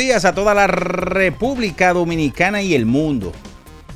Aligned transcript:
Días, 0.00 0.24
a 0.24 0.34
toda 0.34 0.54
la 0.54 0.66
República 0.66 1.92
Dominicana 1.92 2.62
y 2.62 2.74
el 2.74 2.86
mundo. 2.86 3.32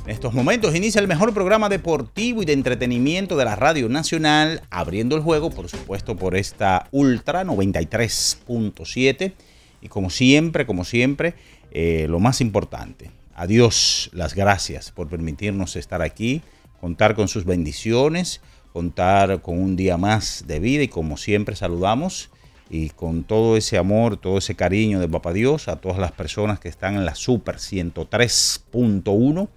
En 0.05 0.11
estos 0.11 0.35
momentos 0.35 0.75
inicia 0.75 1.01
el 1.01 1.07
mejor 1.07 1.33
programa 1.33 1.67
deportivo 1.67 2.43
y 2.43 2.45
de 2.45 2.53
entretenimiento 2.53 3.35
de 3.35 3.45
la 3.45 3.55
Radio 3.55 3.89
Nacional, 3.89 4.61
abriendo 4.69 5.15
el 5.15 5.23
juego, 5.23 5.49
por 5.49 5.67
supuesto, 5.67 6.15
por 6.15 6.35
esta 6.35 6.89
Ultra 6.91 7.43
93.7. 7.43 9.33
Y 9.81 9.87
como 9.87 10.11
siempre, 10.11 10.67
como 10.67 10.85
siempre, 10.85 11.33
eh, 11.71 12.05
lo 12.07 12.19
más 12.19 12.39
importante, 12.39 13.09
a 13.33 13.47
Dios 13.47 14.11
las 14.13 14.35
gracias 14.35 14.91
por 14.91 15.09
permitirnos 15.09 15.75
estar 15.75 16.03
aquí, 16.03 16.43
contar 16.79 17.15
con 17.15 17.27
sus 17.27 17.45
bendiciones, 17.45 18.41
contar 18.73 19.41
con 19.41 19.59
un 19.59 19.75
día 19.75 19.97
más 19.97 20.43
de 20.45 20.59
vida 20.59 20.83
y 20.83 20.87
como 20.87 21.17
siempre 21.17 21.55
saludamos 21.55 22.29
y 22.69 22.89
con 22.89 23.23
todo 23.23 23.57
ese 23.57 23.77
amor, 23.77 24.17
todo 24.17 24.37
ese 24.37 24.55
cariño 24.55 24.99
de 24.99 25.07
Papá 25.07 25.33
Dios 25.33 25.67
a 25.67 25.77
todas 25.77 25.99
las 25.99 26.11
personas 26.11 26.59
que 26.59 26.69
están 26.69 26.95
en 26.95 27.05
la 27.05 27.15
Super 27.15 27.57
103.1, 27.57 29.47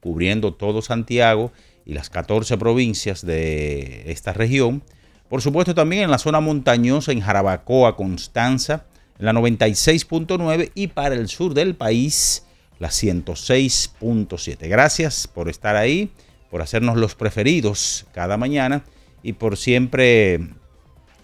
cubriendo 0.00 0.54
todo 0.54 0.82
Santiago 0.82 1.52
y 1.84 1.94
las 1.94 2.10
14 2.10 2.58
provincias 2.58 3.24
de 3.24 4.10
esta 4.10 4.32
región. 4.32 4.82
Por 5.28 5.42
supuesto 5.42 5.74
también 5.74 6.02
en 6.04 6.10
la 6.10 6.18
zona 6.18 6.40
montañosa, 6.40 7.12
en 7.12 7.20
Jarabacoa, 7.20 7.96
Constanza, 7.96 8.84
la 9.18 9.32
96.9 9.32 10.72
y 10.74 10.88
para 10.88 11.14
el 11.14 11.28
sur 11.28 11.54
del 11.54 11.74
país, 11.74 12.44
la 12.78 12.88
106.7. 12.88 14.68
Gracias 14.68 15.26
por 15.26 15.48
estar 15.48 15.76
ahí, 15.76 16.10
por 16.50 16.62
hacernos 16.62 16.96
los 16.96 17.14
preferidos 17.14 18.06
cada 18.12 18.36
mañana 18.36 18.84
y 19.22 19.32
por 19.32 19.56
siempre 19.56 20.40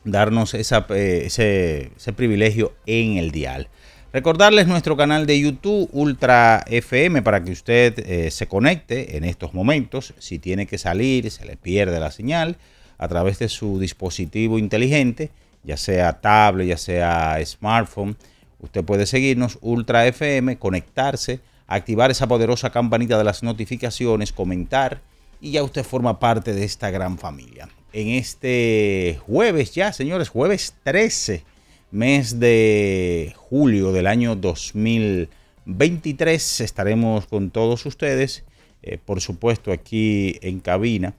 darnos 0.04 0.54
eh, 0.54 0.60
ese, 0.60 1.92
ese 1.96 2.12
privilegio 2.12 2.72
en 2.86 3.16
el 3.16 3.30
dial. 3.30 3.68
Recordarles 4.12 4.66
nuestro 4.66 4.94
canal 4.94 5.24
de 5.24 5.40
YouTube 5.40 5.88
Ultra 5.90 6.62
FM 6.66 7.22
para 7.22 7.42
que 7.42 7.52
usted 7.52 7.98
eh, 7.98 8.30
se 8.30 8.46
conecte 8.46 9.16
en 9.16 9.24
estos 9.24 9.54
momentos. 9.54 10.12
Si 10.18 10.38
tiene 10.38 10.66
que 10.66 10.76
salir, 10.76 11.30
se 11.30 11.46
le 11.46 11.56
pierde 11.56 11.98
la 11.98 12.10
señal 12.10 12.58
a 12.98 13.08
través 13.08 13.38
de 13.38 13.48
su 13.48 13.80
dispositivo 13.80 14.58
inteligente, 14.58 15.30
ya 15.64 15.78
sea 15.78 16.20
tablet, 16.20 16.68
ya 16.68 16.76
sea 16.76 17.38
smartphone. 17.42 18.16
Usted 18.60 18.84
puede 18.84 19.06
seguirnos 19.06 19.58
Ultra 19.62 20.06
FM, 20.06 20.58
conectarse, 20.58 21.40
activar 21.66 22.10
esa 22.10 22.28
poderosa 22.28 22.68
campanita 22.68 23.16
de 23.16 23.24
las 23.24 23.42
notificaciones, 23.42 24.30
comentar 24.32 25.00
y 25.40 25.52
ya 25.52 25.62
usted 25.62 25.84
forma 25.84 26.20
parte 26.20 26.52
de 26.52 26.64
esta 26.64 26.90
gran 26.90 27.16
familia. 27.16 27.70
En 27.92 28.08
este 28.08 29.20
jueves 29.26 29.74
ya, 29.74 29.92
señores, 29.92 30.30
jueves 30.30 30.74
13, 30.82 31.44
mes 31.90 32.40
de 32.40 33.34
julio 33.36 33.92
del 33.92 34.06
año 34.06 34.34
2023, 34.34 36.62
estaremos 36.62 37.26
con 37.26 37.50
todos 37.50 37.84
ustedes, 37.84 38.44
eh, 38.82 38.96
por 39.04 39.20
supuesto 39.20 39.72
aquí 39.72 40.38
en 40.40 40.60
cabina. 40.60 41.12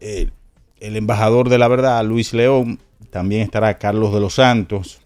Eh, 0.00 0.30
el 0.80 0.96
embajador 0.96 1.48
de 1.48 1.58
la 1.58 1.68
verdad, 1.68 2.04
Luis 2.04 2.34
León, 2.34 2.80
también 3.10 3.42
estará 3.42 3.78
Carlos 3.78 4.12
de 4.12 4.18
los 4.18 4.34
Santos, 4.34 4.98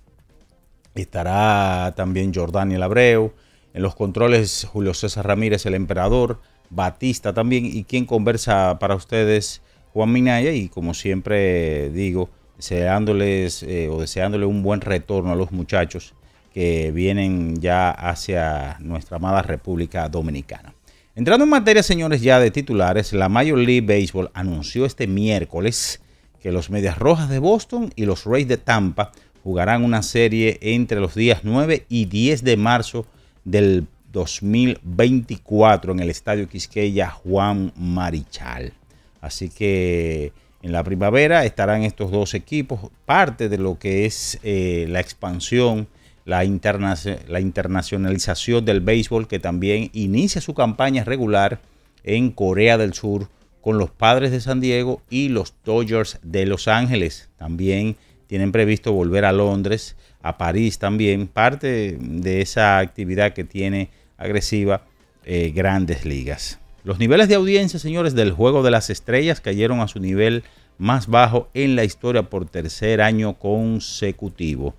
estará 0.94 1.92
también 1.96 2.32
Jordaniel 2.32 2.82
Abreu, 2.82 3.34
en 3.74 3.82
los 3.82 3.94
controles 3.94 4.66
Julio 4.72 4.94
César 4.94 5.26
Ramírez, 5.26 5.66
el 5.66 5.74
emperador, 5.74 6.40
Batista 6.70 7.34
también, 7.34 7.66
y 7.66 7.84
quien 7.84 8.06
conversa 8.06 8.78
para 8.78 8.94
ustedes, 8.94 9.60
Juan 9.92 10.12
Minaya, 10.12 10.52
y 10.52 10.68
como 10.68 10.94
siempre 10.94 11.90
digo, 11.90 12.30
deseándoles 12.56 13.62
eh, 13.62 13.88
o 13.88 14.00
deseándole 14.00 14.46
un 14.46 14.62
buen 14.62 14.80
retorno 14.80 15.32
a 15.32 15.36
los 15.36 15.52
muchachos 15.52 16.14
que 16.52 16.90
vienen 16.92 17.60
ya 17.60 17.90
hacia 17.90 18.76
nuestra 18.80 19.16
amada 19.16 19.42
República 19.42 20.08
Dominicana. 20.08 20.74
Entrando 21.14 21.44
en 21.44 21.50
materia, 21.50 21.82
señores, 21.82 22.22
ya 22.22 22.40
de 22.40 22.50
titulares, 22.50 23.12
la 23.12 23.28
Major 23.28 23.58
League 23.58 23.82
Baseball 23.82 24.30
anunció 24.32 24.86
este 24.86 25.06
miércoles 25.06 26.00
que 26.40 26.52
los 26.52 26.70
Medias 26.70 26.98
Rojas 26.98 27.28
de 27.28 27.38
Boston 27.38 27.92
y 27.96 28.04
los 28.04 28.24
Rays 28.24 28.48
de 28.48 28.56
Tampa 28.56 29.12
jugarán 29.42 29.84
una 29.84 30.02
serie 30.02 30.58
entre 30.62 31.00
los 31.00 31.14
días 31.14 31.40
9 31.42 31.86
y 31.88 32.06
10 32.06 32.44
de 32.44 32.56
marzo 32.56 33.06
del 33.44 33.86
2024 34.12 35.92
en 35.92 36.00
el 36.00 36.10
Estadio 36.10 36.48
Quisqueya 36.48 37.10
Juan 37.10 37.72
Marichal. 37.76 38.72
Así 39.22 39.48
que 39.48 40.32
en 40.62 40.72
la 40.72 40.84
primavera 40.84 41.46
estarán 41.46 41.84
estos 41.84 42.10
dos 42.10 42.34
equipos, 42.34 42.90
parte 43.06 43.48
de 43.48 43.56
lo 43.56 43.78
que 43.78 44.04
es 44.04 44.38
eh, 44.42 44.84
la 44.88 45.00
expansión, 45.00 45.88
la, 46.24 46.44
interna 46.44 46.94
la 47.28 47.40
internacionalización 47.40 48.64
del 48.64 48.80
béisbol 48.80 49.26
que 49.26 49.38
también 49.38 49.90
inicia 49.92 50.40
su 50.40 50.54
campaña 50.54 51.04
regular 51.04 51.60
en 52.04 52.30
Corea 52.30 52.78
del 52.78 52.94
Sur 52.94 53.28
con 53.60 53.78
los 53.78 53.90
Padres 53.90 54.32
de 54.32 54.40
San 54.40 54.60
Diego 54.60 55.02
y 55.08 55.28
los 55.28 55.54
Dodgers 55.64 56.18
de 56.22 56.44
Los 56.46 56.68
Ángeles. 56.68 57.30
También 57.38 57.96
tienen 58.26 58.50
previsto 58.50 58.92
volver 58.92 59.24
a 59.24 59.32
Londres, 59.32 59.96
a 60.20 60.36
París 60.36 60.78
también, 60.78 61.28
parte 61.28 61.96
de 61.98 62.40
esa 62.40 62.78
actividad 62.78 63.34
que 63.34 63.44
tiene 63.44 63.90
agresiva 64.16 64.82
eh, 65.24 65.52
grandes 65.54 66.04
ligas. 66.04 66.58
Los 66.84 66.98
niveles 66.98 67.28
de 67.28 67.36
audiencia, 67.36 67.78
señores, 67.78 68.14
del 68.14 68.32
Juego 68.32 68.64
de 68.64 68.72
las 68.72 68.90
Estrellas 68.90 69.40
cayeron 69.40 69.78
a 69.80 69.86
su 69.86 70.00
nivel 70.00 70.42
más 70.78 71.06
bajo 71.06 71.48
en 71.54 71.76
la 71.76 71.84
historia 71.84 72.24
por 72.24 72.48
tercer 72.48 73.00
año 73.00 73.38
consecutivo. 73.38 74.74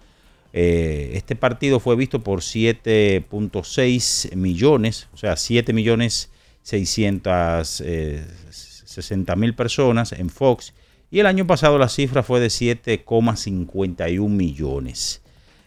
Eh, 0.52 1.14
este 1.16 1.38
partido 1.38 1.80
fue 1.80 1.96
visto 1.96 2.22
por 2.22 2.42
7.6 2.42 4.36
millones, 4.36 5.08
o 5.14 5.18
sea, 5.18 5.38
7 5.38 5.72
millones 5.72 6.30
660 6.64 9.36
mil 9.38 9.56
personas 9.56 10.12
en 10.12 10.30
Fox. 10.30 10.74
Y 11.10 11.20
el 11.20 11.26
año 11.26 11.48
pasado 11.48 11.78
la 11.78 11.88
cifra 11.88 12.22
fue 12.22 12.42
de 12.42 12.48
7,51 12.48 14.28
millones. 14.28 15.22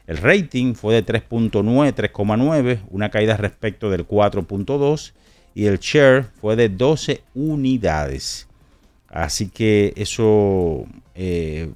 El 0.07 0.19
rating 0.19 0.75
fue 0.75 0.93
de 0.95 1.03
3.9, 1.05 1.95
3,9, 1.95 2.81
una 2.91 3.11
caída 3.11 3.39
respecto 3.39 3.89
del 3.91 4.07
4.2 4.07 5.15
y 5.57 5.65
el 5.65 5.79
share 5.79 6.27
fue 6.39 6.55
de 6.55 6.69
12 6.69 7.23
unidades. 7.35 8.47
Así 9.09 9.49
que 9.49 9.95
eso 9.97 10.85
eh, 11.15 11.71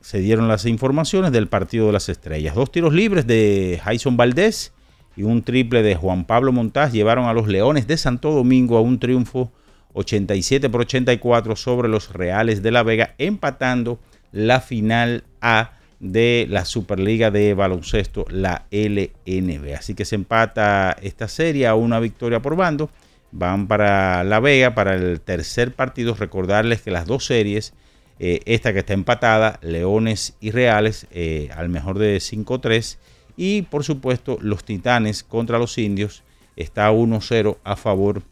se 0.00 0.20
dieron 0.20 0.48
las 0.48 0.64
informaciones 0.64 1.30
del 1.30 1.46
partido 1.46 1.88
de 1.88 1.92
las 1.92 2.08
estrellas. 2.08 2.54
Dos 2.54 2.72
tiros 2.72 2.94
libres 2.94 3.26
de 3.26 3.78
Jason 3.84 4.16
Valdés 4.16 4.72
y 5.18 5.22
un 5.22 5.42
triple 5.42 5.82
de 5.82 5.96
Juan 5.96 6.24
Pablo 6.24 6.50
Montaz 6.50 6.92
llevaron 6.92 7.26
a 7.26 7.34
los 7.34 7.46
Leones 7.46 7.86
de 7.86 7.98
Santo 7.98 8.30
Domingo 8.30 8.78
a 8.78 8.80
un 8.80 8.98
triunfo 8.98 9.52
87 9.92 10.70
por 10.70 10.80
84 10.80 11.56
sobre 11.56 11.90
los 11.90 12.10
Reales 12.10 12.62
de 12.62 12.70
La 12.70 12.82
Vega, 12.84 13.14
empatando 13.18 13.98
la 14.32 14.62
final 14.62 15.24
A 15.42 15.73
de 16.04 16.46
la 16.50 16.66
Superliga 16.66 17.30
de 17.30 17.54
Baloncesto, 17.54 18.26
la 18.28 18.66
LNB. 18.70 19.74
Así 19.74 19.94
que 19.94 20.04
se 20.04 20.16
empata 20.16 20.94
esta 21.00 21.28
serie 21.28 21.66
a 21.66 21.74
una 21.74 21.98
victoria 21.98 22.42
por 22.42 22.56
bando. 22.56 22.90
Van 23.32 23.66
para 23.66 24.22
La 24.22 24.38
Vega 24.38 24.74
para 24.74 24.94
el 24.96 25.22
tercer 25.22 25.74
partido. 25.74 26.14
Recordarles 26.14 26.82
que 26.82 26.90
las 26.90 27.06
dos 27.06 27.24
series, 27.24 27.72
eh, 28.18 28.40
esta 28.44 28.74
que 28.74 28.80
está 28.80 28.92
empatada, 28.92 29.58
Leones 29.62 30.36
y 30.40 30.50
Reales, 30.50 31.06
eh, 31.10 31.48
al 31.56 31.70
mejor 31.70 31.98
de 31.98 32.20
5-3. 32.20 32.98
Y 33.38 33.62
por 33.62 33.82
supuesto, 33.82 34.36
los 34.42 34.62
Titanes 34.62 35.22
contra 35.22 35.58
los 35.58 35.78
Indios 35.78 36.22
está 36.54 36.92
1-0 36.92 37.56
a 37.64 37.76
favor 37.76 38.22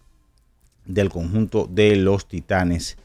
del 0.85 1.09
conjunto 1.09 1.67
de 1.71 1.97
los 1.97 2.29
Titanes 2.29 2.99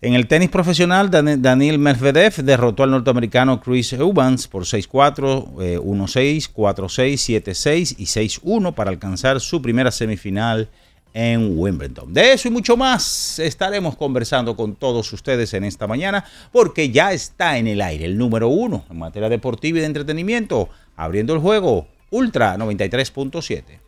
en 0.00 0.14
el 0.14 0.28
tenis 0.28 0.48
profesional, 0.48 1.10
Daniel 1.10 1.78
Medvedev 1.78 2.36
derrotó 2.44 2.84
al 2.84 2.92
norteamericano 2.92 3.60
Chris 3.60 3.92
Evans 3.94 4.46
por 4.46 4.62
6-4, 4.62 5.80
1-6, 5.82 6.52
4-6, 6.52 7.42
7-6 7.42 7.94
y 7.98 8.04
6-1 8.04 8.74
para 8.74 8.90
alcanzar 8.90 9.40
su 9.40 9.60
primera 9.60 9.90
semifinal 9.90 10.68
en 11.14 11.58
Wimbledon. 11.58 12.14
De 12.14 12.32
eso 12.32 12.46
y 12.46 12.52
mucho 12.52 12.76
más 12.76 13.40
estaremos 13.40 13.96
conversando 13.96 14.54
con 14.54 14.76
todos 14.76 15.12
ustedes 15.12 15.52
en 15.54 15.64
esta 15.64 15.88
mañana 15.88 16.24
porque 16.52 16.90
ya 16.90 17.12
está 17.12 17.58
en 17.58 17.66
el 17.66 17.80
aire 17.80 18.04
el 18.04 18.16
número 18.16 18.48
uno 18.48 18.84
en 18.88 18.98
materia 18.98 19.28
deportiva 19.28 19.78
y 19.78 19.80
de 19.80 19.86
entretenimiento, 19.86 20.68
abriendo 20.96 21.34
el 21.34 21.40
juego 21.40 21.88
Ultra 22.10 22.56
93.7. 22.56 23.87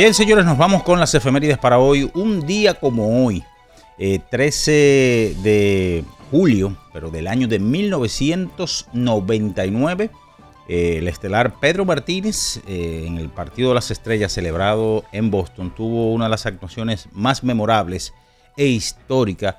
Bien, 0.00 0.14
señores, 0.14 0.46
nos 0.46 0.56
vamos 0.56 0.82
con 0.82 0.98
las 0.98 1.14
efemérides 1.14 1.58
para 1.58 1.78
hoy. 1.78 2.10
Un 2.14 2.46
día 2.46 2.72
como 2.72 3.26
hoy, 3.26 3.44
13 3.98 4.72
eh, 4.72 5.36
de 5.42 6.02
julio, 6.30 6.74
pero 6.90 7.10
del 7.10 7.26
año 7.26 7.46
de 7.46 7.58
1999, 7.58 10.10
eh, 10.68 10.96
el 10.96 11.06
estelar 11.06 11.60
Pedro 11.60 11.84
Martínez, 11.84 12.62
eh, 12.66 13.04
en 13.06 13.18
el 13.18 13.28
Partido 13.28 13.68
de 13.68 13.74
las 13.74 13.90
Estrellas 13.90 14.32
celebrado 14.32 15.04
en 15.12 15.30
Boston, 15.30 15.74
tuvo 15.74 16.14
una 16.14 16.24
de 16.24 16.30
las 16.30 16.46
actuaciones 16.46 17.06
más 17.12 17.44
memorables 17.44 18.14
e 18.56 18.68
históricas 18.68 19.56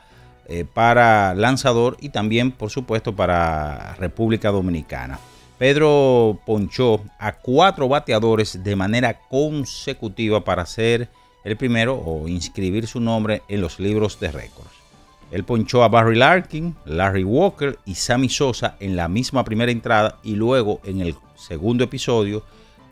para 0.73 1.35
lanzador 1.35 1.97
y 2.01 2.09
también, 2.09 2.51
por 2.51 2.71
supuesto, 2.71 3.15
para 3.15 3.93
República 3.99 4.49
Dominicana. 4.49 5.19
Pedro 5.61 6.39
ponchó 6.43 7.01
a 7.19 7.33
cuatro 7.33 7.87
bateadores 7.87 8.63
de 8.63 8.75
manera 8.75 9.19
consecutiva 9.29 10.43
para 10.43 10.65
ser 10.65 11.07
el 11.43 11.55
primero 11.55 12.01
o 12.03 12.27
inscribir 12.27 12.87
su 12.87 12.99
nombre 12.99 13.43
en 13.47 13.61
los 13.61 13.79
libros 13.79 14.19
de 14.19 14.31
récords. 14.31 14.71
Él 15.29 15.43
ponchó 15.43 15.83
a 15.83 15.87
Barry 15.87 16.15
Larkin, 16.15 16.75
Larry 16.85 17.23
Walker 17.23 17.77
y 17.85 17.93
Sammy 17.93 18.27
Sosa 18.27 18.75
en 18.79 18.95
la 18.95 19.07
misma 19.07 19.43
primera 19.43 19.71
entrada 19.71 20.17
y 20.23 20.33
luego 20.33 20.81
en 20.83 20.99
el 20.99 21.13
segundo 21.35 21.83
episodio, 21.83 22.43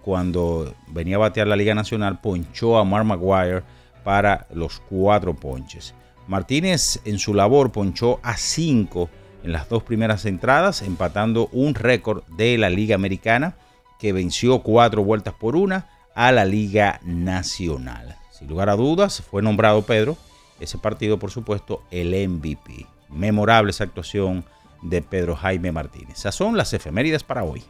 cuando 0.04 0.72
venía 0.90 1.16
a 1.16 1.20
batear 1.26 1.48
la 1.48 1.56
Liga 1.56 1.74
Nacional, 1.74 2.22
ponchó 2.22 2.78
a 2.78 2.84
Mark 2.84 3.04
Maguire 3.04 3.64
para 4.04 4.46
los 4.54 4.80
cuatro 4.80 5.36
ponches. 5.36 5.96
Martínez 6.28 7.00
en 7.04 7.18
su 7.18 7.34
labor 7.34 7.72
ponchó 7.72 8.20
a 8.22 8.38
cinco 8.38 9.10
en 9.44 9.52
las 9.52 9.70
dos 9.70 9.84
primeras 9.84 10.26
entradas, 10.26 10.82
empatando 10.82 11.50
un 11.52 11.76
récord 11.76 12.24
de 12.28 12.58
la 12.58 12.70
Liga 12.70 12.96
Americana 12.96 13.56
que 14.00 14.14
venció 14.14 14.60
cuatro 14.60 15.04
vueltas 15.04 15.34
por 15.34 15.56
una 15.56 15.90
a 16.16 16.32
la 16.32 16.46
Liga 16.46 17.00
Nacional. 17.04 18.18
Sin 18.32 18.48
lugar 18.48 18.70
a 18.70 18.76
dudas, 18.76 19.22
fue 19.22 19.42
nombrado 19.42 19.82
Pedro, 19.84 20.18
ese 20.60 20.78
partido 20.78 21.18
por 21.20 21.32
supuesto 21.32 21.84
el 21.92 22.30
MVP. 22.30 22.86
Memorable 23.10 23.72
esa 23.72 23.86
actuación 23.86 24.46
de 24.82 25.02
Pedro 25.02 25.36
Jaime 25.36 25.72
Martínez. 25.72 26.20
Esas 26.20 26.36
son 26.36 26.58
las 26.58 26.74
efemérides 26.74 27.24
para 27.24 27.44
hoy. 27.44 27.64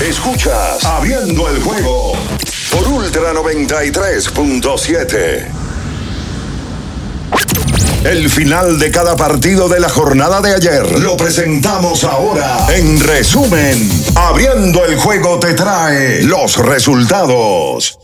Escuchas 0.00 0.84
Abriendo 0.84 1.48
el 1.48 1.62
juego 1.62 2.14
por 2.70 2.88
Ultra 2.88 3.34
93.7. 3.34 5.59
El 8.04 8.30
final 8.30 8.78
de 8.78 8.90
cada 8.90 9.14
partido 9.14 9.68
de 9.68 9.78
la 9.78 9.90
jornada 9.90 10.40
de 10.40 10.54
ayer 10.54 11.00
lo 11.00 11.18
presentamos 11.18 12.02
ahora. 12.02 12.66
En 12.74 12.98
resumen, 12.98 13.76
abriendo 14.16 14.86
el 14.86 14.96
juego 14.96 15.38
te 15.38 15.52
trae 15.52 16.22
los 16.22 16.56
resultados. 16.56 17.98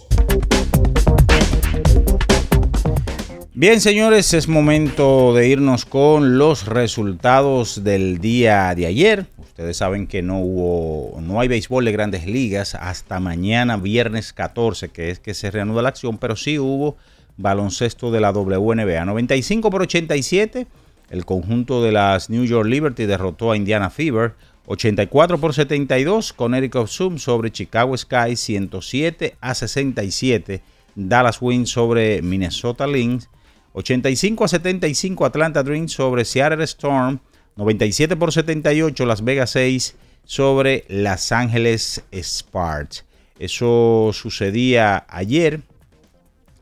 Bien, 3.54 3.80
señores, 3.80 4.34
es 4.34 4.48
momento 4.48 5.32
de 5.32 5.48
irnos 5.48 5.86
con 5.86 6.36
los 6.36 6.66
resultados 6.66 7.82
del 7.82 8.18
día 8.18 8.74
de 8.74 8.84
ayer. 8.84 9.24
Ustedes 9.38 9.78
saben 9.78 10.06
que 10.06 10.20
no 10.20 10.40
hubo, 10.40 11.18
no 11.22 11.40
hay 11.40 11.48
béisbol 11.48 11.86
de 11.86 11.92
grandes 11.92 12.26
ligas 12.26 12.74
hasta 12.74 13.18
mañana, 13.18 13.78
viernes 13.78 14.34
14, 14.34 14.90
que 14.90 15.10
es 15.10 15.20
que 15.20 15.32
se 15.32 15.50
reanuda 15.50 15.80
la 15.80 15.88
acción, 15.88 16.18
pero 16.18 16.36
sí 16.36 16.58
hubo 16.58 16.98
baloncesto 17.36 18.10
de 18.10 18.20
la 18.20 18.32
WNBA. 18.32 19.04
95 19.04 19.70
por 19.70 19.82
87, 19.82 20.66
el 21.10 21.24
conjunto 21.24 21.82
de 21.82 21.92
las 21.92 22.30
New 22.30 22.44
York 22.44 22.68
Liberty 22.68 23.06
derrotó 23.06 23.52
a 23.52 23.56
Indiana 23.56 23.90
Fever. 23.90 24.34
84 24.66 25.38
por 25.38 25.54
72, 25.54 26.32
con 26.32 26.54
Eric 26.54 26.76
Zoom 26.86 27.18
sobre 27.18 27.52
Chicago 27.52 27.96
Sky. 27.96 28.36
107 28.36 29.36
a 29.40 29.54
67, 29.54 30.62
Dallas 30.94 31.40
Wings 31.40 31.70
sobre 31.70 32.22
Minnesota 32.22 32.86
Lynx. 32.86 33.28
85 33.74 34.44
a 34.44 34.48
75, 34.48 35.24
Atlanta 35.24 35.62
Dreams 35.62 35.92
sobre 35.92 36.24
Seattle 36.24 36.64
Storm. 36.64 37.20
97 37.56 38.16
por 38.16 38.32
78, 38.32 39.06
Las 39.06 39.24
Vegas 39.24 39.50
6 39.50 39.94
sobre 40.24 40.84
Los 40.88 41.32
Ángeles 41.32 42.02
Sparks. 42.12 43.04
Eso 43.38 44.10
sucedía 44.12 45.06
ayer 45.08 45.60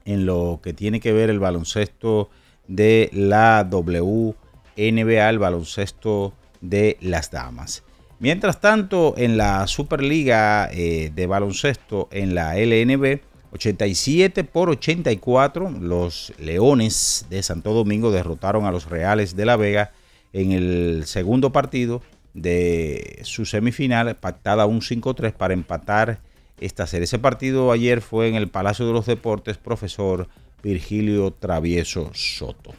en 0.04 0.26
lo 0.26 0.61
que 0.62 0.73
tiene 0.73 1.00
que 1.00 1.12
ver 1.12 1.30
el 1.30 1.40
baloncesto 1.40 2.30
de 2.68 3.11
la 3.12 3.68
WNBA, 3.70 5.28
el 5.28 5.38
baloncesto 5.38 6.34
de 6.61 6.96
las 7.00 7.30
damas. 7.30 7.84
Mientras 8.18 8.61
tanto, 8.61 9.14
en 9.16 9.37
la 9.37 9.66
Superliga 9.66 10.70
eh, 10.73 11.11
de 11.14 11.26
baloncesto 11.26 12.08
en 12.11 12.34
la 12.34 12.56
LNB, 12.56 13.20
87 13.52 14.44
por 14.44 14.70
84, 14.70 15.70
los 15.80 16.32
Leones 16.38 17.26
de 17.30 17.42
Santo 17.42 17.73
Domingo 17.73 18.11
derrotaron 18.11 18.64
a 18.64 18.73
los 18.73 18.88
Reales 18.88 19.37
de 19.37 19.46
La 19.46 19.56
Vega 19.56 19.92
en 20.32 20.52
el 20.52 21.04
segundo 21.06 21.52
partido 21.52 22.02
de 22.34 23.20
su 23.23 23.46
semifinal, 23.46 24.16
pactada 24.16 24.66
un 24.66 24.80
5-3 24.80 25.32
para 25.32 25.54
empatar 25.54 26.18
esta 26.64 26.87
serie. 26.87 27.04
Ese 27.04 27.18
partido 27.18 27.73
ayer 27.73 28.00
fue 28.00 28.28
en 28.28 28.35
el 28.35 28.49
Palacio 28.49 28.87
de 28.87 28.92
los 28.92 29.06
Deportes, 29.06 29.59
profesor 29.59 30.28
Virgilio 30.62 31.30
Travieso 31.30 32.11
Soto. 32.14 32.75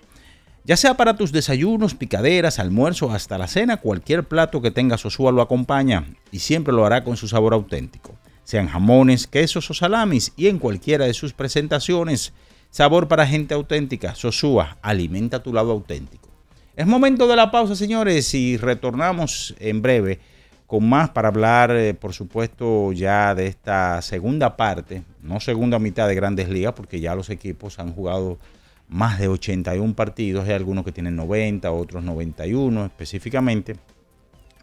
Ya 0.64 0.76
sea 0.78 0.96
para 0.96 1.16
tus 1.16 1.32
desayunos, 1.32 1.94
picaderas, 1.94 2.58
almuerzo, 2.58 3.12
hasta 3.12 3.38
la 3.38 3.48
cena, 3.48 3.78
cualquier 3.78 4.24
plato 4.24 4.64
que 4.64 4.72
tenga 4.72 4.98
Sosúa 4.98 5.32
lo 5.32 5.44
acompaña 5.44 6.06
y 6.32 6.40
siempre 6.40 6.74
lo 6.74 6.86
hará 6.86 7.04
con 7.04 7.18
su 7.18 7.28
sabor 7.28 7.54
auténtico. 7.54 8.16
Sean 8.44 8.68
jamones, 8.68 9.28
quesos 9.28 9.70
o 9.70 9.74
salamis 9.76 10.34
y 10.36 10.48
en 10.48 10.58
cualquiera 10.58 11.06
de 11.06 11.14
sus 11.14 11.34
presentaciones. 11.34 12.34
Sabor 12.72 13.08
para 13.08 13.28
gente 13.28 13.54
auténtica. 13.54 14.16
Sosúa, 14.16 14.78
alimenta 14.82 15.44
tu 15.44 15.54
lado 15.54 15.72
auténtico. 15.72 16.30
Es 16.76 16.88
momento 16.88 17.28
de 17.28 17.36
la 17.36 17.52
pausa, 17.52 17.76
señores, 17.76 18.34
y 18.34 18.58
retornamos 18.58 19.56
en 19.60 19.82
breve 19.82 20.20
con 20.68 20.88
más 20.88 21.10
para 21.10 21.28
hablar, 21.28 21.72
eh, 21.72 21.94
por 21.94 22.14
supuesto, 22.14 22.92
ya 22.92 23.36
de 23.36 23.48
esta 23.48 24.02
segunda 24.02 24.58
parte, 24.58 25.04
no 25.22 25.40
segunda 25.40 25.80
mitad 25.80 26.08
de 26.08 26.16
grandes 26.16 26.50
ligas, 26.50 26.74
porque 26.74 27.00
ya 27.00 27.16
los 27.16 27.30
equipos 27.30 27.80
han 27.80 27.94
jugado 27.94 28.40
más 28.88 29.20
de 29.20 29.28
81 29.28 29.96
partidos, 29.96 30.48
hay 30.48 30.54
algunos 30.54 30.86
que 30.86 30.92
tienen 30.92 31.16
90, 31.16 31.72
otros 31.72 32.04
91 32.04 32.86
específicamente, 32.86 33.76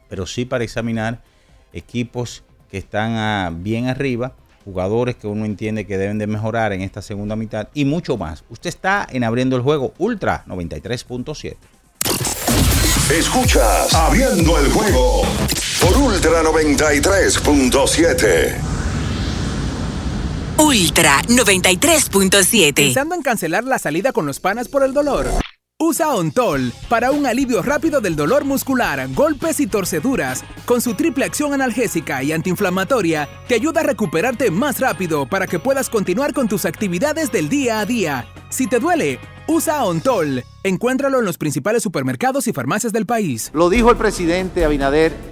pero 0.09 0.27
sí 0.27 0.45
para 0.45 0.65
examinar 0.65 1.23
equipos 1.73 2.45
que 2.71 2.79
están 2.79 3.63
bien 3.63 3.87
arriba 3.87 4.35
jugadores 4.65 5.17
que 5.17 5.27
uno 5.27 5.45
entiende 5.45 5.87
que 5.87 5.99
deben 5.99 6.19
de 6.19 6.27
mejorar 6.27 6.73
en 6.73 6.83
esta 6.83 7.03
segunda 7.03 7.37
mitad 7.37 7.69
y 7.75 7.85
mucho 7.85 8.17
más. 8.17 8.45
Usted 8.49 8.69
está 8.69 9.07
en 9.11 9.25
abriendo 9.25 9.57
el 9.57 9.63
juego 9.63 9.93
Ultra 9.99 10.45
93.7. 10.47 11.57
Escuchas 13.11 13.93
Abriendo 13.95 14.59
el 14.59 14.71
juego 14.71 15.23
por 15.83 15.95
Ultra 15.97 16.43
93.7. 16.45 18.55
Ultra 20.57 21.21
93.7. 21.23 22.75
Pensando 22.75 23.17
en 23.17 23.23
cancelar 23.23 23.65
la 23.65 23.81
salida 23.81 24.13
con 24.13 24.25
los 24.25 24.39
panas 24.39 24.69
por 24.69 24.85
el 24.85 24.95
dolor. 24.95 25.27
Usa 25.81 26.15
Ontol 26.15 26.73
para 26.89 27.11
un 27.11 27.27
alivio 27.27 27.63
rápido 27.63 28.01
del 28.01 28.15
dolor 28.15 28.45
muscular, 28.45 29.09
golpes 29.13 29.59
y 29.59 29.67
torceduras. 29.67 30.45
Con 30.67 30.81
su 30.81 30.95
triple 30.95 31.25
acción 31.25 31.53
analgésica 31.53 32.23
y 32.23 32.31
antiinflamatoria, 32.31 33.29
te 33.49 33.57
ayuda 33.57 33.81
a 33.81 33.85
recuperarte 33.85 34.53
más 34.53 34.79
rápido 34.79 35.27
para 35.27 35.49
que 35.49 35.59
puedas 35.59 35.91
continuar 35.91 36.33
con 36.33 36.47
tus 36.47 36.65
actividades 36.65 37.33
del 37.33 37.49
día 37.49 37.81
a 37.81 37.87
día. 37.87 38.29
Si 38.51 38.69
te 38.69 38.79
duele, 38.79 39.19
usa 39.49 39.85
Ontol. 39.85 40.45
Encuéntralo 40.63 41.19
en 41.19 41.25
los 41.25 41.39
principales 41.39 41.83
supermercados 41.83 42.47
y 42.47 42.53
farmacias 42.53 42.93
del 42.93 43.07
país. 43.07 43.51
Lo 43.53 43.69
dijo 43.69 43.91
el 43.91 43.97
presidente 43.97 44.65
Abinader 44.65 45.32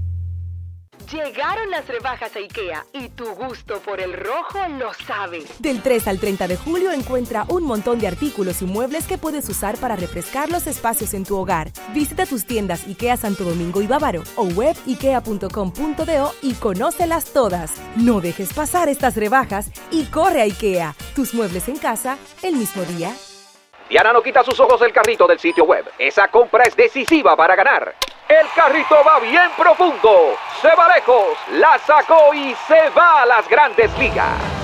Llegaron 1.11 1.69
las 1.69 1.85
rebajas 1.89 2.33
a 2.37 2.39
IKEA 2.39 2.85
y 2.93 3.09
tu 3.09 3.25
gusto 3.35 3.81
por 3.81 3.99
el 3.99 4.13
rojo 4.13 4.59
lo 4.79 4.93
sabe. 4.93 5.43
Del 5.59 5.81
3 5.81 6.07
al 6.07 6.19
30 6.19 6.47
de 6.47 6.55
julio 6.55 6.93
encuentra 6.93 7.45
un 7.49 7.63
montón 7.63 7.99
de 7.99 8.07
artículos 8.07 8.61
y 8.61 8.65
muebles 8.65 9.07
que 9.07 9.17
puedes 9.17 9.49
usar 9.49 9.77
para 9.77 9.97
refrescar 9.97 10.49
los 10.49 10.67
espacios 10.67 11.13
en 11.13 11.25
tu 11.25 11.35
hogar. 11.35 11.71
Visita 11.93 12.25
tus 12.25 12.45
tiendas 12.45 12.87
IKEA 12.87 13.17
Santo 13.17 13.43
Domingo 13.43 13.81
y 13.81 13.87
Bávaro 13.87 14.23
o 14.37 14.45
web 14.45 14.77
ikea.com.do 14.87 16.31
y 16.41 16.53
conócelas 16.53 17.25
todas. 17.25 17.73
No 17.97 18.21
dejes 18.21 18.53
pasar 18.53 18.87
estas 18.87 19.17
rebajas 19.17 19.69
y 19.91 20.05
corre 20.05 20.39
a 20.39 20.45
IKEA. 20.45 20.95
Tus 21.13 21.33
muebles 21.33 21.67
en 21.67 21.77
casa 21.77 22.17
el 22.41 22.55
mismo 22.55 22.83
día. 22.83 23.13
Diana 23.91 24.13
no 24.13 24.23
quita 24.23 24.41
sus 24.41 24.57
ojos 24.57 24.79
del 24.79 24.93
carrito 24.93 25.27
del 25.27 25.37
sitio 25.37 25.65
web. 25.65 25.83
Esa 25.99 26.29
compra 26.29 26.63
es 26.63 26.77
decisiva 26.77 27.35
para 27.35 27.57
ganar. 27.57 27.93
El 28.29 28.47
carrito 28.55 28.95
va 29.05 29.19
bien 29.19 29.51
profundo, 29.57 30.37
se 30.61 30.73
va 30.73 30.95
lejos, 30.95 31.37
la 31.55 31.77
sacó 31.79 32.33
y 32.33 32.55
se 32.69 32.89
va 32.91 33.23
a 33.23 33.25
las 33.25 33.49
grandes 33.49 33.91
ligas. 33.99 34.60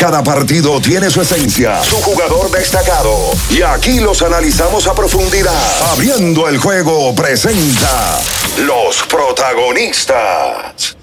Cada 0.00 0.24
partido 0.24 0.80
tiene 0.80 1.10
su 1.10 1.20
esencia, 1.20 1.84
su 1.84 1.96
jugador 1.96 2.50
destacado. 2.50 3.32
Y 3.50 3.60
aquí 3.60 4.00
los 4.00 4.22
analizamos 4.22 4.86
a 4.86 4.94
profundidad. 4.94 5.92
Abriendo 5.92 6.48
el 6.48 6.56
juego 6.56 7.14
presenta 7.14 8.18
los 8.64 9.02
protagonistas. 9.02 10.96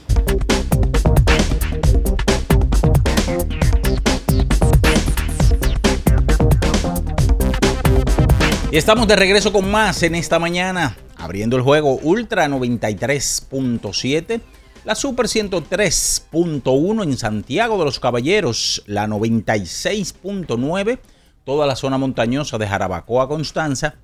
Y 8.71 8.77
estamos 8.77 9.07
de 9.07 9.15
regreso 9.15 9.53
con 9.53 9.69
más 9.69 10.01
en 10.01 10.15
esta 10.15 10.39
mañana, 10.39 10.97
abriendo 11.17 11.55
el 11.55 11.61
juego 11.61 11.99
Ultra 12.01 12.47
93.7, 12.47 14.41
la 14.87 14.95
Super 14.95 15.25
103.1 15.25 17.03
en 17.03 17.17
Santiago 17.17 17.77
de 17.77 17.83
los 17.83 17.99
Caballeros, 17.99 18.81
la 18.85 19.05
96.9, 19.05 20.99
toda 21.43 21.67
la 21.67 21.75
zona 21.75 21.97
montañosa 21.97 22.57
de 22.57 22.67
Jarabacoa, 22.67 23.27
Constanza, 23.27 23.95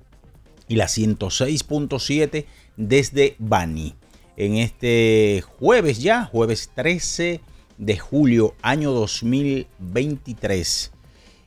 y 0.68 0.76
la 0.76 0.84
106.7 0.84 2.44
desde 2.76 3.34
Bani. 3.38 3.94
En 4.36 4.56
este 4.56 5.42
jueves 5.58 6.02
ya, 6.02 6.26
jueves 6.26 6.70
13 6.74 7.40
de 7.78 7.98
julio, 7.98 8.54
año 8.60 8.92
2023. 8.92 10.92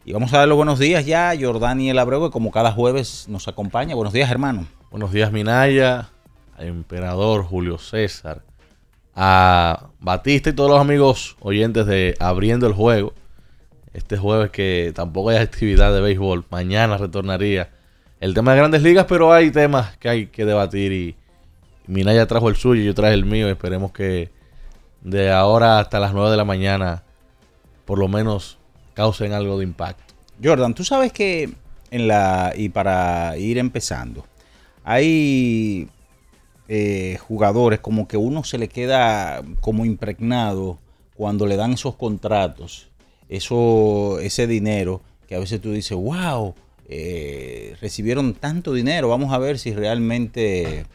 Y 0.03 0.13
vamos 0.13 0.33
a 0.33 0.39
dar 0.39 0.47
los 0.47 0.57
buenos 0.57 0.79
días 0.79 1.05
ya 1.05 1.29
a 1.29 1.39
Jordani 1.39 1.91
El 1.91 1.99
Abreu, 1.99 2.23
que 2.23 2.31
como 2.31 2.49
cada 2.49 2.71
jueves 2.71 3.27
nos 3.29 3.47
acompaña. 3.47 3.93
Buenos 3.93 4.13
días, 4.13 4.31
hermano. 4.31 4.65
Buenos 4.89 5.11
días, 5.11 5.31
Minaya, 5.31 6.09
emperador 6.57 7.43
Julio 7.43 7.77
César, 7.77 8.41
a 9.19 9.89
Batista 9.99 10.51
y 10.51 10.53
todos 10.53 10.69
los 10.69 10.79
amigos 10.79 11.37
oyentes 11.39 11.87
de 11.87 12.15
Abriendo 12.19 12.67
el 12.67 12.73
Juego. 12.73 13.13
Este 13.93 14.15
jueves 14.15 14.51
que 14.51 14.91
tampoco 14.93 15.29
hay 15.29 15.37
actividad 15.37 15.91
de 15.91 16.01
béisbol. 16.01 16.45
Mañana 16.51 16.97
retornaría 16.97 17.71
el 18.19 18.35
tema 18.35 18.51
de 18.51 18.59
grandes 18.59 18.83
ligas, 18.83 19.07
pero 19.09 19.33
hay 19.33 19.49
temas 19.49 19.97
que 19.97 20.07
hay 20.07 20.27
que 20.27 20.45
debatir 20.45 20.91
y 20.91 21.15
Minaya 21.87 22.27
trajo 22.27 22.47
el 22.47 22.57
suyo 22.57 22.83
y 22.83 22.85
yo 22.85 22.93
traje 22.93 23.15
el 23.15 23.25
mío. 23.25 23.49
Esperemos 23.49 23.91
que 23.91 24.29
de 25.01 25.31
ahora 25.31 25.79
hasta 25.79 25.99
las 25.99 26.13
9 26.13 26.29
de 26.29 26.37
la 26.37 26.45
mañana 26.45 27.03
por 27.85 27.97
lo 27.97 28.07
menos 28.07 28.59
causen 28.93 29.33
algo 29.33 29.57
de 29.57 29.63
impacto. 29.63 30.13
Jordan, 30.43 30.75
tú 30.75 30.83
sabes 30.83 31.11
que 31.11 31.49
en 31.89 32.07
la 32.07 32.53
y 32.55 32.69
para 32.69 33.35
ir 33.37 33.57
empezando, 33.57 34.25
hay 34.83 35.89
eh, 36.67 37.17
jugadores 37.27 37.79
como 37.79 38.07
que 38.07 38.17
uno 38.17 38.43
se 38.43 38.57
le 38.57 38.67
queda 38.67 39.43
como 39.61 39.85
impregnado 39.85 40.77
cuando 41.15 41.47
le 41.47 41.55
dan 41.55 41.73
esos 41.73 41.95
contratos, 41.95 42.89
eso, 43.29 44.19
ese 44.19 44.47
dinero 44.47 45.01
que 45.27 45.35
a 45.35 45.39
veces 45.39 45.61
tú 45.61 45.71
dices, 45.71 45.97
wow, 45.97 46.55
eh, 46.89 47.75
recibieron 47.81 48.33
tanto 48.33 48.73
dinero, 48.73 49.09
vamos 49.09 49.33
a 49.33 49.37
ver 49.37 49.59
si 49.59 49.73
realmente 49.73 50.85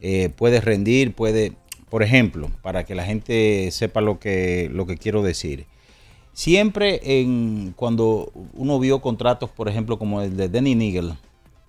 eh, 0.00 0.28
puede 0.36 0.60
rendir, 0.60 1.12
puede, 1.12 1.52
por 1.88 2.02
ejemplo, 2.02 2.50
para 2.62 2.84
que 2.84 2.94
la 2.94 3.04
gente 3.04 3.70
sepa 3.72 4.00
lo 4.00 4.20
que, 4.20 4.68
lo 4.72 4.86
que 4.86 4.96
quiero 4.96 5.22
decir. 5.22 5.66
Siempre 6.32 7.00
en, 7.02 7.72
cuando 7.76 8.32
uno 8.54 8.78
vio 8.78 9.00
contratos, 9.00 9.50
por 9.50 9.68
ejemplo, 9.68 9.98
como 9.98 10.22
el 10.22 10.36
de 10.36 10.48
Danny 10.48 10.74
Nigel 10.74 11.14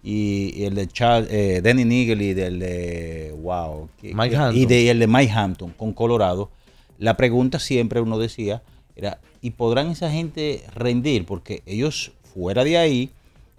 y, 0.03 0.63
el 0.63 0.75
de 0.75 0.87
Charles, 0.87 1.29
eh, 1.31 1.61
Danny 1.63 1.85
Nigel 1.85 2.21
y 2.21 2.33
del 2.33 2.59
de, 2.59 3.35
wow, 3.41 3.89
Mike 4.01 4.37
y 4.53 4.65
de, 4.65 4.89
el 4.89 4.99
de 4.99 5.07
Mike 5.07 5.31
Hampton 5.31 5.71
con 5.71 5.93
Colorado, 5.93 6.49
la 6.97 7.17
pregunta 7.17 7.59
siempre 7.59 8.01
uno 8.01 8.17
decía 8.17 8.61
era, 8.95 9.19
¿y 9.41 9.51
podrán 9.51 9.89
esa 9.89 10.11
gente 10.11 10.63
rendir? 10.75 11.25
Porque 11.25 11.63
ellos 11.65 12.11
fuera 12.33 12.63
de 12.63 12.77
ahí, 12.77 13.09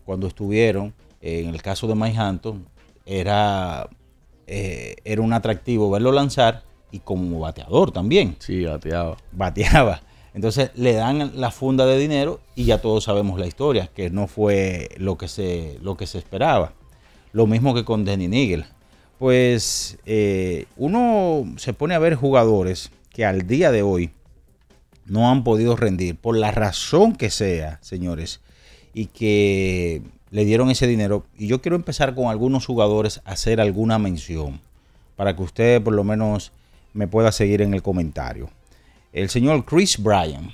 cuando 0.05 0.27
estuvieron, 0.27 0.93
en 1.21 1.49
el 1.49 1.63
caso 1.63 1.87
de 1.87 1.95
Mike 1.95 2.19
Hampton, 2.19 2.67
era, 3.07 3.89
eh, 4.47 4.97
era 5.05 5.23
un 5.23 5.33
atractivo 5.33 5.91
verlo 5.91 6.13
lanzar 6.13 6.63
y 6.91 7.01
como 7.01 7.41
bateador 7.41 7.91
también. 7.91 8.37
Sí, 8.39 8.65
bateaba. 8.65 9.17
Bateaba. 9.33 10.03
Entonces 10.35 10.71
le 10.75 10.95
dan 10.95 11.33
la 11.41 11.51
funda 11.51 11.85
de 11.87 11.99
dinero 11.99 12.41
y 12.55 12.65
ya 12.65 12.81
todos 12.81 13.05
sabemos 13.05 13.39
la 13.39 13.47
historia, 13.47 13.91
que 13.95 14.11
no 14.11 14.27
fue 14.27 14.91
lo 14.97 15.19
que 15.19 15.29
se, 15.29 15.79
lo 15.83 15.97
que 15.97 16.07
se 16.07 16.19
esperaba. 16.19 16.73
Lo 17.33 17.47
mismo 17.47 17.75
que 17.75 17.85
con 17.85 18.05
Danny 18.05 18.29
Nigel. 18.29 18.65
Pues 19.19 19.99
eh, 20.05 20.67
uno 20.77 21.45
se 21.57 21.73
pone 21.75 21.95
a 21.95 21.99
ver 21.99 22.15
jugadores 22.15 22.91
que 23.11 23.25
al 23.25 23.47
día 23.47 23.71
de 23.71 23.83
hoy 23.83 24.11
no 25.07 25.31
han 25.31 25.45
podido 25.45 25.77
rendir 25.77 26.17
por 26.17 26.37
la 26.37 26.51
razón 26.51 27.15
que 27.15 27.31
sea, 27.31 27.79
señores, 27.83 28.41
y 28.95 29.07
que 29.07 30.03
le 30.31 30.45
dieron 30.45 30.71
ese 30.71 30.87
dinero. 30.87 31.25
Y 31.39 31.47
yo 31.47 31.61
quiero 31.61 31.77
empezar 31.77 32.15
con 32.15 32.29
algunos 32.29 32.67
jugadores 32.67 33.21
a 33.25 33.33
hacer 33.33 33.61
alguna 33.61 33.99
mención 33.99 34.61
para 35.15 35.37
que 35.37 35.43
usted 35.43 35.83
por 35.83 35.93
lo 35.93 36.05
menos 36.05 36.53
me 36.95 37.07
pueda 37.07 37.33
seguir 37.33 37.63
en 37.63 37.75
el 37.75 37.83
comentario 37.83 38.49
el 39.13 39.29
señor 39.29 39.65
Chris 39.65 40.03
Bryan. 40.03 40.53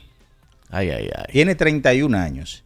Ay, 0.70 0.90
ay, 0.90 1.10
ay. 1.14 1.32
Tiene 1.32 1.54
31 1.54 2.16
años. 2.16 2.64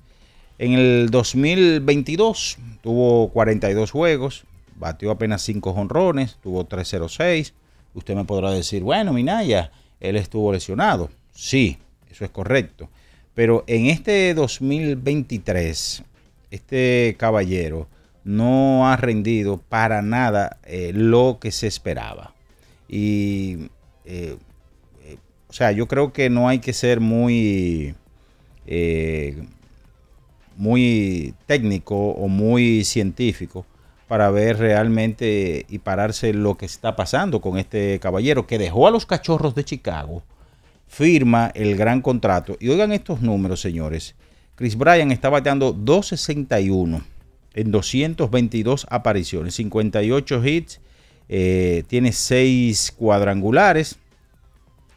En 0.59 0.73
el 0.73 1.11
2022 1.11 2.59
tuvo 2.83 3.31
42 3.31 3.91
juegos, 3.91 4.45
batió 4.77 5.11
apenas 5.11 5.43
5 5.43 5.73
jonrones, 5.73 6.39
tuvo 6.43 6.65
306. 6.65 7.55
Usted 7.95 8.15
me 8.15 8.25
podrá 8.25 8.51
decir, 8.51 8.83
bueno, 8.83 9.13
Minaya, 9.13 9.73
él 10.01 10.17
estuvo 10.17 10.53
lesionado. 10.53 11.11
Sí, 11.33 11.79
eso 12.11 12.25
es 12.25 12.31
correcto. 12.31 12.89
Pero 13.35 13.65
en 13.67 13.87
este 13.87 14.35
2023, 14.35 16.03
este 16.51 17.17
caballero 17.19 17.89
no 18.25 18.89
ha 18.89 18.97
rendido 18.97 19.59
para 19.59 20.03
nada 20.03 20.59
eh, 20.65 20.93
lo 20.95 21.39
que 21.41 21.51
se 21.51 21.67
esperaba. 21.67 22.35
Y 22.89 23.71
eh, 24.05 24.37
o 25.53 25.55
sea, 25.55 25.71
yo 25.71 25.87
creo 25.87 26.15
que 26.15 26.31
no 26.31 26.49
hay 26.49 26.61
que 26.61 26.73
ser 26.73 26.99
muy, 26.99 27.95
eh, 28.67 29.45
muy 30.57 31.35
técnico 31.45 31.95
o 31.95 32.27
muy 32.27 32.85
científico 32.85 33.67
para 34.09 34.31
ver 34.31 34.57
realmente 34.57 35.67
y 35.69 35.79
pararse 35.81 36.33
lo 36.33 36.57
que 36.57 36.65
está 36.65 36.97
pasando 36.97 37.43
con 37.43 37.59
este 37.59 37.99
caballero 38.01 38.47
que 38.47 38.57
dejó 38.57 38.89
a 38.89 38.91
los 38.91 39.05
cachorros 39.05 39.55
de 39.55 39.63
Chicago, 39.63 40.23
firma 40.89 41.53
el 41.55 41.77
gran 41.77 42.01
contrato. 42.01 42.57
Y 42.59 42.71
oigan 42.71 42.91
estos 42.91 43.21
números, 43.21 43.61
señores. 43.61 44.15
Chris 44.55 44.75
Bryan 44.75 45.13
está 45.13 45.29
bateando 45.29 45.75
261 45.75 47.05
en 47.53 47.71
222 47.71 48.87
apariciones, 48.89 49.55
58 49.57 50.47
hits, 50.47 50.81
eh, 51.29 51.85
tiene 51.89 52.13
6 52.13 52.95
cuadrangulares, 52.97 53.99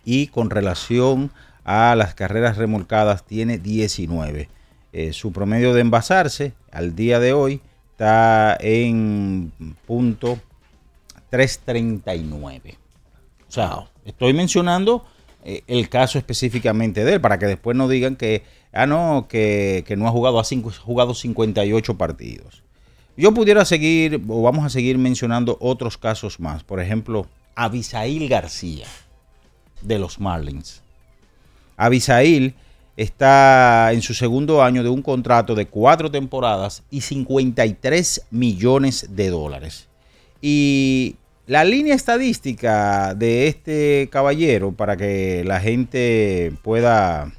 y 0.06 0.28
con 0.28 0.50
relación 0.50 1.32
a 1.66 1.96
las 1.96 2.14
carreras 2.14 2.58
remolcadas 2.58 3.26
tiene 3.26 3.58
19. 3.58 4.48
Eh, 4.94 5.12
su 5.12 5.34
promedio 5.34 5.74
de 5.74 5.82
envasarse 5.82 6.54
al 6.72 6.96
día 6.96 7.20
de 7.20 7.34
hoy 7.34 7.60
está 7.92 8.56
en 8.62 9.52
punto 9.86 10.40
339. 11.32 12.78
O 13.48 13.52
sea, 13.52 13.88
estoy 14.06 14.34
mencionando 14.34 15.04
eh, 15.44 15.64
el 15.68 15.90
caso 15.90 16.18
específicamente 16.18 17.04
de 17.04 17.16
él 17.16 17.22
para 17.22 17.40
que 17.40 17.48
después 17.48 17.76
no 17.76 17.88
digan 17.88 18.16
que, 18.16 18.44
ah, 18.72 18.86
no, 18.86 19.28
que, 19.28 19.84
no 19.98 20.08
ha 20.08 20.12
jugado, 20.12 20.40
ha 20.40 20.44
jugado 20.44 21.14
58 21.14 21.98
partidos. 21.98 22.64
Yo 23.18 23.34
pudiera 23.34 23.66
seguir, 23.66 24.22
o 24.28 24.42
vamos 24.44 24.66
a 24.66 24.70
seguir 24.70 24.98
mencionando 24.98 25.58
otros 25.62 25.98
casos 25.98 26.40
más. 26.40 26.64
Por 26.64 26.80
ejemplo, 26.80 27.28
Abisail 27.56 28.28
García 28.28 28.86
de 29.88 30.00
los 30.00 30.20
Marlins. 30.20 30.82
Abisail 31.78 32.56
está 32.98 33.92
en 33.92 34.02
su 34.02 34.14
segundo 34.14 34.64
año 34.64 34.84
de 34.84 34.90
un 34.90 35.02
contrato 35.02 35.56
de 35.56 35.68
cuatro 35.68 36.10
temporadas 36.10 36.84
y 36.90 37.02
53 37.02 38.28
millones 38.32 39.08
de 39.12 39.30
dólares. 39.30 39.88
Y 40.42 41.16
la 41.48 41.64
línea 41.64 41.96
estadística 41.96 43.14
de 43.14 43.48
este 43.48 44.10
caballero, 44.12 44.72
para 44.72 44.98
que 44.98 45.44
la 45.46 45.60
gente 45.60 46.54
pueda, 46.64 47.32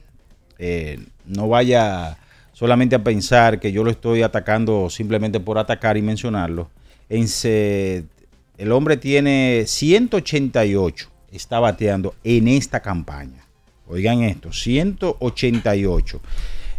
eh, 0.58 0.98
no 1.24 1.48
vaya 1.48 2.18
solamente 2.52 2.96
a 2.96 3.04
pensar 3.04 3.58
que 3.60 3.72
yo 3.72 3.84
lo 3.84 3.90
estoy 3.90 4.22
atacando 4.22 4.90
simplemente 4.90 5.40
por 5.40 5.58
atacar 5.58 5.96
y 5.96 6.02
mencionarlo, 6.02 6.70
en 7.08 7.26
el 8.58 8.72
hombre 8.72 8.96
tiene 8.96 9.64
188 9.66 11.10
está 11.36 11.60
bateando 11.60 12.14
en 12.24 12.48
esta 12.48 12.80
campaña. 12.80 13.46
Oigan 13.88 14.22
esto, 14.22 14.52
188. 14.52 16.20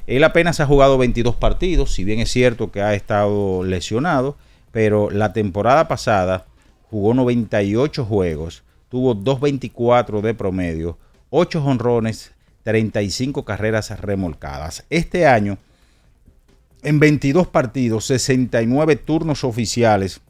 Él 0.07 0.23
apenas 0.23 0.59
ha 0.59 0.65
jugado 0.65 0.97
22 0.97 1.35
partidos, 1.35 1.93
si 1.93 2.03
bien 2.03 2.19
es 2.19 2.31
cierto 2.31 2.71
que 2.71 2.81
ha 2.81 2.93
estado 2.93 3.63
lesionado, 3.63 4.37
pero 4.71 5.09
la 5.09 5.33
temporada 5.33 5.87
pasada 5.87 6.45
jugó 6.89 7.13
98 7.13 8.05
juegos, 8.05 8.63
tuvo 8.89 9.15
2.24 9.15 10.21
de 10.21 10.33
promedio, 10.33 10.97
8 11.29 11.61
jonrones, 11.61 12.31
35 12.63 13.43
carreras 13.45 13.97
remolcadas. 13.99 14.85
Este 14.89 15.25
año, 15.27 15.57
en 16.83 16.99
22 16.99 17.47
partidos, 17.47 18.05
69 18.05 18.95
turnos 18.97 19.43
oficiales, 19.43 20.21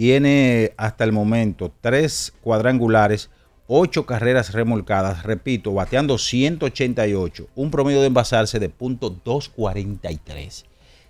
tiene 0.00 0.72
hasta 0.78 1.04
el 1.04 1.12
momento 1.12 1.70
tres 1.82 2.32
cuadrangulares, 2.40 3.28
ocho 3.66 4.06
carreras 4.06 4.54
remolcadas, 4.54 5.24
repito, 5.24 5.74
bateando 5.74 6.16
188, 6.16 7.48
un 7.54 7.70
promedio 7.70 8.00
de 8.00 8.06
envasarse 8.06 8.58
de 8.58 8.70
punto 8.70 9.14
.243. 9.22 10.64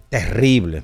Terrible. 0.09 0.83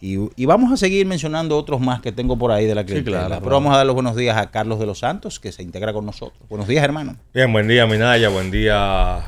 Y, 0.00 0.18
y 0.40 0.46
vamos 0.46 0.70
a 0.70 0.76
seguir 0.76 1.04
mencionando 1.04 1.58
otros 1.58 1.80
más 1.80 2.00
que 2.00 2.12
tengo 2.12 2.38
por 2.38 2.52
ahí 2.52 2.64
de 2.64 2.76
la 2.76 2.84
clientela. 2.84 3.26
claro, 3.26 3.42
Pero 3.42 3.56
vamos 3.56 3.74
a 3.74 3.78
dar 3.78 3.86
los 3.86 3.96
buenos 3.96 4.14
días 4.14 4.36
a 4.36 4.52
Carlos 4.52 4.78
de 4.78 4.86
los 4.86 5.00
Santos, 5.00 5.40
que 5.40 5.50
se 5.50 5.64
integra 5.64 5.92
con 5.92 6.06
nosotros. 6.06 6.48
Buenos 6.48 6.68
días, 6.68 6.84
hermano. 6.84 7.16
Bien, 7.34 7.52
buen 7.52 7.66
día 7.66 7.88
Minaya, 7.88 8.28
buen 8.28 8.52
día 8.52 9.24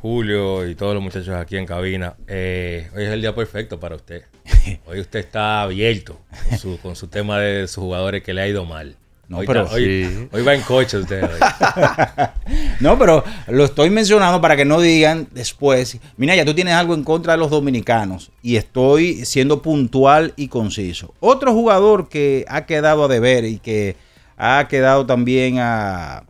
Julio 0.00 0.66
y 0.68 0.74
todos 0.74 0.94
los 0.94 1.02
muchachos 1.02 1.34
aquí 1.34 1.56
en 1.56 1.66
cabina. 1.66 2.14
Eh, 2.26 2.88
hoy 2.96 3.04
es 3.04 3.10
el 3.10 3.20
día 3.20 3.34
perfecto 3.34 3.78
para 3.78 3.96
usted. 3.96 4.22
Hoy 4.86 5.00
usted 5.00 5.20
está 5.20 5.62
abierto 5.62 6.18
con 6.48 6.58
su, 6.58 6.78
con 6.78 6.96
su 6.96 7.08
tema 7.08 7.38
de 7.38 7.66
sus 7.68 7.82
jugadores 7.82 8.22
que 8.22 8.32
le 8.34 8.40
ha 8.42 8.48
ido 8.48 8.64
mal. 8.64 8.96
No, 9.28 9.38
hoy, 9.38 9.46
pero 9.46 9.68
hoy- 9.70 10.06
sí. 10.06 10.28
hoy 10.32 10.42
va 10.42 10.54
en 10.54 10.62
coche 10.62 10.96
usted. 10.98 11.22
hoy. 11.22 11.30
No, 12.80 12.98
pero 12.98 13.22
lo 13.48 13.64
estoy 13.64 13.90
mencionando 13.90 14.40
para 14.40 14.56
que 14.56 14.64
no 14.64 14.80
digan 14.80 15.28
después, 15.32 15.98
mira, 16.16 16.34
ya 16.34 16.44
tú 16.44 16.54
tienes 16.54 16.74
algo 16.74 16.94
en 16.94 17.04
contra 17.04 17.34
de 17.34 17.38
los 17.38 17.50
dominicanos 17.50 18.32
y 18.42 18.56
estoy 18.56 19.24
siendo 19.26 19.60
puntual 19.62 20.32
y 20.36 20.48
conciso. 20.48 21.14
Otro 21.20 21.52
jugador 21.52 22.08
que 22.08 22.44
ha 22.48 22.64
quedado 22.66 23.04
a 23.04 23.08
deber 23.08 23.44
y 23.44 23.58
que 23.58 23.94
ha 24.36 24.66
quedado 24.68 25.04
también 25.06 25.58
a, 25.58 26.24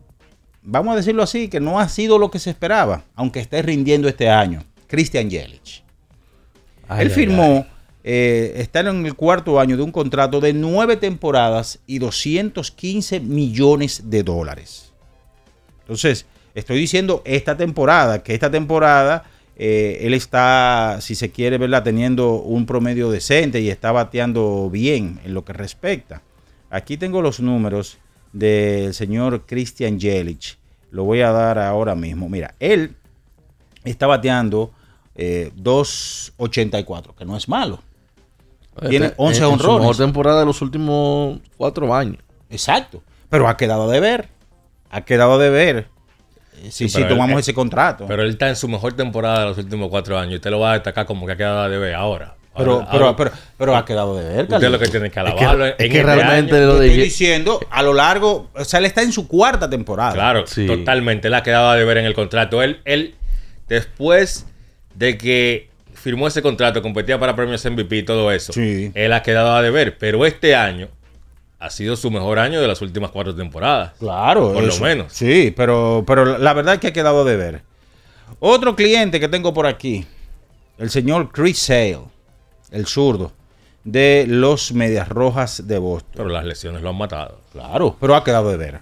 vamos 0.63 0.93
a 0.93 0.97
decirlo 0.97 1.23
así, 1.23 1.49
que 1.49 1.61
no 1.61 1.79
ha 1.79 1.89
sido 1.89 2.19
lo 2.19 2.31
que 2.31 2.39
se 2.39 2.51
esperaba, 2.51 3.05
aunque 3.15 3.41
esté 3.41 3.63
rindiendo 3.63 4.09
este 4.09 4.29
año, 4.29 4.65
Christian 4.87 5.31
Yelich. 5.31 5.83
Ay, 6.89 7.03
Él 7.03 7.11
firmó, 7.11 7.67
eh, 8.03 8.55
está 8.57 8.81
en 8.81 9.07
el 9.07 9.15
cuarto 9.15 9.61
año 9.61 9.77
de 9.77 9.83
un 9.83 9.93
contrato 9.93 10.41
de 10.41 10.53
nueve 10.53 10.97
temporadas 10.97 11.79
y 11.87 11.99
215 11.99 13.21
millones 13.21 14.11
de 14.11 14.23
dólares. 14.23 14.93
Entonces, 15.81 16.27
estoy 16.55 16.79
diciendo 16.79 17.23
esta 17.25 17.57
temporada, 17.57 18.23
que 18.23 18.35
esta 18.35 18.51
temporada 18.51 19.25
eh, 19.63 20.07
él 20.07 20.15
está, 20.15 20.99
si 21.03 21.15
se 21.15 21.31
quiere, 21.31 21.59
¿verdad? 21.59 21.83
Teniendo 21.83 22.37
un 22.37 22.65
promedio 22.65 23.11
decente 23.11 23.61
y 23.61 23.69
está 23.69 23.93
bateando 23.93 24.71
bien 24.71 25.21
en 25.23 25.35
lo 25.35 25.45
que 25.45 25.53
respecta. 25.53 26.23
Aquí 26.71 26.97
tengo 26.97 27.21
los 27.21 27.41
números 27.41 27.99
del 28.33 28.95
señor 28.95 29.45
Christian 29.47 29.99
Jelic. 30.01 30.59
Lo 30.91 31.05
voy 31.05 31.21
a 31.21 31.31
dar 31.31 31.59
ahora 31.59 31.95
mismo. 31.95 32.29
Mira, 32.29 32.55
él 32.61 32.97
está 33.85 34.07
bateando 34.07 34.73
eh, 35.15 35.53
2.84, 35.57 37.15
que 37.15 37.25
no 37.25 37.37
es 37.37 37.49
malo. 37.49 37.81
Tiene 38.89 39.07
Este, 39.07 39.15
11 39.19 39.39
en- 39.39 39.45
en 39.45 39.49
su 39.49 39.53
honrones. 39.55 39.81
mejor 39.81 39.97
temporada 39.97 40.41
de 40.41 40.47
los 40.47 40.63
últimos 40.63 41.39
cuatro 41.57 41.93
años. 41.95 42.19
Exacto. 42.49 43.03
Pero 43.29 43.49
ha 43.49 43.57
quedado 43.57 43.89
de 43.91 44.01
ver. 44.01 44.29
Ha 44.91 45.03
quedado 45.03 45.39
de 45.39 45.51
ver. 45.51 45.89
Si, 46.71 46.89
tomamos 46.89 47.33
él- 47.35 47.39
ese 47.41 47.55
contrato. 47.55 48.07
Pero 48.07 48.23
él 48.23 48.31
está 48.31 48.49
en 48.49 48.57
su 48.57 48.69
mejor 48.69 48.93
temporada 48.95 49.41
de 49.41 49.47
los 49.47 49.59
últimos 49.59 49.89
cuatro 49.89 50.19
años. 50.19 50.35
Usted 50.37 50.51
lo 50.51 50.61
va 50.61 50.71
a 50.73 50.75
destacar 50.75 51.07
como 51.07 51.27
que 51.27 51.33
ha 51.33 51.37
quedado 51.37 51.69
de 51.69 51.79
ver 51.79 51.95
ahora. 51.95 52.37
Pero, 52.57 52.73
Ahora- 52.73 52.89
pero, 52.91 53.05
ahora- 53.07 53.17
pero, 53.17 53.31
pero 53.57 53.77
ha 53.77 53.85
quedado 53.85 54.17
de 54.17 54.25
ver. 54.25 54.45
Usted 54.53 54.69
lo 54.71 54.79
que 54.79 54.89
tiene 54.89 55.11
que 55.11 55.21
alabarlo 55.21 55.67
en 55.67 55.75
este 55.79 56.01
año. 56.01 56.49
Yo 56.49 56.73
estoy 56.83 56.89
diciendo 56.97 57.61
a 57.71 57.83
lo 57.83 57.95
largo, 57.95 58.51
o 58.55 58.65
sea, 58.65 58.81
él 58.81 58.87
está 58.87 59.03
en 59.03 59.13
su 59.13 59.29
cuarta 59.29 59.71
temporada. 59.71 60.13
Claro, 60.13 60.45
totalmente. 60.67 61.29
Él 61.29 61.35
ha 61.35 61.43
quedado 61.43 61.73
de 61.73 61.85
ver 61.85 61.99
en 61.99 62.07
el 62.07 62.15
contrato. 62.15 62.63
Él, 62.63 62.81
él, 62.85 63.15
después 63.69 64.47
de 64.95 65.17
que 65.17 65.71
firmó 65.95 66.27
ese 66.27 66.43
contrato, 66.43 66.83
competía 66.83 67.19
para 67.21 67.37
premios 67.37 67.65
MVP 67.65 67.99
y 67.99 68.03
todo 68.03 68.33
eso, 68.33 68.53
él 68.57 69.13
ha 69.13 69.23
quedado 69.23 69.53
a 69.55 69.63
deber. 69.63 69.97
Pero 69.99 70.27
este 70.27 70.55
año 70.57 70.89
ha 71.61 71.71
sido 71.71 71.95
su 71.95 72.11
mejor 72.11 72.39
año 72.39 72.61
de 72.61 72.67
las 72.67 72.81
últimas 72.83 73.11
cuatro 73.11 73.35
temporadas. 73.35 73.93
Claro, 73.99 74.53
Por 74.55 74.65
eso. 74.65 74.79
lo 74.81 74.85
menos. 74.87 75.13
Sí, 75.13 75.53
pero, 75.57 76.03
pero 76.07 76.39
la 76.39 76.53
verdad 76.55 76.75
es 76.75 76.81
que 76.81 76.89
ha 76.89 76.93
quedado 76.93 77.25
de 77.25 77.37
ver. 77.37 77.63
Otro 78.41 78.75
cliente 78.75 79.21
que 79.21 79.29
tengo 79.29 79.53
por 79.55 79.67
aquí, 79.67 80.07
el 80.79 80.89
señor 80.91 81.31
Chris 81.31 81.59
Sale, 81.59 81.99
el 82.71 82.87
zurdo, 82.87 83.33
de 83.85 84.25
los 84.29 84.73
Medias 84.73 85.09
Rojas 85.09 85.67
de 85.67 85.79
Boston. 85.79 86.13
Pero 86.17 86.29
las 86.29 86.45
lesiones 86.45 86.83
lo 86.83 86.91
han 86.91 86.97
matado. 86.97 87.41
Claro, 87.53 87.97
pero 88.01 88.15
ha 88.15 88.25
quedado 88.25 88.51
de 88.51 88.57
ver. 88.57 88.81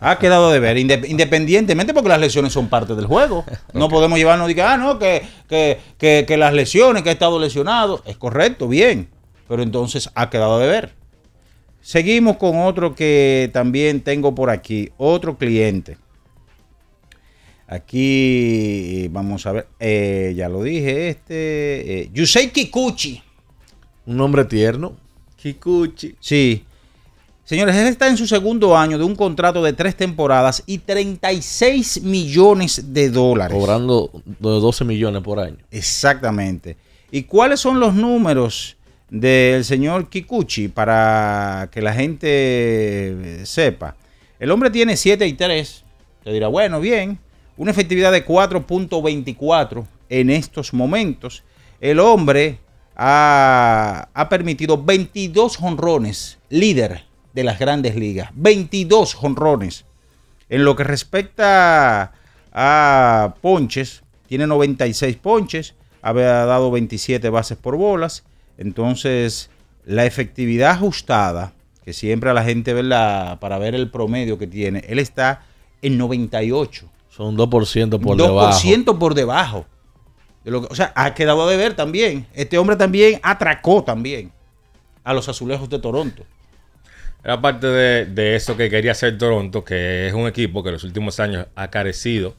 Ha 0.00 0.18
quedado 0.18 0.50
de 0.50 0.58
ver, 0.60 0.78
inde- 0.78 1.06
independientemente 1.08 1.92
porque 1.92 2.08
las 2.08 2.20
lesiones 2.20 2.52
son 2.52 2.68
parte 2.68 2.94
del 2.94 3.04
juego. 3.06 3.44
No 3.74 3.88
podemos 3.90 4.18
llevarnos 4.18 4.50
y 4.50 4.54
que, 4.54 4.62
ah, 4.62 4.78
no, 4.78 4.98
que, 4.98 5.22
que, 5.48 5.78
que, 5.98 6.24
que 6.26 6.36
las 6.38 6.54
lesiones, 6.54 7.02
que 7.02 7.10
ha 7.10 7.12
estado 7.12 7.38
lesionado. 7.38 8.02
Es 8.06 8.16
correcto, 8.16 8.68
bien. 8.68 9.10
Pero 9.46 9.62
entonces 9.62 10.10
ha 10.14 10.30
quedado 10.30 10.58
de 10.58 10.66
ver. 10.68 10.94
Seguimos 11.82 12.38
con 12.38 12.58
otro 12.64 12.94
que 12.94 13.50
también 13.52 14.00
tengo 14.00 14.34
por 14.34 14.48
aquí. 14.50 14.90
Otro 14.96 15.36
cliente. 15.36 15.98
Aquí 17.68 19.08
vamos 19.08 19.46
a 19.46 19.52
ver. 19.52 19.66
eh, 19.80 20.32
ya 20.36 20.48
lo 20.48 20.62
dije, 20.62 21.08
este. 21.08 22.00
Eh, 22.02 22.10
Yusei 22.12 22.50
Kikuchi. 22.50 23.22
Un 24.06 24.16
nombre 24.16 24.44
tierno. 24.44 24.94
Kikuchi. 25.36 26.14
Sí. 26.20 26.64
Señores, 27.44 27.76
él 27.76 27.86
está 27.86 28.08
en 28.08 28.16
su 28.16 28.26
segundo 28.26 28.76
año 28.76 28.98
de 28.98 29.04
un 29.04 29.14
contrato 29.14 29.62
de 29.62 29.72
tres 29.72 29.96
temporadas 29.96 30.64
y 30.66 30.78
36 30.78 32.02
millones 32.02 32.92
de 32.92 33.08
dólares. 33.10 33.56
Cobrando 33.56 34.10
de 34.24 34.34
12 34.40 34.84
millones 34.84 35.22
por 35.22 35.38
año. 35.38 35.58
Exactamente. 35.70 36.76
¿Y 37.12 37.22
cuáles 37.22 37.60
son 37.60 37.78
los 37.78 37.94
números 37.94 38.76
del 39.08 39.64
señor 39.64 40.08
Kikuchi 40.08 40.66
para 40.66 41.68
que 41.70 41.80
la 41.80 41.92
gente 41.92 42.26
eh, 42.28 43.40
sepa? 43.44 43.94
El 44.40 44.50
hombre 44.50 44.70
tiene 44.70 44.96
7 44.96 45.24
y 45.26 45.34
3. 45.34 45.84
Te 46.24 46.32
dirá, 46.32 46.48
bueno, 46.48 46.80
bien. 46.80 47.18
Una 47.56 47.70
efectividad 47.70 48.12
de 48.12 48.26
4.24 48.26 49.86
en 50.08 50.30
estos 50.30 50.74
momentos. 50.74 51.42
El 51.80 52.00
hombre 52.00 52.58
ha, 52.94 54.08
ha 54.12 54.28
permitido 54.28 54.82
22 54.82 55.56
jonrones, 55.56 56.38
líder 56.48 57.04
de 57.32 57.44
las 57.44 57.58
grandes 57.58 57.96
ligas. 57.96 58.30
22 58.34 59.14
jonrones. 59.14 59.84
En 60.48 60.64
lo 60.64 60.76
que 60.76 60.84
respecta 60.84 62.12
a 62.52 63.34
ponches, 63.40 64.02
tiene 64.26 64.46
96 64.46 65.16
ponches, 65.16 65.74
había 66.02 66.44
dado 66.46 66.70
27 66.70 67.28
bases 67.30 67.58
por 67.58 67.76
bolas. 67.76 68.24
Entonces, 68.58 69.50
la 69.84 70.06
efectividad 70.06 70.72
ajustada, 70.72 71.52
que 71.84 71.92
siempre 71.92 72.30
a 72.30 72.34
la 72.34 72.44
gente 72.44 72.72
verla 72.74 73.38
para 73.40 73.58
ver 73.58 73.74
el 73.74 73.90
promedio 73.90 74.38
que 74.38 74.46
tiene, 74.46 74.84
él 74.88 74.98
está 74.98 75.42
en 75.82 75.98
98. 75.98 76.88
Son 77.16 77.36
2% 77.36 77.98
por 78.00 78.16
2% 78.16 78.16
debajo. 78.16 78.98
por 78.98 79.14
debajo. 79.14 79.66
de 80.44 80.50
lo 80.52 80.60
que- 80.62 80.68
o 80.70 80.76
sea, 80.76 80.92
ha 80.94 81.12
quedado 81.14 81.48
de 81.48 81.56
ver 81.56 81.74
también. 81.74 82.26
Este 82.34 82.56
hombre 82.58 82.76
también 82.76 83.18
atracó 83.24 83.82
también 83.82 84.30
a 85.02 85.12
los 85.12 85.28
azulejos 85.28 85.68
de 85.68 85.78
Toronto. 85.80 86.22
Era 87.24 87.40
parte 87.40 87.66
de, 87.66 88.04
de 88.06 88.36
eso 88.36 88.56
que 88.56 88.70
quería 88.70 88.92
hacer 88.92 89.18
Toronto, 89.18 89.64
que 89.64 90.06
es 90.06 90.14
un 90.14 90.28
equipo 90.28 90.62
que 90.62 90.68
en 90.68 90.74
los 90.74 90.84
últimos 90.84 91.18
años 91.18 91.46
ha 91.56 91.68
carecido 91.70 92.34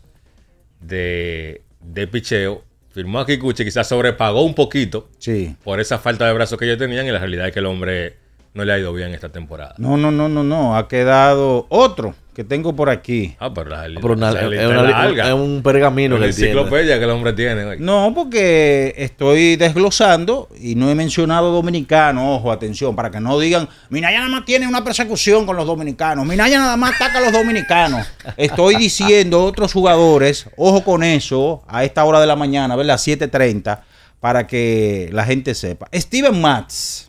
de, 0.80 1.62
de 1.82 2.08
picheo. 2.08 2.64
Firmó 2.92 3.20
a 3.20 3.26
Kikuchi, 3.26 3.64
quizás 3.66 3.88
sobrepagó 3.90 4.42
un 4.44 4.56
poquito 4.56 5.10
Sí. 5.20 5.56
por 5.64 5.80
esa 5.80 6.00
falta 6.00 6.26
de 6.26 6.34
brazos 6.34 6.58
que 6.58 6.66
ellos 6.66 6.78
tenían 6.78 7.06
y 7.06 7.12
la 7.12 7.20
realidad 7.20 7.48
es 7.48 7.54
que 7.54 7.60
el 7.60 7.66
hombre 7.66 8.18
no 8.58 8.66
le 8.66 8.74
ha 8.74 8.80
ido 8.80 8.92
bien 8.92 9.14
esta 9.14 9.30
temporada. 9.30 9.76
No, 9.78 9.96
no, 9.98 10.12
no, 10.12 10.28
no, 10.28 10.44
no. 10.44 10.76
Ha 10.76 10.88
quedado 10.88 11.68
otro 11.70 12.16
que 12.34 12.44
tengo 12.44 12.76
por 12.76 12.90
aquí. 12.90 13.36
Ah, 13.40 13.52
pero 13.54 13.70
la, 13.72 13.84
Pero 14.00 14.14
una- 14.14 14.32
la- 14.32 14.42
la- 14.44 14.62
es 14.62 14.68
una- 14.68 14.84
la 14.84 15.28
es 15.28 15.34
un 15.34 15.62
pergamino 15.64 16.18
Una 16.18 16.28
enciclopedia 16.28 16.98
que 17.00 17.04
el 17.06 17.10
hombre 17.10 17.34
tiene. 17.34 17.64
oye. 17.66 17.80
No, 17.80 18.12
porque 18.14 18.94
estoy 18.98 19.56
desglosando 19.56 20.48
y 20.62 20.76
no 20.76 20.90
he 20.92 20.96
mencionado 20.96 21.52
dominicanos. 21.52 22.24
Ojo, 22.40 22.52
atención, 22.52 22.96
para 22.96 23.10
que 23.10 23.20
no 23.20 23.40
digan, 23.40 23.68
Minaya 23.90 24.18
nada 24.20 24.30
más 24.30 24.46
tiene 24.46 24.68
una 24.68 24.84
persecución 24.84 25.46
con 25.48 25.56
los 25.56 25.66
dominicanos. 25.66 26.26
Minaya 26.28 26.60
nada 26.60 26.78
más 26.78 26.94
ataca 26.96 27.18
a 27.18 27.22
los 27.22 27.32
dominicanos. 27.34 28.06
Estoy 28.38 28.76
diciendo 28.76 29.44
otros 29.44 29.74
jugadores, 29.74 30.48
ojo 30.58 30.84
con 30.84 31.04
eso, 31.04 31.64
a 31.68 31.84
esta 31.84 32.04
hora 32.04 32.20
de 32.22 32.28
la 32.28 32.36
mañana, 32.36 32.76
¿verdad? 32.76 32.98
7:30, 33.00 33.82
para 34.20 34.46
que 34.46 35.10
la 35.12 35.26
gente 35.26 35.56
sepa. 35.56 35.88
Steven 35.94 36.40
Matz, 36.40 37.07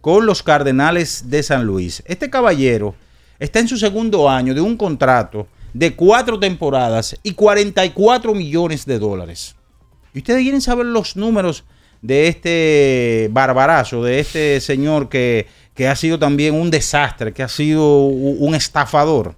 con 0.00 0.26
los 0.26 0.42
Cardenales 0.42 1.30
de 1.30 1.42
San 1.42 1.64
Luis. 1.64 2.02
Este 2.06 2.30
caballero 2.30 2.94
está 3.38 3.60
en 3.60 3.68
su 3.68 3.76
segundo 3.76 4.28
año 4.28 4.54
de 4.54 4.60
un 4.60 4.76
contrato 4.76 5.46
de 5.72 5.94
cuatro 5.94 6.38
temporadas 6.38 7.16
y 7.22 7.32
44 7.32 8.34
millones 8.34 8.84
de 8.86 8.98
dólares. 8.98 9.54
¿Y 10.14 10.18
ustedes 10.18 10.42
quieren 10.42 10.60
saber 10.60 10.86
los 10.86 11.16
números 11.16 11.64
de 12.00 12.28
este 12.28 13.28
barbarazo, 13.30 14.02
de 14.02 14.20
este 14.20 14.60
señor 14.60 15.08
que, 15.08 15.46
que 15.74 15.88
ha 15.88 15.96
sido 15.96 16.18
también 16.18 16.54
un 16.54 16.70
desastre, 16.70 17.32
que 17.32 17.42
ha 17.42 17.48
sido 17.48 18.06
un 18.06 18.54
estafador? 18.54 19.34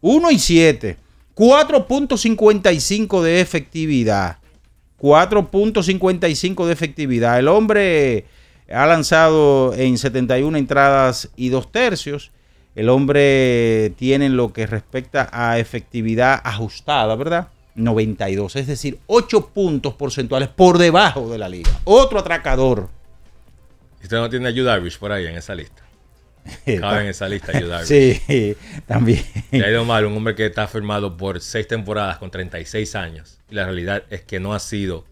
1 0.00 0.30
y 0.30 0.38
7, 0.38 0.96
4.55 1.34 3.22
de 3.22 3.40
efectividad. 3.40 4.38
4.55 5.00 6.66
de 6.66 6.72
efectividad. 6.72 7.38
El 7.38 7.48
hombre 7.48 8.26
Ha 8.70 8.86
lanzado 8.86 9.74
en 9.74 9.98
71 9.98 10.56
entradas 10.56 11.30
y 11.36 11.48
dos 11.48 11.70
tercios. 11.70 12.30
El 12.74 12.88
hombre 12.88 13.92
tiene 13.96 14.26
en 14.26 14.36
lo 14.36 14.52
que 14.52 14.66
respecta 14.66 15.28
a 15.32 15.58
efectividad 15.58 16.40
ajustada, 16.42 17.14
¿verdad? 17.16 17.48
92, 17.74 18.56
es 18.56 18.66
decir, 18.66 18.98
8 19.06 19.48
puntos 19.48 19.94
porcentuales 19.94 20.48
por 20.48 20.78
debajo 20.78 21.30
de 21.30 21.38
la 21.38 21.48
liga. 21.48 21.70
Otro 21.84 22.18
atracador. 22.18 22.88
¿Usted 24.02 24.16
no 24.16 24.28
tiene 24.28 24.48
a 24.48 24.50
Yu 24.50 24.64
Darvish 24.64 24.98
por 24.98 25.12
ahí 25.12 25.26
en 25.26 25.36
esa 25.36 25.54
lista? 25.54 25.82
Cabe 26.80 27.02
en 27.02 27.08
esa 27.08 27.28
lista 27.28 27.58
Yu 27.58 27.68
Darvish. 27.68 28.20
Sí, 28.26 28.56
también. 28.86 29.24
Le 29.50 29.64
ha 29.64 29.70
ido 29.70 29.84
mal 29.84 30.04
un 30.06 30.16
hombre 30.16 30.34
que 30.34 30.46
está 30.46 30.66
firmado 30.66 31.16
por 31.16 31.40
seis 31.40 31.68
temporadas 31.68 32.18
con 32.18 32.30
36 32.30 32.94
años. 32.96 33.38
Y 33.50 33.54
la 33.54 33.64
realidad 33.64 34.04
es 34.10 34.22
que 34.22 34.40
no 34.40 34.54
ha 34.54 34.58
sido 34.58 35.04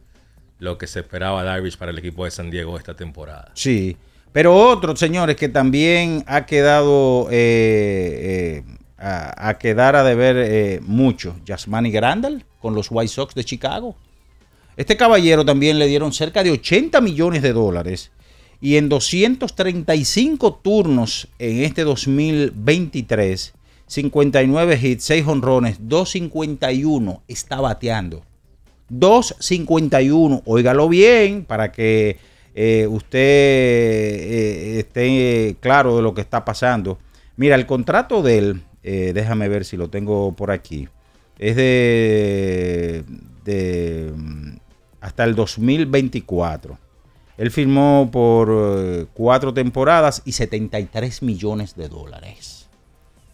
lo 0.61 0.79
que 0.79 0.87
se 0.87 1.01
esperaba 1.01 1.43
Darvish 1.43 1.77
para 1.77 1.91
el 1.91 1.99
equipo 1.99 2.25
de 2.25 2.31
San 2.31 2.51
Diego 2.51 2.79
esta 2.79 2.95
temporada. 2.95 3.51
Sí, 3.55 3.97
pero 4.33 4.55
otro, 4.55 4.95
señores, 4.95 5.35
que 5.35 5.49
también 5.49 6.23
ha 6.27 6.47
quedado 6.47 7.29
eh, 7.31 8.63
eh, 8.63 8.77
a, 8.99 9.49
a 9.49 9.59
quedar 9.59 9.97
a 9.97 10.05
deber 10.05 10.37
eh, 10.37 10.81
mucho. 10.83 11.35
Yasmani 11.45 11.91
Grandal 11.91 12.45
con 12.61 12.75
los 12.75 12.89
White 12.91 13.09
Sox 13.09 13.35
de 13.35 13.45
Chicago. 13.45 13.97
Este 14.77 14.97
caballero 14.97 15.45
también 15.45 15.79
le 15.79 15.87
dieron 15.89 16.13
cerca 16.13 16.45
de 16.45 16.53
80 16.53 17.01
millones 17.01 17.43
de 17.43 17.53
dólares 17.53 18.13
y 18.61 18.77
en 18.77 18.89
235 18.89 20.61
turnos 20.63 21.29
en 21.39 21.63
este 21.65 21.83
2023, 21.83 23.55
59 23.87 24.81
hits, 24.81 25.05
6 25.05 25.27
honrones, 25.27 25.77
251 25.81 27.23
está 27.27 27.61
bateando. 27.61 28.23
251, 28.91 30.43
óigalo 30.45 30.89
bien 30.89 31.45
para 31.45 31.73
que 31.73 32.19
eh, 32.55 32.87
usted 32.89 33.19
eh, 33.19 34.79
esté 34.81 35.57
claro 35.61 35.97
de 35.97 36.03
lo 36.03 36.15
que 36.15 36.21
está 36.21 36.45
pasando. 36.45 36.99
Mira, 37.37 37.55
el 37.55 37.67
contrato 37.67 38.23
de 38.23 38.39
él, 38.39 38.63
eh, 38.83 39.13
déjame 39.15 39.49
ver 39.49 39.65
si 39.65 39.77
lo 39.77 39.89
tengo 39.89 40.33
por 40.33 40.51
aquí, 40.51 40.89
es 41.39 41.57
de, 41.57 43.05
hasta 45.01 45.25
el 45.25 45.35
2024. 45.35 46.79
Él 47.39 47.51
firmó 47.51 48.11
por 48.13 49.09
cuatro 49.15 49.55
temporadas 49.55 50.21
y 50.27 50.33
73 50.33 51.23
millones 51.23 51.75
de 51.75 51.89
dólares. 51.89 52.60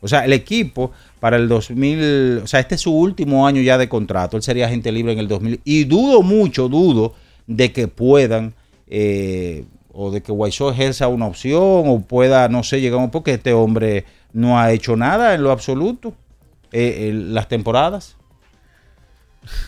O 0.07 0.09
sea, 0.09 0.25
el 0.25 0.33
equipo 0.33 0.93
para 1.21 1.37
el 1.37 1.49
2000, 1.49 2.41
o 2.45 2.47
sea, 2.47 2.61
este 2.61 2.77
es 2.77 2.81
su 2.81 2.97
último 2.97 3.47
año 3.47 3.61
ya 3.61 3.77
de 3.77 3.89
contrato. 3.89 4.37
Él 4.37 4.43
sería 4.43 4.67
agente 4.67 4.91
libre 4.93 5.13
en 5.13 5.19
el 5.19 5.29
2000. 5.29 5.61
Y 5.65 5.85
dudo 5.85 6.23
mucho, 6.23 6.69
dudo 6.69 7.15
de 7.47 7.73
que 7.73 7.89
puedan, 7.89 8.55
eh, 8.89 9.65
o 9.93 10.11
de 10.11 10.23
que 10.23 10.33
Guaysó 10.33 10.71
ejerza 10.71 11.09
una 11.09 11.27
opción, 11.27 11.61
o 11.61 12.01
pueda, 12.07 12.49
no 12.49 12.63
sé, 12.63 12.81
llegamos, 12.81 13.11
porque 13.11 13.35
este 13.35 13.53
hombre 13.53 14.05
no 14.33 14.59
ha 14.59 14.73
hecho 14.73 14.97
nada 14.97 15.35
en 15.35 15.43
lo 15.43 15.51
absoluto 15.51 16.15
eh, 16.73 17.09
en 17.09 17.35
las 17.35 17.49
temporadas. 17.49 18.17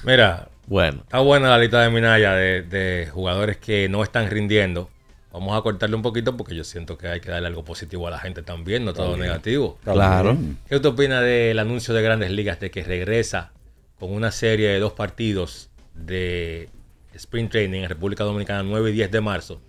Mira, 0.05 0.49
bueno. 0.67 1.01
Está 1.03 1.21
buena 1.21 1.49
la 1.49 1.59
lista 1.59 1.81
de 1.83 1.91
Minaya 1.91 2.33
de, 2.35 2.63
de 2.63 3.09
jugadores 3.13 3.57
que 3.57 3.89
no 3.89 4.03
están 4.03 4.31
rindiendo. 4.31 4.91
Vamos 5.33 5.57
a 5.59 5.63
cortarle 5.63 5.95
un 5.95 6.03
poquito 6.03 6.37
porque 6.37 6.55
yo 6.55 6.65
siento 6.65 6.97
que 6.97 7.07
hay 7.09 7.21
que 7.21 7.31
darle 7.31 7.49
algo 7.49 7.63
positivo 7.65 8.07
a 8.09 8.11
la 8.11 8.19
gente 8.19 8.43
también, 8.43 8.85
no 8.85 8.95
todo 8.95 9.11
También. 9.11 9.29
negativo. 9.29 9.79
Claro. 9.85 10.37
¿Qué 10.69 10.77
usted 10.77 10.89
opina 10.89 11.21
del 11.21 11.59
anuncio 11.59 11.93
de 11.93 12.03
Grandes 12.03 12.31
Ligas 12.31 12.61
de 12.61 12.71
que 12.71 12.83
regresa 12.83 13.53
con 13.99 14.11
una 14.13 14.31
serie 14.31 14.69
de 14.69 14.79
dos 14.79 14.93
partidos 14.93 15.69
de 15.95 16.71
Spring 17.15 17.49
Training 17.49 17.83
en 17.83 17.89
República 17.89 18.25
Dominicana 18.25 18.63
9 18.63 18.91
y 18.91 18.93
10 18.95 19.11
de 19.11 19.21
marzo? 19.21 19.61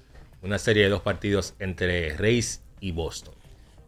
Una 0.41 0.57
serie 0.57 0.83
de 0.83 0.89
dos 0.89 1.01
partidos 1.01 1.55
entre 1.59 2.15
Reyes 2.15 2.61
y 2.79 2.93
Boston. 2.93 3.33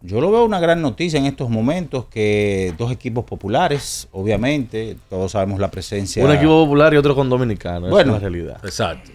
Yo 0.02 0.20
lo 0.20 0.32
veo 0.32 0.44
una 0.44 0.60
gran 0.60 0.82
noticia 0.82 1.20
en 1.20 1.28
estos 1.28 1.50
momentos 1.50 2.06
que 2.06 2.74
dos 2.78 2.92
equipos 2.92 3.24
populares, 3.24 4.08
obviamente, 4.12 4.98
todos 5.10 5.32
sabemos 5.32 5.60
la 5.60 5.70
presencia. 5.70 6.26
Un 6.26 6.32
equipo 6.32 6.64
popular 6.64 6.94
y 6.94 6.98
otro 6.98 7.16
con 7.16 7.30
dominicano. 7.30 7.88
Bueno. 7.88 8.16
es 8.16 8.22
la 8.22 8.30
realidad. 8.30 8.58
Exacto. 8.66 9.12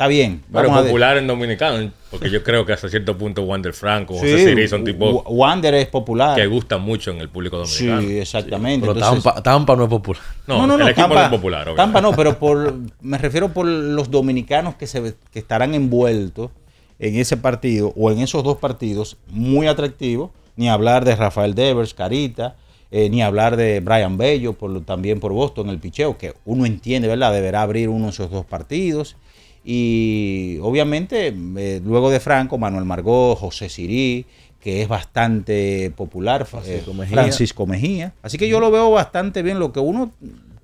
Está 0.00 0.08
bien. 0.08 0.42
Pero 0.50 0.68
popular 0.72 1.18
en 1.18 1.26
dominicano, 1.26 1.92
porque 2.10 2.30
yo 2.30 2.42
creo 2.42 2.64
que 2.64 2.72
hasta 2.72 2.88
cierto 2.88 3.18
punto 3.18 3.42
Wander 3.42 3.74
Franco, 3.74 4.14
Sí, 4.14 4.20
José 4.20 4.44
Siri 4.46 4.66
son 4.66 4.82
tipos 4.82 5.12
Wa- 5.12 5.24
Wander 5.28 5.74
es 5.74 5.88
popular. 5.88 6.34
que 6.40 6.46
gustan 6.46 6.80
mucho 6.80 7.10
en 7.10 7.18
el 7.18 7.28
público 7.28 7.58
dominicano. 7.58 8.00
Sí, 8.00 8.16
exactamente. 8.18 8.80
Pero 8.86 8.94
Entonces- 8.98 9.22
Tampa, 9.22 9.42
Tampa 9.42 9.76
no 9.76 9.82
es 9.84 9.90
popular. 9.90 10.22
No, 10.46 10.74
el 10.74 10.88
equipo 10.88 11.08
no 11.08 11.20
es 11.22 11.28
popular, 11.28 11.68
obviamente. 11.68 11.76
Tampa 11.82 12.00
no, 12.00 12.16
pero 12.16 12.38
por, 12.38 12.74
me 13.02 13.18
refiero 13.18 13.52
por 13.52 13.66
los 13.66 14.10
dominicanos 14.10 14.76
que, 14.76 14.86
se, 14.86 15.14
que 15.30 15.38
estarán 15.38 15.74
envueltos 15.74 16.50
en 16.98 17.16
ese 17.16 17.36
partido 17.36 17.92
o 17.94 18.10
en 18.10 18.20
esos 18.20 18.42
dos 18.42 18.56
partidos 18.56 19.18
muy 19.28 19.66
atractivos. 19.66 20.30
Ni 20.56 20.70
hablar 20.70 21.04
de 21.04 21.14
Rafael 21.14 21.54
Devers, 21.54 21.92
Carita, 21.92 22.56
eh, 22.90 23.10
ni 23.10 23.22
hablar 23.22 23.56
de 23.58 23.80
Brian 23.80 24.16
Bello, 24.16 24.54
por, 24.54 24.82
también 24.86 25.20
por 25.20 25.32
Boston, 25.32 25.68
el 25.68 25.78
picheo, 25.78 26.16
que 26.16 26.32
uno 26.46 26.64
entiende, 26.64 27.06
¿verdad? 27.06 27.32
Deberá 27.34 27.60
abrir 27.60 27.90
uno 27.90 28.06
de 28.06 28.10
esos 28.12 28.30
dos 28.30 28.46
partidos. 28.46 29.16
Y 29.64 30.58
obviamente, 30.62 31.34
eh, 31.56 31.80
luego 31.84 32.10
de 32.10 32.20
Franco, 32.20 32.58
Manuel 32.58 32.84
Margot, 32.84 33.38
José 33.38 33.68
Sirí, 33.68 34.26
que 34.60 34.82
es 34.82 34.88
bastante 34.88 35.90
popular, 35.96 36.46
Francisco 36.46 36.90
eh, 36.92 36.94
Mejía. 36.94 37.14
Francisco 37.14 37.66
Mejía. 37.66 38.12
Así 38.22 38.38
que 38.38 38.48
yo 38.48 38.60
lo 38.60 38.70
veo 38.70 38.90
bastante 38.90 39.42
bien. 39.42 39.58
Lo 39.58 39.72
que 39.72 39.80
uno, 39.80 40.12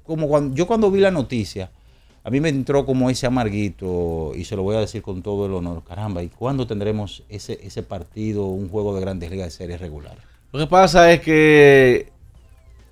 como 0.05 0.29
cuando, 0.29 0.55
yo 0.55 0.67
cuando 0.67 0.91
vi 0.91 1.01
la 1.01 1.11
noticia, 1.11 1.71
a 2.25 2.31
mí 2.31 2.41
me 2.41 2.49
entró 2.49 2.85
como 2.85 3.09
ese 3.09 3.27
amarguito, 3.27 4.33
y 4.35 4.45
se 4.45 4.57
lo 4.57 4.63
voy 4.65 4.77
a 4.77 4.81
decir 4.81 5.01
con 5.01 5.23
todo 5.23 5.47
el 5.47 5.53
honor. 5.55 5.85
Caramba, 5.85 6.23
¿y 6.23 6.29
cuándo 6.29 6.67
tendremos 6.67 7.23
ese, 7.29 7.61
ese 7.63 7.83
partido, 7.83 8.47
un 8.47 8.69
juego 8.69 8.95
de 8.95 9.01
grandes 9.01 9.31
ligas 9.31 9.47
de 9.47 9.51
serie 9.53 9.79
regular? 9.79 10.17
Lo 10.53 10.59
que 10.59 10.67
pasa 10.67 11.13
es 11.13 11.21
que 11.21 12.09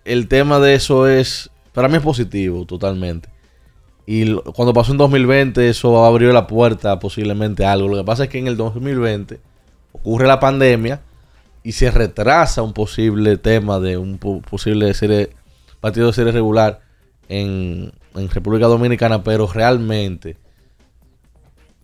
el 0.04 0.28
tema 0.28 0.60
de 0.60 0.74
eso 0.74 1.08
es, 1.08 1.50
para 1.72 1.88
mí 1.88 1.96
es 1.96 2.02
positivo 2.02 2.64
totalmente. 2.64 3.33
Y 4.06 4.34
cuando 4.34 4.74
pasó 4.74 4.92
en 4.92 4.98
2020 4.98 5.68
eso 5.68 6.04
abrió 6.04 6.32
la 6.32 6.46
puerta 6.46 6.98
posiblemente 6.98 7.64
a 7.64 7.72
algo. 7.72 7.88
Lo 7.88 7.96
que 7.96 8.04
pasa 8.04 8.24
es 8.24 8.28
que 8.30 8.38
en 8.38 8.46
el 8.48 8.56
2020 8.56 9.40
ocurre 9.92 10.26
la 10.26 10.40
pandemia 10.40 11.00
y 11.62 11.72
se 11.72 11.90
retrasa 11.90 12.60
un 12.62 12.74
posible 12.74 13.38
tema 13.38 13.80
de 13.80 13.96
un 13.96 14.18
po- 14.18 14.42
posible 14.42 14.92
serie, 14.92 15.30
partido 15.80 16.08
de 16.08 16.12
serie 16.12 16.32
regular 16.32 16.80
en, 17.30 17.92
en 18.14 18.28
República 18.28 18.66
Dominicana, 18.66 19.22
pero 19.22 19.46
realmente 19.46 20.36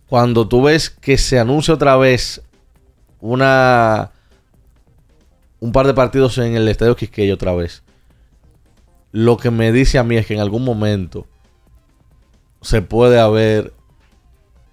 cuando 0.07 0.47
tú 0.47 0.61
ves 0.63 0.89
que 0.91 1.17
se 1.17 1.39
anuncia 1.39 1.73
otra 1.73 1.95
vez 1.97 2.41
una 3.21 4.11
un 5.59 5.71
par 5.71 5.87
de 5.87 5.93
partidos 5.93 6.37
en 6.37 6.55
el 6.55 6.67
Estadio 6.67 6.95
Quisqueya 6.95 7.33
otra 7.33 7.53
vez. 7.53 7.83
Lo 9.11 9.37
que 9.37 9.51
me 9.51 9.71
dice 9.71 9.99
a 9.99 10.03
mí 10.03 10.17
es 10.17 10.25
que 10.25 10.33
en 10.33 10.39
algún 10.39 10.63
momento 10.63 11.27
se 12.61 12.81
puede 12.81 13.19
haber 13.19 13.73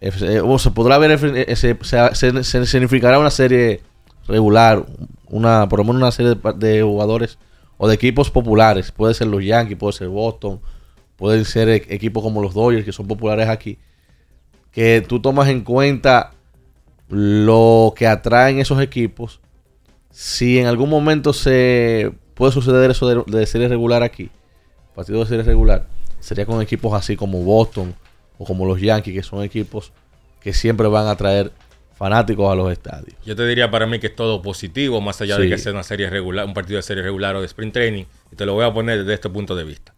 eh, 0.01 0.41
o 0.45 0.59
se 0.59 0.71
podrá 0.71 0.95
haber 0.97 1.13
eh, 1.13 1.57
se, 1.57 1.77
se- 1.83 2.45
se- 2.45 2.67
significará 2.67 3.19
una 3.19 3.31
serie 3.31 3.81
regular, 4.27 4.85
una 5.27 5.69
por 5.69 5.79
lo 5.81 5.85
menos 5.85 6.03
una 6.03 6.11
serie 6.13 6.35
de, 6.35 6.53
de 6.55 6.83
jugadores 6.83 7.39
o 7.79 7.89
de 7.89 7.95
equipos 7.95 8.31
populares, 8.31 8.93
puede 8.93 9.15
ser 9.15 9.27
los 9.29 9.45
Yankees, 9.45 9.77
puede 9.79 9.93
ser 9.95 10.09
Boston, 10.09 10.61
pueden 11.17 11.45
ser 11.45 11.69
e- 11.69 11.87
equipos 11.89 12.23
como 12.23 12.43
los 12.43 12.55
Dodgers 12.55 12.85
que 12.85 12.93
son 12.93 13.07
populares 13.09 13.49
aquí, 13.49 13.79
que 14.71 15.05
tú 15.07 15.21
tomas 15.21 15.49
en 15.49 15.63
cuenta 15.63 16.33
lo 17.09 17.95
que 17.97 18.07
atraen 18.07 18.59
esos 18.59 18.81
equipos. 18.83 19.41
Si 20.11 20.59
en 20.59 20.67
algún 20.67 20.91
momento 20.91 21.33
se 21.33 22.13
puede 22.35 22.53
suceder 22.53 22.91
eso 22.91 23.09
de, 23.09 23.23
de 23.39 23.47
serie 23.47 23.69
regular 23.69 24.03
aquí, 24.03 24.31
partido 24.95 25.21
de 25.21 25.27
serie 25.27 25.43
regular, 25.45 25.87
sería 26.21 26.47
con 26.47 26.63
equipos 26.63 26.93
así 26.95 27.17
como 27.17 27.43
Boston 27.43 27.95
o 28.39 28.45
como 28.45 28.67
los 28.67 28.81
Yankees, 28.81 29.15
que 29.15 29.23
son 29.23 29.43
equipos 29.43 29.93
que 30.41 30.53
siempre 30.53 30.87
van 30.89 31.07
a 31.07 31.17
traer 31.17 31.53
fanáticos 31.95 32.51
a 32.51 32.55
los 32.55 32.71
estadios. 32.71 33.17
Yo 33.25 33.35
te 33.35 33.45
diría 33.45 33.71
para 33.71 33.87
mí 33.87 33.99
que 33.99 34.07
es 34.07 34.17
todo 34.17 34.41
positivo, 34.41 35.01
más 35.01 35.21
allá 35.21 35.37
de 35.37 35.49
que 35.49 35.59
sea 35.59 35.73
una 35.73 35.83
serie 35.83 36.09
regular, 36.09 36.47
un 36.47 36.55
partido 36.55 36.77
de 36.77 36.83
serie 36.83 37.03
regular 37.03 37.35
o 37.35 37.41
de 37.41 37.47
sprint 37.47 37.75
training. 37.75 38.05
Y 38.31 38.37
te 38.37 38.47
lo 38.47 38.55
voy 38.55 38.65
a 38.65 38.73
poner 38.73 39.01
desde 39.01 39.15
este 39.15 39.29
punto 39.29 39.57
de 39.57 39.65
vista. 39.65 39.95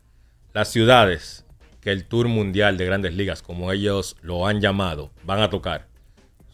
Las 0.54 0.68
ciudades 0.68 1.44
que 1.80 1.92
el 1.92 2.04
Tour 2.06 2.28
Mundial 2.28 2.78
de 2.78 2.86
Grandes 2.86 3.14
Ligas, 3.14 3.42
como 3.42 3.70
ellos 3.72 4.16
lo 4.22 4.46
han 4.46 4.60
llamado, 4.60 5.10
van 5.24 5.40
a 5.40 5.50
tocar 5.50 5.90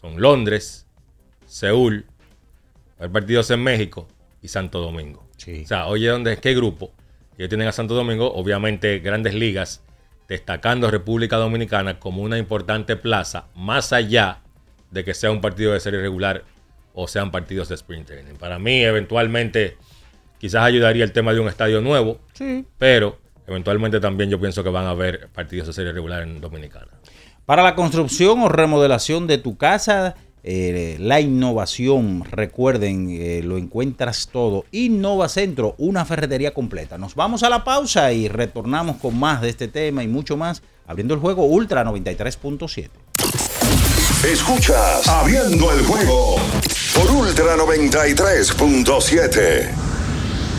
son 0.01 0.21
Londres, 0.21 0.87
Seúl, 1.47 2.07
hay 2.99 3.09
partidos 3.09 3.51
en 3.51 3.63
México 3.63 4.09
y 4.43 4.49
Santo 4.49 4.81
Domingo. 4.81 5.23
O 5.37 5.67
sea, 5.67 5.87
oye, 5.87 6.09
¿dónde, 6.09 6.37
¿qué 6.39 6.55
grupo? 6.55 6.93
Ellos 7.39 7.49
tienen 7.49 7.69
a 7.69 7.73
Santo 7.73 7.95
Domingo, 7.95 8.33
obviamente 8.35 8.99
Grandes 9.01 9.35
Ligas, 9.35 9.83
destacando 10.29 10.89
a 10.89 10.91
República 10.91 11.37
Dominicana 11.37 11.99
como 11.99 12.23
una 12.23 12.39
importante 12.39 12.97
plaza, 12.97 13.47
más 13.55 13.93
allá 13.93 14.39
de 14.91 15.05
que 15.05 15.15
sea 15.15 15.31
un 15.31 15.41
partido 15.41 15.73
de 15.73 15.81
serie 15.81 16.01
regular 16.01 16.45
o 16.95 17.07
sean 17.09 17.31
partidos 17.31 17.69
de 17.69 17.75
sprint 17.75 18.07
training. 18.07 18.35
Para 18.35 18.59
mí, 18.59 18.83
eventualmente, 18.83 19.77
quizás 20.39 20.63
ayudaría 20.63 21.05
el 21.05 21.13
tema 21.13 21.33
de 21.35 21.41
un 21.41 21.49
estadio 21.49 21.81
nuevo, 21.81 22.19
Sí. 22.33 22.65
pero 22.79 23.19
eventualmente 23.47 24.01
también 24.01 24.31
yo 24.31 24.41
pienso 24.41 24.65
que 24.65 24.71
van 24.71 24.87
a 24.87 24.91
haber 24.91 25.29
partidos 25.29 25.67
de 25.69 25.73
serie 25.75 25.93
regular 25.93 26.23
en 26.23 26.41
Dominicana. 26.41 26.89
Para 27.45 27.63
la 27.63 27.75
construcción 27.77 28.41
o 28.41 28.49
remodelación 28.49 29.27
de 29.29 29.39
tu 29.39 29.57
casa, 29.57 30.17
eh, 30.49 30.97
la 31.01 31.21
innovación. 31.21 32.23
Recuerden, 32.31 33.09
eh, 33.11 33.41
lo 33.43 33.59
encuentras 33.59 34.29
todo. 34.33 34.65
Innova 34.71 35.29
Centro, 35.29 35.75
una 35.77 36.05
ferretería 36.05 36.55
completa. 36.55 36.99
Nos 36.99 37.17
vamos 37.17 37.43
a 37.43 37.51
la 37.51 37.65
pausa 37.65 38.13
y 38.13 38.29
retornamos 38.29 38.99
con 38.99 39.19
más 39.19 39.43
de 39.43 39.49
este 39.49 39.67
tema 39.67 40.05
y 40.05 40.09
mucho 40.09 40.37
más, 40.37 40.63
abriendo 40.87 41.15
el 41.15 41.21
juego 41.21 41.47
Ultra 41.47 41.85
93.7. 41.85 42.91
Escuchas 44.25 45.09
Abriendo 45.09 45.73
el 45.73 45.85
juego 45.85 46.37
por 46.95 47.11
Ultra 47.11 47.57
93.7. 47.57 49.96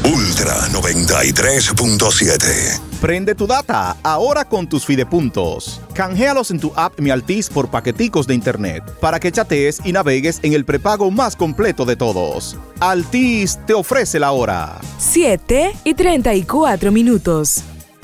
Ultra 0.07 0.55
93.7. 0.69 2.79
Prende 3.01 3.35
tu 3.35 3.45
data 3.45 3.97
ahora 4.03 4.45
con 4.45 4.69
tus 4.69 4.85
fidepuntos. 4.85 5.81
Canjealos 5.93 6.49
en 6.51 6.61
tu 6.61 6.71
app 6.77 6.97
Mi 6.97 7.09
Altis 7.09 7.49
por 7.49 7.69
paqueticos 7.69 8.25
de 8.25 8.33
internet 8.33 8.85
para 9.01 9.19
que 9.19 9.33
chatees 9.33 9.81
y 9.83 9.91
navegues 9.91 10.39
en 10.43 10.53
el 10.53 10.63
prepago 10.63 11.11
más 11.11 11.35
completo 11.35 11.83
de 11.83 11.97
todos. 11.97 12.55
Altis 12.79 13.59
te 13.65 13.73
ofrece 13.73 14.17
la 14.17 14.31
hora. 14.31 14.79
7 14.97 15.73
y 15.83 15.93
34 15.93 16.89
minutos. 16.93 17.63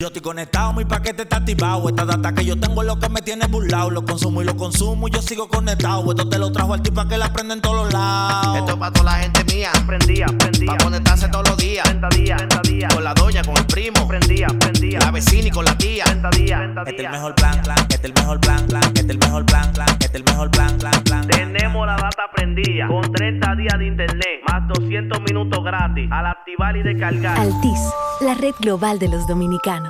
Yo 0.00 0.06
estoy 0.06 0.22
conectado, 0.22 0.72
mi 0.72 0.86
paquete 0.86 1.24
está 1.24 1.36
activado. 1.36 1.86
Esta 1.90 2.06
data 2.06 2.32
que 2.32 2.42
yo 2.42 2.58
tengo 2.58 2.80
es 2.80 2.86
lo 2.86 2.98
que 2.98 3.10
me 3.10 3.20
tiene 3.20 3.46
burlado. 3.48 3.90
Lo 3.90 4.02
consumo 4.02 4.40
y 4.40 4.46
lo 4.46 4.56
consumo 4.56 5.08
y 5.08 5.10
yo 5.10 5.20
sigo 5.20 5.46
conectado. 5.46 6.10
Esto 6.10 6.26
te 6.26 6.38
lo 6.38 6.50
trajo 6.50 6.72
al 6.72 6.80
tipo 6.80 7.06
que 7.06 7.18
la 7.18 7.30
prende 7.30 7.52
en 7.52 7.60
todos 7.60 7.92
lados. 7.92 8.56
Esto 8.56 8.70
es 8.70 8.76
para 8.78 8.92
toda 8.94 9.12
la 9.12 9.18
gente 9.18 9.44
mía. 9.44 9.68
Prendía, 9.86 10.24
prendía. 10.38 10.68
Para 10.68 10.84
conectarse 10.84 11.28
todos 11.28 11.50
los 11.50 11.58
días. 11.58 11.84
30 11.84 12.08
días, 12.16 12.38
30 12.38 12.60
días. 12.62 12.94
Con 12.94 13.04
la 13.04 13.12
doña, 13.12 13.42
con 13.42 13.58
el 13.58 13.66
primo. 13.66 14.08
Prendía, 14.08 14.46
prendía. 14.58 15.00
La 15.00 15.10
vecina 15.10 15.48
y 15.48 15.50
con 15.50 15.66
la 15.66 15.76
tía. 15.76 16.04
30 16.04 16.30
días, 16.30 16.60
30 16.60 16.84
días. 16.84 16.88
Este 16.88 17.02
es 17.02 17.04
el 17.04 17.12
mejor 17.12 17.34
plan, 17.34 17.62
plan. 17.62 17.78
Este 17.80 17.94
es 17.96 18.04
el 18.04 18.12
mejor 18.14 18.40
plan, 18.40 18.66
plan. 18.68 18.82
Este 18.84 19.00
es 19.00 19.10
el 19.10 19.18
mejor 19.18 19.44
plan, 19.44 19.72
plan. 19.74 19.88
Este 19.90 20.06
es 20.06 20.14
el 20.14 20.24
mejor 20.24 20.50
plan, 20.50 20.78
plan, 20.78 21.04
plan. 21.04 21.26
Tenemos 21.26 21.86
la 21.86 21.96
data 21.96 22.22
prendida. 22.34 22.88
Con 22.88 23.12
30 23.12 23.54
días 23.54 23.78
de 23.78 23.86
internet. 23.86 24.40
Más 24.48 24.66
200 24.66 25.20
minutos 25.28 25.62
gratis. 25.62 26.08
Al 26.10 26.24
activar 26.24 26.74
y 26.78 26.82
descargar. 26.84 27.38
Altis, 27.38 27.80
la 28.22 28.32
red 28.32 28.54
global 28.60 28.98
de 28.98 29.08
los 29.08 29.28
dominicanos. 29.28 29.89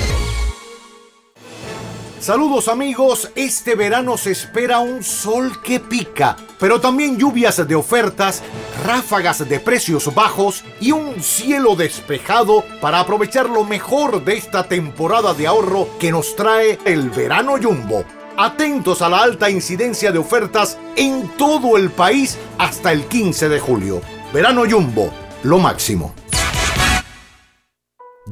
Saludos 2.21 2.67
amigos, 2.67 3.31
este 3.33 3.73
verano 3.73 4.15
se 4.15 4.29
espera 4.29 4.77
un 4.77 5.03
sol 5.03 5.59
que 5.63 5.79
pica, 5.79 6.37
pero 6.59 6.79
también 6.79 7.17
lluvias 7.17 7.67
de 7.67 7.73
ofertas, 7.73 8.43
ráfagas 8.85 9.49
de 9.49 9.59
precios 9.59 10.13
bajos 10.13 10.63
y 10.79 10.91
un 10.91 11.19
cielo 11.23 11.75
despejado 11.75 12.63
para 12.79 12.99
aprovechar 12.99 13.49
lo 13.49 13.63
mejor 13.63 14.23
de 14.23 14.37
esta 14.37 14.67
temporada 14.67 15.33
de 15.33 15.47
ahorro 15.47 15.89
que 15.99 16.11
nos 16.11 16.35
trae 16.35 16.77
el 16.85 17.09
verano 17.09 17.55
jumbo. 17.59 18.05
Atentos 18.37 19.01
a 19.01 19.09
la 19.09 19.23
alta 19.23 19.49
incidencia 19.49 20.11
de 20.11 20.19
ofertas 20.19 20.77
en 20.95 21.27
todo 21.39 21.75
el 21.75 21.89
país 21.89 22.37
hasta 22.59 22.91
el 22.91 23.05
15 23.05 23.49
de 23.49 23.59
julio. 23.59 23.99
Verano 24.31 24.65
jumbo, 24.69 25.11
lo 25.41 25.57
máximo. 25.57 26.13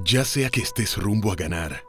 Ya 0.04 0.23
sea 0.25 0.52
que 0.52 0.62
estés 0.62 0.95
rumbo 0.95 1.32
a 1.32 1.36
ganar 1.36 1.88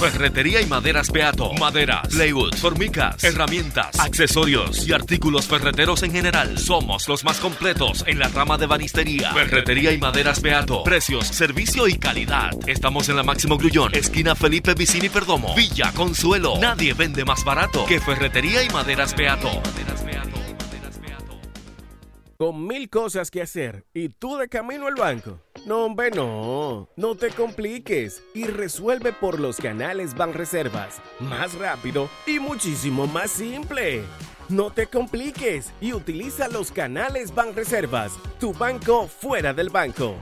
Ferretería 0.00 0.60
y 0.60 0.66
maderas 0.66 1.10
Beato. 1.10 1.52
Maderas, 1.54 2.08
plywood, 2.08 2.54
formicas, 2.56 3.22
herramientas, 3.24 3.98
accesorios 3.98 4.86
y 4.86 4.92
artículos 4.92 5.46
ferreteros 5.46 6.02
en 6.02 6.12
general. 6.12 6.58
Somos 6.58 7.08
los 7.08 7.24
más 7.24 7.38
completos 7.38 8.04
en 8.06 8.18
la 8.18 8.28
rama 8.28 8.58
de 8.58 8.66
banistería. 8.66 9.32
Ferretería 9.32 9.92
y 9.92 9.98
maderas 9.98 10.42
Beato. 10.42 10.82
Precios, 10.84 11.26
servicio 11.28 11.88
y 11.88 11.96
calidad. 11.96 12.50
Estamos 12.66 13.08
en 13.08 13.16
la 13.16 13.22
Máximo 13.22 13.56
Grullón, 13.56 13.94
esquina 13.94 14.34
Felipe 14.34 14.74
Vicini 14.74 15.08
Perdomo, 15.08 15.54
Villa 15.54 15.92
Consuelo. 15.92 16.58
Nadie 16.60 16.92
vende 16.92 17.24
más 17.24 17.44
barato 17.44 17.86
que 17.86 18.00
Ferretería 18.00 18.62
y 18.62 18.68
maderas 18.70 19.14
Beato. 19.16 19.62
Con 22.36 22.66
mil 22.66 22.90
cosas 22.90 23.30
que 23.30 23.42
hacer 23.42 23.84
y 23.94 24.08
tú 24.08 24.36
de 24.36 24.48
camino 24.48 24.86
al 24.86 24.96
banco. 24.96 25.40
No, 25.66 25.86
hombre, 25.86 26.10
no. 26.10 26.90
No 26.94 27.14
te 27.14 27.30
compliques 27.30 28.22
y 28.34 28.44
resuelve 28.44 29.14
por 29.14 29.40
los 29.40 29.56
canales 29.56 30.14
Banreservas. 30.14 31.00
Más 31.20 31.54
rápido 31.54 32.10
y 32.26 32.38
muchísimo 32.38 33.06
más 33.06 33.30
simple. 33.30 34.02
No 34.50 34.70
te 34.70 34.86
compliques 34.86 35.72
y 35.80 35.94
utiliza 35.94 36.48
los 36.48 36.70
canales 36.70 37.34
Banreservas, 37.34 38.12
tu 38.38 38.52
banco 38.52 39.08
fuera 39.08 39.54
del 39.54 39.70
banco. 39.70 40.16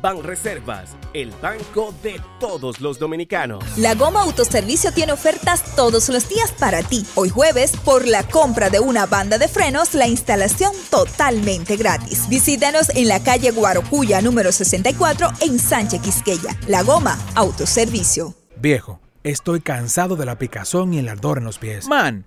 Banreservas, 0.00 0.96
el 1.14 1.30
banco 1.42 1.94
de 2.02 2.20
todos 2.38 2.80
los 2.80 2.98
dominicanos. 2.98 3.64
La 3.76 3.94
Goma 3.94 4.22
Autoservicio 4.22 4.92
tiene 4.92 5.12
ofertas 5.12 5.74
todos 5.74 6.08
los 6.08 6.28
días 6.28 6.52
para 6.52 6.82
ti. 6.82 7.06
Hoy 7.14 7.28
jueves, 7.28 7.72
por 7.84 8.06
la 8.06 8.22
compra 8.22 8.70
de 8.70 8.80
una 8.80 9.06
banda 9.06 9.38
de 9.38 9.48
frenos, 9.48 9.94
la 9.94 10.06
instalación 10.06 10.72
totalmente 10.90 11.76
gratis. 11.76 12.28
Visítanos 12.28 12.88
en 12.90 13.08
la 13.08 13.22
calle 13.22 13.50
Guarocuya 13.50 14.20
número 14.20 14.52
64 14.52 15.28
en 15.40 15.58
Sánchez 15.58 16.00
Quisqueya. 16.02 16.56
La 16.66 16.82
Goma 16.82 17.18
Autoservicio. 17.34 18.34
Viejo, 18.56 19.00
estoy 19.22 19.60
cansado 19.60 20.16
de 20.16 20.26
la 20.26 20.38
picazón 20.38 20.94
y 20.94 20.98
el 20.98 21.08
ardor 21.08 21.38
en 21.38 21.44
los 21.44 21.58
pies. 21.58 21.86
Man. 21.88 22.26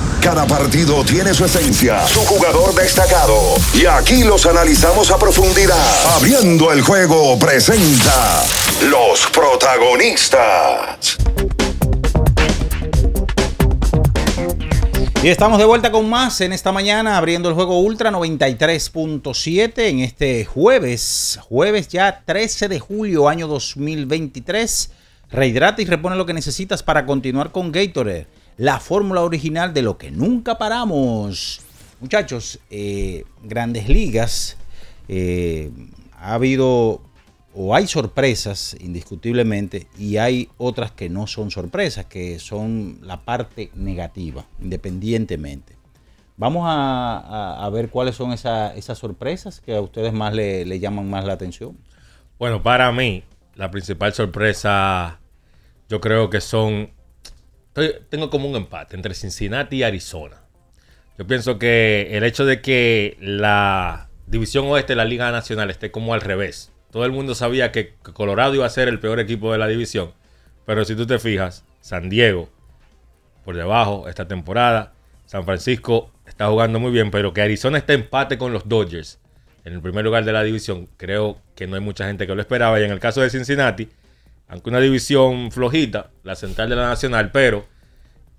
Cada 0.21 0.45
partido 0.45 1.03
tiene 1.03 1.33
su 1.33 1.45
esencia, 1.45 2.07
su 2.07 2.19
jugador 2.21 2.75
destacado. 2.75 3.55
Y 3.73 3.87
aquí 3.87 4.23
los 4.23 4.45
analizamos 4.45 5.09
a 5.09 5.17
profundidad. 5.17 6.15
Abriendo 6.15 6.71
el 6.71 6.81
juego 6.81 7.39
presenta 7.39 8.43
los 8.83 9.25
protagonistas. 9.31 11.17
Y 15.23 15.27
estamos 15.27 15.57
de 15.57 15.65
vuelta 15.65 15.91
con 15.91 16.07
más 16.07 16.39
en 16.41 16.53
esta 16.53 16.71
mañana, 16.71 17.17
abriendo 17.17 17.49
el 17.49 17.55
juego 17.55 17.79
Ultra 17.79 18.11
93.7 18.11 19.89
en 19.89 19.99
este 20.01 20.45
jueves, 20.45 21.39
jueves 21.41 21.87
ya 21.87 22.21
13 22.25 22.67
de 22.67 22.79
julio, 22.79 23.27
año 23.27 23.47
2023. 23.47 24.91
Rehidrata 25.31 25.81
y 25.81 25.85
repone 25.85 26.15
lo 26.15 26.25
que 26.25 26.33
necesitas 26.33 26.83
para 26.83 27.05
continuar 27.05 27.51
con 27.51 27.71
Gatorade, 27.71 28.27
la 28.61 28.79
fórmula 28.79 29.21
original 29.23 29.73
de 29.73 29.81
lo 29.81 29.97
que 29.97 30.11
nunca 30.11 30.59
paramos. 30.59 31.61
Muchachos, 31.99 32.59
eh, 32.69 33.25
grandes 33.41 33.89
ligas, 33.89 34.55
eh, 35.07 35.71
ha 36.13 36.35
habido 36.35 37.01
o 37.55 37.73
hay 37.73 37.87
sorpresas 37.87 38.77
indiscutiblemente 38.79 39.87
y 39.97 40.17
hay 40.17 40.47
otras 40.59 40.91
que 40.91 41.09
no 41.09 41.25
son 41.25 41.49
sorpresas, 41.49 42.05
que 42.05 42.37
son 42.37 42.99
la 43.01 43.21
parte 43.21 43.71
negativa, 43.73 44.45
independientemente. 44.61 45.75
Vamos 46.37 46.65
a, 46.67 47.67
ver 47.73 47.89
cuáles 47.89 48.15
son 48.15 48.31
esa- 48.31 48.75
esas 48.75 48.99
sorpresas 48.99 49.59
que 49.59 49.75
a 49.75 49.81
ustedes 49.81 50.13
más 50.13 50.35
le, 50.35 50.65
le 50.65 50.79
llaman 50.79 51.09
más 51.09 51.25
la 51.25 51.33
atención. 51.33 51.75
Bueno, 52.37 52.61
para 52.61 52.91
mí, 52.91 53.23
la 53.55 53.71
principal 53.71 54.13
sorpresa, 54.13 55.19
yo 55.89 55.99
creo 55.99 56.29
que 56.29 56.41
son. 56.41 56.91
Tengo 58.09 58.29
como 58.29 58.49
un 58.49 58.55
empate 58.55 58.95
entre 58.95 59.13
Cincinnati 59.13 59.77
y 59.77 59.83
Arizona. 59.83 60.37
Yo 61.17 61.27
pienso 61.27 61.59
que 61.59 62.09
el 62.11 62.23
hecho 62.23 62.45
de 62.45 62.61
que 62.61 63.17
la 63.19 64.09
división 64.27 64.65
oeste 64.67 64.93
de 64.93 64.97
la 64.97 65.05
Liga 65.05 65.31
Nacional 65.31 65.69
esté 65.69 65.91
como 65.91 66.13
al 66.13 66.21
revés. 66.21 66.71
Todo 66.91 67.05
el 67.05 67.11
mundo 67.11 67.35
sabía 67.35 67.71
que 67.71 67.93
que 68.03 68.13
Colorado 68.13 68.55
iba 68.55 68.65
a 68.65 68.69
ser 68.69 68.87
el 68.87 68.99
peor 68.99 69.19
equipo 69.19 69.51
de 69.51 69.57
la 69.57 69.67
división. 69.67 70.13
Pero 70.65 70.85
si 70.85 70.95
tú 70.95 71.05
te 71.05 71.19
fijas, 71.19 71.63
San 71.81 72.09
Diego 72.09 72.49
por 73.43 73.55
debajo 73.55 74.07
esta 74.07 74.27
temporada. 74.27 74.93
San 75.25 75.45
Francisco 75.45 76.11
está 76.27 76.47
jugando 76.47 76.79
muy 76.79 76.91
bien, 76.91 77.11
pero 77.11 77.33
que 77.33 77.41
Arizona 77.41 77.77
esté 77.77 77.93
empate 77.93 78.37
con 78.37 78.53
los 78.53 78.67
Dodgers 78.67 79.19
en 79.63 79.73
el 79.73 79.81
primer 79.81 80.03
lugar 80.03 80.25
de 80.25 80.33
la 80.33 80.43
división, 80.43 80.89
creo 80.97 81.39
que 81.55 81.67
no 81.67 81.75
hay 81.75 81.81
mucha 81.81 82.07
gente 82.07 82.25
que 82.25 82.33
lo 82.33 82.41
esperaba. 82.41 82.79
Y 82.79 82.83
en 82.83 82.91
el 82.91 82.99
caso 82.99 83.21
de 83.21 83.29
Cincinnati, 83.29 83.89
aunque 84.51 84.69
una 84.69 84.81
división 84.81 85.49
flojita, 85.49 86.11
la 86.23 86.35
central 86.35 86.69
de 86.69 86.75
la 86.75 86.89
nacional, 86.89 87.31
pero 87.31 87.65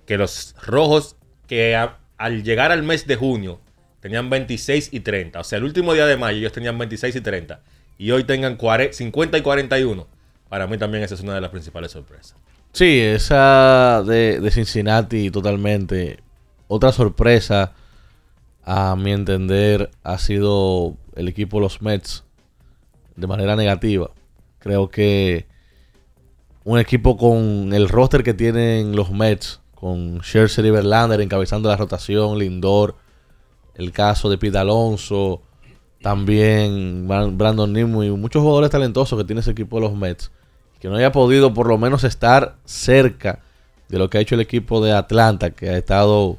que 0.06 0.18
los 0.18 0.54
rojos 0.62 1.16
que 1.48 1.74
al 1.74 2.42
llegar 2.42 2.70
al 2.70 2.82
mes 2.82 3.06
de 3.06 3.16
junio 3.16 3.60
tenían 4.00 4.28
26 4.28 4.90
y 4.92 5.00
30, 5.00 5.40
o 5.40 5.44
sea, 5.44 5.56
el 5.56 5.64
último 5.64 5.94
día 5.94 6.04
de 6.04 6.18
mayo 6.18 6.36
ellos 6.36 6.52
tenían 6.52 6.76
26 6.76 7.16
y 7.16 7.20
30, 7.22 7.60
y 7.96 8.10
hoy 8.10 8.24
tengan 8.24 8.56
40 8.56 8.92
50 8.92 9.38
y 9.38 9.40
41, 9.40 10.06
para 10.50 10.66
mí 10.66 10.76
también 10.76 11.02
esa 11.02 11.14
es 11.14 11.22
una 11.22 11.34
de 11.34 11.40
las 11.40 11.50
principales 11.50 11.92
sorpresas. 11.92 12.36
Sí, 12.72 13.00
esa 13.00 14.02
de, 14.06 14.38
de 14.38 14.50
Cincinnati 14.50 15.30
totalmente. 15.30 16.18
Otra 16.68 16.92
sorpresa, 16.92 17.72
a 18.64 18.96
mi 18.96 19.12
entender, 19.12 19.90
ha 20.02 20.18
sido 20.18 20.96
el 21.16 21.28
equipo 21.28 21.56
de 21.56 21.62
los 21.62 21.80
Mets 21.80 22.24
de 23.16 23.26
manera 23.26 23.56
negativa. 23.56 24.10
Creo 24.58 24.88
que 24.90 25.51
un 26.64 26.78
equipo 26.78 27.16
con 27.16 27.72
el 27.72 27.88
roster 27.88 28.22
que 28.22 28.34
tienen 28.34 28.94
los 28.94 29.10
Mets, 29.10 29.60
con 29.74 30.20
Scherzer 30.22 30.64
y 30.64 30.70
Verlander 30.70 31.20
encabezando 31.20 31.68
la 31.68 31.76
rotación, 31.76 32.38
Lindor, 32.38 32.94
el 33.74 33.90
caso 33.90 34.30
de 34.30 34.38
Pete 34.38 34.58
Alonso, 34.58 35.42
también 36.00 37.08
Bran- 37.08 37.36
Brandon 37.36 37.72
Nimmo 37.72 38.04
y 38.04 38.10
muchos 38.10 38.42
jugadores 38.42 38.70
talentosos 38.70 39.18
que 39.18 39.24
tiene 39.24 39.40
ese 39.40 39.52
equipo 39.52 39.76
de 39.76 39.82
los 39.82 39.94
Mets, 39.96 40.30
que 40.80 40.88
no 40.88 40.96
haya 40.96 41.12
podido 41.12 41.54
por 41.54 41.68
lo 41.68 41.78
menos 41.78 42.04
estar 42.04 42.56
cerca 42.64 43.40
de 43.88 43.98
lo 43.98 44.08
que 44.08 44.18
ha 44.18 44.20
hecho 44.20 44.34
el 44.34 44.40
equipo 44.40 44.84
de 44.84 44.92
Atlanta, 44.92 45.50
que 45.50 45.68
ha 45.70 45.76
estado 45.78 46.38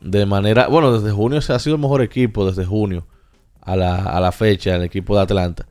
de 0.00 0.26
manera, 0.26 0.66
bueno, 0.68 0.92
desde 0.98 1.14
junio 1.14 1.40
se 1.40 1.52
ha 1.52 1.58
sido 1.58 1.76
el 1.76 1.82
mejor 1.82 2.02
equipo 2.02 2.44
desde 2.44 2.64
junio 2.64 3.06
a 3.60 3.76
la, 3.76 3.96
a 4.02 4.20
la 4.20 4.32
fecha, 4.32 4.74
el 4.74 4.82
equipo 4.82 5.14
de 5.14 5.22
Atlanta. 5.22 5.66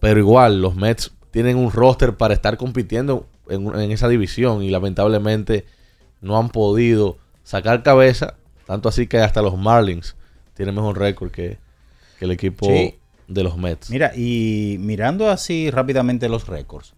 Pero 0.00 0.18
igual, 0.18 0.60
los 0.60 0.74
Mets 0.74 1.12
tienen 1.38 1.56
un 1.56 1.70
roster 1.70 2.16
para 2.16 2.34
estar 2.34 2.56
compitiendo 2.56 3.28
en, 3.48 3.92
esa 3.92 4.08
división 4.08 4.60
y 4.64 4.70
lamentablemente 4.70 5.66
no 6.20 6.36
han 6.36 6.48
podido 6.48 7.16
sacar 7.44 7.84
cabeza, 7.84 8.34
tanto 8.66 8.88
así 8.88 9.06
que 9.06 9.18
hasta 9.20 9.40
los 9.40 9.56
Marlins 9.56 10.16
tienen 10.54 10.74
mejor 10.74 10.98
récord 10.98 11.30
que, 11.30 11.58
que 12.18 12.24
el 12.24 12.32
equipo 12.32 12.66
Sí. 12.66 12.96
de 13.28 13.44
los 13.44 13.56
Mets. 13.56 13.88
Mira, 13.88 14.10
y 14.16 14.78
mirando 14.80 15.30
así 15.30 15.70
rápidamente 15.70 16.28
los 16.28 16.48
récords, 16.48 16.94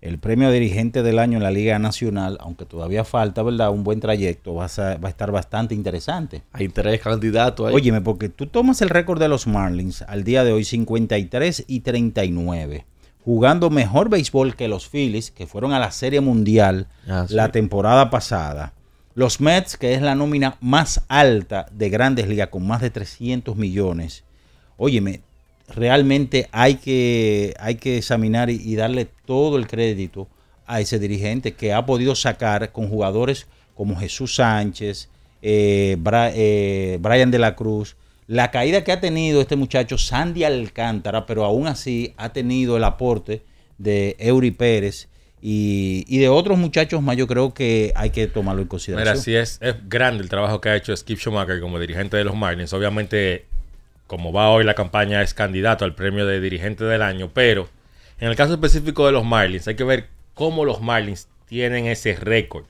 el 0.00 0.18
premio 0.18 0.48
a 0.48 0.50
dirigente 0.50 1.04
del 1.04 1.20
año 1.20 1.36
en 1.36 1.44
la 1.44 1.52
Liga 1.52 1.78
Nacional, 1.78 2.38
aunque 2.40 2.64
todavía 2.64 3.04
falta, 3.04 3.44
¿verdad? 3.44 3.70
Un 3.70 3.84
buen 3.84 4.00
trayecto, 4.00 4.56
va 4.56 4.64
a, 4.64 4.96
va 4.96 5.06
a 5.06 5.08
estar 5.08 5.30
bastante 5.30 5.76
interesante. 5.76 6.42
Hay 6.50 6.68
tres 6.68 7.00
candidatos 7.00 7.68
ahí. 7.68 7.74
Óyeme, 7.76 8.00
porque 8.00 8.28
tú 8.28 8.48
tomas 8.48 8.82
el 8.82 8.88
récord 8.88 9.20
de 9.20 9.28
los 9.28 9.46
Marlins 9.46 10.02
al 10.02 10.24
día 10.24 10.42
de 10.42 10.50
hoy 10.50 10.64
53 10.64 11.66
y 11.68 11.78
39, 11.78 12.86
jugando 13.24 13.70
mejor 13.70 14.08
béisbol 14.08 14.56
que 14.56 14.68
los 14.68 14.88
Phillies, 14.88 15.30
que 15.30 15.46
fueron 15.46 15.72
a 15.72 15.78
la 15.78 15.90
Serie 15.90 16.20
Mundial 16.20 16.88
Ah, 17.08 17.24
sí. 17.28 17.34
la 17.34 17.50
temporada 17.52 18.10
pasada. 18.10 18.72
Los 19.14 19.40
Mets, 19.40 19.76
que 19.76 19.94
es 19.94 20.02
la 20.02 20.14
nómina 20.14 20.56
más 20.60 21.02
alta 21.08 21.66
de 21.70 21.90
grandes 21.90 22.26
ligas, 22.28 22.48
con 22.48 22.66
más 22.66 22.80
de 22.80 22.90
300 22.90 23.56
millones. 23.56 24.24
Óyeme, 24.78 25.20
realmente 25.68 26.48
hay 26.52 26.76
que, 26.76 27.54
hay 27.58 27.76
que 27.76 27.98
examinar 27.98 28.50
y, 28.50 28.54
y 28.56 28.74
darle 28.74 29.06
todo 29.26 29.56
el 29.58 29.66
crédito 29.66 30.28
a 30.66 30.80
ese 30.80 30.98
dirigente 30.98 31.52
que 31.54 31.72
ha 31.72 31.84
podido 31.86 32.14
sacar 32.14 32.72
con 32.72 32.88
jugadores 32.88 33.46
como 33.74 33.96
Jesús 33.96 34.34
Sánchez, 34.36 35.08
eh, 35.42 35.96
Bra- 36.00 36.32
eh, 36.34 36.98
Brian 37.00 37.30
de 37.30 37.38
la 37.38 37.54
Cruz, 37.54 37.96
la 38.26 38.50
caída 38.50 38.84
que 38.84 38.92
ha 38.92 39.00
tenido 39.00 39.40
este 39.40 39.56
muchacho 39.56 39.98
Sandy 39.98 40.44
Alcántara, 40.44 41.26
pero 41.26 41.44
aún 41.44 41.66
así 41.66 42.14
ha 42.16 42.32
tenido 42.32 42.76
el 42.76 42.84
aporte 42.84 43.42
de 43.78 44.16
Eury 44.18 44.52
Pérez 44.52 45.08
y, 45.44 46.04
y 46.06 46.18
de 46.18 46.28
otros 46.28 46.56
muchachos 46.56 47.02
más, 47.02 47.16
yo 47.16 47.26
creo 47.26 47.52
que 47.52 47.92
hay 47.96 48.10
que 48.10 48.28
tomarlo 48.28 48.62
en 48.62 48.68
consideración. 48.68 49.14
Mira, 49.14 49.22
sí 49.22 49.34
es, 49.34 49.58
es 49.60 49.74
grande 49.88 50.22
el 50.22 50.28
trabajo 50.28 50.60
que 50.60 50.68
ha 50.68 50.76
hecho 50.76 50.96
Skip 50.96 51.18
Schumacher 51.18 51.60
como 51.60 51.80
dirigente 51.80 52.16
de 52.16 52.22
los 52.22 52.36
Marlins. 52.36 52.72
Obviamente, 52.72 53.46
como 54.06 54.32
va 54.32 54.50
hoy 54.50 54.62
la 54.62 54.74
campaña, 54.74 55.20
es 55.20 55.34
candidato 55.34 55.84
al 55.84 55.96
premio 55.96 56.26
de 56.26 56.40
dirigente 56.40 56.84
del 56.84 57.02
año. 57.02 57.30
Pero 57.34 57.68
en 58.20 58.28
el 58.28 58.36
caso 58.36 58.54
específico 58.54 59.04
de 59.04 59.10
los 59.10 59.24
Marlins, 59.24 59.66
hay 59.66 59.74
que 59.74 59.82
ver 59.82 60.10
cómo 60.34 60.64
los 60.64 60.80
Marlins 60.80 61.26
tienen 61.46 61.86
ese 61.86 62.14
récord. 62.14 62.66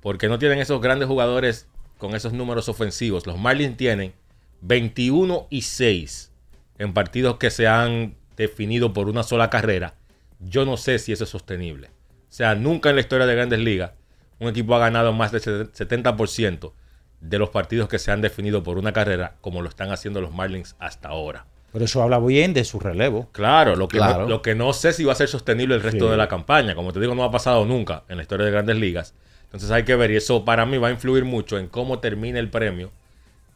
Porque 0.00 0.28
no 0.28 0.40
tienen 0.40 0.58
esos 0.58 0.80
grandes 0.80 1.06
jugadores 1.06 1.68
con 1.98 2.16
esos 2.16 2.32
números 2.32 2.68
ofensivos. 2.68 3.28
Los 3.28 3.38
Marlins 3.38 3.76
tienen 3.76 4.12
21 4.60 5.46
y 5.50 5.62
6 5.62 6.32
en 6.78 6.92
partidos 6.94 7.36
que 7.38 7.50
se 7.50 7.66
han 7.66 8.14
definido 8.36 8.92
por 8.92 9.08
una 9.08 9.22
sola 9.22 9.50
carrera. 9.50 9.94
Yo 10.40 10.64
no 10.64 10.76
sé 10.76 10.98
si 10.98 11.12
eso 11.12 11.24
es 11.24 11.30
sostenible. 11.30 11.88
O 11.88 12.32
sea, 12.32 12.54
nunca 12.54 12.90
en 12.90 12.96
la 12.96 13.00
historia 13.00 13.26
de 13.26 13.34
grandes 13.34 13.58
ligas 13.60 13.92
un 14.38 14.48
equipo 14.48 14.74
ha 14.76 14.78
ganado 14.78 15.12
más 15.12 15.32
del 15.32 15.42
70% 15.42 16.72
de 17.20 17.38
los 17.38 17.50
partidos 17.50 17.88
que 17.88 17.98
se 17.98 18.12
han 18.12 18.20
definido 18.20 18.62
por 18.62 18.78
una 18.78 18.92
carrera, 18.92 19.34
como 19.40 19.62
lo 19.62 19.68
están 19.68 19.90
haciendo 19.90 20.20
los 20.20 20.32
Marlins 20.32 20.76
hasta 20.78 21.08
ahora. 21.08 21.46
Pero 21.72 21.84
eso 21.84 22.00
habla 22.02 22.20
bien 22.20 22.54
de 22.54 22.64
su 22.64 22.78
relevo. 22.78 23.28
Claro, 23.32 23.74
lo 23.74 23.88
que, 23.88 23.98
Claro. 23.98 24.22
No, 24.22 24.28
lo 24.28 24.42
que 24.42 24.54
no 24.54 24.72
sé 24.72 24.92
si 24.92 25.02
va 25.04 25.12
a 25.12 25.16
ser 25.16 25.28
sostenible 25.28 25.74
el 25.74 25.82
resto 25.82 26.04
Sí. 26.06 26.10
de 26.10 26.16
la 26.16 26.28
campaña. 26.28 26.74
Como 26.76 26.92
te 26.92 27.00
digo, 27.00 27.14
no 27.16 27.24
ha 27.24 27.30
pasado 27.32 27.66
nunca 27.66 28.04
en 28.08 28.16
la 28.16 28.22
historia 28.22 28.46
de 28.46 28.52
grandes 28.52 28.76
ligas. 28.76 29.14
Entonces 29.46 29.70
hay 29.72 29.82
que 29.84 29.96
ver, 29.96 30.10
y 30.12 30.16
eso 30.16 30.44
para 30.44 30.64
mí 30.66 30.78
va 30.78 30.88
a 30.88 30.90
influir 30.92 31.24
mucho 31.24 31.58
en 31.58 31.66
cómo 31.68 31.98
termina 31.98 32.38
el 32.38 32.48
premio 32.48 32.90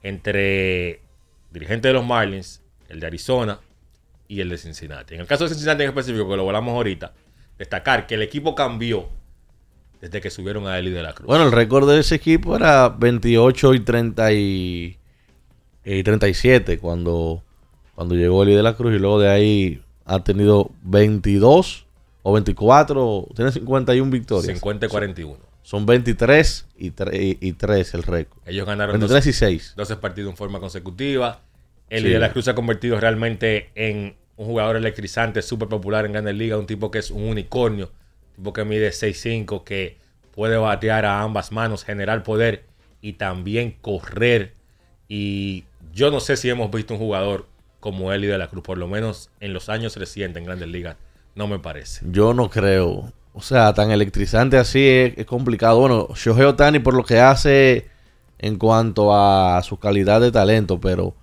entre 0.03 1.01
dirigente 1.51 1.89
de 1.89 1.95
los 1.95 2.05
Marlins, 2.05 2.63
el 2.89 3.01
de 3.01 3.07
Arizona 3.07 3.61
y 4.29 4.41
el 4.41 4.49
de 4.49 4.59
Cincinnati. 4.59 5.15
En 5.15 5.21
el 5.21 5.27
caso 5.27 5.45
de 5.45 5.51
Cincinnati 5.51 5.83
en 5.83 5.91
específico, 5.91 6.29
que 6.29 6.37
lo 6.37 6.45
volamos 6.45 6.75
ahorita, 6.75 7.13
destacar 7.59 8.07
que 8.07 8.15
el 8.15 8.23
equipo 8.23 8.55
cambió 8.55 9.09
desde 10.01 10.21
que 10.21 10.31
subieron 10.31 10.67
a 10.67 10.79
Eli 10.79 10.91
de 10.91 11.03
la 11.03 11.13
Cruz. 11.13 11.27
Bueno, 11.27 11.45
el 11.45 11.53
récord 11.53 11.89
de 11.89 12.01
ese 12.01 12.17
equipo 12.17 12.57
era 12.57 12.89
28 12.89 13.75
y 13.75 13.81
30 13.81 14.33
y, 14.33 14.99
y 15.85 16.03
37 16.03 16.79
cuando, 16.79 17.43
cuando 17.95 18.17
llegó 18.17 18.43
Eli 18.43 18.55
de 18.55 18.63
la 18.63 18.75
Cruz 18.75 18.95
y 18.95 18.99
luego 18.99 19.21
de 19.21 19.29
ahí 19.29 19.83
ha 20.05 20.25
tenido 20.25 20.71
22 20.83 21.87
o 22.25 22.33
24, 22.33 23.29
tienen 23.35 23.53
51 23.53 24.11
victorias. 24.11 24.55
50 24.55 24.87
y 24.87 24.89
41. 24.89 25.52
Son 25.73 25.87
23 25.87 26.67
y 26.77 26.91
3, 26.91 27.37
y 27.41 27.53
3 27.55 27.95
el 27.95 28.03
récord. 28.03 28.39
Ellos 28.45 28.67
ganaron 28.67 28.93
23 28.93 29.27
y 29.27 29.33
6. 29.33 29.73
12 29.75 29.97
partidos 29.97 30.31
en 30.31 30.37
forma 30.37 30.61
consecutiva. 30.61 31.41
El 31.89 32.03
Sí. 32.03 32.11
de 32.11 32.19
la 32.19 32.31
Cruz 32.31 32.45
se 32.45 32.51
ha 32.51 32.55
convertido 32.55 33.01
realmente 33.01 33.71
en 33.75 34.15
un 34.37 34.45
jugador 34.45 34.77
electrizante, 34.77 35.41
súper 35.41 35.69
popular 35.69 36.05
en 36.05 36.13
Grandes 36.13 36.35
Ligas, 36.35 36.59
un 36.59 36.67
tipo 36.67 36.91
que 36.91 36.99
es 36.99 37.11
un 37.11 37.23
unicornio, 37.23 37.87
un 37.87 38.35
tipo 38.35 38.53
que 38.53 38.67
mide 38.67 38.93
6'5", 38.93 39.65
que 39.65 39.97
puede 40.35 40.59
batear 40.59 41.07
a 41.07 41.23
ambas 41.23 41.53
manos, 41.53 41.85
generar 41.85 42.23
poder 42.23 42.65
y 43.01 43.15
también 43.15 43.75
correr. 43.81 44.53
Y 45.09 45.65
yo 45.95 46.11
no 46.11 46.21
sé 46.21 46.37
si 46.37 46.51
hemos 46.51 46.71
visto 46.71 46.93
un 46.93 47.01
jugador 47.01 47.47
como 47.81 48.13
Eli 48.13 48.27
de 48.27 48.37
la 48.37 48.49
Cruz, 48.49 48.63
por 48.63 48.77
lo 48.77 48.89
menos 48.89 49.31
en 49.41 49.55
los 49.55 49.71
años 49.71 49.97
recientes 49.97 50.39
en 50.39 50.45
Grandes 50.45 50.69
Ligas, 50.69 50.97
no 51.35 51.47
me 51.47 51.59
parece. 51.59 52.05
Yo 52.11 52.35
no 52.35 52.51
creo. 52.51 53.11
O 53.35 53.41
sea, 53.41 53.73
tan 53.73 53.91
electrizante 53.91 54.59
así 54.59 54.87
es, 54.87 55.15
es 55.17 55.27
complicado. 55.27 55.81
Bueno, 55.81 56.09
Shohei 56.15 56.45
Otani 56.45 56.79
por 56.81 56.95
lo 56.95 57.05
que 57.05 57.19
hace 57.19 57.89
en 58.39 58.59
cuanto 58.59 59.15
a 59.15 59.63
su 59.63 59.79
calidad 59.79 60.21
de 60.21 60.33
talento, 60.33 60.81
pero... 60.81 61.15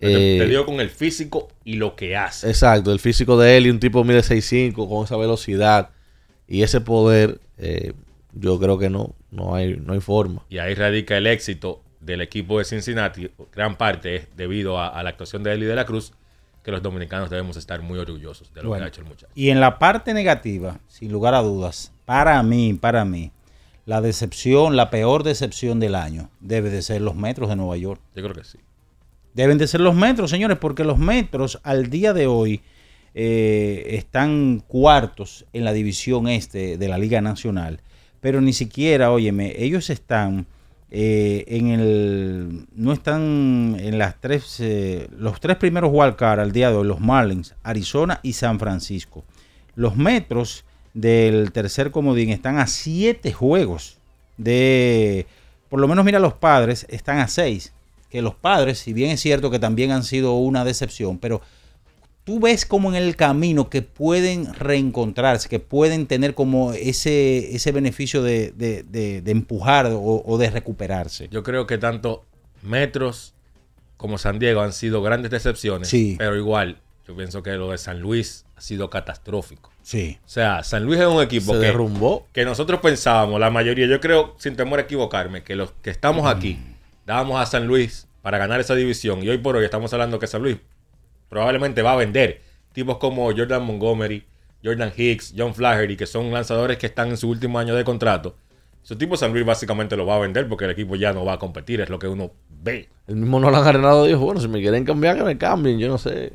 Eh, 0.00 0.44
te 0.44 0.64
con 0.64 0.80
el 0.80 0.90
físico 0.90 1.48
y 1.64 1.74
lo 1.74 1.94
que 1.94 2.16
hace. 2.16 2.48
Exacto, 2.48 2.92
el 2.92 2.98
físico 2.98 3.38
de 3.38 3.56
él 3.56 3.66
y 3.66 3.70
un 3.70 3.78
tipo 3.78 4.02
mide 4.02 4.18
6'5 4.18 4.88
con 4.88 5.04
esa 5.04 5.16
velocidad 5.16 5.90
y 6.48 6.64
ese 6.64 6.80
poder, 6.80 7.40
eh, 7.58 7.92
yo 8.32 8.58
creo 8.58 8.78
que 8.78 8.90
no, 8.90 9.14
no 9.30 9.54
hay, 9.54 9.76
no 9.76 9.92
hay 9.92 10.00
forma. 10.00 10.44
Y 10.50 10.58
ahí 10.58 10.74
radica 10.74 11.16
el 11.16 11.28
éxito 11.28 11.82
del 12.00 12.20
equipo 12.20 12.58
de 12.58 12.64
Cincinnati. 12.64 13.30
Gran 13.52 13.76
parte 13.76 14.16
es 14.16 14.36
debido 14.36 14.78
a, 14.78 14.88
a 14.88 15.04
la 15.04 15.10
actuación 15.10 15.44
de 15.44 15.52
Eli 15.52 15.66
de 15.66 15.76
la 15.76 15.86
Cruz, 15.86 16.12
que 16.62 16.70
los 16.70 16.82
dominicanos 16.82 17.30
debemos 17.30 17.56
estar 17.56 17.82
muy 17.82 17.98
orgullosos 17.98 18.52
de 18.54 18.62
lo 18.62 18.68
Bueno, 18.68 18.82
que 18.82 18.86
ha 18.86 18.88
hecho 18.88 19.00
el 19.00 19.08
muchacho. 19.08 19.32
Y 19.34 19.50
en 19.50 19.60
la 19.60 19.78
parte 19.78 20.14
negativa, 20.14 20.78
sin 20.88 21.10
lugar 21.10 21.34
a 21.34 21.42
dudas, 21.42 21.92
para 22.04 22.42
mí, 22.42 22.74
para 22.74 23.04
mí, 23.04 23.32
la 23.84 24.00
decepción, 24.00 24.76
la 24.76 24.90
peor 24.90 25.24
decepción 25.24 25.80
del 25.80 25.94
año 25.94 26.30
debe 26.40 26.70
de 26.70 26.82
ser 26.82 27.00
los 27.00 27.16
metros 27.16 27.48
de 27.48 27.56
Nueva 27.56 27.76
York. 27.76 28.00
Yo 28.14 28.22
creo 28.22 28.34
que 28.34 28.44
sí. 28.44 28.58
Deben 29.34 29.58
de 29.58 29.66
ser 29.66 29.80
los 29.80 29.94
metros, 29.94 30.30
señores, 30.30 30.58
porque 30.58 30.84
los 30.84 30.98
metros 30.98 31.58
al 31.64 31.90
día 31.90 32.12
de 32.12 32.26
hoy 32.26 32.60
eh, 33.14 33.86
están 33.90 34.62
cuartos 34.66 35.46
en 35.52 35.64
la 35.64 35.72
división 35.72 36.28
este 36.28 36.76
de 36.76 36.88
la 36.88 36.98
Liga 36.98 37.20
Nacional. 37.20 37.80
Pero 38.20 38.40
ni 38.40 38.52
siquiera, 38.52 39.10
óyeme, 39.10 39.54
ellos 39.58 39.90
están 39.90 40.46
eh, 40.94 41.44
en 41.48 41.68
el. 41.68 42.66
No 42.76 42.92
están 42.92 43.76
en 43.80 43.98
las 43.98 44.20
tres. 44.20 44.60
eh, 44.60 45.08
los 45.16 45.40
tres 45.40 45.56
primeros 45.56 45.90
wildcard 45.90 46.38
al 46.38 46.52
día 46.52 46.70
de 46.70 46.76
hoy: 46.76 46.86
los 46.86 47.00
Marlins, 47.00 47.54
Arizona 47.62 48.20
y 48.22 48.34
San 48.34 48.58
Francisco. 48.58 49.24
Los 49.74 49.96
metros 49.96 50.66
del 50.92 51.50
tercer 51.50 51.92
comodín 51.92 52.28
están 52.28 52.58
a 52.58 52.66
siete 52.66 53.32
juegos 53.32 53.96
de. 54.36 55.26
Por 55.70 55.80
lo 55.80 55.88
menos, 55.88 56.04
mira, 56.04 56.18
los 56.18 56.34
padres 56.34 56.86
están 56.90 57.20
a 57.20 57.28
seis. 57.28 57.72
Que 58.10 58.20
los 58.20 58.34
padres, 58.34 58.78
si 58.78 58.92
bien 58.92 59.12
es 59.12 59.20
cierto 59.20 59.50
que 59.50 59.58
también 59.58 59.92
han 59.92 60.04
sido 60.04 60.34
una 60.34 60.62
decepción, 60.62 61.16
pero 61.16 61.40
tú 62.24 62.38
ves 62.40 62.64
como 62.66 62.88
en 62.90 62.94
el 62.96 63.16
camino 63.16 63.68
que 63.68 63.82
pueden 63.82 64.52
reencontrarse, 64.54 65.48
que 65.48 65.58
pueden 65.58 66.06
tener 66.06 66.34
como 66.34 66.72
ese, 66.72 67.54
ese 67.54 67.72
beneficio 67.72 68.22
de, 68.22 68.52
de- 68.52 68.82
de- 68.84 69.22
de 69.22 69.30
empujar 69.32 69.86
o, 69.86 70.22
o 70.24 70.38
de 70.38 70.50
recuperarse. 70.50 71.28
Yo 71.30 71.42
creo 71.42 71.66
que 71.66 71.78
tanto 71.78 72.24
Metros 72.62 73.34
como 73.96 74.18
San 74.18 74.38
Diego 74.38 74.60
han 74.60 74.72
sido 74.72 75.02
grandes 75.02 75.30
decepciones. 75.30 75.88
Sí. 75.88 76.16
Pero 76.18 76.36
igual, 76.36 76.78
yo 77.06 77.16
pienso 77.16 77.42
que 77.42 77.52
lo 77.52 77.70
de 77.70 77.78
San 77.78 78.00
Luis 78.00 78.44
ha 78.56 78.60
sido 78.60 78.88
catastrófico. 78.90 79.70
Sí. 79.82 80.18
O 80.24 80.28
sea, 80.28 80.62
San 80.62 80.84
Luis 80.84 81.00
es 81.00 81.06
un 81.06 81.20
equipo 81.22 81.52
Se 81.54 81.60
que, 81.60 81.66
derrumbó. 81.66 82.26
que 82.32 82.44
nosotros 82.44 82.80
pensábamos, 82.80 83.40
la 83.40 83.50
mayoría, 83.50 83.86
yo 83.86 84.00
creo, 84.00 84.34
sin 84.38 84.54
temor 84.54 84.78
a 84.78 84.82
equivocarme, 84.82 85.42
que 85.42 85.56
los 85.56 85.72
que 85.82 85.90
estamos 85.90 86.26
aquí 86.32 86.58
dábamos 87.04 87.40
a 87.40 87.46
San 87.46 87.66
Luis 87.66 88.06
para 88.22 88.38
ganar 88.38 88.60
esa 88.60 88.76
división. 88.76 89.22
Y 89.24 89.28
hoy 89.28 89.38
por 89.38 89.56
hoy 89.56 89.64
estamos 89.64 89.92
hablando 89.92 90.20
que 90.20 90.28
San 90.28 90.42
Luis 90.42 90.58
probablemente 91.32 91.80
va 91.80 91.94
a 91.94 91.96
vender 91.96 92.42
tipos 92.74 92.98
como 92.98 93.24
Jordan 93.34 93.64
Montgomery, 93.64 94.22
Jordan 94.62 94.92
Hicks, 94.94 95.32
John 95.34 95.54
Flaherty, 95.54 95.96
que 95.96 96.04
son 96.04 96.30
lanzadores 96.30 96.76
que 96.76 96.84
están 96.84 97.08
en 97.08 97.16
su 97.16 97.30
último 97.30 97.58
año 97.58 97.74
de 97.74 97.84
contrato. 97.84 98.34
Su 98.82 98.96
tipo 98.96 99.16
San 99.16 99.32
Luis 99.32 99.46
básicamente 99.46 99.96
lo 99.96 100.04
va 100.04 100.16
a 100.16 100.18
vender 100.18 100.46
porque 100.46 100.66
el 100.66 100.72
equipo 100.72 100.94
ya 100.94 101.14
no 101.14 101.24
va 101.24 101.32
a 101.32 101.38
competir, 101.38 101.80
es 101.80 101.88
lo 101.88 101.98
que 101.98 102.06
uno 102.06 102.32
ve. 102.50 102.90
El 103.06 103.16
mismo 103.16 103.40
no 103.40 103.50
lo 103.50 103.56
han 103.56 103.66
arenado 103.66 104.04
dijo, 104.04 104.18
bueno, 104.18 104.42
si 104.42 104.48
me 104.48 104.60
quieren 104.60 104.84
cambiar, 104.84 105.16
que 105.16 105.24
me 105.24 105.38
cambien, 105.38 105.78
yo 105.78 105.88
no 105.88 105.96
sé. 105.96 106.34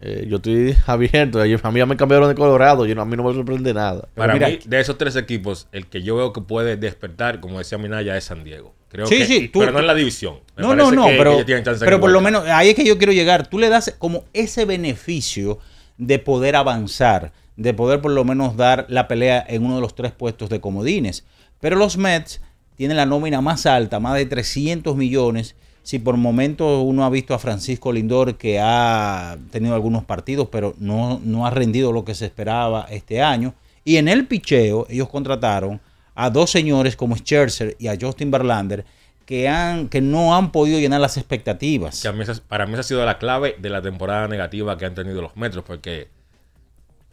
Eh, 0.00 0.26
yo 0.28 0.36
estoy 0.36 0.76
abierto, 0.86 1.40
a 1.40 1.44
mí 1.70 1.78
ya 1.78 1.86
me 1.86 1.96
cambiaron 1.96 2.28
de 2.28 2.34
Colorado, 2.34 2.84
yo 2.86 2.94
no- 2.94 3.02
a 3.02 3.06
mí 3.06 3.16
no 3.16 3.22
me 3.24 3.32
sorprende 3.32 3.72
nada. 3.72 4.08
Para 4.14 4.34
mira, 4.34 4.48
mí, 4.48 4.58
de 4.64 4.80
esos 4.80 4.98
tres 4.98 5.16
equipos, 5.16 5.68
el 5.72 5.86
que 5.86 6.02
yo 6.02 6.16
veo 6.16 6.32
que 6.32 6.42
puede 6.42 6.76
despertar, 6.76 7.40
como 7.40 7.58
decía 7.58 7.78
Minaya, 7.78 8.16
es 8.16 8.24
San 8.24 8.44
Diego. 8.44 8.74
Creo 8.88 9.06
Sí, 9.06 9.18
que, 9.18 9.26
sí, 9.26 9.48
tú- 9.48 9.60
pero 9.60 9.72
no 9.72 9.80
en 9.80 9.86
la 9.86 9.94
división. 9.94 10.36
Me 10.56 10.62
No, 10.62 10.74
no, 10.76 10.90
no, 10.92 11.06
que 11.06 11.16
pero, 11.16 11.32
ellos 11.40 11.62
chance 11.64 11.84
pero 11.84 11.98
por 11.98 12.10
lo 12.10 12.20
menos 12.20 12.44
ahí 12.46 12.68
es 12.70 12.74
que 12.74 12.84
yo 12.84 12.98
quiero 12.98 13.12
llegar. 13.12 13.48
Tú 13.48 13.58
le 13.58 13.68
das 13.68 13.94
como 13.98 14.24
ese 14.32 14.64
beneficio 14.64 15.58
de 15.98 16.18
poder 16.18 16.56
avanzar, 16.56 17.32
de 17.56 17.72
poder 17.74 18.00
por 18.00 18.12
lo 18.12 18.22
menos 18.24 18.56
dar 18.56 18.86
la 18.88 19.08
pelea 19.08 19.44
en 19.48 19.64
uno 19.64 19.76
de 19.76 19.80
los 19.80 19.94
tres 19.94 20.12
puestos 20.12 20.50
de 20.50 20.60
comodines. 20.60 21.24
Pero 21.60 21.76
los 21.76 21.96
Mets 21.96 22.40
tienen 22.76 22.96
la 22.98 23.06
nómina 23.06 23.40
más 23.40 23.64
alta, 23.66 23.98
más 23.98 24.14
de 24.14 24.26
300 24.26 24.94
millones. 24.94 25.56
Si 25.86 26.00
por 26.00 26.16
momentos 26.16 26.82
uno 26.84 27.04
ha 27.04 27.10
visto 27.10 27.32
a 27.32 27.38
Francisco 27.38 27.92
Lindor 27.92 28.34
que 28.36 28.58
ha 28.60 29.38
tenido 29.52 29.72
algunos 29.76 30.02
partidos, 30.04 30.48
pero 30.50 30.74
no, 30.80 31.20
no 31.22 31.46
ha 31.46 31.50
rendido 31.50 31.92
lo 31.92 32.04
que 32.04 32.16
se 32.16 32.24
esperaba 32.24 32.88
este 32.90 33.22
año. 33.22 33.54
Y 33.84 33.98
en 33.98 34.08
el 34.08 34.26
picheo, 34.26 34.88
ellos 34.90 35.08
contrataron 35.08 35.80
a 36.16 36.28
dos 36.30 36.50
señores 36.50 36.96
como 36.96 37.14
Scherzer 37.16 37.76
y 37.78 37.86
a 37.86 37.96
Justin 38.00 38.32
Verlander 38.32 38.84
que, 39.26 39.48
han, 39.48 39.88
que 39.88 40.00
no 40.00 40.34
han 40.34 40.50
podido 40.50 40.80
llenar 40.80 41.00
las 41.00 41.16
expectativas. 41.18 42.02
Que 42.02 42.08
a 42.08 42.12
mí 42.12 42.24
para 42.48 42.66
mí 42.66 42.72
esa 42.72 42.80
ha 42.80 42.82
sido 42.82 43.06
la 43.06 43.18
clave 43.18 43.54
de 43.56 43.70
la 43.70 43.80
temporada 43.80 44.26
negativa 44.26 44.76
que 44.76 44.86
han 44.86 44.94
tenido 44.96 45.22
los 45.22 45.36
Metros, 45.36 45.62
porque 45.64 46.08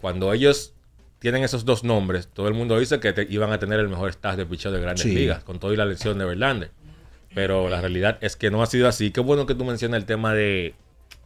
cuando 0.02 0.34
ellos 0.34 0.74
tienen 1.20 1.44
esos 1.44 1.64
dos 1.64 1.84
nombres, 1.84 2.28
todo 2.28 2.48
el 2.48 2.56
mundo 2.56 2.80
dice 2.80 3.00
que 3.00 3.14
te- 3.14 3.28
iban 3.30 3.52
a 3.52 3.60
tener 3.60 3.80
el 3.80 3.88
mejor 3.90 4.10
staff 4.10 4.36
de 4.36 4.48
picheo 4.48 4.72
de 4.72 4.82
grandes 4.82 5.04
Sí. 5.04 5.14
ligas, 5.14 5.44
con 5.44 5.60
todo 5.60 5.72
y 5.74 5.78
la 5.78 5.86
lesión 5.86 6.18
de 6.18 6.26
Verlander. 6.26 6.72
Pero 7.34 7.70
la 7.70 7.82
realidad 7.82 8.18
es 8.22 8.36
que 8.36 8.52
no 8.52 8.62
ha 8.62 8.68
sido 8.68 8.88
así. 8.88 9.12
Qué 9.12 9.20
bueno 9.20 9.46
que 9.46 9.56
tú 9.56 9.66
mencionas 9.66 10.00
el 10.00 10.06
tema 10.06 10.34
de, 10.34 10.76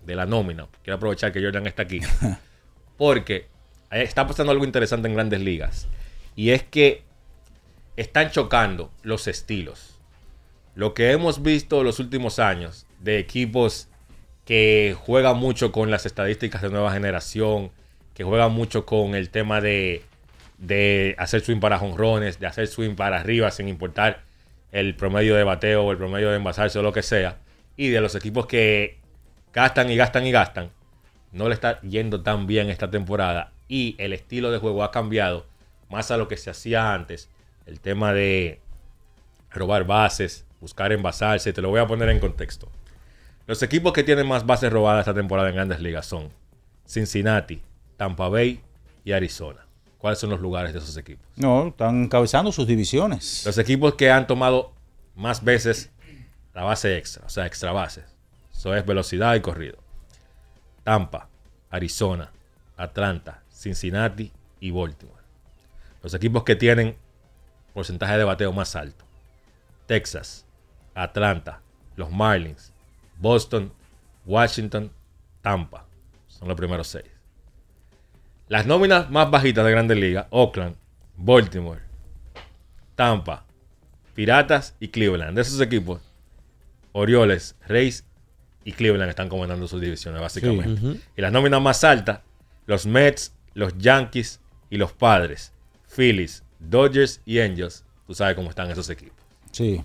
de 0.05 0.15
la 0.15 0.25
nómina. 0.25 0.67
Quiero 0.83 0.97
aprovechar 0.97 1.31
que 1.31 1.41
Jordan 1.41 1.67
está 1.67 1.83
aquí. 1.83 1.99
Porque 2.97 3.47
ahí 3.89 4.01
está 4.01 4.25
pasando 4.25 4.51
algo 4.51 4.65
interesante 4.65 5.07
en 5.07 5.13
grandes 5.13 5.41
ligas. 5.41 5.87
Y 6.35 6.51
es 6.51 6.63
que 6.63 7.03
están 7.97 8.31
chocando 8.31 8.91
los 9.03 9.27
estilos. 9.27 9.99
Lo 10.75 10.93
que 10.93 11.11
hemos 11.11 11.41
visto 11.41 11.83
los 11.83 11.99
últimos 11.99 12.39
años 12.39 12.85
de 12.99 13.19
equipos 13.19 13.89
que 14.45 14.95
juegan 14.97 15.37
mucho 15.37 15.71
con 15.71 15.91
las 15.91 16.05
estadísticas 16.05 16.61
de 16.61 16.69
nueva 16.69 16.93
generación, 16.93 17.71
que 18.13 18.23
juegan 18.23 18.53
mucho 18.53 18.85
con 18.85 19.13
el 19.13 19.29
tema 19.29 19.59
de, 19.59 20.03
de 20.57 21.15
hacer 21.17 21.41
swing 21.41 21.59
para 21.59 21.79
jonrones, 21.79 22.39
de 22.39 22.47
hacer 22.47 22.67
swing 22.67 22.95
para 22.95 23.19
arriba 23.19 23.51
sin 23.51 23.67
importar 23.67 24.26
el 24.71 24.95
promedio 24.95 25.35
de 25.35 25.43
bateo 25.43 25.83
o 25.83 25.91
el 25.91 25.97
promedio 25.97 26.29
de 26.29 26.37
envasarse 26.37 26.79
o 26.79 26.81
lo 26.81 26.93
que 26.93 27.03
sea, 27.03 27.37
y 27.75 27.89
de 27.89 28.01
los 28.01 28.15
equipos 28.15 28.47
que 28.47 28.99
gastan 29.53 29.89
y 29.89 29.95
gastan 29.95 30.25
y 30.25 30.31
gastan, 30.31 30.71
no 31.31 31.47
le 31.47 31.53
está 31.53 31.81
yendo 31.81 32.21
tan 32.21 32.47
bien 32.47 32.69
esta 32.69 32.89
temporada 32.89 33.51
y 33.67 33.95
el 33.97 34.13
estilo 34.13 34.51
de 34.51 34.59
juego 34.59 34.83
ha 34.83 34.91
cambiado 34.91 35.45
más 35.89 36.11
a 36.11 36.17
lo 36.17 36.27
que 36.27 36.37
se 36.37 36.49
hacía 36.49 36.93
antes, 36.93 37.29
el 37.65 37.79
tema 37.79 38.13
de 38.13 38.59
robar 39.51 39.85
bases, 39.85 40.45
buscar 40.59 40.91
envasarse, 40.91 41.53
te 41.53 41.61
lo 41.61 41.69
voy 41.69 41.79
a 41.79 41.87
poner 41.87 42.09
en 42.09 42.19
contexto. 42.19 42.69
Los 43.45 43.63
equipos 43.63 43.93
que 43.93 44.03
tienen 44.03 44.27
más 44.27 44.45
bases 44.45 44.71
robadas 44.71 45.01
esta 45.01 45.13
temporada 45.13 45.49
en 45.49 45.55
grandes 45.55 45.79
ligas 45.79 46.05
son 46.05 46.29
Cincinnati, 46.85 47.61
Tampa 47.95 48.27
Bay 48.27 48.61
y 49.05 49.13
Arizona. 49.13 49.66
¿Cuáles 49.97 50.19
son 50.19 50.29
los 50.29 50.39
lugares 50.39 50.73
de 50.73 50.79
esos 50.79 50.95
equipos? 50.97 51.25
No, 51.35 51.67
están 51.67 52.03
encabezando 52.03 52.51
sus 52.51 52.67
divisiones. 52.67 53.45
Los 53.45 53.57
equipos 53.57 53.95
que 53.95 54.11
han 54.11 54.27
tomado 54.27 54.71
más 55.15 55.43
veces 55.43 55.91
la 56.53 56.63
base 56.63 56.97
extra, 56.97 57.25
o 57.25 57.29
sea, 57.29 57.45
extra 57.45 57.71
bases. 57.71 58.05
Eso 58.51 58.73
es 58.75 58.85
velocidad 58.85 59.35
y 59.35 59.41
corrido. 59.41 59.77
Tampa, 60.83 61.29
Arizona, 61.69 62.31
Atlanta, 62.75 63.43
Cincinnati 63.51 64.31
y 64.59 64.71
Baltimore. 64.71 65.21
Los 66.01 66.13
equipos 66.13 66.43
que 66.43 66.55
tienen 66.55 66.95
porcentaje 67.73 68.17
de 68.17 68.23
bateo 68.23 68.51
más 68.51 68.75
alto. 68.75 69.05
Texas, 69.85 70.45
Atlanta, 70.95 71.61
los 71.95 72.09
Marlins, 72.09 72.73
Boston, 73.19 73.71
Washington, 74.25 74.91
Tampa. 75.41 75.85
Son 76.27 76.47
los 76.47 76.57
primeros 76.57 76.87
seis. 76.87 77.05
Las 78.49 78.65
nóminas 78.65 79.09
más 79.09 79.29
bajitas 79.29 79.65
de 79.65 79.71
Grandes 79.71 79.97
Ligas, 79.97 80.27
Oakland, 80.29 80.75
Baltimore, 81.17 81.81
Tampa, 82.95 83.45
Piratas 84.15 84.75
y 84.79 84.87
Cleveland. 84.87 85.35
De 85.35 85.41
esos 85.41 85.59
equipos, 85.59 86.01
Orioles, 86.93 87.55
Reyes 87.67 88.05
y 88.63 88.71
Cleveland 88.71 89.09
están 89.09 89.27
comandando 89.27 89.67
sus 89.67 89.81
divisiones, 89.81 90.21
básicamente. 90.21 90.79
Sí. 90.79 91.01
Y 91.17 91.21
las 91.21 91.33
nóminas 91.33 91.61
más 91.61 91.83
altas, 91.83 92.21
los 92.65 92.85
Mets, 92.85 93.33
los 93.53 93.77
Yankees 93.77 94.39
y 94.69 94.77
los 94.77 94.93
padres, 94.93 95.51
Phillies, 95.93 96.43
Dodgers 96.59 97.19
y 97.25 97.41
Angels, 97.41 97.83
tú 98.05 98.13
sabes 98.13 98.35
cómo 98.35 98.49
están 98.49 98.71
esos 98.71 98.89
equipos. 98.89 99.17
Sí. 99.51 99.83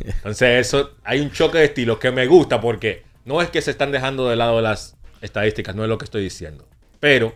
Entonces, 0.00 0.66
eso, 0.66 0.92
hay 1.04 1.20
un 1.20 1.30
choque 1.30 1.58
de 1.58 1.64
estilos 1.66 1.98
que 1.98 2.10
me 2.10 2.26
gusta 2.26 2.58
porque 2.60 3.02
no 3.26 3.42
es 3.42 3.50
que 3.50 3.60
se 3.60 3.70
están 3.70 3.92
dejando 3.92 4.28
de 4.28 4.36
lado 4.36 4.62
las 4.62 4.96
estadísticas, 5.20 5.74
no 5.76 5.82
es 5.82 5.88
lo 5.90 5.98
que 5.98 6.06
estoy 6.06 6.22
diciendo. 6.22 6.66
Pero 7.00 7.34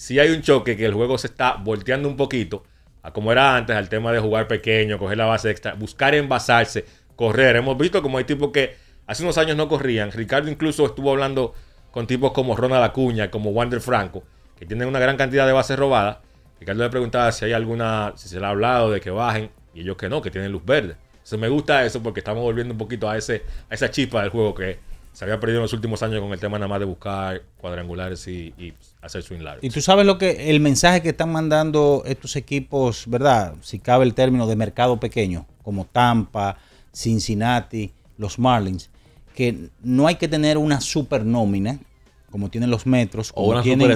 si 0.00 0.18
hay 0.18 0.30
un 0.30 0.40
choque 0.40 0.78
que 0.78 0.86
el 0.86 0.94
juego 0.94 1.18
se 1.18 1.26
está 1.26 1.56
volteando 1.56 2.08
un 2.08 2.16
poquito 2.16 2.64
a 3.02 3.12
como 3.12 3.32
era 3.32 3.54
antes, 3.54 3.76
al 3.76 3.90
tema 3.90 4.12
de 4.12 4.18
jugar 4.18 4.48
pequeño, 4.48 4.98
coger 4.98 5.18
la 5.18 5.26
base 5.26 5.50
extra, 5.50 5.74
buscar 5.74 6.14
envasarse, 6.14 6.86
correr. 7.16 7.56
Hemos 7.56 7.76
visto 7.76 8.00
como 8.00 8.16
hay 8.16 8.24
tipos 8.24 8.50
que 8.50 8.76
hace 9.06 9.22
unos 9.22 9.36
años 9.36 9.58
no 9.58 9.68
corrían. 9.68 10.10
Ricardo 10.10 10.50
incluso 10.50 10.86
estuvo 10.86 11.10
hablando 11.10 11.52
con 11.90 12.06
tipos 12.06 12.32
como 12.32 12.56
Ronald 12.56 12.82
Acuña, 12.82 13.30
como 13.30 13.50
Wander 13.50 13.82
Franco, 13.82 14.24
que 14.58 14.64
tienen 14.64 14.88
una 14.88 14.98
gran 15.00 15.18
cantidad 15.18 15.46
de 15.46 15.52
bases 15.52 15.78
robadas. 15.78 16.16
Ricardo 16.58 16.82
le 16.82 16.88
preguntaba 16.88 17.30
si 17.30 17.44
hay 17.44 17.52
alguna, 17.52 18.14
si 18.16 18.30
se 18.30 18.40
le 18.40 18.46
ha 18.46 18.48
hablado 18.48 18.90
de 18.90 19.02
que 19.02 19.10
bajen, 19.10 19.50
y 19.74 19.82
ellos 19.82 19.98
que 19.98 20.08
no, 20.08 20.22
que 20.22 20.30
tienen 20.30 20.50
luz 20.50 20.64
verde. 20.64 20.96
Entonces 21.12 21.38
me 21.38 21.48
gusta 21.50 21.84
eso 21.84 22.02
porque 22.02 22.20
estamos 22.20 22.42
volviendo 22.42 22.72
un 22.72 22.78
poquito 22.78 23.06
a, 23.06 23.18
ese, 23.18 23.42
a 23.68 23.74
esa 23.74 23.90
chispa 23.90 24.22
del 24.22 24.30
juego 24.30 24.54
que 24.54 24.78
se 25.12 25.26
había 25.26 25.38
perdido 25.38 25.58
en 25.58 25.64
los 25.64 25.74
últimos 25.74 26.02
años 26.02 26.22
con 26.22 26.32
el 26.32 26.40
tema 26.40 26.58
nada 26.58 26.68
más 26.68 26.80
de 26.80 26.86
buscar 26.86 27.42
cuadrangulares 27.58 28.26
y, 28.28 28.54
y 28.56 28.72
hacer 29.02 29.22
swing 29.22 29.40
large. 29.40 29.66
Y 29.66 29.70
tú 29.70 29.80
sabes 29.80 30.04
lo 30.06 30.18
que 30.18 30.50
el 30.50 30.60
mensaje 30.60 31.02
que 31.02 31.10
están 31.10 31.32
mandando 31.32 32.02
estos 32.06 32.36
equipos, 32.36 33.04
¿verdad? 33.06 33.54
Si 33.62 33.78
cabe 33.78 34.04
el 34.04 34.14
término 34.14 34.46
de 34.46 34.56
mercado 34.56 34.98
pequeño, 35.00 35.46
como 35.62 35.84
Tampa, 35.86 36.58
Cincinnati, 37.04 37.92
los 38.18 38.38
Marlins, 38.38 38.90
que 39.34 39.68
no 39.82 40.06
hay 40.06 40.16
que 40.16 40.28
tener 40.28 40.58
una 40.58 40.80
super 40.80 41.24
nómina, 41.24 41.78
como 42.30 42.48
tienen 42.50 42.70
los 42.70 42.86
Metros, 42.86 43.30
O 43.30 43.34
como 43.34 43.48
una 43.50 43.62
tienen- 43.62 43.86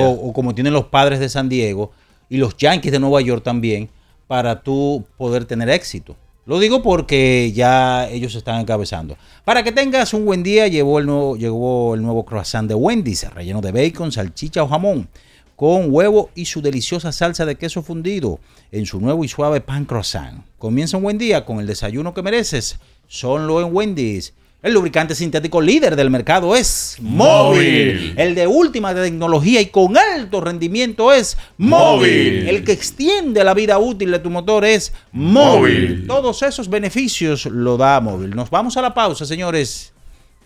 o, 0.00 0.10
o 0.10 0.32
como 0.32 0.54
tienen 0.54 0.72
los 0.72 0.86
Padres 0.86 1.20
de 1.20 1.28
San 1.28 1.48
Diego 1.48 1.92
y 2.28 2.36
los 2.36 2.56
Yankees 2.56 2.92
de 2.92 2.98
Nueva 2.98 3.20
York 3.20 3.42
también, 3.44 3.88
para 4.26 4.62
tú 4.62 5.06
poder 5.16 5.44
tener 5.46 5.70
éxito. 5.70 6.16
Lo 6.48 6.58
digo 6.58 6.82
porque 6.82 7.52
ya 7.54 8.08
ellos 8.08 8.34
están 8.34 8.58
encabezando. 8.58 9.18
Para 9.44 9.62
que 9.62 9.70
tengas 9.70 10.14
un 10.14 10.24
buen 10.24 10.42
día, 10.42 10.66
llegó 10.66 10.98
el 10.98 11.04
nuevo, 11.04 11.36
llegó 11.36 11.94
el 11.94 12.00
nuevo 12.00 12.24
croissant 12.24 12.66
de 12.66 12.74
Wendy's, 12.74 13.30
relleno 13.34 13.60
de 13.60 13.70
bacon, 13.70 14.10
salchicha 14.10 14.62
o 14.62 14.66
jamón, 14.66 15.10
con 15.56 15.92
huevo 15.92 16.30
y 16.34 16.46
su 16.46 16.62
deliciosa 16.62 17.12
salsa 17.12 17.44
de 17.44 17.56
queso 17.56 17.82
fundido 17.82 18.40
en 18.72 18.86
su 18.86 18.98
nuevo 18.98 19.24
y 19.24 19.28
suave 19.28 19.60
pan 19.60 19.84
croissant. 19.84 20.42
Comienza 20.56 20.96
un 20.96 21.02
buen 21.02 21.18
día 21.18 21.44
con 21.44 21.60
el 21.60 21.66
desayuno 21.66 22.14
que 22.14 22.22
mereces. 22.22 22.78
Sonlo 23.08 23.60
en 23.60 23.76
Wendy's. 23.76 24.32
El 24.60 24.74
lubricante 24.74 25.14
sintético 25.14 25.60
líder 25.60 25.94
del 25.94 26.10
mercado 26.10 26.56
es 26.56 26.96
Móvil. 27.00 28.14
El 28.16 28.34
de 28.34 28.48
última 28.48 28.92
tecnología 28.92 29.60
y 29.60 29.66
con 29.66 29.96
alto 29.96 30.40
rendimiento 30.40 31.12
es 31.12 31.38
Móvil. 31.58 32.48
El 32.48 32.64
que 32.64 32.72
extiende 32.72 33.44
la 33.44 33.54
vida 33.54 33.78
útil 33.78 34.10
de 34.10 34.18
tu 34.18 34.30
motor 34.30 34.64
es 34.64 34.92
Móvil. 35.12 35.90
Móvil. 35.90 36.06
Todos 36.08 36.42
esos 36.42 36.68
beneficios 36.68 37.46
lo 37.46 37.76
da 37.76 38.00
Móvil. 38.00 38.34
Nos 38.34 38.50
vamos 38.50 38.76
a 38.76 38.82
la 38.82 38.92
pausa, 38.92 39.24
señores. 39.24 39.92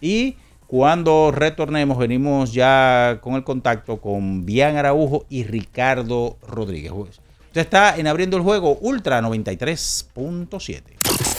Y 0.03 0.37
cuando 0.67 1.31
retornemos, 1.31 1.97
venimos 1.97 2.53
ya 2.53 3.19
con 3.23 3.37
el 3.37 3.45
contacto 3.45 3.99
con 3.99 4.45
Bian 4.45 4.77
Araujo 4.77 5.25
y 5.31 5.45
Ricardo 5.45 6.37
Rodríguez. 6.47 6.93
Usted 6.93 7.63
está 7.63 7.97
en 7.97 8.07
Abriendo 8.07 8.37
el 8.37 8.43
Juego 8.43 8.77
Ultra 8.83 9.23
93.7. 9.23 11.32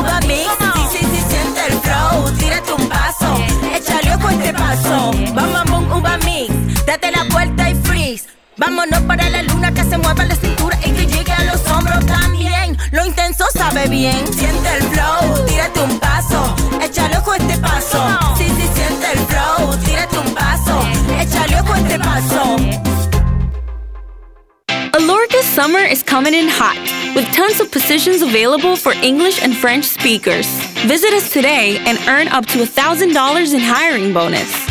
bom, 5.33 5.53
bom, 5.53 5.65
bom, 5.71 5.97
uva 5.97 6.17
mix. 6.25 6.51
Date 6.85 7.11
la 7.11 7.23
vuelta 7.31 7.69
y 7.69 7.75
freeze. 7.83 8.25
Vámonos 8.57 9.01
para 9.01 9.29
la 9.29 9.43
luna 9.43 9.73
que 9.73 9.83
se 9.83 9.97
mueva 9.97 10.25
la 10.25 10.35
cintura 10.35 10.77
y 10.85 10.91
que 10.91 11.05
llegue 11.05 11.31
a 11.31 11.43
los 11.45 11.65
hombros 11.67 12.05
también. 12.05 12.77
Lo 12.91 13.05
intenso 13.05 13.45
sabe 13.53 13.87
bien, 13.87 14.21
siente 14.33 14.69
el 14.75 14.83
flow, 14.83 15.45
tírate 15.47 15.79
un 15.79 15.99
paso, 15.99 16.55
échale 16.81 17.17
ojo 17.17 17.33
este 17.33 17.57
paso. 17.57 18.03
Sí, 18.37 18.45
sí, 18.45 18.67
siente 18.75 19.07
el 19.13 19.19
flow, 19.25 19.77
tírate 19.85 20.17
un 20.17 20.33
paso, 20.33 20.87
échale 21.19 21.59
ojo 21.61 21.75
este 21.75 21.99
paso. 21.99 22.57
Alorca's 24.93 25.45
summer 25.45 25.83
is 25.83 26.03
coming 26.03 26.33
in 26.33 26.47
hot, 26.47 26.77
with 27.15 27.25
tons 27.33 27.59
of 27.61 27.71
positions 27.71 28.21
available 28.21 28.75
for 28.75 28.93
English 29.01 29.41
and 29.41 29.55
French 29.55 29.85
speakers. 29.85 30.47
Visit 30.85 31.13
us 31.13 31.31
today 31.31 31.79
and 31.87 31.97
earn 32.07 32.27
up 32.27 32.45
to 32.47 32.59
$1,000 32.59 33.53
in 33.53 33.59
hiring 33.61 34.13
bonus. 34.13 34.70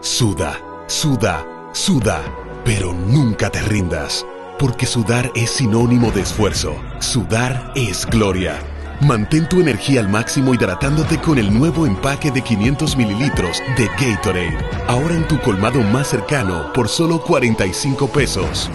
suda, 0.00 0.58
suda, 0.86 1.44
suda, 1.72 2.22
pero 2.64 2.92
nunca 2.92 3.50
te 3.50 3.60
rindas, 3.62 4.26
porque 4.58 4.86
sudar 4.86 5.30
es 5.34 5.50
sinónimo 5.50 6.10
de 6.10 6.22
esfuerzo, 6.22 6.74
sudar 7.00 7.72
es 7.74 8.06
gloria. 8.06 8.58
Mantén 9.00 9.48
tu 9.48 9.60
energía 9.60 10.00
al 10.00 10.08
máximo 10.08 10.54
hidratándote 10.54 11.18
con 11.18 11.38
el 11.38 11.52
nuevo 11.52 11.86
empaque 11.86 12.30
de 12.30 12.42
500 12.42 12.96
mililitros 12.96 13.62
de 13.76 13.86
Gatorade, 13.88 14.58
ahora 14.88 15.14
en 15.14 15.26
tu 15.28 15.38
colmado 15.40 15.80
más 15.82 16.08
cercano 16.08 16.72
por 16.72 16.88
solo 16.88 17.22
45 17.22 18.08
pesos. 18.08 18.70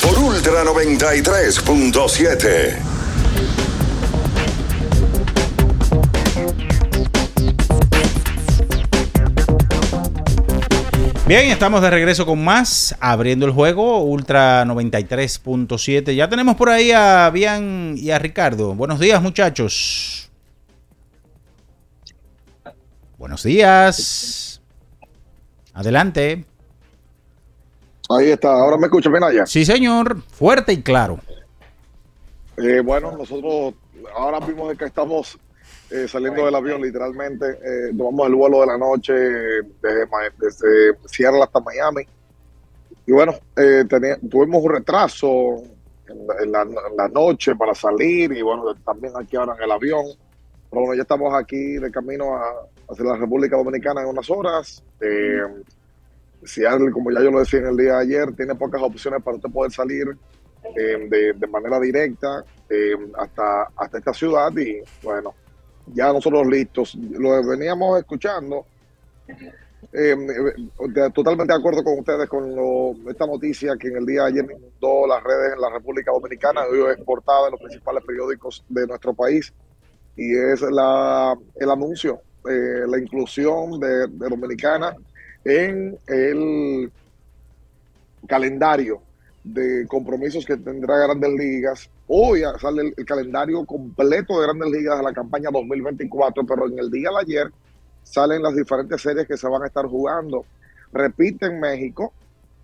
por 0.01 0.17
Ultra 0.19 0.63
93.7. 0.63 3.00
Bien, 11.31 11.47
estamos 11.47 11.81
de 11.81 11.89
regreso 11.89 12.25
con 12.25 12.43
más, 12.43 12.93
abriendo 12.99 13.45
el 13.45 13.53
juego, 13.53 14.03
Ultra 14.03 14.65
93.7. 14.65 16.13
Ya 16.13 16.27
tenemos 16.27 16.57
por 16.57 16.67
ahí 16.67 16.91
a 16.91 17.29
Bian 17.29 17.95
y 17.97 18.11
a 18.11 18.19
Ricardo. 18.19 18.75
Buenos 18.75 18.99
días, 18.99 19.21
muchachos. 19.21 20.29
Buenos 23.17 23.43
días. 23.43 24.61
Adelante. 25.73 26.43
Ahí 28.09 28.31
está, 28.31 28.51
ahora 28.51 28.75
me 28.75 28.87
escucha 28.87 29.09
bien 29.09 29.23
allá. 29.23 29.45
Sí, 29.45 29.63
señor, 29.63 30.21
fuerte 30.23 30.73
y 30.73 30.81
claro. 30.81 31.21
Eh, 32.57 32.81
bueno, 32.83 33.13
nosotros 33.17 33.75
ahora 34.13 34.41
mismo 34.41 34.67
que 34.75 34.83
estamos 34.83 35.39
eh, 35.91 36.07
saliendo 36.07 36.45
del 36.45 36.55
avión, 36.55 36.81
literalmente, 36.81 37.45
eh, 37.49 37.93
tomamos 37.97 38.27
el 38.27 38.35
vuelo 38.35 38.61
de 38.61 38.67
la 38.67 38.77
noche 38.77 39.13
desde, 39.13 40.07
desde 40.39 40.97
Seattle 41.05 41.43
hasta 41.43 41.59
Miami. 41.59 42.03
Y 43.05 43.11
bueno, 43.11 43.33
eh, 43.57 43.83
tuvimos 44.29 44.63
un 44.63 44.71
retraso 44.71 45.63
en 46.07 46.51
la, 46.51 47.07
noche 47.09 47.55
para 47.55 47.75
salir 47.75 48.31
y 48.31 48.41
bueno, 48.41 48.73
también 48.85 49.11
aquí 49.17 49.35
ahora 49.35 49.55
en 49.57 49.63
el 49.63 49.71
avión. 49.71 50.05
Pero 50.69 50.81
bueno, 50.83 50.95
ya 50.95 51.01
estamos 51.01 51.33
aquí 51.33 51.73
de 51.77 51.91
camino 51.91 52.37
a, 52.37 52.67
hacia 52.89 53.05
la 53.05 53.17
República 53.17 53.57
Dominicana 53.57 54.01
en 54.01 54.07
unas 54.07 54.29
horas. 54.29 54.81
Eh, 55.01 55.41
Seattle, 56.43 56.91
como 56.91 57.11
ya 57.11 57.21
yo 57.21 57.31
lo 57.31 57.39
decía 57.39 57.59
en 57.59 57.67
el 57.67 57.77
día 57.77 57.95
de 57.95 58.01
ayer, 58.01 58.33
tiene 58.33 58.55
pocas 58.55 58.81
opciones 58.81 59.21
para 59.21 59.35
usted 59.35 59.49
poder 59.49 59.71
salir 59.73 60.05
de, 60.73 61.33
de, 61.33 61.47
manera 61.47 61.79
directa 61.79 62.45
hasta, 63.17 63.63
hasta 63.75 63.97
esta 63.97 64.13
ciudad 64.13 64.55
y 64.55 64.81
bueno, 65.03 65.33
ya 65.93 66.11
nosotros 66.11 66.47
listos. 66.47 66.95
Lo 66.95 67.45
veníamos 67.45 67.99
escuchando. 67.99 68.65
Eh, 69.93 70.15
totalmente 71.13 71.51
de 71.51 71.59
acuerdo 71.59 71.83
con 71.83 71.99
ustedes 71.99 72.29
con 72.29 73.09
esta 73.09 73.25
noticia 73.25 73.75
que 73.77 73.89
en 73.89 73.97
el 73.97 74.05
día 74.05 74.21
de 74.21 74.27
ayer 74.29 74.45
inundó 74.45 75.05
las 75.07 75.21
redes 75.21 75.53
en 75.53 75.61
la 75.61 75.69
República 75.69 76.11
Dominicana, 76.11 76.61
hoy 76.71 76.79
es 76.91 76.97
exportada 76.97 77.47
en 77.47 77.51
los 77.51 77.59
principales 77.59 78.03
periódicos 78.05 78.63
de 78.69 78.87
nuestro 78.87 79.13
país, 79.13 79.51
y 80.15 80.37
es 80.37 80.61
la, 80.61 81.35
el 81.55 81.69
anuncio, 81.69 82.21
eh, 82.49 82.85
la 82.87 82.99
inclusión 82.99 83.79
de 83.79 84.07
Dominicana 84.07 84.95
en 85.43 85.97
el 86.07 86.91
calendario 88.27 89.01
de 89.43 89.85
compromisos 89.87 90.45
que 90.45 90.57
tendrá 90.57 90.97
Grandes 90.97 91.31
Ligas. 91.33 91.89
Hoy 92.13 92.41
sale 92.59 92.93
el, 92.97 93.05
calendario 93.05 93.65
completo 93.65 94.37
de 94.37 94.47
Grandes 94.47 94.69
Ligas 94.69 94.97
de 94.97 95.03
la 95.05 95.13
campaña 95.13 95.49
2024, 95.49 96.45
pero 96.45 96.67
en 96.67 96.77
el 96.77 96.91
día 96.91 97.09
de 97.09 97.21
ayer 97.21 97.51
salen 98.03 98.43
las 98.43 98.53
diferentes 98.53 99.01
series 99.01 99.25
que 99.25 99.37
se 99.37 99.47
van 99.47 99.63
a 99.63 99.67
estar 99.67 99.85
jugando. 99.85 100.43
Repite 100.91 101.45
en 101.45 101.61
México 101.61 102.11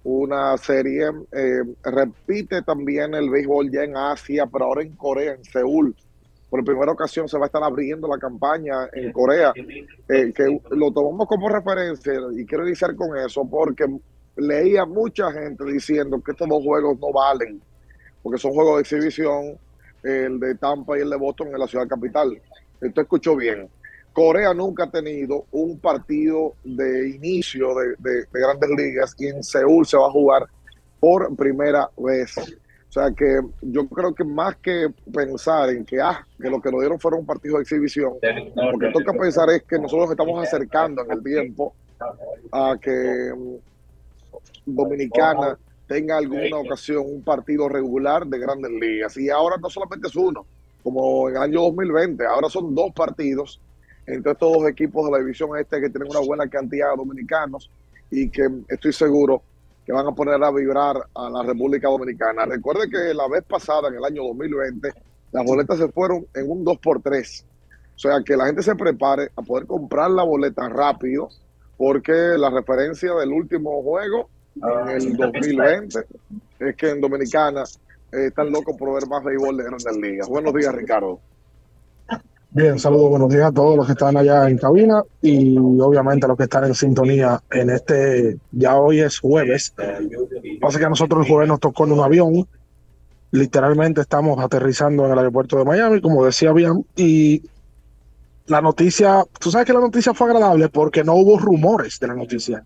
una 0.03 0.57
serie, 0.57 1.05
eh, 1.31 1.61
repite 1.81 2.61
también 2.61 3.13
el 3.13 3.29
béisbol 3.29 3.71
ya 3.71 3.85
en 3.85 3.95
Asia, 3.95 4.47
pero 4.47 4.65
ahora 4.65 4.81
en 4.81 4.97
Corea, 4.97 5.35
en 5.35 5.45
Seúl. 5.45 5.95
Por 6.49 6.65
primera 6.65 6.91
ocasión 6.91 7.29
se 7.29 7.37
va 7.37 7.45
a 7.45 7.47
estar 7.47 7.63
abriendo 7.63 8.05
la 8.09 8.17
campaña 8.17 8.89
en 8.91 9.13
Corea, 9.13 9.53
eh, 9.55 10.33
que 10.35 10.59
lo 10.71 10.91
tomamos 10.91 11.25
como 11.25 11.47
referencia 11.47 12.11
y 12.35 12.45
quiero 12.45 12.67
iniciar 12.67 12.97
con 12.97 13.15
eso 13.15 13.47
porque 13.49 13.85
leía 14.35 14.85
mucha 14.85 15.31
gente 15.31 15.63
diciendo 15.63 16.21
que 16.21 16.31
estos 16.31 16.49
dos 16.49 16.61
juegos 16.61 16.99
no 16.99 17.13
valen, 17.13 17.61
porque 18.27 18.41
son 18.41 18.51
juegos 18.51 18.75
de 18.75 18.81
exhibición, 18.81 19.57
el 20.03 20.37
de 20.37 20.55
Tampa 20.55 20.97
y 20.97 21.01
el 21.01 21.09
de 21.09 21.15
Boston 21.15 21.47
en 21.47 21.59
la 21.59 21.65
ciudad 21.65 21.87
capital. 21.87 22.37
Esto 22.81 22.99
escuchó 22.99 23.37
bien. 23.37 23.69
Corea 24.11 24.53
nunca 24.53 24.83
ha 24.83 24.91
tenido 24.91 25.45
un 25.51 25.79
partido 25.79 26.55
de 26.61 27.07
inicio 27.07 27.69
de, 27.97 28.25
grandes 28.33 28.69
ligas 28.71 29.15
y 29.17 29.27
en 29.27 29.41
Seúl 29.41 29.85
se 29.85 29.95
va 29.95 30.07
a 30.07 30.11
jugar 30.11 30.45
por 30.99 31.33
primera 31.37 31.89
vez. 31.95 32.37
O 32.37 32.91
sea 32.91 33.11
que 33.11 33.39
yo 33.61 33.87
creo 33.87 34.13
que 34.13 34.25
más 34.25 34.57
que 34.57 34.89
pensar 35.13 35.69
en 35.69 35.85
que, 35.85 36.01
ah, 36.01 36.27
que 36.37 36.49
lo 36.49 36.59
que 36.61 36.69
nos 36.69 36.81
dieron 36.81 36.99
fuera 36.99 37.15
un 37.15 37.25
partido 37.25 37.55
de 37.55 37.61
exhibición, 37.61 38.15
lo 38.55 38.77
que 38.77 38.91
toca 38.91 39.13
pensar 39.13 39.49
es 39.51 39.63
que 39.63 39.79
nosotros 39.79 40.11
estamos 40.11 40.45
acercando 40.45 41.01
en 41.05 41.11
el 41.13 41.23
tiempo 41.23 41.73
a 42.51 42.75
que 42.77 43.31
Dominicana 44.65 45.57
tenga 45.87 46.17
alguna 46.17 46.57
ocasión 46.57 47.03
un 47.05 47.23
partido 47.23 47.69
regular 47.69 48.27
de 48.27 48.39
grandes 48.39 48.71
ligas. 48.71 49.17
Y 49.17 49.29
ahora 49.29 49.57
no 49.57 49.69
solamente 49.69 50.07
es 50.07 50.15
uno, 50.15 50.45
como 50.83 51.29
en 51.29 51.37
el 51.37 51.41
año 51.41 51.61
2020, 51.61 52.25
ahora 52.25 52.49
son 52.49 52.75
dos 52.75 52.91
partidos 52.93 53.59
entre 54.05 54.31
estos 54.31 54.53
dos 54.53 54.69
equipos 54.69 55.05
de 55.05 55.11
la 55.11 55.19
división 55.19 55.49
este 55.57 55.81
que 55.81 55.89
tienen 55.89 56.09
una 56.09 56.21
buena 56.21 56.47
cantidad 56.47 56.91
de 56.91 56.97
dominicanos 56.97 57.69
y 58.09 58.29
que 58.29 58.47
estoy 58.69 58.93
seguro 58.93 59.41
que 59.85 59.91
van 59.91 60.07
a 60.07 60.11
poner 60.11 60.41
a 60.41 60.51
vibrar 60.51 60.97
a 61.13 61.29
la 61.29 61.43
República 61.43 61.89
Dominicana. 61.89 62.45
Recuerde 62.45 62.89
que 62.89 63.13
la 63.13 63.27
vez 63.27 63.43
pasada, 63.43 63.89
en 63.89 63.95
el 63.95 64.03
año 64.03 64.23
2020, 64.23 64.93
las 65.31 65.45
boletas 65.45 65.77
se 65.77 65.87
fueron 65.89 66.25
en 66.33 66.49
un 66.49 66.65
2x3. 66.65 67.43
O 67.95 67.99
sea, 67.99 68.21
que 68.23 68.35
la 68.35 68.45
gente 68.45 68.63
se 68.63 68.75
prepare 68.75 69.31
a 69.35 69.41
poder 69.41 69.65
comprar 69.65 70.11
la 70.11 70.23
boleta 70.23 70.67
rápido, 70.69 71.29
porque 71.77 72.11
la 72.11 72.49
referencia 72.49 73.13
del 73.13 73.31
último 73.31 73.81
juego 73.81 74.29
en 74.61 74.89
el 74.89 75.17
2020 75.17 75.99
es 76.59 76.75
que 76.75 76.89
en 76.89 77.01
Dominicana 77.01 77.63
eh, 78.11 78.27
están 78.27 78.51
locos 78.51 78.75
por 78.77 78.93
ver 78.93 79.07
más 79.07 79.23
béisbol 79.23 79.57
de 79.57 79.63
grandes 79.63 79.97
ligas. 79.97 80.27
Buenos 80.27 80.53
días, 80.53 80.73
Ricardo. 80.73 81.19
Bien, 82.49 82.79
saludos, 82.79 83.09
buenos 83.09 83.29
días 83.29 83.47
a 83.47 83.51
todos 83.51 83.75
los 83.75 83.85
que 83.85 83.91
están 83.91 84.17
allá 84.17 84.49
en 84.49 84.57
cabina 84.57 85.03
y 85.21 85.57
obviamente 85.57 86.25
a 86.25 86.29
los 86.29 86.37
que 86.37 86.45
están 86.45 86.63
en 86.63 86.73
sintonía 86.73 87.41
en 87.51 87.69
este, 87.69 88.37
ya 88.51 88.77
hoy 88.77 89.01
es 89.01 89.19
jueves. 89.19 89.75
Pasa 90.59 90.79
que 90.79 90.85
a 90.85 90.89
nosotros 90.89 91.25
el 91.25 91.31
jueves 91.31 91.49
nos 91.49 91.59
tocó 91.59 91.85
en 91.85 91.91
un 91.91 91.99
avión, 91.99 92.47
literalmente 93.31 94.01
estamos 94.01 94.39
aterrizando 94.39 95.05
en 95.05 95.11
el 95.11 95.17
aeropuerto 95.19 95.57
de 95.57 95.65
Miami, 95.65 96.01
como 96.01 96.25
decía 96.25 96.53
bien, 96.53 96.85
y 96.95 97.43
la 98.47 98.61
noticia, 98.61 99.23
tú 99.39 99.51
sabes 99.51 99.67
que 99.67 99.73
la 99.73 99.81
noticia 99.81 100.13
fue 100.13 100.27
agradable 100.27 100.69
porque 100.69 101.03
no 101.03 101.15
hubo 101.15 101.37
rumores 101.37 101.99
de 101.99 102.07
la 102.07 102.15
noticia. 102.15 102.63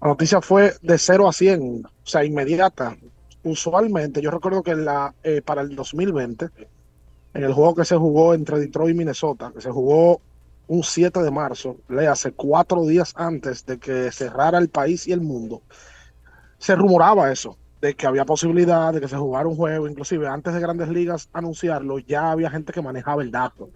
La 0.00 0.08
noticia 0.08 0.40
fue 0.40 0.74
de 0.82 0.98
0 0.98 1.28
a 1.28 1.32
100, 1.32 1.86
o 1.86 2.06
sea, 2.06 2.24
inmediata. 2.24 2.96
Usualmente, 3.42 4.20
yo 4.20 4.30
recuerdo 4.30 4.62
que 4.62 4.74
eh, 5.22 5.42
para 5.42 5.62
el 5.62 5.74
2020, 5.74 6.48
en 7.34 7.44
el 7.44 7.52
juego 7.52 7.74
que 7.74 7.84
se 7.84 7.96
jugó 7.96 8.34
entre 8.34 8.58
Detroit 8.58 8.94
y 8.94 8.98
Minnesota, 8.98 9.52
que 9.54 9.60
se 9.60 9.70
jugó 9.70 10.20
un 10.68 10.82
7 10.82 11.22
de 11.22 11.30
marzo, 11.30 11.76
le 11.88 12.08
hace 12.08 12.32
cuatro 12.32 12.84
días 12.84 13.12
antes 13.16 13.64
de 13.64 13.78
que 13.78 14.10
cerrara 14.10 14.58
el 14.58 14.68
país 14.68 15.06
y 15.06 15.12
el 15.12 15.20
mundo, 15.20 15.62
se 16.58 16.74
rumoraba 16.74 17.30
eso, 17.30 17.56
de 17.80 17.94
que 17.94 18.06
había 18.06 18.24
posibilidad 18.24 18.92
de 18.92 19.00
que 19.00 19.08
se 19.08 19.16
jugara 19.16 19.48
un 19.48 19.56
juego, 19.56 19.88
inclusive 19.88 20.26
antes 20.26 20.52
de 20.54 20.60
grandes 20.60 20.88
ligas 20.88 21.28
anunciarlo, 21.32 21.98
ya 22.00 22.32
había 22.32 22.50
gente 22.50 22.72
que 22.72 22.82
manejaba 22.82 23.22
el 23.22 23.30
dato. 23.30 23.70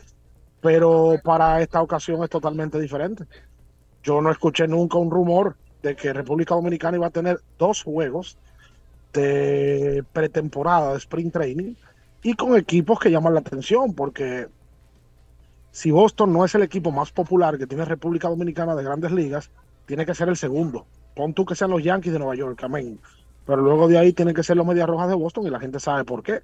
Pero 0.60 1.14
para 1.22 1.62
esta 1.62 1.80
ocasión 1.80 2.22
es 2.22 2.30
totalmente 2.30 2.78
diferente. 2.78 3.24
Yo 4.02 4.20
no 4.20 4.30
escuché 4.30 4.66
nunca 4.66 4.98
un 4.98 5.10
rumor 5.10 5.56
de 5.82 5.96
que 5.96 6.12
República 6.12 6.54
Dominicana 6.54 6.96
iba 6.96 7.06
a 7.06 7.10
tener 7.10 7.40
dos 7.58 7.82
juegos 7.82 8.36
de 9.12 10.04
pretemporada 10.12 10.92
de 10.92 10.98
sprint 10.98 11.32
training 11.32 11.74
y 12.22 12.34
con 12.34 12.56
equipos 12.56 13.00
que 13.00 13.10
llaman 13.10 13.34
la 13.34 13.40
atención 13.40 13.94
porque 13.94 14.48
si 15.72 15.90
Boston 15.90 16.32
no 16.32 16.44
es 16.44 16.54
el 16.54 16.62
equipo 16.62 16.90
más 16.90 17.12
popular 17.12 17.58
que 17.58 17.66
tiene 17.66 17.84
República 17.84 18.28
Dominicana 18.28 18.74
de 18.74 18.82
grandes 18.82 19.12
ligas, 19.12 19.50
tiene 19.86 20.04
que 20.04 20.14
ser 20.14 20.28
el 20.28 20.36
segundo. 20.36 20.86
Pon 21.14 21.32
tú 21.34 21.44
que 21.44 21.54
sean 21.54 21.70
los 21.70 21.82
Yankees 21.82 22.12
de 22.12 22.18
Nueva 22.18 22.34
York, 22.34 22.62
amén. 22.64 22.98
Pero 23.46 23.62
luego 23.62 23.88
de 23.88 23.98
ahí 23.98 24.12
tienen 24.12 24.34
que 24.34 24.42
ser 24.42 24.56
los 24.56 24.66
Medias 24.66 24.88
Rojas 24.88 25.08
de 25.08 25.14
Boston 25.14 25.46
y 25.46 25.50
la 25.50 25.60
gente 25.60 25.80
sabe 25.80 26.04
por 26.04 26.22
qué. 26.22 26.40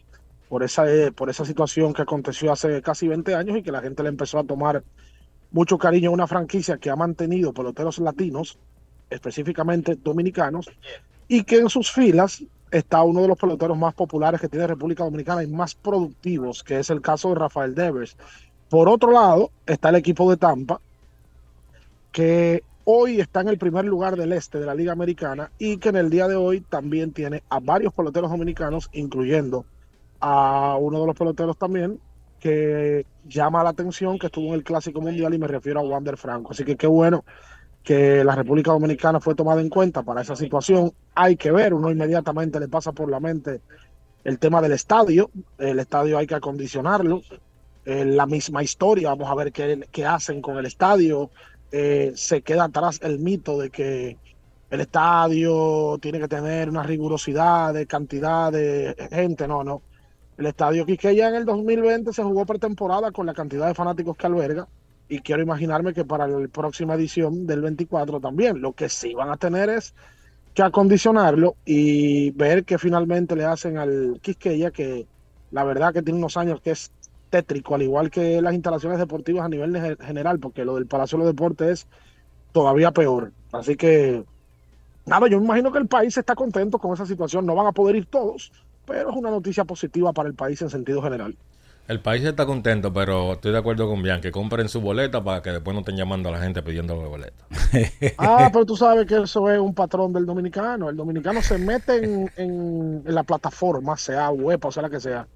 Por 0.48 0.62
esa, 0.62 0.88
eh, 0.88 1.10
por 1.10 1.28
esa 1.28 1.44
situación 1.44 1.92
que 1.92 2.02
aconteció 2.02 2.52
hace 2.52 2.80
casi 2.82 3.08
20 3.08 3.34
años 3.34 3.56
y 3.56 3.62
que 3.62 3.72
la 3.72 3.80
gente 3.80 4.02
le 4.04 4.08
empezó 4.08 4.38
a 4.38 4.44
tomar 4.44 4.82
mucho 5.50 5.76
cariño 5.76 6.10
a 6.10 6.12
una 6.12 6.26
franquicia 6.26 6.78
que 6.78 6.90
ha 6.90 6.96
mantenido 6.96 7.52
peloteros 7.52 7.98
latinos 7.98 8.58
específicamente 9.10 9.96
dominicanos, 9.96 10.70
y 11.28 11.42
que 11.44 11.58
en 11.58 11.68
sus 11.68 11.90
filas 11.90 12.42
está 12.70 13.02
uno 13.02 13.22
de 13.22 13.28
los 13.28 13.38
peloteros 13.38 13.76
más 13.76 13.94
populares 13.94 14.40
que 14.40 14.48
tiene 14.48 14.66
República 14.66 15.04
Dominicana 15.04 15.42
y 15.42 15.46
más 15.46 15.74
productivos, 15.74 16.62
que 16.62 16.78
es 16.78 16.90
el 16.90 17.00
caso 17.00 17.30
de 17.30 17.36
Rafael 17.36 17.74
Devers. 17.74 18.16
Por 18.68 18.88
otro 18.88 19.12
lado, 19.12 19.50
está 19.66 19.90
el 19.90 19.96
equipo 19.96 20.28
de 20.28 20.36
Tampa, 20.36 20.80
que 22.12 22.62
hoy 22.84 23.20
está 23.20 23.40
en 23.40 23.48
el 23.48 23.58
primer 23.58 23.84
lugar 23.84 24.16
del 24.16 24.32
este 24.32 24.58
de 24.58 24.66
la 24.66 24.74
Liga 24.74 24.92
Americana 24.92 25.50
y 25.58 25.76
que 25.76 25.90
en 25.90 25.96
el 25.96 26.10
día 26.10 26.28
de 26.28 26.36
hoy 26.36 26.60
también 26.60 27.12
tiene 27.12 27.42
a 27.48 27.60
varios 27.60 27.92
peloteros 27.92 28.30
dominicanos, 28.30 28.88
incluyendo 28.92 29.66
a 30.20 30.76
uno 30.80 31.00
de 31.00 31.06
los 31.06 31.16
peloteros 31.16 31.56
también 31.56 32.00
que 32.40 33.06
llama 33.24 33.64
la 33.64 33.70
atención, 33.70 34.18
que 34.18 34.26
estuvo 34.26 34.48
en 34.48 34.54
el 34.54 34.64
Clásico 34.64 35.00
Mundial 35.00 35.34
y 35.34 35.38
me 35.38 35.48
refiero 35.48 35.80
a 35.80 35.82
Wander 35.82 36.16
Franco. 36.16 36.52
Así 36.52 36.64
que 36.64 36.76
qué 36.76 36.86
bueno 36.86 37.24
que 37.86 38.24
la 38.24 38.34
República 38.34 38.72
Dominicana 38.72 39.20
fue 39.20 39.36
tomada 39.36 39.60
en 39.60 39.68
cuenta 39.68 40.02
para 40.02 40.20
esa 40.20 40.34
situación. 40.34 40.90
Hay 41.14 41.36
que 41.36 41.52
ver, 41.52 41.72
uno 41.72 41.88
inmediatamente 41.88 42.58
le 42.58 42.66
pasa 42.66 42.90
por 42.90 43.08
la 43.08 43.20
mente 43.20 43.60
el 44.24 44.40
tema 44.40 44.60
del 44.60 44.72
estadio. 44.72 45.30
El 45.56 45.78
estadio 45.78 46.18
hay 46.18 46.26
que 46.26 46.34
acondicionarlo. 46.34 47.22
Eh, 47.84 48.04
la 48.04 48.26
misma 48.26 48.64
historia, 48.64 49.10
vamos 49.10 49.30
a 49.30 49.36
ver 49.36 49.52
qué, 49.52 49.86
qué 49.92 50.04
hacen 50.04 50.42
con 50.42 50.58
el 50.58 50.66
estadio. 50.66 51.30
Eh, 51.70 52.10
se 52.16 52.42
queda 52.42 52.64
atrás 52.64 52.98
el 53.04 53.20
mito 53.20 53.56
de 53.56 53.70
que 53.70 54.16
el 54.68 54.80
estadio 54.80 55.96
tiene 56.02 56.18
que 56.18 56.26
tener 56.26 56.68
una 56.68 56.82
rigurosidad 56.82 57.72
de 57.72 57.86
cantidad 57.86 58.50
de 58.50 58.96
gente, 59.12 59.46
no, 59.46 59.62
no. 59.62 59.80
El 60.36 60.46
estadio 60.46 60.86
Quisqueya 60.86 61.28
en 61.28 61.36
el 61.36 61.44
2020 61.44 62.12
se 62.12 62.24
jugó 62.24 62.44
pretemporada 62.46 63.12
con 63.12 63.26
la 63.26 63.32
cantidad 63.32 63.68
de 63.68 63.74
fanáticos 63.74 64.16
que 64.16 64.26
alberga 64.26 64.66
y 65.08 65.20
quiero 65.20 65.42
imaginarme 65.42 65.92
que 65.92 66.04
para 66.04 66.26
la 66.26 66.48
próxima 66.48 66.94
edición 66.94 67.46
del 67.46 67.60
24 67.60 68.20
también. 68.20 68.60
Lo 68.60 68.72
que 68.72 68.88
sí 68.88 69.14
van 69.14 69.30
a 69.30 69.36
tener 69.36 69.70
es 69.70 69.94
que 70.54 70.62
acondicionarlo 70.62 71.56
y 71.64 72.30
ver 72.32 72.64
que 72.64 72.78
finalmente 72.78 73.36
le 73.36 73.44
hacen 73.44 73.78
al 73.78 74.18
Quisqueya, 74.22 74.70
que 74.70 75.06
la 75.50 75.64
verdad 75.64 75.92
que 75.92 76.02
tiene 76.02 76.18
unos 76.18 76.36
años 76.36 76.60
que 76.60 76.70
es 76.72 76.90
tétrico, 77.30 77.74
al 77.74 77.82
igual 77.82 78.10
que 78.10 78.40
las 78.40 78.54
instalaciones 78.54 78.98
deportivas 78.98 79.44
a 79.44 79.48
nivel 79.48 79.98
general, 80.00 80.38
porque 80.38 80.64
lo 80.64 80.76
del 80.76 80.86
Palacio 80.86 81.18
de 81.18 81.24
los 81.24 81.34
Deportes 81.34 81.68
es 81.68 81.86
todavía 82.52 82.90
peor. 82.92 83.32
Así 83.52 83.76
que, 83.76 84.24
nada, 85.04 85.28
yo 85.28 85.38
me 85.38 85.44
imagino 85.44 85.70
que 85.72 85.78
el 85.78 85.88
país 85.88 86.16
está 86.16 86.34
contento 86.34 86.78
con 86.78 86.94
esa 86.94 87.06
situación. 87.06 87.44
No 87.46 87.54
van 87.54 87.66
a 87.66 87.72
poder 87.72 87.96
ir 87.96 88.06
todos, 88.06 88.52
pero 88.86 89.10
es 89.10 89.16
una 89.16 89.30
noticia 89.30 89.64
positiva 89.64 90.12
para 90.12 90.28
el 90.28 90.34
país 90.34 90.62
en 90.62 90.70
sentido 90.70 91.02
general. 91.02 91.36
El 91.88 92.00
país 92.02 92.24
está 92.24 92.46
contento, 92.46 92.92
pero 92.92 93.32
estoy 93.34 93.52
de 93.52 93.58
acuerdo 93.58 93.88
con 93.88 94.02
Bian, 94.02 94.20
que 94.20 94.32
compren 94.32 94.68
su 94.68 94.80
boleta 94.80 95.22
para 95.22 95.42
que 95.42 95.50
después 95.50 95.74
no 95.74 95.80
estén 95.80 95.96
llamando 95.96 96.28
a 96.28 96.32
la 96.32 96.40
gente 96.40 96.62
pidiendo 96.62 96.96
boleta. 96.96 97.46
Ah, 98.18 98.48
pero 98.52 98.64
tú 98.64 98.76
sabes 98.76 99.06
que 99.06 99.16
eso 99.22 99.50
es 99.50 99.58
un 99.60 99.74
patrón 99.74 100.12
del 100.12 100.24
dominicano. 100.24 100.88
El 100.88 100.96
dominicano 100.96 101.42
se 101.42 101.58
mete 101.58 101.96
en, 101.98 102.30
en- 102.36 103.02
en 103.06 103.14
la 103.14 103.24
plataforma, 103.24 103.96
sea 103.96 104.30
web 104.30 104.64
o 104.64 104.72
sea 104.72 104.82
la 104.84 104.90
que 104.90 105.00
sea, 105.00 105.28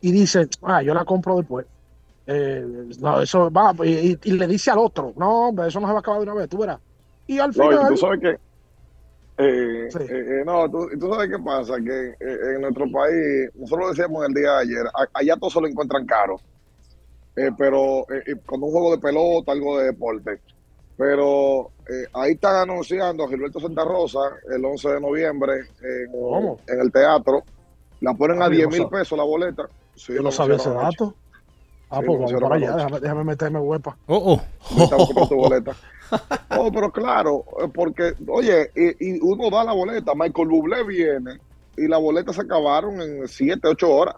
y 0.00 0.12
dice, 0.12 0.48
ah, 0.62 0.82
yo 0.82 0.92
la 0.94 1.04
compro 1.06 1.36
después. 1.36 1.66
Eh, 2.26 2.64
no, 3.00 3.20
eso 3.22 3.50
va, 3.52 3.74
y, 3.86 4.12
y- 4.14 4.18
y 4.24 4.32
le 4.32 4.46
dice 4.48 4.70
al 4.72 4.78
otro, 4.80 5.14
no, 5.16 5.48
hombre, 5.50 5.68
eso 5.68 5.80
no 5.80 5.86
se 5.88 5.92
va 5.94 5.98
a 5.98 6.00
acabar 6.00 6.20
de 6.20 6.24
una 6.24 6.34
vez, 6.34 6.48
tú 6.48 6.58
verás. 6.58 6.80
Y 7.26 7.38
al 7.38 7.52
No, 7.54 7.72
y 7.72 7.78
final, 7.78 7.88
tú 7.88 7.96
sabes 7.96 8.20
que. 8.20 8.36
Eh, 9.38 9.88
eh, 9.88 10.06
eh, 10.08 10.42
no, 10.44 10.70
tú, 10.70 10.88
tú 10.98 11.12
sabes 11.12 11.28
qué 11.30 11.38
pasa, 11.42 11.74
que 11.76 12.08
eh, 12.08 12.54
en 12.54 12.60
nuestro 12.62 12.90
país, 12.90 13.50
nosotros 13.54 13.86
lo 13.86 13.88
decíamos 13.90 14.26
el 14.26 14.34
día 14.34 14.52
de 14.52 14.62
ayer, 14.62 14.86
a- 14.86 15.08
allá 15.12 15.36
todos 15.36 15.52
se 15.52 15.60
lo 15.60 15.66
encuentran 15.66 16.06
caro, 16.06 16.40
Eh, 17.38 17.50
pero 17.58 18.06
eh, 18.10 18.36
con 18.46 18.62
un 18.62 18.70
juego 18.70 18.92
de 18.92 18.98
pelota, 18.98 19.52
algo 19.52 19.78
de 19.78 19.86
deporte. 19.86 20.40
Pero 20.96 21.70
ahí 22.14 22.32
están 22.32 22.56
anunciando 22.56 23.24
a 23.24 23.28
Gilberto 23.28 23.60
Santa 23.60 23.84
Rosa 23.84 24.20
el 24.50 24.64
11 24.64 24.88
de 24.88 25.00
noviembre 25.00 25.52
en, 25.82 26.80
el 26.80 26.90
teatro. 26.90 27.44
La 28.00 28.14
ponen 28.14 28.40
a 28.40 28.46
Ah, 28.46 28.48
yo 28.48 28.54
10 28.54 28.64
no 28.64 28.70
mil 28.70 28.88
pesos 28.88 29.18
la 29.18 29.24
boleta. 29.24 29.68
Sí, 29.94 30.14
yo 30.14 30.22
no 30.22 30.30
sabía 30.30 30.56
ese 30.56 30.70
dato. 30.70 31.14
Ah, 31.96 32.00
Sí, 32.00 32.06
pues 32.06 32.18
vamos 32.18 32.42
para 32.42 32.54
allá, 32.56 32.76
déjame, 32.76 33.00
déjame 33.00 33.24
meterme 33.24 33.58
huepa. 33.60 33.96
Oh, 34.06 34.40
comprar 34.76 35.28
tu 35.28 35.36
boleta. 35.36 35.72
Oh, 36.56 36.70
pero 36.72 36.90
claro, 36.92 37.44
eh, 37.62 37.68
porque, 37.72 38.14
oye, 38.28 38.70
y, 38.74 39.14
y 39.16 39.18
uno 39.22 39.50
da 39.50 39.64
la 39.64 39.72
boleta, 39.72 40.12
Michael 40.14 40.48
Bublé 40.48 40.84
viene 40.84 41.38
y 41.76 41.88
la 41.88 41.98
boleta 41.98 42.32
se 42.32 42.42
acabaron 42.42 43.00
en 43.00 43.26
7, 43.28 43.66
8 43.68 43.90
horas. 43.92 44.14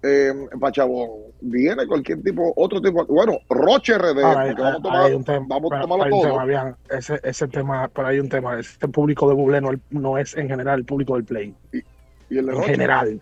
Eh, 0.00 0.32
Pachabón, 0.60 1.10
viene 1.40 1.84
cualquier 1.88 2.22
tipo, 2.22 2.52
otro 2.54 2.80
tipo, 2.80 3.04
bueno, 3.06 3.38
Roche 3.50 3.98
RD, 3.98 4.22
Ahora, 4.22 4.40
hay, 4.42 4.48
porque 4.50 4.62
vamos 4.62 4.64
a 4.64 4.76
hay 4.76 4.82
tomar, 4.82 5.14
un 5.16 5.24
tema, 5.24 5.46
vamos 5.48 5.72
a 5.72 5.74
pero 5.74 5.82
tomarlo 5.82 6.04
hay 6.04 6.12
un 6.12 6.20
todo. 6.22 6.30
tema, 6.30 6.44
bien, 6.44 6.76
ese, 6.90 7.20
ese 7.24 7.48
tema, 7.48 7.88
pero 7.92 8.06
hay 8.06 8.20
un 8.20 8.28
tema, 8.28 8.60
este 8.60 8.86
público 8.86 9.28
de 9.28 9.34
Bublé 9.34 9.60
no, 9.60 9.70
no 9.90 10.16
es 10.16 10.36
en 10.36 10.48
general 10.48 10.78
el 10.78 10.84
público 10.84 11.14
del 11.14 11.24
Play. 11.24 11.52
Y 11.72 12.38
el 12.38 12.46
de 12.46 12.52
en 12.52 12.58
Roche. 12.58 12.70
general. 12.70 13.20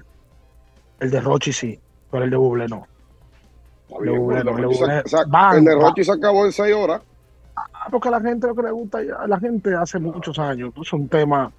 El 1.00 1.11
de 1.11 1.20
Rochi 1.22 1.52
sí, 1.52 1.80
pero 2.11 2.24
el 2.24 2.30
de 2.30 2.36
Bublé 2.36 2.68
no. 2.68 2.86
Bien, 4.01 4.16
Bublé 4.18 4.39
el 4.41 4.45
de 4.47 4.53
Rochi 4.53 4.74
se- 4.76 4.84
Bublé- 4.84 5.03
o 5.05 5.09
sea, 5.09 5.24
van, 5.28 5.59
el 5.59 5.64
de 5.64 5.74
va- 5.74 5.82
Rochi 5.89 6.05
se 6.05 6.12
acabó 6.12 6.45
en 6.47 6.53
6 6.53 6.74
horas. 6.74 7.03
Ah, 7.57 7.89
porque 7.91 8.09
a 8.09 8.11
la 8.11 8.20
gente 8.20 8.47
lo 8.47 8.55
que 8.55 8.62
le 8.62 8.70
gusta, 8.70 9.01
la 9.26 9.39
gente 9.41 9.74
hace 9.74 9.99
muchos 9.99 10.39
años, 10.39 10.72
es 10.80 10.93
un 10.93 11.09
tema 11.09 11.51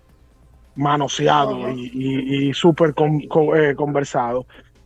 manoseado 0.75 1.69
y, 1.71 1.89
y- 1.93 2.49
y 2.49 2.53
súper 2.53 2.93
con- 2.93 3.21
con- 3.27 3.57
eh, 3.59 3.75
conversado. 3.75 4.45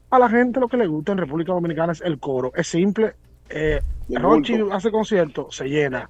A 0.09 0.19
la 0.19 0.29
gente 0.29 0.59
lo 0.59 0.67
que 0.67 0.77
le 0.77 0.87
gusta 0.87 1.11
en 1.13 1.17
República 1.19 1.53
Dominicana 1.53 1.91
es 1.93 2.01
el 2.01 2.19
coro. 2.19 2.51
Es 2.55 2.67
simple. 2.67 3.13
Eh, 3.49 3.81
Rochi 4.09 4.57
bulto. 4.57 4.75
hace 4.75 4.91
concierto, 4.91 5.47
se 5.51 5.65
llena. 5.67 6.07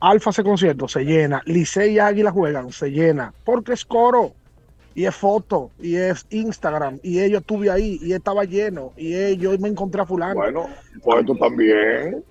Alfa 0.00 0.30
hace 0.30 0.44
concierto, 0.44 0.86
se 0.86 1.04
llena. 1.04 1.40
Licey 1.46 1.94
y 1.94 1.98
Águila 1.98 2.30
juegan, 2.30 2.70
se 2.72 2.90
llena. 2.90 3.32
Porque 3.44 3.72
es 3.72 3.84
coro. 3.84 4.32
Y 4.94 5.06
es 5.06 5.14
foto, 5.16 5.70
y 5.80 5.96
es 5.96 6.24
Instagram, 6.30 7.00
y 7.02 7.20
ellos 7.20 7.40
estuve 7.40 7.68
ahí, 7.70 7.98
y 8.00 8.12
estaba 8.12 8.44
lleno, 8.44 8.92
y 8.96 9.36
yo 9.38 9.58
me 9.58 9.68
encontré 9.68 10.00
a 10.02 10.06
fulano. 10.06 10.34
Bueno, 10.34 10.68
pues 11.02 11.26
tú 11.26 11.34
también. 11.36 12.22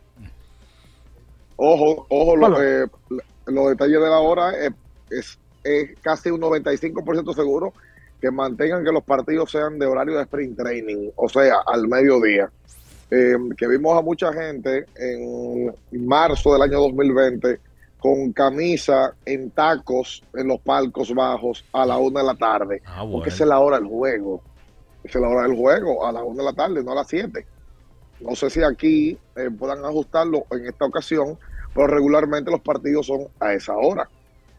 Ojo, 1.58 2.06
ojo, 2.10 2.38
Bueno. 2.38 2.62
eh, 2.62 2.86
los 3.48 3.70
detalles 3.70 4.00
de 4.00 4.10
la 4.10 4.20
hora 4.20 4.52
es, 4.58 4.72
es, 5.10 5.38
es 5.64 5.98
casi 6.02 6.30
un 6.30 6.42
95% 6.42 7.36
seguro 7.36 7.74
que 8.22 8.32
mantengan 8.32 8.84
que 8.86 8.92
los 8.92 9.04
partidos 9.04 9.52
sean 9.52 9.78
de 9.78 9.86
horario 9.86 10.16
de 10.16 10.24
sprint 10.24 10.58
training, 10.58 11.10
o 11.16 11.28
sea, 11.28 11.56
al 11.66 11.88
mediodía. 11.88 12.50
Eh, 13.12 13.36
que 13.58 13.68
vimos 13.68 13.98
a 13.98 14.02
mucha 14.02 14.34
gente 14.34 14.86
en 14.96 15.76
marzo 16.08 16.54
del 16.54 16.64
año 16.64 16.80
2020 16.80 17.60
con 18.04 18.34
camisa 18.34 19.16
en 19.26 19.50
tacos 19.52 20.22
en 20.34 20.50
los 20.50 20.60
palcos 20.60 21.14
bajos 21.16 21.64
a 21.72 21.86
la 21.86 21.98
una 21.98 22.20
de 22.20 22.26
la 22.26 22.36
tarde, 22.36 22.82
bueno. 22.98 23.12
porque 23.14 23.30
esa 23.30 23.46
es 23.46 23.48
la 23.50 23.62
hora 23.62 23.80
del 23.80 23.88
juego. 23.88 24.42
Esa 25.06 25.20
es 25.20 25.22
la 25.22 25.30
hora 25.30 25.44
del 25.48 25.56
juego, 25.56 26.06
a 26.06 26.12
las 26.12 26.22
una 26.22 26.40
de 26.40 26.44
la 26.44 26.54
tarde, 26.54 26.84
no 26.84 26.92
a 26.92 26.96
las 26.96 27.08
7. 27.08 27.46
No 28.20 28.36
sé 28.36 28.50
si 28.50 28.62
aquí 28.62 29.18
eh, 29.38 29.50
puedan 29.58 29.86
ajustarlo 29.86 30.44
en 30.52 30.66
esta 30.66 30.84
ocasión, 30.84 31.40
pero 31.74 31.88
regularmente 31.88 32.52
los 32.52 32.60
partidos 32.60 33.08
son 33.08 33.26
a 33.40 33.54
esa 33.54 33.74
hora. 33.78 34.10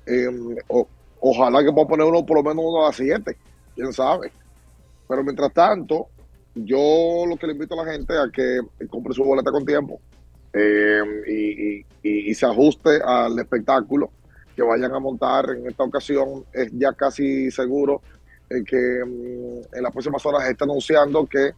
Eh, 0.06 0.26
o- 0.68 0.88
ojalá 1.20 1.62
que 1.62 1.70
pueda 1.70 1.86
poner 1.86 2.06
uno 2.06 2.24
por 2.24 2.38
lo 2.38 2.42
menos 2.44 2.64
uno 2.66 2.82
a 2.84 2.86
las 2.88 2.96
7, 2.96 3.36
quién 3.74 3.92
sabe. 3.92 4.32
Pero 5.06 5.22
mientras 5.22 5.52
tanto, 5.52 6.08
yo 6.54 7.26
lo 7.28 7.36
que 7.36 7.46
le 7.46 7.52
invito 7.52 7.78
a 7.78 7.84
la 7.84 7.92
gente 7.92 8.14
a 8.16 8.30
que 8.32 8.60
compre 8.88 9.12
su 9.12 9.22
boleta 9.22 9.50
con 9.50 9.66
tiempo 9.66 10.00
eh, 10.54 11.84
y, 12.02 12.34
se 12.34 12.46
ajuste 12.46 13.00
al 13.04 13.38
espectáculo 13.38 14.10
que 14.54 14.62
vayan 14.62 14.92
a 14.92 14.98
montar 14.98 15.50
en 15.50 15.66
esta 15.66 15.84
ocasión. 15.84 16.44
Es 16.52 16.70
ya 16.72 16.92
casi 16.92 17.50
seguro 17.50 18.02
eh, 18.48 18.62
que 18.64 19.04
mm, 19.04 19.76
en 19.76 19.82
las 19.82 19.92
próximas 19.92 20.24
horas 20.26 20.48
está 20.48 20.64
anunciando 20.64 21.26
que 21.26 21.52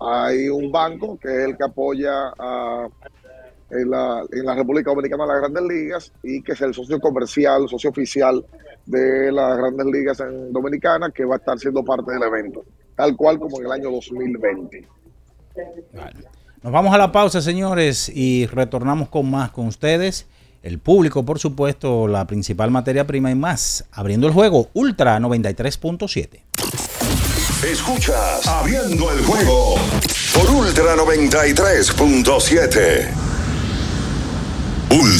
hay 0.00 0.48
un 0.48 0.70
banco 0.70 1.18
que 1.18 1.28
es 1.28 1.48
el 1.48 1.56
que 1.56 1.64
apoya 1.64 2.32
a, 2.38 2.88
en, 3.70 3.90
la, 3.90 4.24
en 4.30 4.44
la 4.44 4.54
República 4.54 4.90
Dominicana 4.90 5.26
las 5.26 5.40
grandes 5.40 5.62
ligas 5.62 6.12
y 6.22 6.42
que 6.42 6.52
es 6.52 6.60
el 6.60 6.74
socio 6.74 7.00
comercial, 7.00 7.68
socio 7.68 7.90
oficial 7.90 8.44
de 8.84 9.30
las 9.32 9.56
grandes 9.56 9.86
ligas 9.86 10.20
en 10.20 10.52
Dominicana 10.52 11.10
que 11.10 11.24
va 11.24 11.36
a 11.36 11.38
estar 11.38 11.58
siendo 11.58 11.84
parte 11.84 12.12
del 12.12 12.22
evento, 12.22 12.64
tal 12.96 13.16
cual 13.16 13.38
como 13.38 13.60
en 13.60 13.66
el 13.66 13.72
año 13.72 13.90
2020. 13.90 14.86
Nos 16.62 16.72
vamos 16.72 16.94
a 16.94 16.98
la 16.98 17.10
pausa, 17.10 17.42
señores, 17.42 18.08
y 18.08 18.46
retornamos 18.46 19.08
con 19.08 19.28
más 19.28 19.50
con 19.50 19.66
ustedes. 19.66 20.26
El 20.62 20.78
público, 20.78 21.24
por 21.24 21.40
supuesto, 21.40 22.06
la 22.06 22.28
principal 22.28 22.70
materia 22.70 23.04
prima 23.04 23.32
y 23.32 23.34
más. 23.34 23.84
Abriendo 23.90 24.28
el 24.28 24.32
juego, 24.32 24.70
Ultra 24.72 25.18
93.7. 25.18 26.40
Escuchas 27.68 28.46
Abriendo 28.46 29.10
el 29.10 29.24
juego 29.24 29.74
por 30.34 30.50
Ultra 30.50 30.94
93.7. 30.94 33.21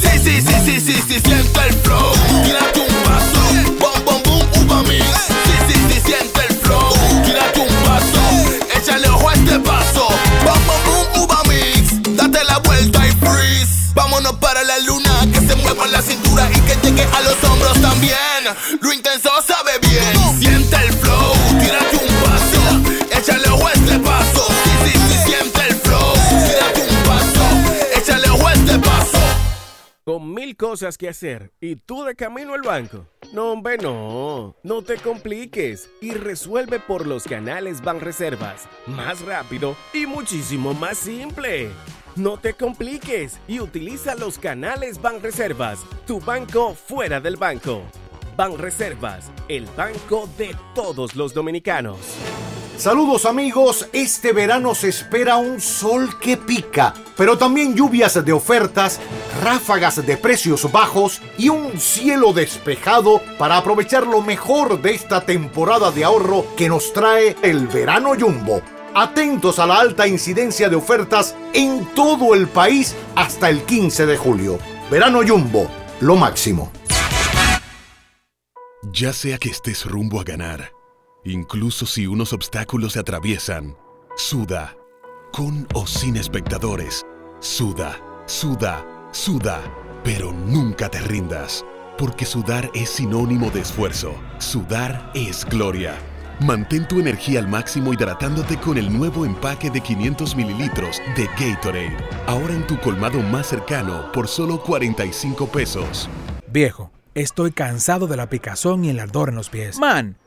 Sí, 0.00 0.08
sí, 0.22 0.40
sí, 0.40 0.54
sí, 0.64 0.80
sí, 0.80 1.02
sí, 1.08 1.20
siente 1.20 1.60
el 1.68 1.74
flow. 1.82 2.12
Tírate 2.44 2.80
un 2.80 3.02
vaso. 3.04 3.40
Bom, 3.80 4.04
bom, 4.04 4.22
boom, 4.22 4.66
uva 4.66 4.82
mix. 4.84 5.04
Sí, 5.44 5.52
sí, 5.68 5.74
sí, 5.88 6.00
siente 6.04 6.40
el 6.48 6.56
flow. 6.56 6.92
Tírate 7.24 7.60
un 7.60 7.74
paso, 7.84 8.22
Échale 8.76 9.08
ojo 9.08 9.28
a 9.28 9.34
este 9.34 9.58
paso. 9.60 10.08
Bom, 10.44 10.60
bom, 10.66 10.82
boom, 10.86 11.24
uva 11.24 11.42
mix. 11.48 12.16
Date 12.16 12.44
la 12.44 12.58
vuelta 12.58 13.06
y 13.06 13.12
freeze. 13.12 13.92
Vámonos 13.94 14.34
para 14.34 14.62
la 14.64 14.78
luna. 14.80 15.26
Que 15.32 15.40
se 15.40 15.54
mueva 15.56 15.86
la 15.88 16.02
cintura 16.02 16.48
y 16.50 16.60
que 16.60 16.76
llegue 16.82 17.04
a 17.04 17.20
los 17.22 17.42
hombros 17.44 17.80
también. 17.80 18.18
Lo 18.80 18.92
intenso 18.92 19.31
con 30.04 30.34
mil 30.34 30.56
cosas 30.56 30.98
que 30.98 31.08
hacer 31.08 31.52
y 31.60 31.76
tú 31.76 32.04
de 32.04 32.14
camino 32.16 32.54
al 32.54 32.62
banco. 32.62 33.06
No, 33.32 33.52
hombre, 33.52 33.78
no. 33.78 34.56
No 34.62 34.82
te 34.82 34.96
compliques 34.96 35.88
y 36.00 36.12
resuelve 36.12 36.80
por 36.80 37.06
los 37.06 37.24
canales 37.24 37.82
Banreservas. 37.82 38.68
Más 38.86 39.20
rápido 39.22 39.76
y 39.92 40.06
muchísimo 40.06 40.74
más 40.74 40.98
simple. 40.98 41.70
No 42.16 42.36
te 42.36 42.54
compliques 42.54 43.38
y 43.48 43.60
utiliza 43.60 44.14
los 44.14 44.38
canales 44.38 45.00
Banreservas, 45.00 45.80
tu 46.06 46.20
banco 46.20 46.74
fuera 46.74 47.20
del 47.20 47.36
banco. 47.36 47.82
Banreservas, 48.36 49.30
el 49.48 49.66
banco 49.76 50.28
de 50.36 50.54
todos 50.74 51.16
los 51.16 51.32
dominicanos. 51.32 51.98
Saludos 52.76 53.26
amigos, 53.26 53.88
este 53.92 54.32
verano 54.32 54.74
se 54.74 54.88
espera 54.88 55.36
un 55.36 55.60
sol 55.60 56.18
que 56.18 56.36
pica, 56.36 56.94
pero 57.16 57.38
también 57.38 57.76
lluvias 57.76 58.24
de 58.24 58.32
ofertas, 58.32 58.98
ráfagas 59.42 60.04
de 60.04 60.16
precios 60.16 60.70
bajos 60.72 61.20
y 61.38 61.48
un 61.48 61.78
cielo 61.78 62.32
despejado 62.32 63.22
para 63.38 63.58
aprovechar 63.58 64.06
lo 64.06 64.20
mejor 64.20 64.82
de 64.82 64.94
esta 64.94 65.20
temporada 65.20 65.92
de 65.92 66.02
ahorro 66.02 66.46
que 66.56 66.68
nos 66.68 66.92
trae 66.92 67.36
el 67.42 67.68
verano 67.68 68.14
jumbo. 68.18 68.62
Atentos 68.94 69.58
a 69.58 69.66
la 69.66 69.78
alta 69.78 70.06
incidencia 70.08 70.68
de 70.68 70.76
ofertas 70.76 71.36
en 71.52 71.86
todo 71.94 72.34
el 72.34 72.48
país 72.48 72.96
hasta 73.14 73.48
el 73.48 73.62
15 73.62 74.06
de 74.06 74.16
julio. 74.16 74.58
Verano 74.90 75.20
jumbo, 75.26 75.70
lo 76.00 76.16
máximo. 76.16 76.72
Ya 78.92 79.12
sea 79.12 79.38
que 79.38 79.48
estés 79.48 79.86
rumbo 79.86 80.20
a 80.20 80.24
ganar, 80.24 80.72
incluso 81.24 81.86
si 81.86 82.06
unos 82.06 82.32
obstáculos 82.32 82.94
se 82.94 83.00
atraviesan, 83.00 83.76
suda, 84.16 84.76
con 85.32 85.66
o 85.74 85.86
sin 85.86 86.16
espectadores, 86.16 87.06
suda, 87.40 87.98
suda, 88.26 88.84
suda, 89.12 89.60
pero 90.04 90.32
nunca 90.32 90.88
te 90.88 91.00
rindas, 91.00 91.64
porque 91.96 92.24
sudar 92.24 92.70
es 92.74 92.90
sinónimo 92.90 93.50
de 93.50 93.60
esfuerzo, 93.60 94.14
sudar 94.38 95.10
es 95.14 95.44
gloria. 95.44 95.96
Mantén 96.40 96.88
tu 96.88 96.98
energía 96.98 97.38
al 97.38 97.46
máximo 97.46 97.92
hidratándote 97.92 98.56
con 98.56 98.76
el 98.76 98.92
nuevo 98.92 99.24
empaque 99.24 99.70
de 99.70 99.80
500 99.80 100.34
mililitros 100.34 101.00
de 101.16 101.26
Gatorade, 101.38 101.96
ahora 102.26 102.54
en 102.54 102.66
tu 102.66 102.78
colmado 102.80 103.20
más 103.20 103.46
cercano 103.46 104.10
por 104.12 104.26
solo 104.26 104.60
45 104.60 105.46
pesos. 105.46 106.08
Viejo, 106.48 106.90
estoy 107.14 107.52
cansado 107.52 108.08
de 108.08 108.16
la 108.16 108.28
picazón 108.28 108.84
y 108.84 108.90
el 108.90 108.98
ardor 108.98 109.28
en 109.28 109.36
los 109.36 109.50
pies. 109.50 109.78
Man, 109.78 110.16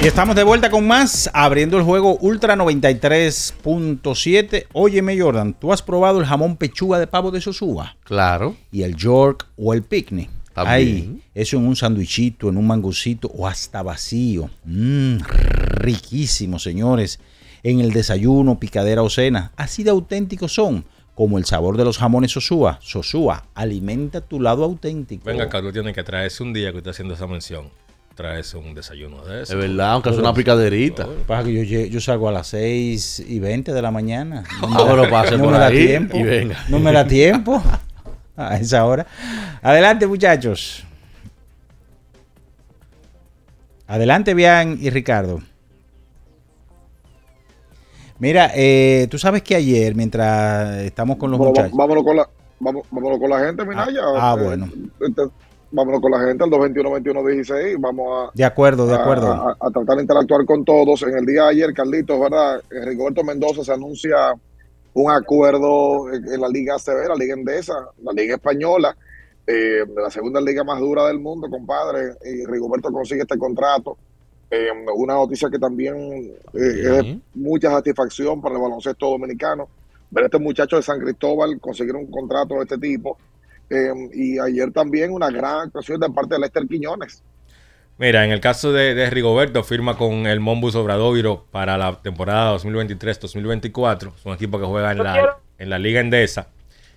Y 0.00 0.06
estamos 0.06 0.36
de 0.36 0.44
vuelta 0.44 0.70
con 0.70 0.86
más, 0.86 1.28
abriendo 1.34 1.76
el 1.76 1.82
juego 1.82 2.18
Ultra 2.18 2.54
93.7. 2.54 4.66
Óyeme, 4.72 5.20
Jordan, 5.20 5.54
¿tú 5.54 5.72
has 5.72 5.82
probado 5.82 6.20
el 6.20 6.26
jamón 6.26 6.56
pechuga 6.56 7.00
de 7.00 7.08
pavo 7.08 7.32
de 7.32 7.40
Sosúa? 7.40 7.96
Claro. 8.04 8.54
Y 8.70 8.82
el 8.82 8.94
York 8.94 9.48
o 9.56 9.74
el 9.74 9.82
picnic. 9.82 10.30
También. 10.52 10.76
Ahí, 10.76 11.20
eso 11.34 11.56
en 11.56 11.66
un 11.66 11.74
sanduichito, 11.74 12.48
en 12.48 12.58
un 12.58 12.68
mangocito 12.68 13.26
o 13.36 13.48
hasta 13.48 13.82
vacío. 13.82 14.48
Mmm, 14.64 15.16
riquísimo, 15.74 16.60
señores. 16.60 17.18
En 17.64 17.80
el 17.80 17.92
desayuno, 17.92 18.60
picadera 18.60 19.02
o 19.02 19.10
cena. 19.10 19.50
Así 19.56 19.82
de 19.82 19.90
auténticos 19.90 20.54
son, 20.54 20.84
como 21.16 21.38
el 21.38 21.44
sabor 21.44 21.76
de 21.76 21.84
los 21.84 21.98
jamones 21.98 22.30
Sosúa. 22.30 22.78
Sosúa, 22.80 23.46
alimenta 23.52 24.20
tu 24.20 24.40
lado 24.40 24.62
auténtico. 24.62 25.24
Venga, 25.24 25.48
Carlos, 25.48 25.72
tiene 25.72 25.92
que 25.92 26.04
traerse 26.04 26.44
un 26.44 26.52
día 26.52 26.70
que 26.70 26.76
usted 26.78 26.92
haciendo 26.92 27.14
esa 27.14 27.26
mención. 27.26 27.68
Traerse 28.18 28.56
un 28.56 28.74
desayuno 28.74 29.24
de 29.24 29.44
eso. 29.44 29.52
Es 29.52 29.58
verdad, 29.60 29.92
aunque 29.92 30.10
sea 30.10 30.18
una 30.18 30.34
picaderita. 30.34 31.06
Pasa 31.24 31.44
que 31.44 31.64
yo, 31.64 31.78
yo 31.86 32.00
salgo 32.00 32.28
a 32.28 32.32
las 32.32 32.48
6 32.48 33.20
y 33.28 33.38
20 33.38 33.72
de 33.72 33.80
la 33.80 33.92
mañana. 33.92 34.42
No 34.60 34.68
Ah, 34.76 34.86
pero 34.90 35.08
pase 35.08 35.36
no 35.38 35.44
por 35.44 35.52
me 35.52 35.58
da 35.60 35.66
ahí 35.68 35.86
tiempo. 35.86 36.16
y 36.16 36.22
venga. 36.24 36.56
No 36.68 36.80
me 36.80 36.90
da 36.92 37.06
tiempo 37.06 37.62
a 38.36 38.56
esa 38.56 38.84
hora. 38.84 39.06
Adelante, 39.62 40.04
muchachos. 40.08 40.82
Adelante, 43.86 44.34
Bian 44.34 44.76
y 44.80 44.90
Ricardo. 44.90 45.40
Mira, 48.18 48.50
eh, 48.56 49.06
tú 49.08 49.16
sabes 49.16 49.42
que 49.44 49.54
ayer, 49.54 49.94
mientras 49.94 50.78
estamos 50.78 51.18
con 51.18 51.30
los 51.30 51.38
Bueno, 51.38 51.52
muchachos. 51.52 51.76
vámonos 51.76 52.02
con 52.02 52.16
la, 52.16 52.28
vamos, 52.58 52.84
vámonos 52.90 53.18
con 53.20 53.30
la 53.30 53.38
gente, 53.46 53.64
Minaya. 53.64 54.00
ah, 54.16 54.36
Eh, 54.36 54.42
bueno. 54.44 54.68
este, 55.06 55.22
vámonos 55.70 56.00
con 56.00 56.12
la 56.12 56.20
gente, 56.20 56.44
al 56.44 56.50
221-21-16. 56.50 57.76
Vamos 57.78 58.06
a, 58.10 58.30
De 58.34 58.44
acuerdo, 58.44 58.86
de 58.86 58.94
acuerdo. 58.94 59.32
A, 59.32 59.56
a 59.60 59.70
tratar 59.70 59.96
de 59.96 60.02
interactuar 60.02 60.44
con 60.44 60.64
todos. 60.64 61.02
En 61.02 61.16
el 61.16 61.26
día 61.26 61.44
de 61.44 61.48
ayer, 61.50 61.74
Carlitos, 61.74 62.18
¿verdad? 62.18 62.62
En 62.70 62.86
Rigoberto 62.86 63.24
Mendoza 63.24 63.64
se 63.64 63.72
anuncia 63.72 64.34
un 64.94 65.10
acuerdo 65.10 66.12
en, 66.12 66.40
la 66.40 66.48
Liga 66.48 66.74
ACB, 66.74 67.08
la 67.08 67.14
Liga 67.14 67.34
Endesa, 67.34 67.74
la 68.02 68.12
Liga 68.12 68.34
Española, 68.34 68.96
eh, 69.46 69.84
la 69.96 70.10
segunda 70.10 70.40
liga 70.40 70.64
más 70.64 70.80
dura 70.80 71.06
del 71.06 71.18
mundo, 71.18 71.48
compadre. 71.48 72.14
Y 72.24 72.44
Rigoberto 72.44 72.90
consigue 72.90 73.22
este 73.22 73.38
contrato. 73.38 73.96
Eh, 74.50 74.68
una 74.94 75.14
noticia 75.14 75.50
que 75.50 75.58
también 75.58 76.34
eh, 76.54 76.98
es 76.98 77.16
mucha 77.34 77.70
satisfacción 77.70 78.40
para 78.40 78.56
el 78.56 78.62
baloncesto 78.62 79.10
dominicano. 79.10 79.68
Ver 80.10 80.24
a 80.24 80.26
este 80.26 80.38
muchacho 80.38 80.76
de 80.76 80.82
San 80.82 81.00
Cristóbal 81.00 81.60
conseguir 81.60 81.94
un 81.94 82.10
contrato 82.10 82.54
de 82.54 82.62
este 82.62 82.78
tipo. 82.78 83.18
Eh, 83.70 83.92
y 84.14 84.38
ayer 84.38 84.72
también 84.72 85.12
una 85.12 85.30
gran 85.30 85.60
actuación 85.66 86.00
de 86.00 86.08
parte 86.10 86.34
de 86.34 86.40
Lester 86.40 86.66
Quiñones. 86.66 87.22
Mira, 87.98 88.24
en 88.24 88.30
el 88.30 88.40
caso 88.40 88.72
de, 88.72 88.94
de 88.94 89.10
Rigoberto, 89.10 89.64
firma 89.64 89.96
con 89.96 90.26
el 90.26 90.38
Mombus 90.38 90.76
Obradoiro 90.76 91.46
para 91.50 91.76
la 91.76 92.00
temporada 92.00 92.56
2023-2024. 92.56 94.14
Es 94.14 94.24
un 94.24 94.34
equipo 94.34 94.58
que 94.60 94.66
juega 94.66 94.92
en 94.92 94.98
la, 94.98 95.38
en 95.58 95.68
la 95.68 95.78
Liga 95.78 96.00
Endesa. 96.00 96.48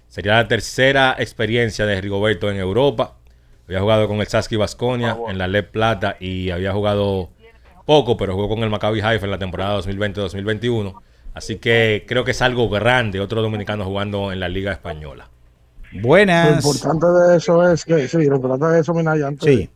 Sería 0.08 0.34
la 0.34 0.48
tercera 0.48 1.16
experiencia 1.18 1.86
de 1.86 2.00
Rigoberto 2.00 2.52
en 2.52 2.58
Europa. 2.58 3.18
Había 3.66 3.80
jugado 3.80 4.08
con 4.08 4.20
el 4.20 4.28
Saski 4.28 4.58
Vasconia 4.58 5.18
en 5.28 5.38
la 5.38 5.48
Le 5.48 5.64
Plata 5.64 6.18
y 6.20 6.52
había 6.52 6.72
jugado 6.72 7.30
poco, 7.86 8.18
pero 8.18 8.34
jugó 8.34 8.50
con 8.50 8.60
el 8.60 8.70
Maccabi 8.70 9.02
Haifa 9.02 9.26
en 9.26 9.32
la 9.32 9.40
temporada 9.40 9.80
2020-2021. 9.80 11.02
Así 11.34 11.56
que 11.58 12.06
creo 12.08 12.24
que 12.24 12.32
es 12.32 12.42
algo 12.42 12.70
grande, 12.70 13.20
otro 13.20 13.42
dominicano 13.42 13.86
jugando 13.86 14.32
en 14.32 14.40
la 14.40 14.50
Liga 14.50 14.72
Española. 14.72 15.30
Lo 15.94 16.02
Buenas. 16.02 16.64
importante 16.66 17.06
de 17.08 17.38
eso 17.38 17.70
es 17.72 17.84
que, 17.86 18.08
sí, 18.08 18.26
lo 18.26 18.36
importante 18.38 18.66
de 18.68 18.80
eso, 18.82 18.94
Minaya, 18.94 19.28
antes 19.28 19.44
Sí. 19.54 19.70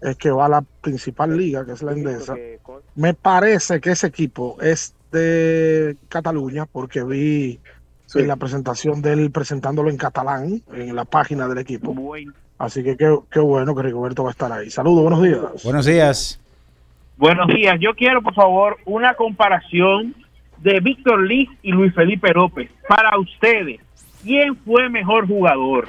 es 0.00 0.16
que 0.16 0.30
va 0.30 0.46
a 0.46 0.48
la 0.48 0.64
principal 0.80 1.36
liga, 1.36 1.64
que 1.64 1.72
es 1.72 1.82
la 1.82 1.92
Endesa. 1.92 2.34
Me 2.94 3.14
parece 3.14 3.80
que 3.80 3.90
ese 3.90 4.06
equipo 4.06 4.56
es 4.60 4.94
de 5.12 5.96
Cataluña, 6.08 6.66
porque 6.66 7.02
vi 7.04 7.58
en 8.14 8.28
la 8.28 8.36
presentación 8.36 9.02
de 9.02 9.12
él 9.12 9.30
presentándolo 9.30 9.90
en 9.90 9.96
catalán, 9.96 10.62
en 10.72 10.94
la 10.94 11.04
página 11.04 11.48
del 11.48 11.58
equipo. 11.58 11.94
Así 12.58 12.82
que 12.84 12.96
qué, 12.96 13.16
qué 13.30 13.40
bueno 13.40 13.74
que 13.74 13.82
Rigoberto 13.82 14.22
va 14.22 14.30
a 14.30 14.32
estar 14.32 14.52
ahí. 14.52 14.70
Saludos, 14.70 15.02
buenos 15.02 15.22
días. 15.22 15.64
Buenos 15.64 15.84
días. 15.86 16.40
Buenos 17.16 17.48
días. 17.48 17.76
Yo 17.80 17.94
quiero, 17.94 18.22
por 18.22 18.34
favor, 18.34 18.76
una 18.86 19.14
comparación 19.14 20.14
de 20.58 20.78
Víctor 20.80 21.22
Liz 21.24 21.48
y 21.62 21.72
Luis 21.72 21.92
Felipe 21.94 22.32
López. 22.32 22.70
Para 22.88 23.18
ustedes, 23.18 23.80
¿quién 24.24 24.56
fue 24.56 24.88
mejor 24.88 25.28
jugador? 25.28 25.88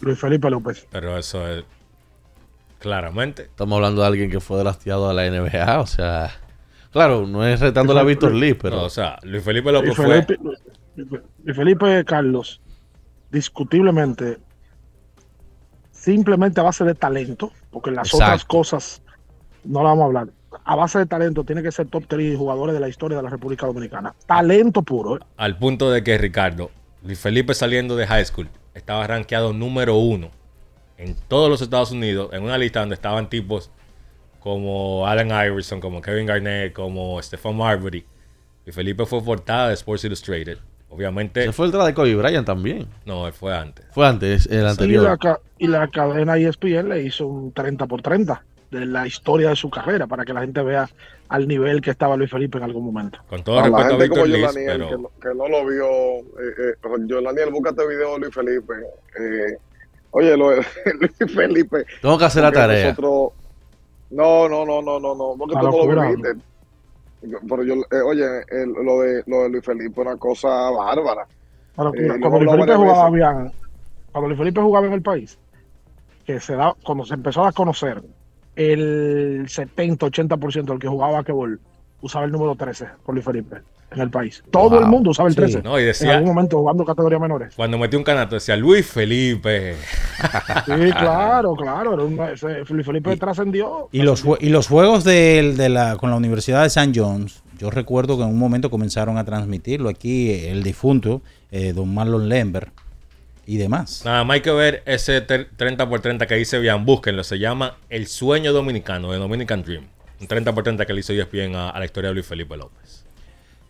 Luis 0.00 0.18
Felipe 0.18 0.50
López. 0.50 0.86
Pero 0.90 1.18
eso 1.18 1.46
es. 1.46 1.64
Claramente. 2.78 3.42
Estamos 3.42 3.76
hablando 3.76 4.00
de 4.02 4.08
alguien 4.08 4.30
que 4.30 4.40
fue 4.40 4.58
drafteado 4.58 5.08
a 5.08 5.12
la 5.12 5.28
NBA, 5.28 5.80
o 5.80 5.86
sea. 5.86 6.30
Claro, 6.90 7.26
no 7.26 7.46
es 7.46 7.60
retándole 7.60 8.00
a 8.00 8.04
Víctor 8.04 8.34
Lee, 8.34 8.54
pero. 8.54 8.76
No, 8.76 8.82
o 8.84 8.90
sea, 8.90 9.18
Luis 9.22 9.44
Felipe 9.44 9.70
López 9.70 9.94
fue. 9.94 10.22
Felipe, 10.22 10.38
y 11.46 11.52
Felipe 11.52 12.04
Carlos, 12.04 12.60
discutiblemente, 13.30 14.38
simplemente 15.90 16.60
a 16.60 16.64
base 16.64 16.84
de 16.84 16.94
talento, 16.94 17.52
porque 17.70 17.90
las 17.90 18.08
Exacto. 18.08 18.24
otras 18.24 18.44
cosas 18.44 19.02
no 19.64 19.82
la 19.82 19.90
vamos 19.90 20.02
a 20.02 20.06
hablar. 20.06 20.28
A 20.64 20.76
base 20.76 20.98
de 20.98 21.06
talento 21.06 21.44
tiene 21.44 21.62
que 21.62 21.72
ser 21.72 21.86
top 21.88 22.04
3 22.06 22.36
jugadores 22.36 22.74
de 22.74 22.80
la 22.80 22.88
historia 22.88 23.16
de 23.16 23.22
la 23.22 23.30
República 23.30 23.66
Dominicana. 23.66 24.14
Talento 24.26 24.82
puro. 24.82 25.16
¿eh? 25.16 25.20
Al 25.36 25.58
punto 25.58 25.90
de 25.90 26.02
que 26.02 26.18
Ricardo, 26.18 26.70
Luis 27.02 27.18
Felipe 27.18 27.54
saliendo 27.54 27.96
de 27.96 28.06
high 28.06 28.24
school, 28.24 28.48
estaba 28.74 29.06
rankeado 29.06 29.52
número 29.52 29.96
uno 29.96 30.30
en 30.98 31.16
todos 31.28 31.48
los 31.50 31.60
Estados 31.62 31.90
Unidos, 31.90 32.30
en 32.32 32.42
una 32.42 32.56
lista 32.58 32.80
donde 32.80 32.94
estaban 32.94 33.28
tipos 33.28 33.70
como 34.40 35.06
Allen 35.06 35.28
Iverson, 35.28 35.80
como 35.80 36.00
Kevin 36.00 36.26
Garnett, 36.26 36.72
como 36.72 37.20
Stephon 37.22 37.56
Marbury. 37.56 38.04
Luis 38.64 38.74
Felipe 38.74 39.06
fue 39.06 39.22
portada 39.22 39.68
de 39.68 39.74
Sports 39.74 40.04
Illustrated. 40.04 40.58
Obviamente. 40.90 41.44
Se 41.44 41.52
fue 41.52 41.66
el 41.66 41.72
de 41.72 41.94
Kobe 41.94 42.14
Bryant 42.14 42.46
también. 42.46 42.86
No, 43.06 43.26
él 43.26 43.32
fue 43.32 43.56
antes. 43.56 43.86
Fue 43.92 44.06
antes, 44.06 44.46
el 44.46 44.62
Y 44.62 44.66
anterior. 44.66 45.04
la, 45.04 45.16
ca- 45.16 45.40
y 45.58 45.66
la 45.66 45.88
cadena 45.88 46.36
ESPN 46.36 46.88
le 46.90 47.02
hizo 47.02 47.26
un 47.26 47.50
30 47.52 47.86
por 47.86 48.02
30 48.02 48.44
de 48.72 48.86
la 48.86 49.06
historia 49.06 49.50
de 49.50 49.56
su 49.56 49.68
carrera 49.68 50.06
para 50.06 50.24
que 50.24 50.32
la 50.32 50.40
gente 50.40 50.62
vea 50.62 50.88
al 51.28 51.46
nivel 51.46 51.80
que 51.82 51.90
estaba 51.90 52.16
Luis 52.16 52.30
Felipe 52.30 52.56
en 52.56 52.64
algún 52.64 52.84
momento. 52.86 53.18
Con 53.28 53.40
a 53.58 53.68
la 53.68 53.84
gente 53.88 54.08
como 54.08 54.26
Daniel, 54.26 54.86
que, 54.88 54.98
no, 54.98 55.10
que 55.20 55.28
no 55.34 55.48
lo 55.48 55.66
vio, 55.66 55.86
eh, 56.18 56.74
eh, 56.82 57.22
Daniel, 57.22 57.50
búscate 57.50 57.86
video 57.86 58.14
de 58.14 58.20
Luis 58.20 58.34
Felipe. 58.34 58.72
Eh, 59.20 59.56
oye, 60.12 60.36
lo 60.36 60.50
de 60.50 60.56
Luis 61.00 61.34
Felipe. 61.34 61.84
Tengo 62.00 62.16
que 62.18 62.24
hacer 62.24 62.42
la 62.42 62.50
tarea. 62.52 62.88
nosotros- 62.88 63.32
no, 64.10 64.48
no, 64.48 64.64
no, 64.64 64.80
no, 64.82 64.98
no, 65.00 65.14
no, 65.14 65.34
porque 65.38 65.54
tú 65.54 65.62
no 65.70 65.84
lo 65.94 66.02
viviste. 66.10 66.34
Pero 67.48 67.62
yo, 67.62 67.74
eh, 67.74 68.00
oye, 68.04 68.24
el- 68.50 68.72
lo, 68.72 69.00
de, 69.02 69.22
lo 69.26 69.42
de 69.42 69.48
Luis 69.50 69.64
Felipe, 69.64 70.00
una 70.00 70.16
cosa 70.16 70.48
bárbara. 70.70 71.22
Eh, 71.22 71.74
cuando 71.76 71.92
hemos 72.26 72.40
Luis 72.40 72.50
hablado 72.50 72.56
Felipe 72.56 72.74
jugaba 72.74 73.10
bien, 73.10 73.52
cuando 74.12 74.28
Luis 74.28 74.38
Felipe 74.38 74.60
jugaba 74.62 74.86
en 74.86 74.92
el 74.94 75.02
país, 75.02 75.38
que 76.26 76.40
se 76.40 76.56
da, 76.56 76.74
cuando 76.84 77.04
se 77.04 77.14
empezó 77.14 77.44
a 77.44 77.52
conocer, 77.52 78.02
el 78.56 79.44
70-80% 79.46 80.64
del 80.64 80.78
que 80.78 80.88
jugaba 80.88 81.14
basquetbol 81.14 81.60
usaba 82.00 82.24
el 82.24 82.32
número 82.32 82.54
13 82.54 82.86
por 83.04 83.14
Luis 83.14 83.24
Felipe 83.24 83.56
en 83.92 84.00
el 84.00 84.10
país. 84.10 84.42
Todo 84.50 84.70
Wow. 84.70 84.78
el 84.80 84.86
mundo 84.86 85.10
usaba 85.10 85.28
el 85.28 85.34
Sí. 85.34 85.40
13. 85.40 85.62
No, 85.62 85.78
y 85.78 85.84
decía- 85.84 86.10
en 86.12 86.16
algún 86.16 86.34
momento 86.34 86.58
jugando 86.58 86.84
categorías 86.84 87.20
menores. 87.20 87.54
Cuando 87.54 87.76
metió 87.78 87.98
un 87.98 88.04
canato 88.04 88.34
decía 88.36 88.56
Luis 88.56 88.86
Felipe. 88.86 89.74
Sí, 90.64 90.90
claro, 90.92 91.54
claro. 91.54 91.94
era 91.94 92.02
un- 92.02 92.20
ese- 92.32 92.64
Luis 92.72 92.86
Felipe 92.86 93.16
trascendió. 93.16 93.88
Y 93.92 94.02
los, 94.02 94.24
y 94.40 94.48
los 94.48 94.66
juegos 94.68 95.04
del- 95.04 95.56
de, 95.56 95.68
la, 95.68 95.96
con 95.96 96.10
la 96.10 96.16
Universidad 96.16 96.62
de 96.62 96.68
St. 96.68 96.92
John's, 96.98 97.42
yo 97.58 97.70
recuerdo 97.70 98.16
que 98.16 98.22
en 98.24 98.30
un 98.30 98.38
momento 98.38 98.70
comenzaron 98.70 99.18
a 99.18 99.24
transmitirlo 99.24 99.88
aquí 99.90 100.30
el 100.46 100.62
difunto, 100.62 101.20
eh, 101.50 101.72
don 101.74 101.92
Marlon 101.94 102.28
Lember 102.28 102.70
y 103.46 103.56
demás. 103.56 104.02
Nada 104.04 104.24
más 104.24 104.36
hay 104.36 104.40
que 104.40 104.52
ver 104.52 104.82
ese 104.86 105.20
ter- 105.20 105.48
30 105.56 105.88
por 105.88 106.00
30 106.00 106.26
que 106.26 106.34
dice 106.36 106.58
Bian, 106.58 106.84
búsquenlo. 106.84 107.24
Se 107.24 107.38
llama 107.38 107.76
El 107.88 108.06
Sueño 108.06 108.52
Dominicano, 108.52 109.12
de 109.12 109.18
Dominican 109.18 109.62
Dream. 109.62 109.84
Un 110.20 110.26
30 110.28 110.52
por 110.54 110.62
30 110.62 110.86
que 110.86 110.92
le 110.92 111.00
hizo 111.00 111.12
ESPN 111.12 111.54
a, 111.56 111.70
a 111.70 111.78
la 111.78 111.84
historia 111.84 112.08
de 112.10 112.14
Luis 112.14 112.26
Felipe 112.26 112.56
López. 112.56 113.04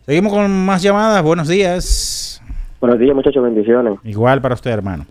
Seguimos 0.05 0.33
con 0.33 0.51
más 0.67 0.83
llamadas. 0.83 1.23
Buenos 1.23 1.49
días. 1.49 2.43
Buenos 2.81 2.99
días, 2.99 3.15
muchachos, 3.15 3.43
bendiciones. 3.43 3.95
Igual 4.05 4.43
para 4.43 4.55
usted, 4.55 4.71
hermano. 4.73 5.07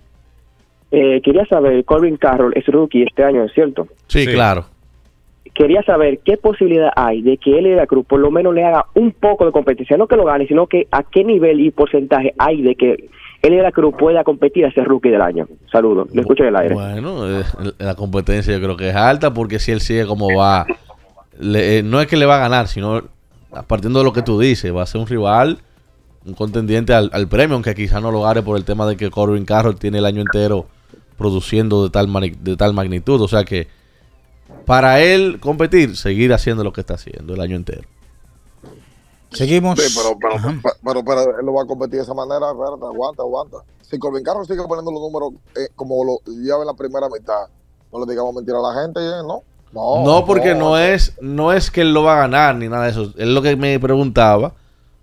Eh, 0.91 1.21
quería 1.23 1.45
saber, 1.45 1.83
Corbin 1.85 2.17
Carroll 2.17 2.51
es 2.55 2.65
rookie 2.67 3.03
este 3.03 3.23
año, 3.23 3.45
¿es 3.45 3.53
cierto? 3.53 3.87
Sí, 4.07 4.27
claro. 4.27 4.65
Quería 5.53 5.81
saber 5.83 6.19
qué 6.23 6.35
posibilidad 6.37 6.91
hay 6.95 7.21
de 7.21 7.37
que 7.37 7.57
él 7.57 7.67
y 7.67 7.75
la 7.75 7.87
Cruz 7.87 8.05
por 8.05 8.19
lo 8.19 8.29
menos 8.29 8.53
le 8.53 8.63
haga 8.65 8.85
un 8.93 9.11
poco 9.11 9.45
de 9.45 9.51
competencia, 9.51 9.97
no 9.97 10.07
que 10.07 10.15
lo 10.17 10.25
gane, 10.25 10.47
sino 10.47 10.67
que 10.67 10.87
a 10.91 11.03
qué 11.03 11.23
nivel 11.23 11.59
y 11.61 11.71
porcentaje 11.71 12.33
hay 12.37 12.61
de 12.61 12.75
que 12.75 13.09
él 13.41 13.53
y 13.53 13.57
la 13.57 13.71
Cruz 13.71 13.95
pueda 13.97 14.23
competir 14.23 14.65
a 14.65 14.71
ser 14.71 14.85
rookie 14.85 15.09
del 15.09 15.21
año. 15.21 15.47
Saludos, 15.71 16.07
lo 16.13 16.21
escucho 16.21 16.43
en 16.43 16.49
el 16.49 16.55
aire. 16.57 16.73
Bueno, 16.75 17.27
eh, 17.27 17.43
la 17.79 17.95
competencia 17.95 18.53
yo 18.53 18.61
creo 18.61 18.77
que 18.77 18.89
es 18.89 18.95
alta 18.95 19.33
porque 19.33 19.59
si 19.59 19.71
él 19.71 19.81
sigue 19.81 20.05
como 20.05 20.27
va, 20.35 20.65
le- 21.39 21.79
eh, 21.79 21.83
no 21.83 21.99
es 22.01 22.07
que 22.07 22.17
le 22.17 22.25
va 22.25 22.35
a 22.35 22.39
ganar, 22.39 22.67
sino 22.67 23.01
partiendo 23.67 23.99
de 23.99 24.05
lo 24.05 24.13
que 24.13 24.21
tú 24.21 24.39
dices, 24.39 24.73
va 24.75 24.83
a 24.83 24.85
ser 24.85 25.01
un 25.01 25.07
rival, 25.07 25.59
un 26.25 26.33
contendiente 26.35 26.93
al, 26.93 27.27
premio, 27.27 27.55
aunque 27.55 27.73
quizá 27.73 27.99
no 27.99 28.11
lo 28.11 28.21
gane 28.21 28.43
por 28.43 28.57
el 28.57 28.63
tema 28.63 28.85
de 28.85 28.95
que 28.95 29.09
Corbin 29.09 29.43
Carroll 29.45 29.77
tiene 29.77 29.97
el 29.97 30.05
año 30.05 30.21
entero 30.21 30.67
produciendo 31.17 31.83
de 31.83 31.89
tal, 31.89 32.07
de 32.41 32.55
tal 32.57 32.73
magnitud. 32.73 33.19
O 33.21 33.27
sea 33.27 33.43
que 33.43 33.67
para 34.65 35.01
él 35.01 35.39
competir, 35.39 35.97
seguir 35.97 36.31
haciendo 36.33 36.63
lo 36.63 36.71
que 36.73 36.81
está 36.81 36.93
haciendo 36.93 37.33
el 37.33 37.41
año 37.41 37.55
entero. 37.55 37.87
Seguimos. 39.31 39.79
Sí, 39.79 39.97
pero, 39.97 40.17
pero, 40.19 40.73
pero, 40.83 41.03
pero 41.03 41.39
él 41.39 41.45
lo 41.45 41.53
va 41.53 41.63
a 41.63 41.65
competir 41.65 41.97
de 41.97 42.03
esa 42.03 42.13
manera. 42.13 42.51
Espérate, 42.51 42.85
aguanta, 42.85 43.23
aguanta. 43.23 43.57
Si 43.81 43.97
Corbin 43.97 44.23
Carroll 44.23 44.45
sigue 44.45 44.63
poniendo 44.67 44.91
los 44.91 45.01
números 45.01 45.33
eh, 45.55 45.69
como 45.75 46.03
lo 46.03 46.19
lleva 46.33 46.61
en 46.61 46.67
la 46.67 46.73
primera 46.73 47.07
mitad, 47.09 47.47
no 47.91 48.05
le 48.05 48.11
digamos 48.11 48.33
mentira 48.33 48.57
a 48.59 48.61
la 48.61 48.81
gente, 48.81 48.99
¿eh? 48.99 49.23
¿no? 49.25 49.43
No, 49.73 50.03
No, 50.03 50.25
porque 50.25 50.53
no 50.53 50.77
es, 50.77 51.13
no 51.21 51.53
es 51.53 51.71
que 51.71 51.81
él 51.81 51.93
lo 51.93 52.03
va 52.03 52.13
a 52.13 52.21
ganar 52.21 52.55
ni 52.55 52.67
nada 52.67 52.85
de 52.85 52.91
eso. 52.91 53.13
Es 53.17 53.27
lo 53.27 53.41
que 53.41 53.55
me 53.55 53.79
preguntaba 53.79 54.53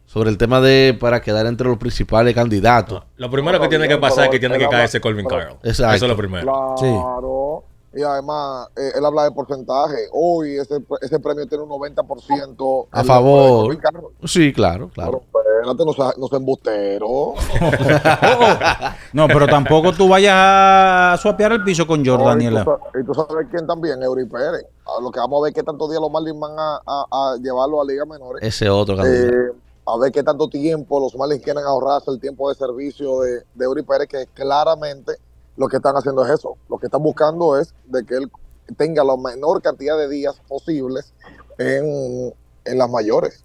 sobre 0.04 0.30
el 0.30 0.38
tema 0.38 0.60
de 0.60 0.96
para 0.98 1.20
quedar 1.20 1.46
entre 1.46 1.68
los 1.68 1.78
principales 1.78 2.34
candidatos. 2.34 3.02
Lo 3.16 3.30
primero 3.30 3.60
que 3.60 3.68
tiene 3.68 3.88
que 3.88 3.98
pasar 3.98 4.24
es 4.24 4.30
que 4.30 4.38
tiene 4.38 4.58
que 4.58 4.68
caerse 4.68 5.00
Colvin 5.00 5.26
Carroll. 5.26 5.56
Exacto. 5.62 5.96
Eso 5.96 6.04
es 6.06 6.10
lo 6.10 6.16
primero. 6.16 6.74
Claro. 6.76 7.64
Y 7.94 8.02
además, 8.02 8.68
eh, 8.76 8.92
él 8.96 9.04
habla 9.04 9.24
de 9.24 9.30
porcentaje. 9.32 9.96
Hoy 10.12 10.56
ese, 10.58 10.76
ese 11.00 11.18
premio 11.20 11.46
tiene 11.46 11.64
un 11.64 11.70
90% 11.70 12.86
A 12.92 13.02
favor. 13.04 13.78
Sí, 14.24 14.52
claro, 14.52 14.90
claro. 14.92 15.22
Espérate, 15.60 15.84
no 15.84 15.92
seas 15.92 16.16
no 16.18 16.28
seas 16.28 16.40
embustero. 16.40 17.34
No, 19.12 19.26
pero 19.26 19.46
tampoco 19.46 19.92
tú 19.92 20.08
vayas 20.08 20.34
a 20.36 21.16
suapear 21.20 21.52
el 21.52 21.64
piso 21.64 21.86
con 21.86 22.04
Jordan, 22.04 22.38
No, 22.38 22.60
y, 22.60 22.64
tú, 22.64 22.70
y 23.00 23.04
tú 23.04 23.14
sabes 23.14 23.46
quién 23.50 23.66
también, 23.66 24.02
Eury 24.02 24.26
Pérez. 24.26 24.66
A 24.86 25.00
lo 25.02 25.10
que 25.10 25.18
vamos 25.18 25.40
a 25.40 25.44
ver 25.44 25.52
qué 25.54 25.62
tantos 25.62 25.88
días 25.90 26.00
los 26.00 26.10
Marlins 26.10 26.38
van 26.38 26.52
a, 26.58 26.76
a- 26.86 27.06
a 27.10 27.36
llevarlo 27.42 27.80
a 27.80 27.84
Liga 27.84 28.04
Menores. 28.04 28.42
Ese 28.42 28.68
otro 28.68 28.96
candidato. 28.96 29.34
Eh, 29.34 29.52
a 29.86 29.96
ver 29.96 30.12
qué 30.12 30.22
tanto 30.22 30.48
tiempo 30.48 31.00
los 31.00 31.16
Marlins 31.16 31.42
quieren 31.42 31.64
ahorrarse 31.64 32.10
el 32.10 32.20
tiempo 32.20 32.48
de 32.50 32.54
servicio 32.54 33.20
de, 33.20 33.42
de 33.54 33.64
Eury 33.64 33.82
Pérez, 33.82 34.08
que 34.08 34.26
claramente 34.34 35.12
lo 35.58 35.68
que 35.68 35.76
están 35.76 35.94
haciendo 35.96 36.24
es 36.24 36.30
eso. 36.30 36.56
Lo 36.70 36.78
que 36.78 36.86
están 36.86 37.02
buscando 37.02 37.58
es 37.58 37.74
de 37.86 38.04
que 38.06 38.14
él 38.14 38.30
tenga 38.76 39.02
la 39.02 39.16
menor 39.16 39.60
cantidad 39.60 39.98
de 39.98 40.08
días 40.08 40.40
posibles 40.48 41.12
en, 41.58 42.32
en 42.64 42.78
las 42.78 42.88
mayores. 42.88 43.44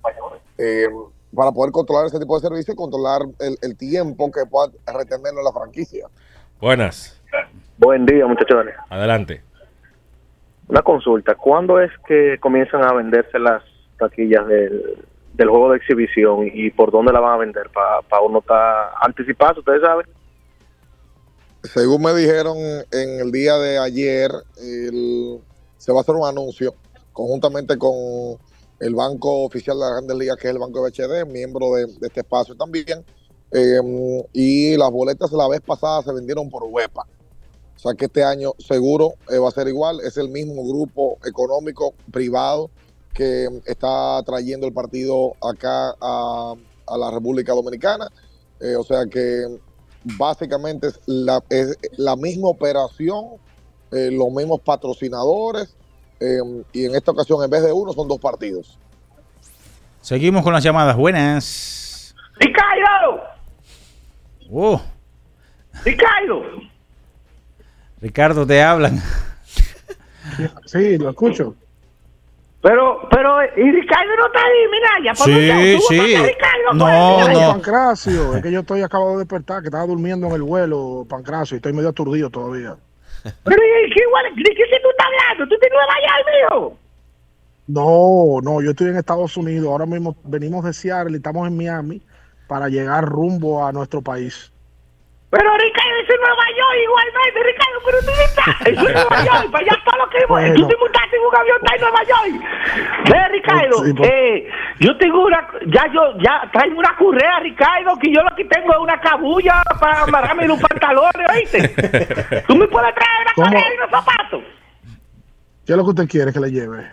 Eh, 0.57 0.87
para 1.35 1.51
poder 1.51 1.71
controlar 1.71 2.05
ese 2.05 2.19
tipo 2.19 2.39
de 2.39 2.47
servicio 2.47 2.73
y 2.73 2.77
controlar 2.77 3.21
el, 3.39 3.57
el 3.63 3.75
tiempo 3.75 4.31
que 4.31 4.45
pueda 4.45 4.71
retenerlo 4.85 5.39
en 5.39 5.45
la 5.45 5.51
franquicia. 5.51 6.07
Buenas. 6.61 7.19
Buen 7.79 8.05
día, 8.05 8.27
muchachones. 8.27 8.75
Adelante. 8.89 9.41
Una 10.67 10.83
consulta. 10.83 11.33
¿Cuándo 11.33 11.79
es 11.79 11.91
que 12.07 12.37
comienzan 12.39 12.83
a 12.83 12.93
venderse 12.93 13.39
las 13.39 13.63
taquillas 13.97 14.45
del, 14.45 15.03
del 15.33 15.49
juego 15.49 15.71
de 15.71 15.77
exhibición 15.77 16.47
y 16.53 16.69
por 16.69 16.91
dónde 16.91 17.11
la 17.11 17.19
van 17.19 17.33
a 17.33 17.37
vender? 17.37 17.71
Para 17.71 18.21
uno 18.21 18.39
estar 18.39 18.91
anticipado, 19.01 19.61
ustedes 19.61 19.81
saben. 19.81 20.05
Según 21.63 22.01
me 22.01 22.13
dijeron 22.13 22.57
en 22.91 23.19
el 23.21 23.31
día 23.31 23.57
de 23.57 23.77
ayer, 23.77 24.31
el- 24.57 25.39
se 25.77 25.91
va 25.91 25.99
a 25.99 26.01
hacer 26.01 26.15
un 26.15 26.27
anuncio 26.27 26.75
conjuntamente 27.13 27.77
con 27.77 28.37
el 28.79 28.95
banco 28.95 29.43
oficial 29.43 29.77
de 29.77 29.85
la 29.85 29.91
Grandes 29.91 30.17
Ligas, 30.17 30.37
que 30.37 30.49
es 30.49 30.53
el 30.53 30.59
Banco 30.59 30.81
BHD, 30.81 31.25
miembro 31.25 31.73
de, 31.73 31.85
este 32.01 32.19
espacio 32.19 32.55
también. 32.55 33.05
Eh, 33.51 33.79
y 34.33 34.75
las 34.75 34.91
boletas 34.91 35.31
la 35.31 35.47
vez 35.47 35.61
pasada 35.61 36.01
se 36.01 36.11
vendieron 36.11 36.49
por 36.49 36.63
huepa. 36.65 37.05
O 37.75 37.79
sea 37.79 37.93
que 37.93 38.05
este 38.05 38.23
año 38.23 38.53
seguro 38.59 39.13
eh, 39.29 39.37
va 39.37 39.47
a 39.47 39.51
ser 39.51 39.67
igual. 39.67 39.99
Es 40.01 40.17
el 40.17 40.29
mismo 40.29 40.67
grupo 40.67 41.17
económico 41.25 41.93
privado 42.11 42.69
que 43.13 43.47
está 43.65 44.21
trayendo 44.25 44.67
el 44.67 44.73
partido 44.73 45.33
acá 45.41 45.95
a, 46.01 46.55
la 46.97 47.11
República 47.11 47.53
Dominicana. 47.53 48.09
Eh, 48.59 48.75
o 48.75 48.83
sea 48.83 49.05
que 49.05 49.59
básicamente 50.03 50.87
es 50.87 50.99
la, 51.05 51.43
es 51.49 51.77
la 51.97 52.15
misma 52.15 52.49
operación, 52.49 53.25
eh, 53.91 54.09
los 54.11 54.31
mismos 54.31 54.61
patrocinadores. 54.61 55.75
eh, 56.19 56.39
y 56.73 56.85
en 56.85 56.95
esta 56.95 57.11
ocasión, 57.11 57.43
en 57.43 57.49
vez 57.49 57.63
de 57.63 57.71
uno, 57.73 57.91
son 57.93 58.07
dos 58.07 58.19
partidos. 58.19 58.77
Seguimos 60.01 60.43
con 60.43 60.53
las 60.53 60.63
llamadas. 60.63 60.95
Buenas. 60.97 62.13
¡Ricardo! 62.39 63.21
Oh, 64.51 64.81
¡Ricardo! 65.85 66.41
Ricardo, 68.01 68.45
te 68.45 68.61
hablan. 68.61 69.01
Sí, 70.65 70.97
lo 70.97 71.09
escucho. 71.09 71.55
Pero, 72.63 73.09
pero, 73.11 73.43
y 73.57 73.71
Ricardo 73.73 74.15
no 74.17 74.25
está 74.27 74.39
ahí, 74.39 74.67
mira, 74.71 74.89
ya 75.03 75.15
Sí, 75.15 75.79
sí. 75.89 76.15
No, 76.73 76.85
Ay, 76.85 77.33
no. 77.33 77.51
Pancracio, 77.51 78.37
es 78.37 78.41
que 78.41 78.53
yo 78.53 78.61
estoy 78.61 78.81
acabado 78.81 79.11
de 79.11 79.17
despertar, 79.17 79.61
que 79.61 79.67
estaba 79.67 79.85
durmiendo 79.85 80.27
en 80.27 80.33
el 80.33 80.43
vuelo, 80.43 81.05
Pancracio, 81.09 81.55
y 81.55 81.57
estoy 81.57 81.73
medio 81.73 81.89
aturdido 81.89 82.29
todavía. 82.29 82.77
Pero 83.43 83.57
¿y 83.57 83.89
qué, 83.93 84.03
igual, 84.03 84.33
¿de 84.33 84.43
qué 84.43 84.63
tú 84.81 84.89
estás 84.89 85.07
hablando? 85.07 85.47
¿Tú 85.49 85.55
estás 85.55 85.69
en 85.69 85.73
Nueva 85.73 85.93
York, 86.07 86.27
mijo? 86.41 86.77
No, 87.67 88.41
no, 88.41 88.61
yo 88.61 88.71
estoy 88.71 88.87
en 88.87 88.95
Estados 88.95 89.35
Unidos. 89.35 89.67
Ahora 89.67 89.85
mismo 89.85 90.15
venimos 90.23 90.63
de 90.63 90.71
Seattle 90.71 91.11
y 91.11 91.17
estamos 91.17 91.45
en 91.45 91.57
Miami 91.57 92.01
para 92.47 92.69
llegar 92.69 93.03
rumbo 93.03 93.65
a 93.65 93.73
nuestro 93.73 94.01
país. 94.01 94.52
Pero 95.35 95.49
Ricardo, 95.57 95.95
es 95.99 96.19
Nueva 96.21 96.45
York 96.55 96.77
igualmente, 96.83 97.43
Ricardo, 97.43 97.79
pero 97.85 97.97
tú 98.05 98.11
estás. 98.21 98.67
Es 98.67 98.75
Nueva 98.83 99.25
York, 99.25 99.51
para 99.51 99.65
allá 99.65 99.81
todo 99.83 99.97
lo 99.97 100.09
que 100.09 100.25
Bueno. 100.27 100.53
tú 100.53 100.67
te 100.67 100.77
montaste 100.77 101.15
en 101.17 101.23
un 101.25 101.35
avión, 101.35 101.57
está 101.63 101.75
en 101.75 101.81
Nueva 101.81 102.03
York. 102.03 103.09
Ve, 103.09 103.27
Ricardo, 103.29 103.77
Sí, 103.83 103.93
por- 103.93 104.05
eh, 104.05 104.49
yo 104.79 104.97
tengo 104.97 105.25
una, 105.25 105.47
ya 105.65 105.83
yo, 105.91 106.01
ya 106.19 106.49
traigo 106.53 106.77
una 106.77 106.95
correa, 106.97 107.39
Ricardo, 107.39 107.97
que 107.99 108.13
yo 108.13 108.21
lo 108.21 108.35
que 108.35 108.45
tengo 108.45 108.73
es 108.73 108.79
una 108.79 109.01
cabulla 109.01 109.63
para 109.79 110.03
amarrarme 110.03 110.45
en 110.45 110.51
un 110.51 110.59
pantalón, 110.59 111.09
¿oíste? 111.33 111.67
Tú 112.47 112.55
me 112.55 112.67
puedes 112.67 112.93
traer 112.93 113.21
una 113.25 113.33
correa 113.33 113.73
y 113.73 113.77
unos 113.77 113.89
zapatos. 113.89 114.43
¿Qué 115.65 115.71
es 115.71 115.77
lo 115.77 115.83
que 115.83 115.89
usted 115.89 116.07
quiere 116.09 116.31
que 116.31 116.39
le 116.41 116.51
lleve? 116.51 116.91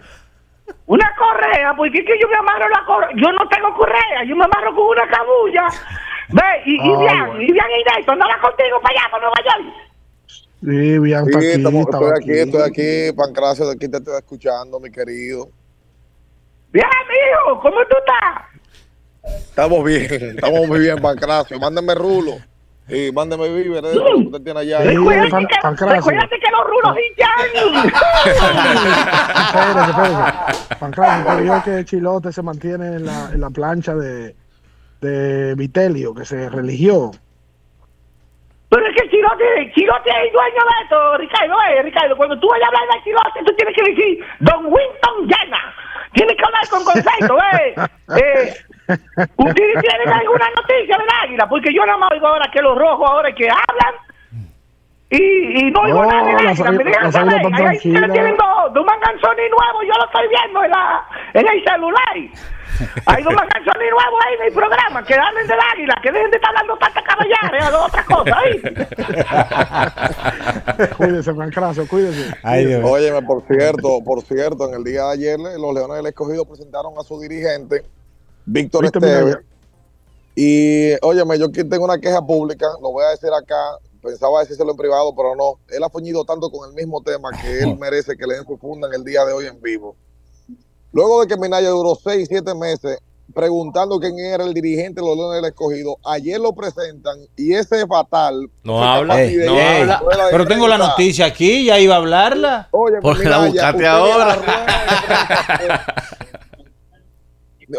Una 0.86 1.12
correa, 1.16 1.74
porque 1.76 1.98
es 1.98 2.06
que 2.06 2.18
yo 2.18 2.28
me 2.28 2.36
amarro 2.36 2.68
la 2.68 2.84
correa. 2.84 3.10
Yo 3.16 3.30
no 3.32 3.48
tengo 3.48 3.74
correa, 3.74 4.24
yo 4.26 4.34
me 4.36 4.44
amarro 4.44 4.74
con 4.74 4.86
una 4.86 5.06
cabulla. 5.08 5.66
Ve, 6.32 6.42
y, 6.66 6.74
y 6.76 6.78
Ah, 6.80 6.98
bien, 6.98 7.26
bueno. 7.26 7.42
y 7.42 7.52
bien, 7.52 7.64
y 7.78 7.94
Nelson, 7.96 8.14
andaba 8.14 8.40
contigo 8.40 8.80
para 8.82 8.94
allá, 9.00 9.10
para 9.10 9.22
Nueva 9.22 9.36
York. 9.44 9.74
Sí, 10.62 10.98
bien, 10.98 11.24
Sí, 11.24 11.30
está 11.30 11.38
aquí, 11.38 11.46
estamos- 11.48 11.80
estaba 11.86 12.06
estoy 12.08 12.20
aquí, 12.22 12.38
estoy 12.40 12.62
aquí, 12.62 13.12
Pancracio, 13.16 13.66
de 13.66 13.72
aquí 13.72 13.88
te 13.88 13.96
estoy 13.96 14.16
escuchando, 14.18 14.78
mi 14.78 14.90
querido. 14.90 15.48
Bien, 16.72 16.86
mijo, 17.08 17.60
¿cómo 17.60 17.76
tú 17.88 17.96
estás? 17.98 19.34
Estamos 19.48 19.84
bien, 19.84 20.04
estamos 20.12 20.66
muy 20.68 20.78
bien, 20.80 20.98
Pancracio. 21.00 21.58
Mándeme 21.58 21.94
rulo 21.94 22.32
y 22.88 23.10
mándeme 23.12 23.48
víveres 23.48 23.82
de 23.82 23.92
eso 23.92 24.04
que 24.04 24.14
usted 24.26 24.40
tiene 24.42 24.60
allá. 24.60 24.82
Sí, 24.82 24.88
Recuérdate 24.88 25.30
Pan- 25.30 25.46
que, 25.46 25.56
Pancracio. 25.62 25.96
recuérdate 25.96 26.38
que 26.38 26.50
los 26.50 26.66
rulos 26.66 26.96
hinchan. 26.98 27.90
Espérese, 29.46 29.90
espérese. 29.90 30.76
Pancracio, 30.78 31.24
pero 31.26 31.44
yo 31.44 31.62
que 31.64 31.84
Chilote 31.84 32.32
se 32.32 32.42
mantiene 32.42 32.86
en 32.96 33.06
la, 33.06 33.30
en 33.32 33.40
la 33.40 33.50
plancha 33.50 33.94
de, 33.94 34.34
de 35.00 35.54
Vitelio, 35.54 36.14
que 36.14 36.24
se 36.24 36.48
religió. 36.48 37.10
Pero 38.68 38.86
es 38.86 38.94
que 38.94 39.04
el 39.04 39.10
chilote, 39.10 39.72
chilote 39.74 40.10
es 40.10 40.16
el 40.26 40.32
dueño 40.32 40.62
de 40.62 40.82
esto, 40.84 41.18
Ricardo, 41.18 41.56
eh, 41.68 41.82
Ricardo, 41.82 42.16
cuando 42.16 42.38
tú 42.38 42.48
vayas 42.48 42.64
a 42.64 42.68
hablar 42.68 42.94
del 42.94 43.04
chilote, 43.04 43.44
tú 43.44 43.56
tienes 43.56 43.74
que 43.74 43.90
decir 43.90 44.24
Don 44.40 44.66
Winston 44.66 45.26
Llena. 45.26 45.74
Tienes 46.12 46.36
que 46.36 46.44
hablar 46.44 46.68
con 46.68 46.84
concepto, 46.84 47.38
eh. 47.58 47.74
eh 48.16 48.54
¿Ustedes 49.36 49.80
tienen 49.80 50.08
alguna 50.08 50.50
noticia 50.56 50.96
del 50.98 51.08
águila? 51.22 51.48
Porque 51.48 51.72
yo 51.72 51.86
nada 51.86 51.98
más 51.98 52.10
oigo 52.12 52.26
ahora 52.26 52.50
que 52.52 52.60
los 52.60 52.76
rojos 52.76 53.08
ahora 53.08 53.32
que 53.32 53.48
hablan 53.48 53.94
y, 55.10 55.66
y 55.66 55.70
no 55.72 55.80
oigo 55.80 56.04
No, 56.04 56.10
nada 56.10 56.52
están 56.52 56.68
Ahí 56.68 56.76
ustedes 56.76 57.56
tranquilas. 57.56 58.12
tienen 58.12 58.36
dos, 58.36 58.72
dos 58.74 58.86
manganzones 58.86 59.50
nuevos, 59.50 59.84
yo 59.84 59.92
lo 59.98 60.04
estoy 60.06 60.28
viendo 60.28 60.64
en, 60.64 60.70
la, 60.70 61.04
en 61.34 61.48
el 61.48 61.64
celular. 61.64 62.16
Hay 63.06 63.22
dos 63.24 63.34
manganzones 63.34 63.90
nuevos 63.90 64.20
ahí 64.24 64.34
en 64.38 64.46
el 64.46 64.52
programa, 64.52 65.04
que 65.04 65.14
hablen 65.14 65.46
del 65.48 65.58
águila, 65.72 65.94
que 66.02 66.12
dejen 66.12 66.30
de 66.30 66.36
estar 66.36 66.50
hablando 66.50 66.78
tanta 66.78 67.02
caballares, 67.02 67.62
a 67.62 67.84
otra 67.84 68.04
cosa 68.04 68.38
ahí. 68.38 68.62
Cuídese, 70.96 71.34
Pancracio, 71.34 71.88
cuídese. 71.88 72.32
Óyeme, 72.82 73.22
por 73.22 73.42
cierto, 73.46 74.02
por 74.04 74.22
cierto, 74.22 74.68
en 74.68 74.74
el 74.74 74.84
día 74.84 75.04
de 75.06 75.12
ayer 75.12 75.38
los 75.38 75.74
Leones 75.74 75.96
del 75.96 76.06
Escogido 76.06 76.44
presentaron 76.44 76.94
a 76.98 77.02
su 77.02 77.20
dirigente, 77.20 77.82
Víctor 78.46 78.82
¿Viste, 78.82 78.98
Esteves. 78.98 79.38
Y 80.36 80.92
óyeme, 81.02 81.38
yo 81.38 81.46
aquí 81.46 81.64
tengo 81.68 81.84
una 81.84 81.98
queja 81.98 82.22
pública, 82.22 82.66
lo 82.80 82.92
voy 82.92 83.04
a 83.04 83.10
decir 83.10 83.30
acá, 83.36 83.56
pensaba 84.02 84.40
decírselo 84.40 84.70
en 84.72 84.76
privado, 84.76 85.14
pero 85.14 85.34
no. 85.36 85.58
Él 85.68 85.82
ha 85.84 85.90
fuñido 85.90 86.24
tanto 86.24 86.50
con 86.50 86.68
el 86.68 86.74
mismo 86.74 87.02
tema 87.02 87.30
que 87.40 87.58
él 87.64 87.76
merece 87.78 88.16
que 88.16 88.26
le 88.26 88.34
den 88.34 88.44
su 88.46 88.56
funda 88.58 88.88
en 88.88 88.94
el 88.94 89.04
día 89.04 89.24
de 89.24 89.32
hoy 89.32 89.46
en 89.46 89.60
vivo. 89.60 89.96
Luego 90.92 91.20
de 91.20 91.28
que 91.28 91.36
Minaya 91.36 91.68
duró 91.70 91.94
seis, 91.94 92.26
siete 92.28 92.54
meses 92.54 92.98
preguntando 93.32 94.00
quién 94.00 94.18
era 94.18 94.42
el 94.42 94.52
dirigente 94.52 95.00
de 95.00 95.06
los 95.06 95.16
Leones 95.16 95.40
del 95.40 95.50
Escogido, 95.52 95.98
ayer 96.04 96.40
lo 96.40 96.52
presentan 96.52 97.16
y 97.36 97.54
ese 97.54 97.86
fatal. 97.86 98.50
No 98.64 98.82
habla, 98.82 99.16
no 99.24 99.54
la 99.54 99.76
habla. 99.78 100.02
Pero 100.32 100.46
tengo 100.48 100.66
la 100.66 100.78
noticia 100.78 101.26
aquí, 101.26 101.64
ya 101.66 101.78
iba 101.78 101.94
a 101.94 101.98
hablarla. 101.98 102.68
Oye, 102.72 102.96
Porque 103.00 103.22
la 103.28 103.38
Minaya, 103.38 103.50
buscaste 103.52 103.76
usted 103.76 103.86
ahora. 103.86 104.24
a 104.24 104.26
la 104.26 104.34
rueda 104.34 104.66
de 104.66 105.68
prensa- 105.68 105.94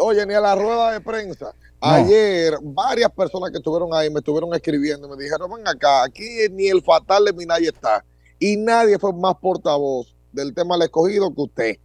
Oye, 0.00 0.24
ni 0.26 0.32
a 0.34 0.40
la 0.40 0.54
rueda 0.54 0.92
de 0.92 1.00
prensa. 1.02 1.52
Ayer, 1.82 2.54
varias 2.62 3.10
personas 3.10 3.50
que 3.50 3.58
estuvieron 3.58 3.92
ahí 3.92 4.08
me 4.08 4.20
estuvieron 4.20 4.54
escribiendo, 4.54 5.08
me 5.08 5.16
dijeron, 5.22 5.50
ven 5.54 5.66
acá, 5.66 6.04
aquí 6.04 6.24
ni 6.52 6.68
el 6.68 6.80
fatal 6.82 7.24
de 7.24 7.32
Minaya 7.32 7.68
está. 7.68 8.04
Y 8.38 8.56
nadie 8.56 8.98
fue 8.98 9.12
más 9.12 9.34
portavoz 9.36 10.14
del 10.32 10.54
tema 10.54 10.76
del 10.76 10.84
escogido 10.84 11.34
que 11.34 11.40
usted. 11.42 11.76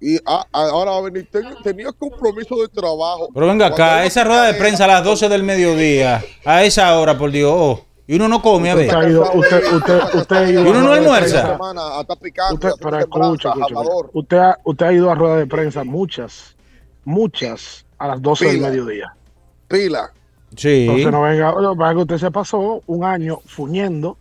Y 0.00 0.16
ah, 0.24 0.46
ah, 0.52 0.68
ahora 0.72 0.92
va 0.92 0.98
a 0.98 1.02
venir, 1.02 1.28
ten- 1.30 1.56
tenía 1.62 1.92
compromiso 1.92 2.56
de 2.62 2.68
trabajo. 2.68 3.28
Pero 3.34 3.46
venga 3.48 3.66
acá, 3.66 3.76
Cuando 3.88 4.06
esa 4.06 4.24
rueda 4.24 4.44
de 4.46 4.54
prensa 4.54 4.84
a 4.84 4.88
las 4.88 5.04
12 5.04 5.28
del 5.28 5.42
mediodía, 5.42 6.24
a 6.44 6.62
esa 6.64 6.98
hora, 6.98 7.18
por 7.18 7.30
Dios. 7.30 7.52
oh, 7.54 7.84
y 8.06 8.14
uno 8.16 8.26
no 8.28 8.40
come, 8.42 8.70
a 8.70 8.74
ver. 8.74 8.86
Usted 8.86 8.98
ha 8.98 9.08
ido, 9.08 9.32
usted, 9.34 9.72
usted, 9.72 10.00
usted 10.14 10.36
ha 10.36 10.50
ido 10.50 10.64
¿Y 10.64 10.68
uno 10.68 10.78
a 10.78 10.82
no 10.82 10.92
almuerza? 10.92 11.58
Usted, 12.02 12.30
haciendo 12.30 12.76
pero 12.78 13.00
semblanza, 13.00 13.00
escucha, 13.00 13.48
escucha, 13.50 13.64
hablador. 13.64 14.10
usted 14.14 14.36
ha, 14.38 14.58
usted 14.64 14.86
ha 14.86 14.92
ido 14.92 15.10
a 15.10 15.14
rueda 15.14 15.36
de 15.36 15.46
prensa 15.46 15.84
muchas, 15.84 16.56
muchas 17.04 17.84
a 18.00 18.08
las 18.08 18.20
12 18.22 18.46
del 18.46 18.60
mediodía. 18.60 19.14
Pila. 19.68 20.10
Sí. 20.56 20.80
Entonces 20.88 21.12
no 21.12 21.22
venga, 21.22 21.54
para 21.76 21.92
que 21.94 21.98
usted 22.00 22.18
se 22.18 22.30
pasó 22.30 22.82
un 22.86 23.04
año 23.04 23.38
fuñendo, 23.46 24.16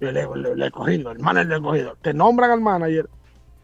le, 0.00 0.12
le, 0.12 0.26
le, 0.36 0.56
le 0.56 0.66
he 0.66 0.70
cogido, 0.70 1.10
el 1.10 1.18
manager 1.18 1.48
le 1.48 1.56
he 1.56 1.60
cogido. 1.60 1.96
Te 2.00 2.14
nombran 2.14 2.52
al 2.52 2.60
manager, 2.60 3.08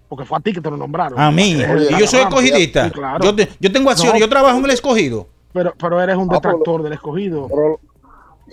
porque 0.08 0.24
fue 0.24 0.36
a 0.36 0.40
ti 0.40 0.52
que 0.52 0.60
te 0.60 0.70
lo 0.70 0.76
nombraron. 0.76 1.18
A 1.18 1.30
mí. 1.30 1.52
Y 1.52 1.98
yo 1.98 2.06
soy 2.06 2.20
escogidista. 2.20 2.84
sí, 2.86 2.90
claro. 2.90 3.24
Yo, 3.24 3.34
te- 3.34 3.48
yo 3.58 3.72
tengo 3.72 3.88
acciones, 3.90 4.14
No. 4.14 4.20
yo 4.20 4.28
trabajo 4.28 4.58
en 4.58 4.64
el 4.64 4.70
escogido. 4.72 5.28
Pero, 5.52 5.72
pero 5.78 6.00
eres 6.02 6.16
un 6.16 6.24
Ah, 6.24 6.40
pero- 6.42 6.52
detractor 6.58 6.82
del 6.82 6.92
escogido. 6.94 7.48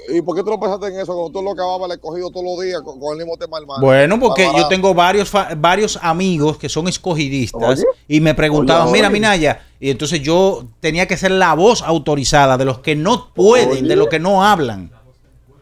¿Y 0.10 0.22
por 0.22 0.36
qué 0.36 0.44
tú 0.44 0.50
no 0.50 0.60
pensaste 0.60 0.88
en 0.88 1.00
eso? 1.00 1.14
Cuando 1.14 1.32
tú 1.32 1.42
lo 1.44 1.52
acababas 1.52 1.90
el 1.90 1.96
escogido 1.98 2.30
todos 2.32 2.46
los 2.46 2.64
días 2.66 2.82
con, 2.82 3.00
con 3.00 3.12
el 3.14 3.18
mismo 3.26 3.38
tema, 3.38 3.58
hermano. 3.60 3.82
Bueno, 3.82 4.20
porque 4.20 4.50
yo 4.56 4.68
tengo 4.68 4.94
varios 4.94 5.32
varios 5.58 6.00
amigos 6.02 6.58
que 6.58 6.70
son 6.70 6.88
escogidistas 6.88 7.62
Oye. 7.80 7.84
y 8.08 8.20
me 8.22 8.34
preguntaban, 8.34 8.84
Oye, 8.88 8.94
mira, 8.94 9.08
oye. 9.08 9.14
Minaya, 9.14 9.62
y 9.80 9.90
entonces 9.92 10.22
yo 10.22 10.64
tenía 10.80 11.08
que 11.08 11.18
ser 11.18 11.32
la 11.32 11.54
voz 11.54 11.82
autorizada 11.84 12.58
de 12.58 12.66
los 12.66 12.80
que 12.80 12.96
no 12.96 13.30
pueden, 13.34 13.70
Oye. 13.70 13.82
de 13.84 13.96
los 13.96 14.08
que 14.08 14.20
no 14.20 14.44
hablan. 14.44 14.92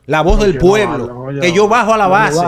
La 0.06 0.22
voz 0.22 0.40
del 0.40 0.58
pueblo, 0.58 1.04
hablan, 1.04 1.18
oye, 1.18 1.40
que 1.42 1.52
yo 1.54 1.68
bajo 1.68 1.94
a 1.94 1.98
la 1.98 2.08
base. 2.08 2.42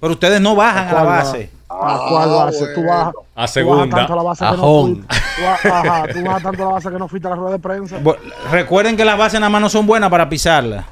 Pero 0.00 0.12
ustedes 0.12 0.40
no 0.40 0.54
bajan 0.54 0.88
a 0.88 0.92
la 0.92 1.02
base. 1.02 1.50
¿A 1.68 2.06
cuál 2.08 2.30
base? 2.30 2.66
Tú 2.74 2.82
vas, 2.84 3.08
A 3.08 3.12
tú 3.12 3.18
bajas 3.36 3.50
segunda. 3.52 3.96
tanto 3.96 4.12
a 4.14 4.16
la 4.16 4.22
base 4.22 4.44
A 4.44 4.50
que 4.52 4.56
no 4.56 4.82
fuiste. 4.82 5.02
Tú 5.06 5.42
vas- 5.42 5.64
ajá, 5.66 6.04
tú 6.12 6.24
bajas 6.24 6.42
tanto 6.42 6.62
a 6.62 6.66
la 6.66 6.72
base 6.72 6.90
que 6.90 6.98
no 6.98 7.08
fuiste 7.08 7.26
a 7.28 7.30
la 7.30 7.36
rueda 7.36 7.52
de 7.52 7.58
prensa. 7.58 7.96
Recuerden 8.50 8.96
que 8.96 9.04
las 9.04 9.18
bases 9.18 9.38
nada 9.38 9.50
más 9.50 9.60
no 9.60 9.68
son 9.68 9.86
buenas 9.86 10.08
para 10.10 10.28
pisarlas. 10.28 10.84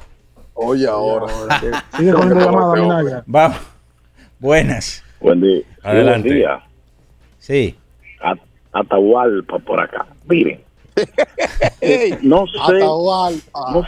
Oye, 0.59 0.87
ahora. 0.87 1.27
Sigue 1.97 2.13
cogiendo 2.13 2.73
Minaya. 2.73 3.23
Vamos. 3.27 3.59
Buenas. 4.39 5.03
Buen 5.19 5.41
día. 5.41 5.61
Adelante. 5.83 6.29
Buen 6.29 6.39
día. 6.39 6.59
Sí. 7.37 7.77
Atahualpa 8.71 9.59
por 9.59 9.79
acá. 9.79 10.07
Miren. 10.27 10.61
no 12.23 12.45
sé. 12.47 12.77
Atahualpa. 12.77 13.71
No, 13.71 13.85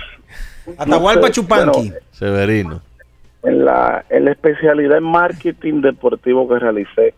Atahualpa 0.77 1.21
no 1.21 1.27
sé, 1.27 1.33
Chupanqui. 1.33 1.93
Severino. 2.11 2.81
en 3.43 3.65
la, 3.65 4.05
en 4.09 4.25
la 4.25 4.31
especialidad 4.31 4.97
en 4.99 5.03
marketing 5.03 5.81
deportivo 5.81 6.47
que 6.47 6.59
realicé, 6.59 7.15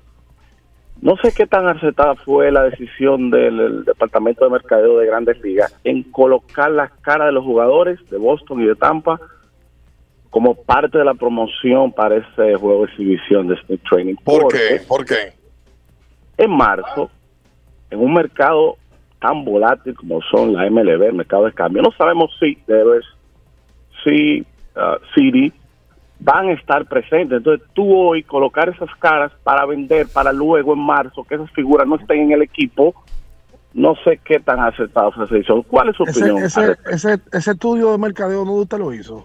no 1.01 1.17
sé 1.17 1.33
qué 1.35 1.45
tan 1.45 1.67
acertada 1.67 2.15
fue 2.15 2.51
la 2.51 2.63
decisión 2.63 3.31
del, 3.31 3.57
del 3.57 3.85
Departamento 3.85 4.45
de 4.45 4.51
Mercadeo 4.51 4.97
de 4.97 5.07
Grandes 5.07 5.41
Ligas 5.41 5.75
en 5.83 6.03
colocar 6.03 6.71
las 6.71 6.91
caras 7.01 7.27
de 7.27 7.33
los 7.33 7.43
jugadores 7.43 7.99
de 8.09 8.17
Boston 8.17 8.61
y 8.61 8.65
de 8.65 8.75
Tampa 8.75 9.19
como 10.31 10.55
parte 10.55 10.97
de 10.97 11.05
la 11.05 11.13
promoción 11.13 11.91
para 11.91 12.15
ese 12.15 12.55
juego 12.55 12.85
de 12.85 12.91
exhibición 12.91 13.47
de 13.47 13.57
Smith 13.65 13.81
Training. 13.87 14.15
¿Por 14.23 14.47
qué? 14.47 14.81
¿Por 14.87 15.05
qué? 15.05 15.39
en 16.41 16.51
marzo, 16.51 17.09
en 17.91 17.99
un 17.99 18.13
mercado 18.13 18.77
tan 19.19 19.45
volátil 19.45 19.93
como 19.95 20.19
son 20.31 20.53
la 20.53 20.67
MLB, 20.69 21.03
el 21.03 21.13
mercado 21.13 21.45
de 21.45 21.53
cambio, 21.53 21.83
no 21.83 21.91
sabemos 21.91 22.31
si 22.39 22.57
debes, 22.65 23.05
si 24.03 24.41
uh, 24.75 24.97
City 25.13 25.53
van 26.19 26.49
a 26.49 26.53
estar 26.53 26.85
presentes. 26.85 27.37
Entonces 27.37 27.67
tú 27.73 27.95
hoy 27.95 28.23
colocar 28.23 28.69
esas 28.69 28.89
caras 28.99 29.31
para 29.43 29.65
vender 29.67 30.07
para 30.07 30.33
luego 30.33 30.73
en 30.73 30.79
marzo 30.79 31.23
que 31.23 31.35
esas 31.35 31.51
figuras 31.51 31.87
no 31.87 31.97
estén 31.97 32.21
en 32.21 32.31
el 32.31 32.41
equipo, 32.41 32.95
no 33.73 33.93
sé 34.03 34.19
qué 34.25 34.39
tan 34.39 34.59
acertado 34.59 35.11
fue 35.11 35.25
esa 35.25 35.35
decisión. 35.35 35.61
¿Cuál 35.63 35.89
es 35.89 35.95
su 35.95 36.03
Ese, 36.03 36.23
opinión? 36.23 36.43
ese, 36.43 36.75
ese, 36.89 37.19
ese 37.31 37.51
estudio 37.51 37.91
de 37.91 37.99
mercadeo 37.99 38.43
no 38.45 38.53
usted 38.53 38.79
lo 38.79 38.91
hizo. 38.93 39.23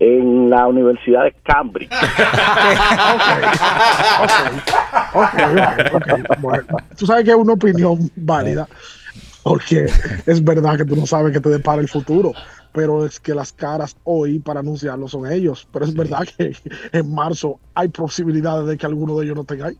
En 0.00 0.50
la 0.50 0.66
Universidad 0.66 1.24
de 1.24 1.34
Cambridge. 1.44 1.92
Ok, 5.12 5.34
ok, 5.54 5.94
ok. 5.94 6.38
Bueno, 6.40 6.76
tú 6.96 7.06
sabes 7.06 7.24
que 7.24 7.30
es 7.30 7.36
una 7.36 7.52
opinión 7.52 8.10
válida, 8.16 8.66
porque 9.42 9.86
es 10.26 10.44
verdad 10.44 10.76
que 10.76 10.84
tú 10.84 10.96
no 10.96 11.06
sabes 11.06 11.32
qué 11.32 11.40
te 11.40 11.48
depara 11.50 11.80
el 11.82 11.88
futuro. 11.88 12.32
pero 12.72 13.04
es 13.04 13.18
que 13.18 13.34
las 13.34 13.52
caras 13.52 13.96
hoy 14.04 14.38
para 14.38 14.60
anunciarlo 14.60 15.08
son 15.08 15.30
ellos. 15.30 15.66
Pero 15.72 15.84
es 15.84 15.94
verdad 15.94 16.26
que 16.36 16.54
en 16.92 17.14
marzo 17.14 17.58
hay 17.74 17.88
posibilidades 17.88 18.66
de 18.66 18.76
que 18.76 18.86
alguno 18.86 19.18
de 19.18 19.24
ellos 19.26 19.36
no 19.36 19.44
tenga 19.44 19.66
ahí. 19.66 19.78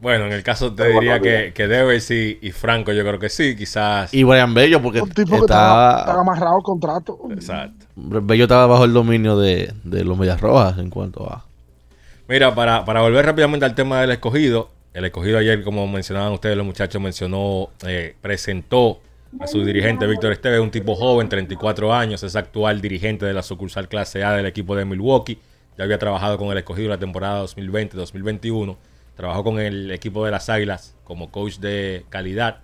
Bueno, 0.00 0.26
en 0.26 0.32
el 0.32 0.42
caso 0.42 0.74
te 0.74 0.88
diría 0.88 1.20
que, 1.20 1.52
que 1.54 1.66
Devers 1.66 2.10
y, 2.10 2.38
y 2.40 2.52
Franco, 2.52 2.92
yo 2.92 3.02
creo 3.02 3.18
que 3.18 3.28
sí, 3.28 3.54
quizás. 3.54 4.12
Y 4.14 4.24
Brian 4.24 4.54
Bello, 4.54 4.80
porque 4.80 5.02
Un 5.02 5.10
tipo 5.10 5.36
que 5.36 5.40
está, 5.42 5.98
está 5.98 6.00
está, 6.00 6.20
amarrado 6.20 6.56
al 6.56 6.62
contrato. 6.62 7.18
Exacto. 7.30 7.86
Bello 7.96 8.44
estaba 8.44 8.66
bajo 8.66 8.84
el 8.84 8.92
dominio 8.92 9.38
de, 9.38 9.74
de 9.84 10.04
los 10.04 10.16
Medias 10.16 10.40
Rojas 10.40 10.78
en 10.78 10.88
cuanto 10.88 11.30
a. 11.30 11.44
Mira, 12.28 12.54
para, 12.54 12.84
para 12.84 13.02
volver 13.02 13.26
rápidamente 13.26 13.66
al 13.66 13.74
tema 13.74 14.00
del 14.00 14.12
escogido, 14.12 14.70
el 14.94 15.04
escogido 15.04 15.38
ayer, 15.38 15.62
como 15.62 15.86
mencionaban 15.86 16.32
ustedes, 16.32 16.56
los 16.56 16.66
muchachos, 16.66 17.00
mencionó, 17.00 17.70
eh, 17.86 18.14
presentó 18.20 19.00
a 19.38 19.46
su 19.46 19.64
dirigente 19.64 20.06
Víctor 20.06 20.32
Esteves, 20.32 20.60
un 20.60 20.70
tipo 20.70 20.96
joven, 20.96 21.28
34 21.28 21.92
años, 21.94 22.22
es 22.22 22.34
actual 22.34 22.80
dirigente 22.80 23.26
de 23.26 23.32
la 23.32 23.42
sucursal 23.42 23.88
clase 23.88 24.24
A 24.24 24.32
del 24.32 24.46
equipo 24.46 24.74
de 24.74 24.84
Milwaukee. 24.84 25.38
Ya 25.76 25.84
había 25.84 25.98
trabajado 25.98 26.38
con 26.38 26.50
el 26.50 26.58
escogido 26.58 26.88
la 26.88 26.98
temporada 26.98 27.44
2020-2021. 27.44 28.76
Trabajó 29.20 29.44
con 29.44 29.60
el 29.60 29.90
equipo 29.90 30.24
de 30.24 30.30
las 30.30 30.48
Águilas 30.48 30.94
como 31.04 31.30
coach 31.30 31.58
de 31.58 32.06
calidad 32.08 32.60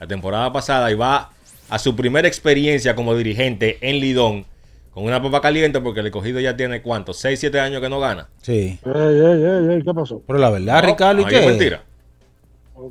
la 0.00 0.08
temporada 0.08 0.52
pasada 0.52 0.90
y 0.90 0.94
va 0.96 1.30
a 1.68 1.78
su 1.78 1.94
primera 1.94 2.26
experiencia 2.26 2.96
como 2.96 3.14
dirigente 3.14 3.78
en 3.80 4.00
Lidón 4.00 4.44
con 4.90 5.04
una 5.04 5.22
papa 5.22 5.40
caliente 5.40 5.80
porque 5.80 6.00
el 6.00 6.06
escogido 6.06 6.40
ya 6.40 6.56
tiene 6.56 6.82
cuánto, 6.82 7.12
6, 7.12 7.38
7 7.38 7.60
años 7.60 7.80
que 7.80 7.88
no 7.88 8.00
gana. 8.00 8.26
Sí. 8.42 8.76
Ey, 8.84 8.92
ey, 8.92 9.44
ey, 9.44 9.74
ey, 9.76 9.82
¿Qué 9.84 9.94
pasó? 9.94 10.20
Pero 10.26 10.40
la 10.40 10.50
verdad, 10.50 10.82
No, 10.82 10.88
Ricardo, 10.88 11.20
¿y 11.20 11.24
no, 11.26 11.30
qué? 11.30 11.38
es 11.38 11.46
mentira. 11.46 11.84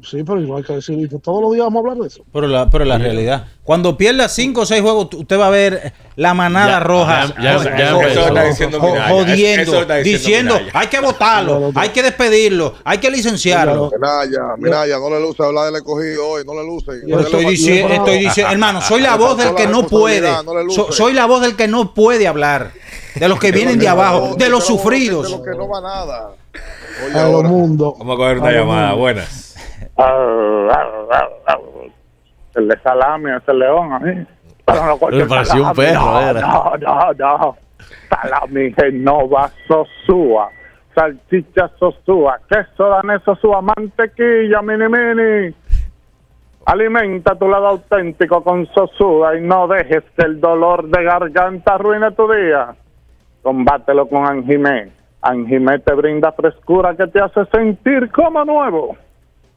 Sí, 0.04 0.24
pero 0.24 0.40
igual 0.42 0.66
que 0.66 0.74
decir, 0.74 1.10
que 1.10 1.18
todos 1.20 1.42
los 1.42 1.54
días 1.54 1.66
vamos 1.66 1.78
a 1.78 1.80
hablar 1.92 1.98
de 2.04 2.08
eso. 2.08 2.24
Pero 2.32 2.48
la, 2.48 2.70
pero 2.70 2.86
la 2.86 2.98
realidad. 2.98 3.46
Cuando 3.64 3.98
pierda 3.98 4.28
5 4.30 4.62
o 4.62 4.66
6 4.66 4.82
juegos, 4.82 5.10
usted 5.14 5.40
va 5.40 5.48
a 5.48 5.50
ver 5.52 5.94
la 6.16 6.34
manada 6.34 6.72
Ya, 6.74 6.80
roja 6.80 7.28
ya- 7.42 7.64
ya- 7.64 8.26
Está 8.28 8.44
diciendo 8.46 8.80
Minaya. 8.80 9.10
jodiendo, 9.10 9.72
Eso 9.72 9.82
está 9.82 9.96
diciendo 9.98 10.60
hay 10.74 10.88
que 10.88 11.00
votarlo, 11.00 11.72
hay 11.76 11.90
que 11.90 12.02
despedirlo, 12.04 12.74
hay 12.84 12.98
que 12.98 13.12
licenciarlo. 13.12 13.92
Minaya, 13.92 14.56
Minaya, 14.58 14.98
no 14.98 15.10
le 15.10 15.22
luce 15.22 15.44
hablar 15.44 15.66
del 15.66 15.76
escogido 15.76 16.28
hoy, 16.28 16.44
no 16.46 16.54
le 16.54 16.66
luce. 16.66 16.92
Yo 17.08 17.20
estoy 17.20 17.46
diciendo, 17.46 17.94
estoy 17.94 18.20
diciendo, 18.20 18.52
hermano, 18.52 18.82
soy 18.82 19.02
la 19.02 19.16
voz 19.16 19.38
del 19.38 19.54
que 19.56 19.68
no 19.68 19.86
puede. 19.88 20.30
So- 20.74 20.92
soy 20.92 21.14
la 21.14 21.26
voz 21.26 21.42
del 21.42 21.56
que 21.56 21.68
no 21.68 21.94
puede 21.94 22.28
hablar. 22.28 22.72
De 23.16 23.28
los 23.28 23.40
que 23.40 23.52
vienen 23.52 23.80
de 23.80 23.88
abajo, 23.88 24.36
de 24.38 24.50
los 24.50 24.62
De 24.62 24.66
sufridos. 24.68 25.30
lo 25.32 25.44
que 25.44 25.52
no 25.52 25.68
va 25.68 25.82
nada. 25.82 26.32
A 27.16 27.24
lo 27.30 27.44
mundo. 27.44 27.96
Vamos 27.98 28.16
a 28.16 28.18
coger 28.18 28.40
una 28.40 28.52
llamada. 28.52 28.96
mundo. 28.96 29.22
Buenas. 30.00 30.88
El 32.56 32.68
de 32.68 32.80
salami, 32.80 33.32
ese 33.32 33.54
león 33.54 33.94
a 33.94 34.00
mí. 34.00 34.26
Pero 34.66 34.86
no 34.86 34.98
cualquier 34.98 35.28
pareció 35.28 35.64
un 35.64 35.74
perro, 35.74 36.00
no, 36.00 36.22
era. 36.22 36.42
No, 36.42 36.74
no, 36.78 37.14
no. 37.14 37.58
Salami 38.10 38.74
Genova 38.74 39.50
Sosúa. 39.68 40.50
Salchicha 40.96 41.70
Sosúa. 41.78 42.40
Queso 42.50 42.90
danés 42.90 43.22
Sosúa. 43.24 43.62
Mantequilla 43.62 44.62
mini 44.62 44.88
mini. 44.88 45.56
Alimenta 46.66 47.36
tu 47.36 47.48
lado 47.48 47.68
auténtico 47.68 48.44
con 48.44 48.68
Sosúa 48.68 49.36
y 49.38 49.42
no 49.42 49.68
dejes 49.68 50.04
que 50.16 50.26
el 50.26 50.40
dolor 50.40 50.88
de 50.88 51.04
garganta 51.04 51.76
arruine 51.76 52.12
tu 52.12 52.32
día. 52.32 52.76
Combátelo 53.42 54.08
con 54.08 54.26
Anjimé. 54.26 54.92
Anjimé 55.22 55.80
te 55.80 55.94
brinda 55.94 56.32
frescura 56.32 56.96
que 56.96 57.08
te 57.08 57.20
hace 57.20 57.46
sentir 57.46 58.12
como 58.12 58.46
nuevo. 58.46 58.96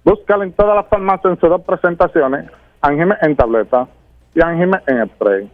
Búscalo 0.05 0.43
en 0.43 0.53
todas 0.53 0.75
las 0.77 0.87
farmacias 0.89 1.35
en 1.35 1.41
sus 1.41 1.49
dos 1.49 1.63
presentaciones. 1.63 2.51
Anjime 2.81 3.17
en 3.23 3.37
tableta 3.37 3.87
y 4.35 4.43
Anjime 4.43 4.79
en 4.87 5.09
spray. 5.09 5.51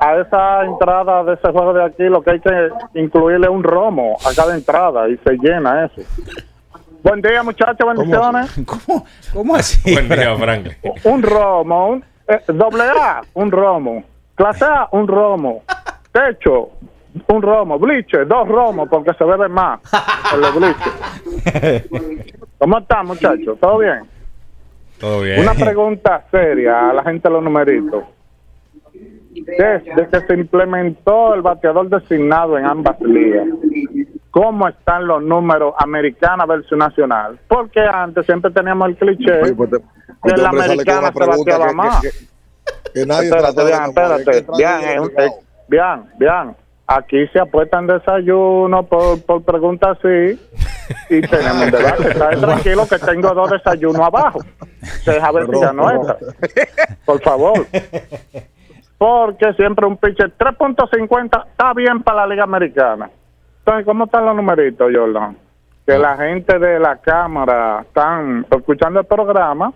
A 0.00 0.16
esa 0.16 0.64
entrada 0.64 1.24
de 1.24 1.34
ese 1.34 1.50
juego 1.50 1.72
de 1.72 1.84
aquí 1.84 2.02
lo 2.04 2.22
que 2.22 2.32
hay 2.32 2.40
que 2.40 2.68
incluirle 2.94 3.48
un 3.48 3.62
romo 3.62 4.16
a 4.24 4.34
cada 4.34 4.54
entrada 4.54 5.08
y 5.08 5.16
se 5.18 5.32
llena 5.38 5.86
eso. 5.86 6.02
Buen 7.02 7.22
día 7.22 7.42
muchachos, 7.42 7.86
bendiciones. 7.86 8.52
¿Cómo, 8.66 9.06
cómo 9.32 9.54
así? 9.54 9.94
Buen 9.94 10.08
día, 10.08 10.36
Franklin. 10.36 10.76
Un 11.04 11.22
romo, 11.22 11.88
un, 11.90 12.04
eh, 12.26 12.40
doble 12.48 12.82
A, 12.82 13.22
un 13.34 13.50
romo. 13.50 14.02
Clase 14.34 14.64
A, 14.64 14.88
un 14.90 15.06
romo. 15.06 15.62
Techo, 16.12 16.70
un 17.28 17.42
romo. 17.42 17.78
Bliche, 17.78 18.24
dos 18.24 18.48
romos 18.48 18.88
porque 18.88 19.12
se 19.14 19.24
bebe 19.24 19.48
más 19.48 19.80
en 20.34 20.40
los 20.40 20.54
bliches. 20.54 21.88
¿Cómo 22.58 22.78
están 22.78 23.06
muchachos? 23.06 23.58
¿Todo 23.60 23.78
bien? 23.78 24.00
Todo 24.98 25.20
bien. 25.20 25.40
Una 25.40 25.54
pregunta 25.54 26.24
seria 26.30 26.90
a 26.90 26.92
la 26.94 27.02
gente 27.02 27.28
de 27.28 27.34
los 27.34 27.42
numeritos. 27.42 28.04
Desde 29.32 30.08
que 30.10 30.20
se 30.26 30.34
implementó 30.34 31.34
el 31.34 31.42
bateador 31.42 31.88
designado 31.90 32.56
en 32.58 32.64
ambas 32.64 32.98
ligas, 33.02 33.46
¿cómo 34.30 34.66
están 34.66 35.06
los 35.06 35.22
números 35.22 35.74
americana 35.78 36.46
versus 36.46 36.76
nacional? 36.78 37.38
Porque 37.46 37.80
antes 37.80 38.24
siempre 38.24 38.50
teníamos 38.50 38.88
el 38.88 38.96
cliché 38.96 39.42
Oye, 39.42 39.54
pues 39.54 39.70
te- 39.70 39.78
que 39.78 40.36
la 40.40 40.50
con 40.50 40.62
americana 40.62 41.12
se 41.12 41.26
bateaba 41.26 41.66
que- 41.68 41.74
más. 41.74 42.00
que- 42.00 42.10
que 42.94 43.06
nadie 43.06 43.28
espérate, 43.28 43.64
bien, 43.64 43.82
espérate. 43.84 44.46
Bien, 44.56 45.30
bien, 45.68 46.04
bien. 46.18 46.56
Aquí 46.86 47.26
se 47.28 47.40
apuesta 47.40 47.78
en 47.78 47.88
desayuno 47.88 48.84
por, 48.84 49.20
por 49.22 49.42
preguntas 49.42 49.98
así 49.98 50.38
y 51.10 51.20
tenemos 51.20 51.64
un 51.64 51.70
debate. 51.70 52.08
Está 52.10 52.30
tranquilo 52.30 52.86
que 52.88 52.98
tengo 52.98 53.34
dos 53.34 53.50
desayunos 53.50 54.00
abajo. 54.00 54.40
Deja 55.04 55.32
ver 55.32 55.46
si 55.46 55.60
ya 55.60 55.72
no 55.72 55.90
entra. 55.90 56.16
Por 57.04 57.20
favor. 57.22 57.66
Porque 58.98 59.52
siempre 59.54 59.86
un 59.86 59.96
pitcher 59.96 60.32
3.50 60.36 61.46
está 61.48 61.74
bien 61.74 62.02
para 62.02 62.22
la 62.22 62.26
Liga 62.28 62.44
Americana. 62.44 63.10
Entonces, 63.58 63.84
¿cómo 63.84 64.04
están 64.04 64.24
los 64.24 64.36
numeritos, 64.36 64.90
Jordan? 64.94 65.36
Que 65.84 65.98
la 65.98 66.16
gente 66.16 66.58
de 66.58 66.78
la 66.78 66.96
Cámara 66.96 67.82
están 67.82 68.46
escuchando 68.50 69.00
el 69.00 69.06
programa. 69.06 69.72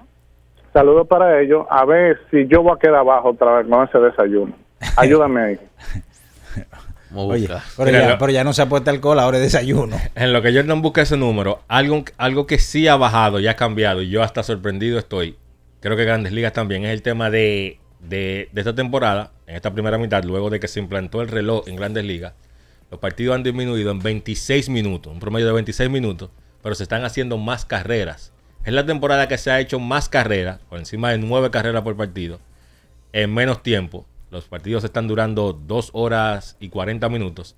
Saludos 0.73 1.07
para 1.07 1.41
ellos. 1.41 1.66
A 1.69 1.85
ver 1.85 2.20
si 2.31 2.47
yo 2.47 2.62
voy 2.62 2.73
a 2.73 2.78
quedar 2.78 2.97
abajo 2.97 3.31
otra 3.31 3.59
vez 3.59 3.66
con 3.66 3.85
ese 3.85 3.99
desayuno. 3.99 4.53
Ayúdame 4.97 5.41
ahí. 5.41 5.61
Oye, 7.15 7.47
pero 7.77 7.87
Mira, 7.91 8.01
ya, 8.03 8.09
lo- 8.11 8.19
pero 8.19 8.32
ya 8.32 8.45
no 8.45 8.53
se 8.53 8.62
apuesta 8.62 8.91
alcohol, 8.91 9.19
ahora 9.19 9.39
es 9.39 9.43
desayuno. 9.45 9.97
En 10.15 10.32
lo 10.32 10.43
que 10.43 10.53
Jordan 10.55 10.82
busca 10.82 11.03
ese 11.03 11.16
número, 11.16 11.62
algo, 11.69 12.05
algo 12.19 12.47
que 12.47 12.59
sí 12.59 12.87
ha 12.89 12.97
bajado 12.97 13.41
y 13.41 13.47
ha 13.49 13.57
cambiado, 13.57 14.03
y 14.03 14.09
yo 14.11 14.23
hasta 14.23 14.43
sorprendido 14.43 14.99
estoy, 14.99 15.37
creo 15.81 15.97
que 15.97 16.05
Grandes 16.05 16.32
Ligas 16.32 16.53
también, 16.53 16.85
es 16.85 16.93
el 16.93 17.03
tema 17.03 17.31
de, 17.31 17.78
de, 18.01 18.49
de 18.53 18.61
esta 18.61 18.74
temporada, 18.74 19.32
en 19.47 19.57
esta 19.57 19.73
primera 19.73 19.99
mitad, 19.99 20.23
luego 20.24 20.51
de 20.51 20.61
que 20.61 20.69
se 20.69 20.78
implantó 20.81 21.20
el 21.23 21.28
reloj 21.28 21.66
en 21.69 21.77
Grandes 21.77 22.05
Ligas, 22.05 22.35
los 22.91 23.01
partidos 23.01 23.35
han 23.37 23.43
disminuido 23.43 23.91
en 23.91 24.01
26 24.01 24.69
minutos, 24.69 25.12
un 25.12 25.20
promedio 25.20 25.47
de 25.47 25.53
26 25.53 25.89
minutos, 25.91 26.31
pero 26.62 26.74
se 26.74 26.82
están 26.82 27.05
haciendo 27.05 27.39
más 27.39 27.65
carreras. 27.65 28.32
Es 28.65 28.73
la 28.74 28.85
temporada 28.85 29.27
que 29.28 29.39
se 29.39 29.51
ha 29.51 29.59
hecho 29.61 29.78
más 29.81 30.09
carreras, 30.09 30.59
por 30.69 30.78
encima 30.78 31.11
de 31.11 31.19
9 31.19 31.51
carreras 31.51 31.82
por 31.82 31.97
partido, 31.97 32.41
en 33.12 33.32
menos 33.32 33.62
tiempo. 33.62 34.07
Los 34.31 34.44
partidos 34.47 34.85
están 34.85 35.09
durando 35.09 35.52
2 35.52 35.90
horas 35.93 36.57
y 36.61 36.69
40 36.69 37.09
minutos. 37.09 37.57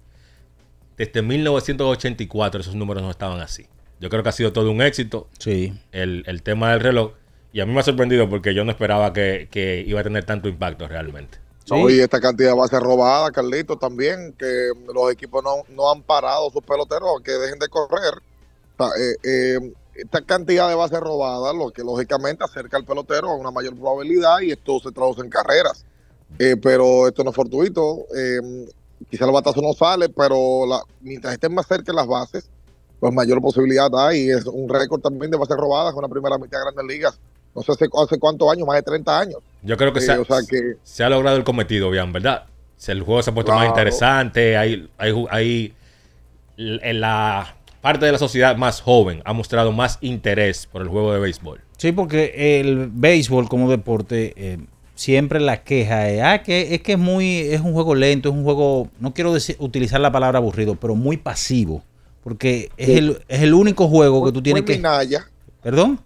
Desde 0.96 1.22
1984 1.22 2.60
esos 2.60 2.74
números 2.74 3.02
no 3.02 3.10
estaban 3.10 3.40
así. 3.40 3.66
Yo 4.00 4.08
creo 4.10 4.22
que 4.22 4.28
ha 4.30 4.32
sido 4.32 4.52
todo 4.52 4.70
un 4.70 4.82
éxito 4.82 5.28
Sí. 5.38 5.72
el, 5.92 6.24
el 6.26 6.42
tema 6.42 6.70
del 6.70 6.80
reloj. 6.80 7.12
Y 7.52 7.60
a 7.60 7.66
mí 7.66 7.72
me 7.72 7.80
ha 7.80 7.82
sorprendido 7.82 8.28
porque 8.28 8.54
yo 8.54 8.64
no 8.64 8.70
esperaba 8.70 9.12
que, 9.12 9.48
que 9.50 9.84
iba 9.86 10.00
a 10.00 10.02
tener 10.02 10.24
tanto 10.24 10.48
impacto 10.48 10.88
realmente. 10.88 11.38
No, 11.70 11.88
y 11.88 12.00
esta 12.00 12.20
cantidad 12.20 12.50
de 12.50 12.56
bases 12.56 12.80
robadas, 12.80 13.30
Carlito, 13.30 13.76
también, 13.76 14.32
que 14.38 14.70
los 14.92 15.12
equipos 15.12 15.44
no, 15.44 15.62
no 15.74 15.90
han 15.92 16.02
parado 16.02 16.50
sus 16.50 16.62
peloteros 16.64 17.08
a 17.20 17.22
que 17.22 17.32
dejen 17.32 17.58
de 17.58 17.68
correr. 17.68 18.14
O 18.76 18.84
sea, 18.84 18.88
eh, 19.00 19.16
eh, 19.22 19.72
esta 19.94 20.22
cantidad 20.22 20.68
de 20.68 20.74
bases 20.74 20.98
robadas, 21.00 21.54
lo 21.54 21.70
que 21.70 21.82
lógicamente 21.82 22.42
acerca 22.42 22.78
al 22.78 22.84
pelotero 22.84 23.28
a 23.30 23.36
una 23.36 23.50
mayor 23.50 23.76
probabilidad 23.76 24.40
y 24.40 24.50
esto 24.50 24.80
se 24.80 24.90
traduce 24.90 25.20
en 25.20 25.28
carreras. 25.30 25.84
Eh, 26.38 26.56
pero 26.60 27.06
esto 27.08 27.22
no 27.24 27.30
es 27.30 27.36
fortuito. 27.36 27.98
Eh, 28.16 28.66
quizá 29.10 29.24
el 29.26 29.32
batazo 29.32 29.60
no 29.60 29.72
sale, 29.72 30.08
pero 30.08 30.66
la- 30.66 30.82
mientras 31.00 31.34
estén 31.34 31.54
más 31.54 31.66
cerca 31.66 31.92
de 31.92 31.96
las 31.96 32.06
bases, 32.06 32.48
pues 33.00 33.12
mayor 33.12 33.40
posibilidad 33.40 33.88
hay. 33.94 34.26
Y 34.26 34.30
es 34.30 34.46
un 34.46 34.68
récord 34.68 35.00
también 35.00 35.30
de 35.30 35.36
bases 35.36 35.56
robadas 35.56 35.92
con 35.94 36.02
la 36.02 36.08
primera 36.08 36.38
mitad 36.38 36.58
de 36.58 36.64
Grandes 36.72 36.86
Ligas. 36.96 37.18
No 37.54 37.62
sé 37.62 37.72
hace, 37.72 37.86
hace 37.92 38.18
cuántos 38.18 38.50
años, 38.50 38.66
más 38.66 38.76
de 38.76 38.82
30 38.82 39.18
años. 39.18 39.36
Yo 39.62 39.76
creo 39.76 39.92
que, 39.92 40.00
Sí, 40.00 40.06
se, 40.06 40.12
ha, 40.12 40.20
o 40.20 40.24
sea 40.24 40.38
que- 40.48 40.74
se 40.82 41.04
ha 41.04 41.08
logrado 41.10 41.36
el 41.36 41.44
cometido, 41.44 41.90
bien, 41.90 42.12
¿verdad? 42.12 42.44
El 42.86 43.02
juego 43.02 43.22
se 43.22 43.30
ha 43.30 43.34
puesto 43.34 43.52
más 43.52 43.68
interesante, 43.68 44.56
hay, 44.56 44.88
hay, 44.98 45.26
hay- 45.30 45.74
en 46.56 47.00
la 47.00 47.56
parte 47.80 48.06
de 48.06 48.12
la 48.12 48.18
sociedad 48.18 48.56
más 48.56 48.80
joven 48.80 49.22
ha 49.24 49.32
mostrado 49.32 49.70
más 49.72 49.98
interés 50.00 50.66
por 50.66 50.82
el 50.82 50.88
juego 50.88 51.12
de 51.12 51.20
béisbol. 51.20 51.60
Sí, 51.76 51.92
porque 51.92 52.60
el 52.60 52.88
béisbol 52.92 53.48
como 53.48 53.70
deporte 53.70 54.32
eh, 54.36 54.58
siempre 54.94 55.40
la 55.40 55.62
queja 55.62 56.08
es 56.08 56.22
ah, 56.22 56.42
que 56.42 56.74
es 56.74 56.82
que 56.82 56.92
es 56.92 56.98
muy 56.98 57.38
es 57.38 57.60
un 57.60 57.72
juego 57.72 57.94
lento, 57.94 58.28
es 58.28 58.34
un 58.34 58.44
juego 58.44 58.88
no 59.00 59.14
quiero 59.14 59.32
decir, 59.32 59.56
utilizar 59.58 60.00
la 60.00 60.12
palabra 60.12 60.38
aburrido, 60.38 60.74
pero 60.76 60.94
muy 60.94 61.16
pasivo, 61.16 61.82
porque 62.22 62.70
es 62.76 62.86
Sí. 62.86 62.92
el 62.98 63.22
es 63.28 63.42
el 63.42 63.54
único 63.54 63.88
juego 63.88 64.24
que 64.24 64.32
tú 64.32 64.42
tienes 64.42 64.64
que 64.64 64.76
Minaya. 64.76 65.26
¿Perdón? 65.62 66.00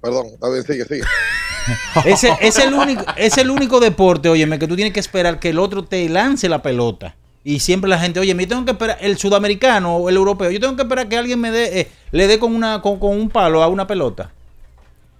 Perdón, 0.00 0.26
está 0.34 0.50
bien, 0.50 0.64
sigue, 0.64 0.84
sigue. 0.84 1.02
Ese 2.04 2.32
es 2.40 2.58
el 2.58 2.74
único, 2.74 3.04
es 3.16 3.38
el 3.38 3.50
único 3.50 3.78
deporte, 3.78 4.28
óyeme, 4.28 4.58
que 4.58 4.66
tú 4.66 4.74
tienes 4.74 4.92
que 4.92 5.00
esperar 5.00 5.38
que 5.38 5.50
el 5.50 5.58
otro 5.58 5.84
te 5.84 6.08
lance 6.08 6.48
la 6.48 6.60
pelota. 6.60 7.14
Y 7.44 7.60
siempre 7.60 7.88
la 7.88 7.98
gente, 7.98 8.20
oye, 8.20 8.34
yo 8.36 8.48
tengo 8.48 8.64
que 8.64 8.72
esperar, 8.72 8.98
el 9.00 9.16
sudamericano 9.18 9.96
o 9.96 10.08
el 10.08 10.16
europeo, 10.16 10.50
yo 10.50 10.60
tengo 10.60 10.76
que 10.76 10.82
esperar 10.82 11.08
que 11.08 11.16
alguien 11.16 11.40
me 11.40 11.50
dé, 11.50 11.80
eh, 11.80 11.88
le 12.10 12.26
dé 12.26 12.38
con 12.38 12.54
una, 12.54 12.80
con, 12.82 12.98
con 12.98 13.10
un 13.16 13.30
palo 13.30 13.62
a 13.62 13.68
una 13.68 13.86
pelota. 13.86 14.32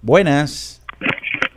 Buenas. 0.01 0.81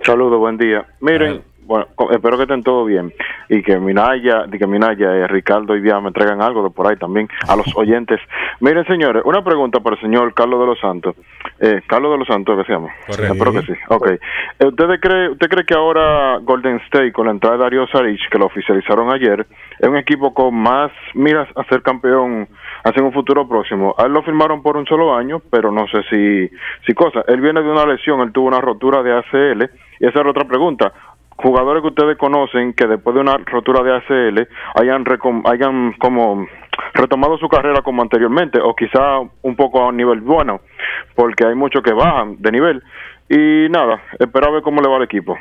Saludos, 0.06 0.38
buen 0.38 0.56
día. 0.56 0.86
Miren, 1.00 1.42
bueno, 1.66 1.86
espero 2.12 2.36
que 2.36 2.44
estén 2.44 2.62
todo 2.62 2.84
bien 2.84 3.12
y 3.48 3.62
que 3.62 3.78
Minaya, 3.78 4.44
y 4.52 4.58
que 4.58 4.66
Minaya, 4.66 5.16
eh, 5.16 5.26
Ricardo 5.26 5.76
y 5.76 5.80
Díaz 5.80 6.02
me 6.02 6.12
traigan 6.12 6.40
algo 6.40 6.62
de 6.62 6.70
por 6.70 6.86
ahí 6.86 6.96
también 6.96 7.28
a 7.48 7.56
los 7.56 7.66
oyentes. 7.76 8.20
Miren, 8.60 8.86
señores, 8.86 9.22
una 9.24 9.42
pregunta 9.42 9.80
para 9.80 9.96
el 9.96 10.02
señor 10.02 10.32
Carlos 10.34 10.60
de 10.60 10.66
los 10.66 10.78
Santos. 10.78 11.16
Eh, 11.60 11.82
Carlos 11.86 12.12
de 12.12 12.18
los 12.18 12.28
Santos, 12.28 12.56
¿qué 12.58 12.64
se 12.64 12.72
llama? 12.72 12.88
Correcto. 13.06 13.32
Espero 13.32 13.52
que 13.52 13.62
sí. 13.62 13.72
Ok. 13.88 14.08
Eh, 14.10 14.66
¿Usted 14.66 15.00
cree, 15.00 15.30
¿Usted 15.30 15.48
cree 15.48 15.64
que 15.64 15.74
ahora 15.74 16.38
Golden 16.38 16.76
State, 16.86 17.12
con 17.12 17.26
la 17.26 17.32
entrada 17.32 17.56
de 17.56 17.62
Darío 17.64 17.86
Saric, 17.88 18.28
que 18.30 18.38
lo 18.38 18.46
oficializaron 18.46 19.12
ayer, 19.12 19.46
es 19.78 19.88
un 19.88 19.96
equipo 19.96 20.32
con 20.32 20.54
más 20.54 20.92
miras 21.14 21.48
a 21.56 21.64
ser 21.64 21.82
campeón 21.82 22.48
hacia 22.84 23.02
un 23.02 23.12
futuro 23.12 23.48
próximo? 23.48 23.94
A 23.98 24.04
él 24.04 24.12
lo 24.12 24.22
firmaron 24.22 24.62
por 24.62 24.76
un 24.76 24.86
solo 24.86 25.16
año, 25.16 25.40
pero 25.50 25.72
no 25.72 25.86
sé 25.88 26.02
si, 26.10 26.50
si 26.86 26.94
cosa. 26.94 27.24
Él 27.26 27.40
viene 27.40 27.62
de 27.62 27.70
una 27.70 27.86
lesión, 27.86 28.20
él 28.20 28.32
tuvo 28.32 28.48
una 28.48 28.60
rotura 28.60 29.02
de 29.02 29.16
ACL, 29.16 29.70
y 29.98 30.06
esa 30.06 30.20
es 30.20 30.26
otra 30.26 30.44
pregunta 30.44 30.92
jugadores 31.36 31.82
que 31.82 31.88
ustedes 31.88 32.18
conocen 32.18 32.72
que 32.72 32.86
después 32.86 33.14
de 33.14 33.20
una 33.20 33.36
rotura 33.38 33.82
de 33.82 33.96
ACL 33.96 34.48
hayan, 34.74 35.04
hayan 35.44 35.92
como 35.98 36.46
retomado 36.94 37.38
su 37.38 37.48
carrera 37.48 37.82
como 37.82 38.02
anteriormente 38.02 38.58
o 38.60 38.74
quizá 38.74 39.20
un 39.42 39.56
poco 39.56 39.82
a 39.82 39.88
un 39.88 39.96
nivel 39.96 40.20
bueno 40.20 40.60
porque 41.14 41.46
hay 41.46 41.54
muchos 41.54 41.82
que 41.82 41.92
bajan 41.92 42.36
de 42.40 42.52
nivel 42.52 42.82
y 43.28 43.68
nada, 43.70 44.02
espero 44.18 44.48
a 44.48 44.50
ver 44.52 44.62
cómo 44.62 44.80
le 44.80 44.88
va 44.88 44.96
al 44.96 45.02
equipo. 45.02 45.36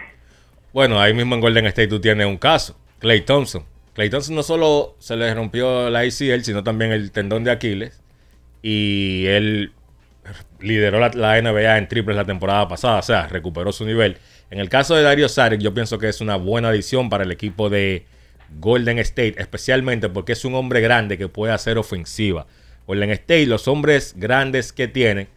Bueno, 0.73 0.99
ahí 0.99 1.13
mismo 1.13 1.35
en 1.35 1.41
Golden 1.41 1.65
State 1.67 1.87
tú 1.87 2.01
tienes 2.01 2.27
un 2.27 2.37
caso, 2.37 2.77
Clay 2.99 3.21
Thompson. 3.21 3.63
Clay 3.93 4.09
Thompson 4.09 4.35
no 4.35 4.43
solo 4.43 4.95
se 4.99 5.15
le 5.15 5.33
rompió 5.33 5.89
la 5.89 5.99
ACL, 5.99 6.41
sino 6.41 6.63
también 6.63 6.91
el 6.91 7.11
tendón 7.11 7.45
de 7.45 7.51
Aquiles. 7.51 8.03
Y 8.61 9.25
él 9.27 9.71
lideró 10.59 10.99
la 10.99 11.41
NBA 11.41 11.77
en 11.77 11.87
triples 11.87 12.17
la 12.17 12.25
temporada 12.25 12.67
pasada, 12.67 12.99
o 12.99 13.03
sea, 13.03 13.27
recuperó 13.27 13.71
su 13.71 13.85
nivel. 13.85 14.17
En 14.51 14.59
el 14.59 14.69
caso 14.69 14.95
de 14.95 15.03
Dario 15.03 15.27
Saric, 15.27 15.61
yo 15.61 15.73
pienso 15.73 15.97
que 15.97 16.07
es 16.07 16.21
una 16.21 16.35
buena 16.35 16.69
adición 16.69 17.09
para 17.09 17.23
el 17.23 17.31
equipo 17.31 17.69
de 17.69 18.05
Golden 18.59 18.99
State, 18.99 19.35
especialmente 19.37 20.09
porque 20.09 20.33
es 20.33 20.45
un 20.45 20.55
hombre 20.55 20.81
grande 20.81 21.17
que 21.17 21.27
puede 21.27 21.53
hacer 21.53 21.77
ofensiva. 21.77 22.45
Golden 22.87 23.09
State, 23.11 23.47
los 23.47 23.67
hombres 23.67 24.13
grandes 24.15 24.71
que 24.71 24.87
tienen 24.87 25.27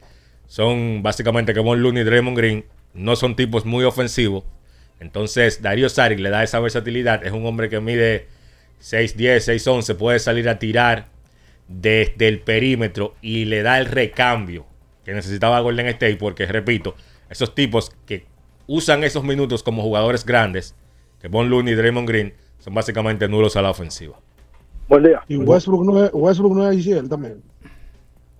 son 0.46 1.02
básicamente 1.02 1.54
Kevon 1.54 1.82
Looney 1.82 2.02
y 2.02 2.04
Draymond 2.04 2.36
Green, 2.36 2.64
no 2.94 3.16
son 3.16 3.36
tipos 3.36 3.64
muy 3.64 3.84
ofensivos. 3.84 4.44
Entonces, 5.00 5.62
Dario 5.62 5.88
Saric 5.88 6.18
le 6.18 6.30
da 6.30 6.42
esa 6.42 6.60
versatilidad. 6.60 7.24
Es 7.24 7.32
un 7.32 7.46
hombre 7.46 7.68
que 7.68 7.80
mide 7.80 8.26
6'10, 8.82 9.36
6'11, 9.36 9.96
puede 9.96 10.18
salir 10.18 10.48
a 10.48 10.58
tirar 10.58 11.06
desde 11.68 12.28
el 12.28 12.40
perímetro 12.40 13.14
y 13.22 13.44
le 13.44 13.62
da 13.62 13.78
el 13.78 13.86
recambio 13.86 14.66
que 15.04 15.12
necesitaba 15.12 15.60
Golden 15.60 15.86
State. 15.86 16.16
Porque, 16.16 16.46
repito, 16.46 16.96
esos 17.30 17.54
tipos 17.54 17.92
que 18.06 18.26
usan 18.68 19.02
esos 19.02 19.24
minutos 19.24 19.64
como 19.64 19.82
jugadores 19.82 20.24
grandes, 20.24 20.76
que 21.20 21.26
Von 21.26 21.50
Looney 21.50 21.72
y 21.72 21.76
Draymond 21.76 22.06
Green, 22.08 22.34
son 22.60 22.74
básicamente 22.74 23.26
nulos 23.28 23.56
a 23.56 23.62
la 23.62 23.70
ofensiva. 23.70 24.16
Buen 24.88 25.02
día. 25.02 25.22
Y 25.26 25.36
Westbrook 25.36 25.84
no 25.84 26.04
es, 26.04 26.10
Westbrook 26.12 26.54
no 26.54 26.70
es 26.70 26.86
ACL 26.86 27.08
también. 27.08 27.42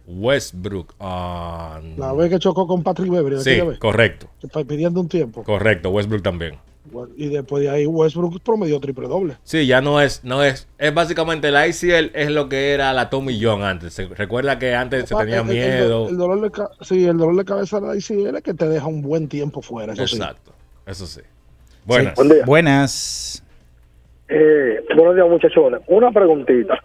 Westbrook. 0.06 0.94
ah, 1.00 1.80
La 1.96 2.12
vez 2.12 2.30
que 2.30 2.38
chocó 2.38 2.66
con 2.66 2.82
Patrick 2.82 3.10
Beverly. 3.10 3.40
sí, 3.42 3.60
correcto. 3.78 4.28
pidiendo 4.66 5.00
un 5.00 5.08
tiempo. 5.08 5.42
Correcto, 5.42 5.90
Westbrook 5.90 6.22
también. 6.22 6.56
Y 7.16 7.28
después 7.28 7.62
de 7.62 7.70
ahí 7.70 7.86
Westbrook 7.86 8.40
promedió 8.42 8.80
triple 8.80 9.08
doble. 9.08 9.36
Sí, 9.42 9.66
ya 9.66 9.80
no 9.80 10.00
es, 10.00 10.22
no 10.24 10.42
es, 10.42 10.68
es 10.78 10.94
básicamente 10.94 11.50
la 11.50 11.66
ICL 11.68 12.10
es 12.14 12.30
lo 12.30 12.48
que 12.48 12.72
era 12.72 12.92
la 12.92 13.10
Tommy 13.10 13.38
John 13.42 13.62
antes. 13.62 13.92
Se- 13.94 14.06
recuerda 14.08 14.58
que 14.58 14.74
antes 14.74 15.08
se 15.08 15.14
tenía 15.14 15.40
El- 15.40 15.50
el- 15.50 15.56
el- 15.58 15.68
miedo. 15.80 16.08
El, 16.08 16.16
dolor 16.16 16.40
de 16.40 16.62
sí, 16.82 17.06
el 17.06 17.16
dolor 17.16 17.36
de 17.36 17.44
cabeza 17.44 17.80
de 17.80 17.86
la 17.86 17.92
ACL 17.92 18.36
es 18.36 18.42
que 18.42 18.54
te 18.54 18.68
deja 18.68 18.86
un 18.86 19.02
buen 19.02 19.28
tiempo 19.28 19.62
fuera. 19.62 19.92
Eso 19.92 20.06
sí. 20.06 20.16
Exacto, 20.16 20.52
eso 20.86 21.06
sí. 21.06 21.20
Buenas. 21.84 22.14
Buen. 22.16 22.44
Buenas. 22.44 23.42
Eh, 24.28 24.84
buenos 24.94 25.14
días, 25.14 25.28
muchachones. 25.28 25.80
Una 25.86 26.10
preguntita. 26.12 26.78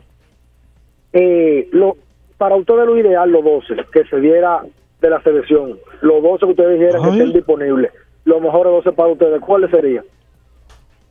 Eh, 1.12 1.68
lo, 1.72 1.98
para 2.38 2.56
ustedes 2.56 2.86
lo 2.86 2.98
ideal, 2.98 3.30
los 3.32 3.44
12 3.44 3.76
que 3.92 4.04
se 4.06 4.20
diera 4.20 4.62
de 5.02 5.10
la 5.10 5.22
selección, 5.22 5.78
los 6.02 6.24
12 6.24 6.46
que 6.46 6.52
ustedes 6.52 6.80
dijeran 6.80 7.04
que 7.04 7.10
estén 7.10 7.34
disponibles, 7.34 7.92
los 8.26 8.42
mejores 8.42 8.74
12 8.86 8.92
para 8.94 9.10
ustedes, 9.10 9.42
¿cuáles 9.42 9.72
serían? 9.72 10.06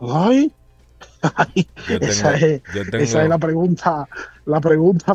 Ay. 0.00 0.52
Ay, 1.36 1.68
esa, 2.00 2.34
es, 2.34 2.62
esa 2.92 3.22
es 3.22 3.28
la 3.28 3.38
pregunta. 3.38 4.08
La 4.44 4.60
pregunta. 4.60 5.14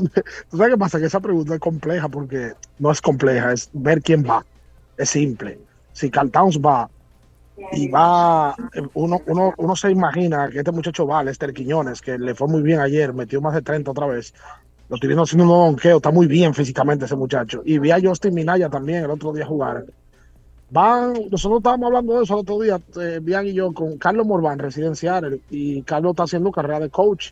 ¿Tú 0.50 0.58
sabes 0.58 0.74
qué 0.74 0.78
pasa? 0.78 1.00
Que 1.00 1.06
esa 1.06 1.20
pregunta 1.20 1.56
es 1.56 1.60
compleja 1.60 2.08
porque 2.08 2.54
no 2.80 2.92
es 2.92 3.02
compleja, 3.02 3.52
es 3.52 3.70
ver 3.74 4.02
quién 4.02 4.26
va. 4.26 4.46
Es 4.98 5.10
simple. 5.10 5.60
Si 5.94 6.10
Carl 6.10 6.32
Towns 6.32 6.60
va 6.60 6.90
y 7.72 7.88
va, 7.90 8.56
uno, 8.94 9.20
uno, 9.26 9.54
uno 9.58 9.76
se 9.76 9.92
imagina 9.92 10.50
que 10.50 10.60
este 10.60 10.72
muchacho 10.72 11.08
va, 11.08 11.24
Lester 11.24 11.54
Quiñones, 11.54 12.02
que 12.02 12.18
le 12.18 12.36
fue 12.36 12.48
muy 12.48 12.62
bien 12.62 12.80
ayer, 12.80 13.14
metió 13.14 13.42
más 13.42 13.54
de 13.54 13.62
30 13.62 13.92
otra 13.92 14.08
vez. 14.08 14.34
Lo 14.90 14.96
estoy 14.96 15.08
viendo 15.08 15.24
haciendo 15.24 15.44
un 15.44 15.50
donqueo, 15.50 15.98
está 15.98 16.12
muy 16.12 16.28
bien 16.28 16.54
físicamente 16.54 17.06
ese 17.06 17.16
muchacho. 17.16 17.62
Y 17.66 17.80
vi 17.80 17.92
a 17.92 18.00
Justin 18.02 18.34
Minaya 18.34 18.70
también 18.70 19.04
el 19.04 19.12
otro 19.12 19.34
día 19.34 19.46
jugar. 19.46 19.86
Van, 20.70 21.14
nosotros 21.32 21.60
estábamos 21.60 21.88
hablando 21.88 22.18
de 22.18 22.24
eso 22.24 22.34
el 22.34 22.40
otro 22.42 22.60
día, 22.60 22.82
eh, 23.00 23.20
Bian 23.22 23.48
y 23.48 23.54
yo, 23.54 23.74
con 23.74 23.98
Carlos 23.98 24.26
Morvan, 24.26 24.60
residencial, 24.60 25.40
y 25.50 25.82
Carlos 25.84 26.12
está 26.12 26.24
haciendo 26.24 26.52
carrera 26.52 26.82
de 26.82 26.90
coach. 26.90 27.32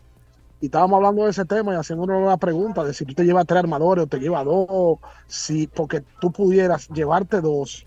Y 0.62 0.68
estábamos 0.68 0.98
hablando 0.98 1.26
de 1.26 1.32
ese 1.32 1.44
tema 1.44 1.74
y 1.74 1.78
haciéndonos 1.78 2.26
la 2.26 2.38
pregunta 2.38 2.84
de 2.84 2.94
si 2.94 3.04
tú 3.04 3.14
te 3.14 3.26
llevas 3.26 3.46
tres 3.46 3.60
armadores 3.60 4.06
o 4.06 4.08
te 4.08 4.20
llevas 4.20 4.46
dos, 4.46 5.00
si 5.28 5.68
porque 5.68 6.02
tú 6.22 6.32
pudieras 6.32 6.88
llevarte 6.90 7.42
dos 7.42 7.86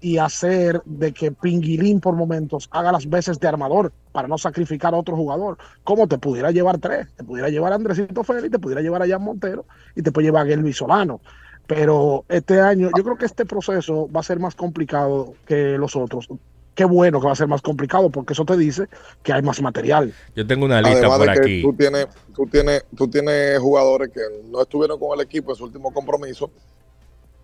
y 0.00 0.18
hacer 0.18 0.80
de 0.84 1.12
que 1.12 1.32
Pinguilín 1.32 2.00
por 2.00 2.14
momentos 2.14 2.68
haga 2.70 2.92
las 2.92 3.08
veces 3.08 3.40
de 3.40 3.48
armador 3.48 3.92
para 4.12 4.28
no 4.28 4.38
sacrificar 4.38 4.94
a 4.94 4.96
otro 4.96 5.16
jugador. 5.16 5.58
¿Cómo 5.82 6.06
te 6.06 6.18
pudiera 6.18 6.52
llevar 6.52 6.78
tres? 6.78 7.08
Te 7.16 7.24
pudiera 7.24 7.48
llevar 7.48 7.72
a 7.72 7.76
Andresito 7.76 8.22
Félix, 8.22 8.52
te 8.52 8.58
pudiera 8.58 8.80
llevar 8.80 9.02
a 9.02 9.08
Jan 9.08 9.22
Montero 9.22 9.66
y 9.96 10.02
te 10.02 10.12
puede 10.12 10.28
llevar 10.28 10.46
a 10.46 10.48
Gelby 10.48 10.72
Solano. 10.72 11.20
Pero 11.68 12.24
este 12.30 12.62
año, 12.62 12.88
yo 12.96 13.04
creo 13.04 13.18
que 13.18 13.26
este 13.26 13.44
proceso 13.44 14.10
va 14.10 14.20
a 14.20 14.22
ser 14.22 14.40
más 14.40 14.54
complicado 14.54 15.34
que 15.46 15.76
los 15.76 15.94
otros. 15.96 16.26
Qué 16.74 16.86
bueno 16.86 17.20
que 17.20 17.26
va 17.26 17.32
a 17.32 17.36
ser 17.36 17.46
más 17.46 17.60
complicado 17.60 18.08
porque 18.08 18.32
eso 18.32 18.46
te 18.46 18.56
dice 18.56 18.88
que 19.22 19.34
hay 19.34 19.42
más 19.42 19.60
material. 19.60 20.14
Yo 20.34 20.46
tengo 20.46 20.64
una 20.64 20.80
lista 20.80 21.00
Además 21.00 21.18
por 21.18 21.26
de 21.28 21.32
que 21.34 21.40
aquí. 21.40 21.62
tú 21.62 21.74
tienes, 21.74 22.06
tú 22.34 22.46
tienes, 22.46 22.84
tú 22.96 23.08
tienes 23.08 23.58
jugadores 23.58 24.08
que 24.08 24.20
no 24.50 24.62
estuvieron 24.62 24.98
con 24.98 25.18
el 25.18 25.26
equipo 25.26 25.50
en 25.50 25.56
su 25.58 25.64
último 25.64 25.92
compromiso, 25.92 26.50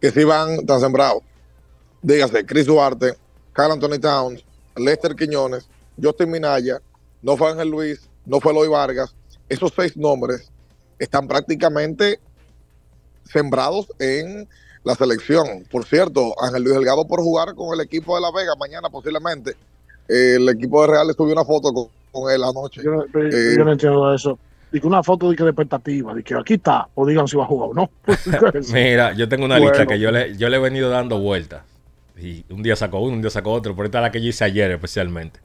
que 0.00 0.10
sí 0.10 0.24
van 0.24 0.64
tan 0.64 0.80
sembrados. 0.80 1.22
Dígase, 2.00 2.46
Chris 2.46 2.64
Duarte, 2.64 3.18
Carl 3.52 3.72
Anthony 3.72 3.98
Towns, 4.00 4.42
Lester 4.74 5.14
Quiñones, 5.14 5.68
Justin 6.02 6.30
Minaya, 6.30 6.80
no 7.20 7.36
fue 7.36 7.50
Ángel 7.50 7.68
Luis, 7.68 8.08
no 8.24 8.40
fue 8.40 8.52
Eloy 8.52 8.68
Vargas. 8.68 9.14
Esos 9.50 9.70
seis 9.76 9.98
nombres 9.98 10.50
están 10.98 11.28
prácticamente 11.28 12.20
sembrados 13.24 13.86
en 13.98 14.48
la 14.84 14.94
selección. 14.94 15.64
Por 15.70 15.84
cierto, 15.84 16.34
Ángel 16.42 16.62
Luis 16.64 16.74
Delgado 16.76 17.06
por 17.06 17.20
jugar 17.20 17.54
con 17.54 17.72
el 17.74 17.80
equipo 17.84 18.14
de 18.16 18.22
La 18.22 18.30
Vega 18.30 18.54
mañana 18.58 18.88
posiblemente. 18.90 19.52
Eh, 20.08 20.34
el 20.36 20.48
equipo 20.48 20.82
de 20.82 20.88
Real 20.88 21.06
subió 21.16 21.32
una 21.32 21.44
foto 21.44 21.72
con, 21.72 21.86
con 22.12 22.30
él 22.30 22.42
anoche. 22.44 22.82
Yo, 22.82 23.04
Eh, 23.18 23.54
yo 23.56 23.64
no 23.64 23.72
entiendo 23.72 24.14
eso. 24.14 24.38
Y 24.72 24.80
que 24.80 24.86
una 24.86 25.02
foto 25.02 25.30
de, 25.30 25.36
que 25.36 25.44
de 25.44 25.50
expectativa, 25.50 26.12
de 26.14 26.22
que 26.24 26.34
aquí 26.34 26.54
está, 26.54 26.88
o 26.94 27.06
digan 27.06 27.28
si 27.28 27.36
va 27.36 27.44
a 27.44 27.46
jugar 27.46 27.70
o 27.70 27.74
no. 27.74 27.90
Mira, 28.72 29.12
yo 29.14 29.28
tengo 29.28 29.44
una 29.44 29.56
Bueno. 29.58 29.70
lista 29.70 29.86
que 29.86 29.98
yo 30.00 30.10
le, 30.10 30.36
yo 30.36 30.48
le 30.48 30.56
he 30.56 30.60
venido 30.60 30.90
dando 30.90 31.18
vueltas. 31.18 31.62
Y 32.18 32.44
un 32.50 32.62
día 32.62 32.76
sacó 32.76 32.98
uno, 33.00 33.14
un 33.14 33.22
día 33.22 33.30
sacó 33.30 33.52
otro. 33.52 33.74
Pero 33.74 33.86
esta 33.86 33.98
es 33.98 34.02
la 34.02 34.10
que 34.10 34.20
yo 34.20 34.28
hice 34.28 34.44
ayer 34.44 34.70
especialmente. 34.72 35.40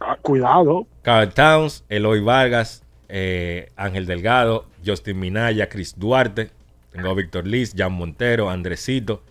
Ah, 0.00 0.16
Cuidado. 0.20 0.86
Carl 1.02 1.32
Towns, 1.32 1.84
Eloy 1.88 2.20
Vargas, 2.20 2.82
eh, 3.08 3.70
Ángel 3.76 4.04
Delgado, 4.06 4.66
Justin 4.84 5.18
Minaya, 5.20 5.68
Chris 5.68 5.94
Duarte. 5.98 6.50
Tengo 6.96 7.10
a 7.10 7.14
Víctor 7.14 7.46
Liz, 7.46 7.74
Jan 7.76 7.92
Montero, 7.92 8.48
Andresito, 8.50 9.22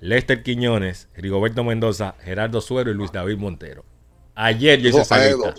Lester 0.00 0.42
Quiñones, 0.42 1.08
Rigoberto 1.16 1.64
Mendoza, 1.64 2.14
Gerardo 2.22 2.60
Suero 2.60 2.90
y 2.90 2.94
Luis 2.94 3.10
David 3.12 3.38
Montero. 3.38 3.84
Ayer 4.34 4.80
yo 4.80 4.90
hice 4.90 5.00
esa 5.02 5.18
lista. 5.24 5.54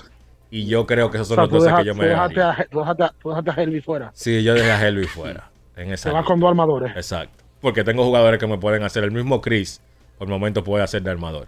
Y 0.52 0.68
yo 0.68 0.86
creo 0.86 1.10
que 1.12 1.18
esos 1.18 1.32
O 1.32 1.36
son 1.36 1.38
sea, 1.38 1.44
los 1.44 1.50
tú 1.50 1.56
12 1.58 1.66
deja- 1.68 1.80
que 1.80 1.86
yo 1.86 1.96
me 1.96 2.06
dejaste 2.06 2.42
a, 2.42 2.68
tú 2.70 2.80
dejaste 2.80 3.04
a- 3.04 3.14
tú 3.22 3.30
dejaste 3.30 3.50
a 3.52 3.54
Helvi 3.56 3.82
fuera. 3.82 4.12
Sí, 4.14 4.44
yo 4.44 4.54
dejé 4.54 4.72
a 4.72 4.88
Helvi 4.88 5.06
fuera. 5.06 5.50
En 5.76 5.92
esa 5.92 6.04
Se 6.04 6.10
va 6.12 6.20
lista. 6.20 6.28
con 6.32 6.40
dos 6.40 6.50
armadores. 6.50 6.92
Exacto. 6.96 7.44
Porque 7.60 7.84
tengo 7.84 8.04
jugadores 8.06 8.40
que 8.40 8.48
me 8.48 8.58
pueden 8.58 8.84
hacer. 8.84 9.04
El 9.04 9.12
mismo 9.12 9.42
Chris, 9.42 9.82
por 10.20 10.28
momento, 10.28 10.64
puede 10.64 10.84
hacer 10.84 11.02
de 11.02 11.10
armador. 11.12 11.48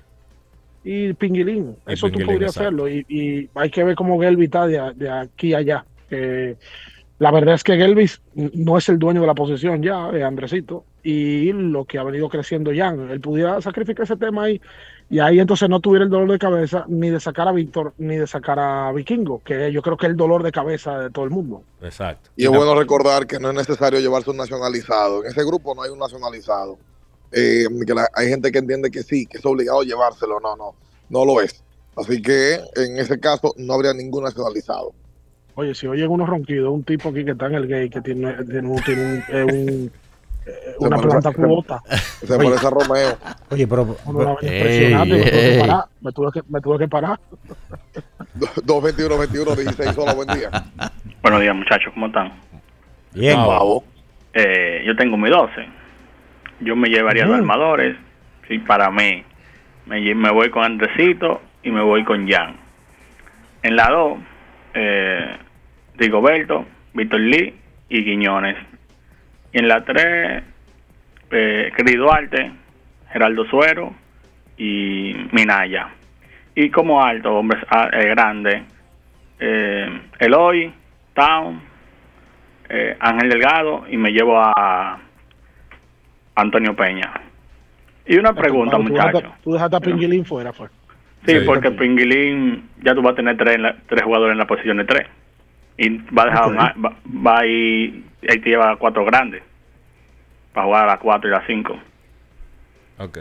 Y 0.83 1.13
Pinguilín, 1.13 1.75
Y 1.87 1.93
eso 1.93 2.09
tú 2.09 2.19
podrías 2.19 2.55
exacto. 2.55 2.59
hacerlo. 2.61 2.89
Y, 2.89 3.05
y 3.07 3.49
hay 3.53 3.69
que 3.69 3.83
ver 3.83 3.95
cómo 3.95 4.19
Gelby 4.19 4.45
está 4.45 4.65
de, 4.65 4.93
de 4.95 5.09
aquí 5.09 5.53
a 5.53 5.59
allá. 5.59 5.85
Que 6.09 6.57
La 7.19 7.31
verdad 7.31 7.55
es 7.55 7.63
que 7.63 7.73
Elvis 7.73 8.21
no 8.35 8.77
es 8.77 8.89
el 8.89 8.99
dueño 8.99 9.21
de 9.21 9.27
la 9.27 9.33
posición 9.33 9.81
ya, 9.81 10.09
eh, 10.13 10.23
Andresito, 10.23 10.83
y 11.01 11.51
lo 11.51 11.85
que 11.85 11.97
ha 11.97 12.03
venido 12.03 12.29
creciendo 12.29 12.71
Jan. 12.75 13.09
Él 13.09 13.19
pudiera 13.19 13.59
sacrificar 13.59 14.03
ese 14.03 14.17
tema 14.17 14.43
ahí 14.43 14.61
y 15.09 15.17
ahí 15.19 15.39
entonces 15.39 15.67
no 15.67 15.79
tuviera 15.79 16.03
el 16.05 16.11
dolor 16.11 16.31
de 16.31 16.37
cabeza 16.37 16.85
ni 16.87 17.09
de 17.09 17.19
sacar 17.19 17.47
a 17.47 17.53
Víctor 17.53 17.93
ni 17.97 18.17
de 18.17 18.27
sacar 18.27 18.59
a 18.59 18.91
Vikingo, 18.91 19.41
que 19.43 19.71
yo 19.71 19.81
creo 19.81 19.97
que 19.97 20.05
es 20.05 20.11
el 20.11 20.17
dolor 20.17 20.43
de 20.43 20.51
cabeza 20.51 20.99
de 20.99 21.09
todo 21.09 21.25
el 21.25 21.31
mundo. 21.31 21.63
Exacto. 21.81 22.29
Y 22.35 22.43
es 22.43 22.49
bueno 22.49 22.75
recordar 22.77 23.25
que 23.25 23.39
no 23.39 23.49
es 23.49 23.55
necesario 23.55 23.99
llevarse 23.99 24.29
un 24.29 24.37
nacionalizado. 24.37 25.23
En 25.25 25.31
ese 25.31 25.43
grupo 25.43 25.73
no 25.73 25.81
hay 25.81 25.89
un 25.89 25.99
nacionalizado. 25.99 26.77
Eh, 27.31 27.65
que 27.85 27.93
la- 27.95 28.09
hay 28.13 28.27
gente 28.29 28.51
que 28.51 28.59
entiende 28.59 28.91
que 28.91 29.01
sí, 29.01 29.25
que 29.25 29.37
es 29.39 29.45
obligado 29.45 29.81
llevárselo. 29.81 30.39
No, 30.39 30.55
no, 30.55 30.75
no 31.09 31.25
lo 31.25 31.41
es. 31.41 31.63
Así 31.95 32.21
que 32.21 32.59
en 32.75 32.99
ese 32.99 33.19
caso 33.19 33.55
no 33.57 33.73
habría 33.73 33.93
ningún 33.93 34.23
nacionalizado. 34.23 34.93
Oye, 35.59 35.73
si 35.73 35.87
oyen 35.87 36.07
unos 36.11 36.29
ronquidos, 36.29 36.71
un 36.71 36.83
tipo 36.83 37.09
aquí 37.09 37.25
que 37.25 37.31
está 37.31 37.47
en 37.47 37.55
el 37.55 37.67
gay 37.67 37.89
que 37.89 37.99
tiene, 38.01 38.31
tiene 38.43 38.67
un- 38.67 38.83
tiene 38.83 39.01
un- 39.01 39.23
eh, 39.27 39.43
un- 39.43 39.91
eh, 40.45 40.75
una 40.77 40.97
planta 40.99 41.31
se- 41.31 41.35
cuota. 41.35 41.81
Se 41.89 42.37
parece 42.37 42.67
a 42.67 42.69
Romeo. 42.69 43.17
Oye, 43.49 43.65
pero. 43.67 43.97
Una 44.05 44.25
vaina 44.35 44.39
Ey, 44.43 44.57
impresionante, 44.59 45.15
me 45.15 45.23
tuve 45.31 45.49
que 45.49 45.59
parar, 45.59 45.83
me 46.01 46.11
tuve 46.11 46.31
que, 46.31 46.41
me 46.47 46.61
tuve 46.61 46.77
que 46.77 46.87
parar. 46.87 47.19
221 48.35 49.17
21 49.17 49.55
16 49.55 49.95
solo 49.95 50.13
buen 50.15 50.27
día. 50.27 50.51
Buenos 51.23 51.41
días, 51.41 51.55
muchachos, 51.55 51.91
¿cómo 51.91 52.05
están? 52.05 52.33
Bien. 53.15 53.39
Eh, 54.33 54.83
yo 54.85 54.95
tengo 54.95 55.17
mi 55.17 55.31
12. 55.31 55.67
Yo 56.59 56.75
me 56.75 56.89
llevaría 56.89 57.23
Ujú. 57.23 57.31
los 57.31 57.39
armadores. 57.41 57.97
Sí, 58.47 58.59
para 58.59 58.91
mí. 58.91 59.23
Me, 59.87 60.01
lle- 60.01 60.13
me 60.13 60.29
voy 60.31 60.51
con 60.51 60.63
Andresito 60.63 61.41
y 61.63 61.71
me 61.71 61.81
voy 61.81 62.03
con 62.03 62.29
Jan. 62.29 62.57
En 63.63 63.75
la 63.75 63.89
2, 63.89 64.19
eh, 64.75 65.37
Rigoberto, 65.97 66.65
Víctor 66.93 67.19
Lee 67.19 67.53
y 67.89 68.03
Guiñones. 68.03 68.55
Y 69.53 69.59
en 69.59 69.67
la 69.67 69.83
3, 69.83 70.43
eh, 71.31 71.71
Cris 71.75 71.97
Duarte, 71.97 72.51
Geraldo 73.11 73.45
Suero 73.45 73.93
y 74.57 75.15
Minaya. 75.31 75.89
Y 76.55 76.69
como 76.69 77.03
alto, 77.03 77.35
hombres 77.35 77.63
ah, 77.69 77.89
eh, 77.93 78.07
grandes, 78.09 78.63
eh, 79.39 80.01
Eloy, 80.19 80.71
Town, 81.13 81.61
eh, 82.69 82.95
Ángel 82.99 83.29
Delgado 83.29 83.85
y 83.89 83.97
me 83.97 84.11
llevo 84.11 84.39
a 84.39 84.99
Antonio 86.35 86.75
Peña. 86.75 87.13
Y 88.05 88.17
una 88.17 88.33
pregunta, 88.33 88.77
muchachos. 88.77 89.23
Tú 89.43 89.53
dejaste 89.53 89.75
a 89.77 89.79
Pinguilín 89.79 90.25
fuera, 90.25 90.53
fue. 90.53 90.67
Sí, 91.25 91.39
Sí. 91.39 91.45
porque 91.45 91.71
Pinguilín 91.71 92.69
ya 92.81 92.93
tú 92.95 93.01
vas 93.01 93.13
a 93.13 93.15
tener 93.15 93.35
tres, 93.37 93.55
en 93.55 93.63
la- 93.63 93.75
tres 93.87 94.03
jugadores 94.03 94.31
en 94.33 94.37
la 94.37 94.47
posición 94.47 94.77
de 94.77 94.85
tres. 94.85 95.07
Y 95.77 95.97
va 96.13 96.23
a 96.23 96.25
dejar 96.25 96.43
Ok. 96.45 96.51
una- 96.51 96.73
va, 96.83 96.95
va 97.25 97.39
a 97.39 97.45
ir, 97.45 98.03
ahí 98.27 98.39
te 98.39 98.49
lleva 98.49 98.71
a 98.71 98.75
cuatro 98.77 99.05
grandes. 99.05 99.43
Para 100.53 100.65
jugar 100.65 100.83
a 100.85 100.87
las 100.87 100.99
cuatro 100.99 101.29
y 101.29 101.31
las 101.31 101.45
cinco. 101.45 101.79
Ok. 102.97 103.17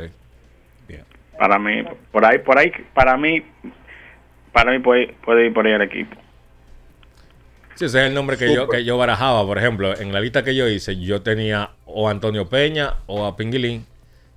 Para 1.39 1.59
mí, 1.59 1.83
por 2.11 2.25
ahí, 2.25 2.39
por 2.39 2.57
ahí, 2.59 2.73
para 2.95 3.15
mí, 3.19 3.43
para 4.53 4.73
mí 4.73 4.79
puede, 4.79 5.09
puede 5.23 5.47
ir 5.49 5.53
por 5.53 5.67
ahí 5.67 5.75
el 5.75 5.83
equipo. 5.83 6.17
Sí, 7.75 7.85
ese 7.85 8.01
es 8.01 8.07
el 8.07 8.15
nombre 8.15 8.39
que 8.39 8.55
yo, 8.55 8.67
que 8.71 8.85
yo 8.85 8.97
barajaba. 8.97 9.45
Por 9.45 9.59
ejemplo, 9.59 9.95
en 10.01 10.15
la 10.15 10.21
lista 10.21 10.43
que 10.43 10.55
yo 10.57 10.67
hice, 10.67 10.99
yo 10.99 11.21
tenía 11.21 11.73
o 11.85 12.09
a 12.09 12.11
Antonio 12.11 12.49
Peña 12.49 12.95
o 13.05 13.27
a 13.27 13.37
Pinguilín. 13.37 13.85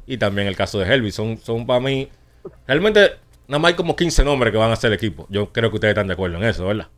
Y 0.08 0.18
también 0.18 0.48
el 0.50 0.58
caso 0.58 0.78
de 0.80 0.94
Helvis. 0.94 1.16
Son, 1.16 1.38
son 1.38 1.66
para 1.66 1.80
mí. 1.80 2.10
Realmente, 2.68 3.12
nada 3.48 3.60
más 3.60 3.70
hay 3.70 3.76
como 3.78 3.96
15 3.96 4.26
nombres 4.26 4.52
que 4.52 4.58
van 4.58 4.72
a 4.72 4.74
hacer 4.74 4.90
el 4.91 4.98
equipo. 4.98 5.26
Yo 5.30 5.54
creo 5.54 5.70
que 5.70 5.76
ustedes 5.76 5.94
están 5.94 6.08
de 6.08 6.14
acuerdo 6.16 6.36
en 6.36 6.44
eso, 6.44 6.66
¿verdad? 6.66 6.90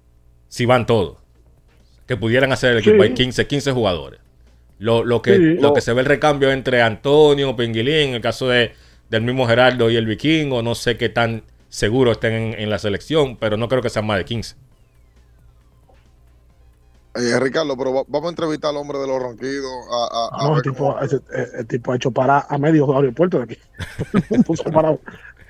Si 0.52 0.66
van 0.66 0.86
todos. 0.86 1.18
Que 2.08 2.18
pudieran 2.18 2.52
hacer 2.52 2.74
el 2.74 2.80
equipo. 2.80 2.98
Sí. 2.98 3.02
Hay 3.04 3.14
15, 3.14 3.48
15 3.48 3.72
jugadores. 3.72 4.20
Lo, 4.80 5.06
lo 5.06 5.22
que, 5.22 5.36
Sí. 5.38 5.40
lo 5.56 5.70
No. 5.70 5.74
que 5.74 5.80
se 5.80 5.94
ve 5.94 6.02
el 6.02 6.08
recambio 6.08 6.52
entre 6.52 6.82
Antonio, 6.82 7.56
Pinguilín, 7.56 8.10
en 8.10 8.16
el 8.16 8.22
caso 8.22 8.50
de, 8.50 8.74
del 9.10 9.22
mismo 9.22 9.48
Gerardo 9.48 9.90
y 9.90 9.96
el 9.96 10.06
Vikingo, 10.06 10.62
no 10.62 10.76
sé 10.76 10.98
qué 10.98 11.08
tan 11.08 11.44
seguro 11.70 12.12
estén 12.12 12.34
en, 12.34 12.60
en 12.60 12.70
la 12.70 12.80
selección, 12.80 13.38
pero 13.38 13.56
no 13.56 13.70
creo 13.70 13.82
que 13.82 13.90
sean 13.90 14.06
más 14.06 14.18
de 14.18 14.26
15. 14.26 14.56
Eh, 17.14 17.38
Ricardo, 17.40 17.76
pero 17.78 17.94
va- 17.94 18.04
vamos 18.08 18.28
a 18.28 18.30
entrevistar 18.30 18.70
al 18.72 18.78
hombre 18.78 18.98
de 19.00 19.08
los 19.08 19.22
ronquidos. 19.22 19.72
A, 19.92 20.08
a- 20.38 20.42
a 20.42 20.44
No, 20.44 20.50
el 20.50 20.54
ver 20.56 20.62
tipo, 20.64 20.78
cómo- 20.94 21.00
ese- 21.02 21.18
eh, 21.18 21.48
el 21.60 21.68
tipo 21.68 21.92
ha 21.92 21.96
hecho 21.98 22.10
parar 22.12 22.46
a 22.50 22.58
medio 22.58 22.94
aeropuerto 22.98 23.38
de 23.38 23.44
aquí. 23.44 23.58
Ha 24.66 24.72
parado. 24.72 25.00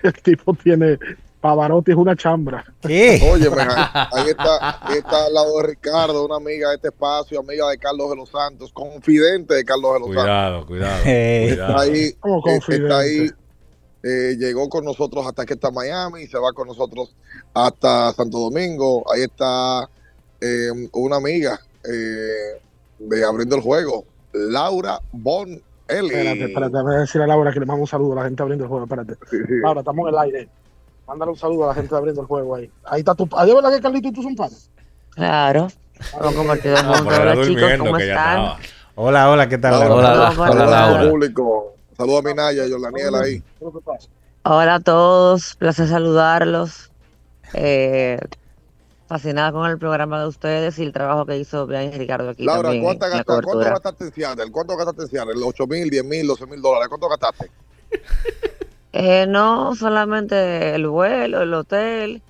El 0.04 0.14
tipo 0.22 0.54
tiene. 0.54 0.98
Pavarotti 1.42 1.90
es 1.92 1.98
una 1.98 2.16
chambra. 2.16 2.64
Oye, 2.84 3.24
ahí 3.24 4.30
está, 4.30 4.78
ahí 4.86 4.98
está 5.00 5.26
al 5.26 5.34
lado 5.34 5.58
de 5.58 5.68
Ricardo, 5.70 6.24
una 6.24 6.36
amiga 6.36 6.70
de 6.70 6.76
este 6.76 6.90
espacio, 6.90 7.40
amiga 7.40 7.68
de 7.70 7.80
Carlos 7.80 8.12
de 8.12 8.16
los 8.16 8.30
Santos, 8.30 8.72
confidente 8.72 9.56
de 9.56 9.66
Carlos 9.66 9.94
de 9.96 10.00
los 10.02 10.08
Cuidado, 10.10 10.52
Santos. 10.60 10.68
cuidado. 10.68 11.02
Está 11.04 11.80
ahí, 11.80 12.14
Como 12.20 12.38
eh, 12.38 12.42
confidente. 12.44 12.84
está 12.86 13.00
ahí, 13.00 13.32
eh, 14.04 14.36
llegó 14.38 14.70
con 14.70 14.86
nosotros 14.86 15.26
hasta 15.26 15.44
que 15.44 15.56
está 15.56 15.70
en 15.70 15.74
Miami, 15.74 16.28
se 16.28 16.38
va 16.38 16.54
con 16.54 16.68
nosotros 16.68 17.16
hasta 17.56 18.14
Santo 18.14 18.38
Domingo. 18.38 19.04
Ahí 19.12 19.24
está 19.24 19.90
eh, 20.42 20.70
una 20.94 21.16
amiga 21.16 21.60
eh, 21.92 22.62
de 23.00 23.26
abriendo 23.26 23.56
el 23.56 23.64
juego, 23.64 24.06
Laura 24.32 25.00
Bon 25.12 25.60
Eli. 25.92 26.08
Espérate, 26.08 26.44
espérate, 26.46 26.82
voy 26.82 26.96
a 26.96 27.00
decir 27.00 27.22
a 27.22 27.28
Laura 27.28 27.52
que 27.52 27.60
le 27.60 27.66
mando 27.66 27.82
un 27.82 27.88
saludo 27.88 28.14
a 28.14 28.16
la 28.18 28.24
gente 28.24 28.42
abriendo 28.42 28.66
el 28.66 28.70
juego. 28.70 28.86
Espérate. 28.86 29.16
Laura, 29.62 29.82
estamos 29.82 30.08
en 30.08 30.14
el 30.14 30.20
aire. 30.20 30.50
Mándale 31.08 31.32
un 31.32 31.38
saludo 31.38 31.66
a 31.66 31.68
la 31.68 31.74
gente 31.74 31.96
abriendo 31.96 32.22
el 32.22 32.28
juego 32.28 32.56
ahí. 32.56 32.72
Ahí 32.86 33.00
está 33.00 33.14
tu. 33.16 33.28
Ahí 33.36 33.50
es 33.50 33.56
verdad 33.56 33.72
que 33.72 33.82
Carlito 33.82 34.08
y 34.08 34.14
tú 34.14 34.24
son 34.24 34.36
panes. 34.36 34.70
Claro. 35.12 35.68
Ah, 36.14 36.30
Hola 36.32 37.36
chicos, 37.44 37.72
¿cómo 37.78 37.98
están? 37.98 38.54
Hola, 38.96 39.30
hola, 39.30 39.50
¿qué 39.50 39.58
tal? 39.58 39.80
Laura, 39.80 40.14
Laura? 40.14 40.30
Hola, 40.32 40.52
hola, 40.52 40.66
Laura. 40.66 41.10
público. 41.10 41.76
Saludos 41.98 42.26
a 42.26 42.28
Minaya 42.30 42.66
y 42.66 42.74
a 42.74 42.78
Daniel 42.78 43.16
ahí. 43.16 43.44
Hola 44.44 44.76
a 44.76 44.80
todos, 44.80 45.56
placer 45.56 45.88
saludarlos. 45.88 46.92
Eh, 47.54 48.20
fascinada 49.12 49.52
con 49.52 49.70
el 49.70 49.78
programa 49.78 50.22
de 50.22 50.28
ustedes 50.28 50.80
y 50.80 50.84
el 50.84 50.94
trabajo 50.94 51.26
que 51.26 51.38
hizo 51.38 51.68
Brian 51.68 51.92
Ricardo 51.92 52.30
aquí 52.30 52.46
Laura, 52.46 52.70
también 52.70 52.86
¿cuánto, 52.86 53.06
en 53.08 53.12
la 53.12 53.18
gastaste, 53.18 53.44
¿cuánto 53.44 53.70
gastaste 53.70 54.04
en 54.06 54.14
Seattle? 54.14 54.52
¿Cuánto 54.54 54.78
gastaste 54.78 55.02
en 55.02 55.08
Seattle? 55.10 55.34
¿8 55.36 55.68
mil, 55.68 55.90
10 55.90 56.06
mil, 56.06 56.28
12 56.28 56.46
mil 56.46 56.62
dólares? 56.62 56.88
¿Cuánto 56.88 57.10
gastaste? 57.10 57.52
Eh, 58.94 59.26
no 59.28 59.76
solamente 59.76 60.76
el 60.76 60.88
vuelo, 60.88 61.42
el 61.42 61.54
hotel. 61.54 62.22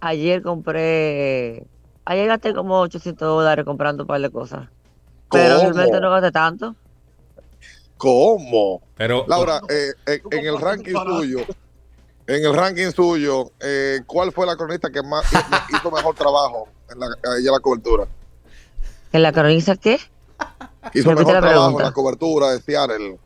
Ayer 0.00 0.42
compré, 0.42 1.66
ayer 2.04 2.26
gasté 2.26 2.52
como 2.52 2.80
800 2.80 3.28
dólares 3.28 3.64
comprando 3.64 4.02
un 4.02 4.06
par 4.08 4.20
de 4.20 4.30
cosas. 4.30 4.68
Pero 5.30 5.56
¿Cómo? 5.56 5.72
realmente 5.72 6.00
no 6.00 6.10
gasté 6.10 6.32
tanto. 6.32 6.74
¿Cómo? 7.96 8.82
Pero, 8.96 9.24
Laura, 9.28 9.60
eh, 9.68 9.92
eh, 10.06 10.20
en 10.32 10.46
el 10.46 10.60
ranking 10.60 10.94
suyo, 10.94 11.38
en 12.26 12.44
el 12.44 12.54
ranking 12.54 12.90
suyo, 12.90 13.50
eh, 13.60 14.00
¿cuál 14.06 14.32
fue 14.32 14.46
la 14.46 14.56
cronista 14.56 14.90
que 14.90 15.02
más 15.02 15.24
hizo- 15.70 15.90
mejor 15.92 16.14
trabajo 16.14 16.68
en 16.90 17.00
la, 17.00 17.06
en 17.06 17.44
la 17.44 17.60
cobertura? 17.60 18.06
¿En 19.12 19.22
la 19.22 19.32
cronista 19.32 19.76
qué? 19.76 19.98
Hizo 20.92 21.10
mejor 21.14 21.34
la 21.34 21.40
trabajo 21.40 21.78
en 21.80 21.84
la 21.86 21.92
cobertura 21.92 22.50
de 22.50 22.60
Seattle. 22.60 23.18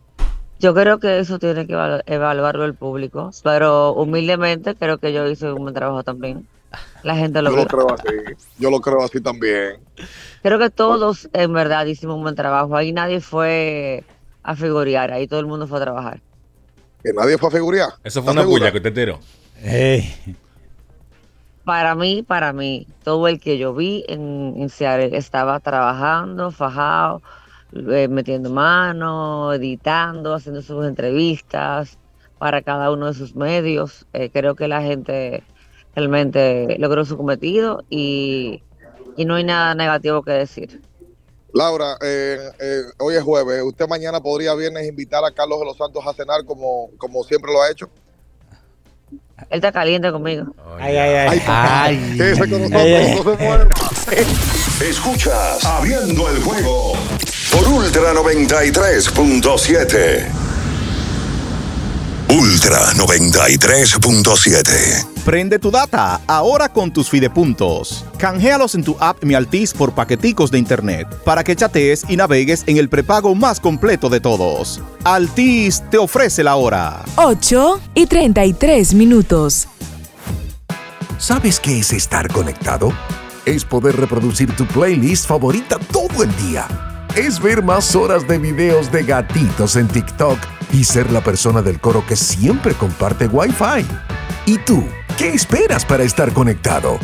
Yo 0.60 0.74
creo 0.74 0.98
que 0.98 1.20
eso 1.20 1.38
tiene 1.38 1.66
que 1.66 1.74
evalu- 1.74 2.02
evaluarlo 2.06 2.64
el 2.64 2.74
público, 2.74 3.30
pero 3.44 3.92
humildemente 3.94 4.74
creo 4.74 4.98
que 4.98 5.12
yo 5.12 5.26
hice 5.28 5.52
un 5.52 5.62
buen 5.62 5.74
trabajo 5.74 6.02
también. 6.02 6.46
La 7.02 7.14
gente 7.16 7.40
lo 7.40 7.50
Yo 7.50 7.56
lo 7.56 7.66
creo 7.66 7.86
así. 7.94 8.36
Yo 8.58 8.70
lo 8.70 8.80
creo 8.80 9.02
así 9.02 9.20
también. 9.20 9.78
Creo 10.42 10.58
que 10.58 10.68
todos 10.68 11.28
en 11.32 11.52
verdad 11.52 11.86
hicimos 11.86 12.16
un 12.16 12.22
buen 12.22 12.34
trabajo. 12.34 12.76
Ahí 12.76 12.92
nadie 12.92 13.20
fue 13.20 14.04
a 14.42 14.54
figurear, 14.56 15.12
ahí 15.12 15.26
todo 15.28 15.40
el 15.40 15.46
mundo 15.46 15.66
fue 15.66 15.78
a 15.78 15.82
trabajar. 15.82 16.20
Que 17.02 17.12
nadie 17.12 17.38
fue 17.38 17.48
a 17.48 17.52
figurar. 17.52 17.88
Eso 18.02 18.22
fue 18.22 18.32
¿Estás 18.32 18.44
una 18.44 18.44
puya 18.44 18.72
que 18.72 18.78
usted 18.78 18.92
tiró. 18.92 19.20
Para 21.64 21.94
mí, 21.94 22.22
para 22.22 22.52
mí, 22.52 22.86
todo 23.04 23.28
el 23.28 23.40
que 23.40 23.58
yo 23.58 23.74
vi 23.74 24.04
en, 24.08 24.54
en 24.56 24.68
Seattle 24.68 25.16
estaba 25.16 25.60
trabajando, 25.60 26.50
fajado, 26.50 27.22
eh, 27.72 28.08
metiendo 28.08 28.50
mano, 28.50 29.52
editando, 29.52 30.34
haciendo 30.34 30.62
sus 30.62 30.86
entrevistas 30.86 31.98
para 32.38 32.62
cada 32.62 32.90
uno 32.90 33.06
de 33.06 33.14
sus 33.14 33.36
medios. 33.36 34.06
Eh, 34.14 34.30
creo 34.32 34.54
que 34.54 34.68
la 34.68 34.80
gente 34.80 35.42
realmente 35.94 36.76
logró 36.78 37.04
su 37.04 37.16
cometido 37.16 37.84
y, 37.90 38.62
y 39.16 39.24
no 39.24 39.34
hay 39.34 39.44
nada 39.44 39.74
negativo 39.74 40.22
que 40.22 40.32
decir. 40.32 40.80
Laura, 41.52 41.96
eh, 42.02 42.38
eh, 42.58 42.82
hoy 42.98 43.14
es 43.16 43.22
jueves. 43.22 43.62
¿Usted 43.62 43.86
mañana 43.88 44.20
podría 44.20 44.54
viernes 44.54 44.86
invitar 44.86 45.24
a 45.24 45.30
Carlos 45.30 45.60
de 45.60 45.64
los 45.66 45.76
Santos 45.76 46.04
a 46.06 46.12
cenar 46.12 46.44
como, 46.44 46.90
como 46.98 47.22
siempre 47.24 47.52
lo 47.52 47.62
ha 47.62 47.70
hecho? 47.70 47.88
Él 49.10 49.18
está 49.50 49.72
caliente 49.72 50.10
conmigo. 50.12 50.46
Ay, 50.78 50.96
ay, 50.96 51.14
ay. 51.14 51.40
Con 52.38 52.50
nosotros, 52.50 52.72
Ay, 52.74 52.94
ay. 52.94 53.14
no 53.16 53.22
se 53.22 53.30
mueva. 53.44 53.68
Escuchas 54.82 55.64
Abriendo 55.64 56.28
el 56.28 56.42
juego 56.42 56.92
por 57.52 57.66
Ultra 57.68 58.12
93.7. 58.14 60.26
Ultra 62.30 62.92
93.7. 62.92 65.17
Prende 65.28 65.58
tu 65.58 65.70
data 65.70 66.22
ahora 66.26 66.70
con 66.70 66.90
tus 66.90 67.10
fidepuntos. 67.10 68.02
Canjealos 68.16 68.74
en 68.74 68.82
tu 68.82 68.96
app 68.98 69.22
Mi 69.24 69.34
Altis 69.34 69.74
por 69.74 69.94
paqueticos 69.94 70.50
de 70.50 70.58
internet 70.58 71.06
para 71.22 71.44
que 71.44 71.54
chatees 71.54 72.06
y 72.08 72.16
navegues 72.16 72.64
en 72.66 72.78
el 72.78 72.88
prepago 72.88 73.34
más 73.34 73.60
completo 73.60 74.08
de 74.08 74.20
todos. 74.20 74.80
Altis 75.04 75.82
te 75.90 75.98
ofrece 75.98 76.42
la 76.42 76.56
hora. 76.56 77.04
8 77.16 77.78
y 77.94 78.06
33 78.06 78.94
minutos. 78.94 79.68
¿Sabes 81.18 81.60
qué 81.60 81.80
es 81.80 81.92
estar 81.92 82.32
conectado? 82.32 82.90
Es 83.44 83.66
poder 83.66 83.96
reproducir 83.96 84.56
tu 84.56 84.64
playlist 84.64 85.26
favorita 85.26 85.78
todo 85.92 86.24
el 86.24 86.34
día. 86.48 86.66
Es 87.14 87.38
ver 87.38 87.62
más 87.62 87.94
horas 87.94 88.26
de 88.26 88.38
videos 88.38 88.90
de 88.90 89.02
gatitos 89.02 89.76
en 89.76 89.88
TikTok 89.88 90.38
y 90.72 90.84
ser 90.84 91.12
la 91.12 91.22
persona 91.22 91.60
del 91.60 91.82
coro 91.82 92.02
que 92.06 92.16
siempre 92.16 92.72
comparte 92.72 93.26
Wi-Fi. 93.26 93.84
¿Y 94.46 94.56
tú? 94.60 94.82
¿Qué 95.18 95.30
esperas 95.30 95.84
para 95.84 96.04
estar 96.04 96.32
conectado? 96.32 96.96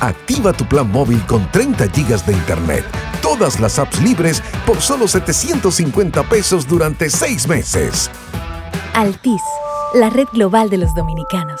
Activa 0.00 0.52
tu 0.52 0.66
plan 0.66 0.90
móvil 0.90 1.24
con 1.26 1.48
30 1.52 1.86
GB 1.86 2.24
de 2.26 2.32
Internet, 2.32 2.84
todas 3.22 3.60
las 3.60 3.78
apps 3.78 4.02
libres 4.02 4.42
por 4.66 4.80
solo 4.80 5.06
750 5.06 6.24
pesos 6.24 6.66
durante 6.66 7.08
6 7.08 7.46
meses. 7.46 8.10
Altis, 8.94 9.40
la 9.94 10.10
red 10.10 10.26
global 10.32 10.70
de 10.70 10.78
los 10.78 10.92
dominicanos. 10.96 11.60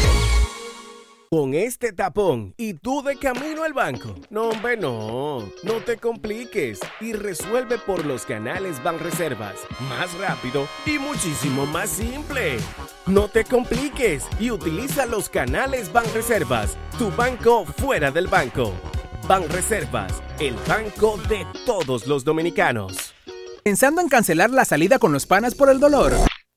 Con 1.33 1.53
este 1.53 1.93
tapón 1.93 2.53
y 2.57 2.73
tú 2.73 3.01
de 3.03 3.15
camino 3.15 3.63
al 3.63 3.71
banco. 3.71 4.15
No, 4.29 4.49
hombre, 4.49 4.75
no. 4.75 5.49
No 5.63 5.75
te 5.85 5.95
compliques 5.95 6.81
y 6.99 7.13
resuelve 7.13 7.77
por 7.77 8.05
los 8.05 8.25
canales 8.25 8.83
Banreservas. 8.83 9.55
Más 9.87 10.13
rápido 10.19 10.67
y 10.85 10.99
muchísimo 10.99 11.65
más 11.65 11.89
simple. 11.89 12.57
No 13.07 13.29
te 13.29 13.45
compliques 13.45 14.25
y 14.41 14.51
utiliza 14.51 15.05
los 15.05 15.29
canales 15.29 15.93
Banreservas. 15.93 16.75
Tu 16.99 17.09
banco 17.11 17.63
fuera 17.63 18.11
del 18.11 18.27
banco. 18.27 18.73
Banreservas, 19.25 20.21
el 20.37 20.55
banco 20.67 21.17
de 21.29 21.47
todos 21.65 22.07
los 22.07 22.25
dominicanos. 22.25 23.13
¿Pensando 23.63 24.01
en 24.01 24.09
cancelar 24.09 24.49
la 24.49 24.65
salida 24.65 24.99
con 24.99 25.13
los 25.13 25.25
panas 25.25 25.55
por 25.55 25.69
el 25.69 25.79
dolor? 25.79 26.11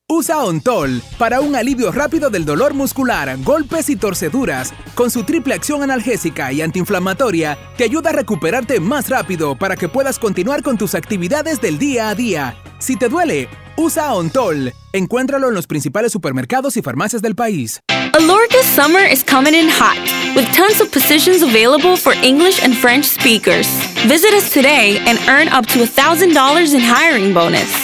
Usa 0.06 0.44
Ontol 0.44 1.00
para 1.16 1.40
un 1.40 1.56
alivio 1.56 1.90
rápido 1.90 2.28
del 2.28 2.44
dolor 2.44 2.74
muscular, 2.74 3.38
golpes 3.42 3.88
y 3.88 3.96
torceduras. 3.96 4.74
Con 4.94 5.10
su 5.10 5.24
triple 5.24 5.54
acción 5.54 5.82
analgésica 5.82 6.52
y 6.52 6.60
antiinflamatoria, 6.60 7.56
te 7.78 7.84
ayuda 7.84 8.10
a 8.10 8.12
recuperarte 8.12 8.80
más 8.80 9.08
rápido 9.08 9.56
para 9.56 9.76
que 9.76 9.88
puedas 9.88 10.18
continuar 10.18 10.62
con 10.62 10.76
tus 10.76 10.94
actividades 10.94 11.62
del 11.62 11.78
día 11.78 12.10
a 12.10 12.14
día. 12.14 12.54
Si 12.78 12.96
te 12.96 13.08
duele, 13.08 13.48
usa 13.78 14.12
Ontol. 14.12 14.74
Encuéntralo 14.92 15.48
en 15.48 15.54
los 15.54 15.66
principales 15.66 16.12
supermercados 16.12 16.76
y 16.76 16.82
farmacias 16.82 17.22
del 17.22 17.34
país. 17.34 17.80
Alorca's 18.12 18.66
summer 18.76 19.10
is 19.10 19.24
coming 19.24 19.54
in 19.54 19.70
hot, 19.70 19.96
with 20.36 20.46
tons 20.54 20.82
of 20.82 20.92
positions 20.92 21.42
available 21.42 21.96
for 21.96 22.12
English 22.22 22.62
and 22.62 22.74
French 22.74 23.06
speakers. 23.06 23.66
Visit 24.06 24.34
us 24.34 24.50
today 24.52 24.98
and 25.06 25.18
earn 25.30 25.48
up 25.48 25.66
to 25.68 25.78
$1,000 25.78 26.74
in 26.74 26.80
hiring 26.80 27.32
bonus. 27.32 27.83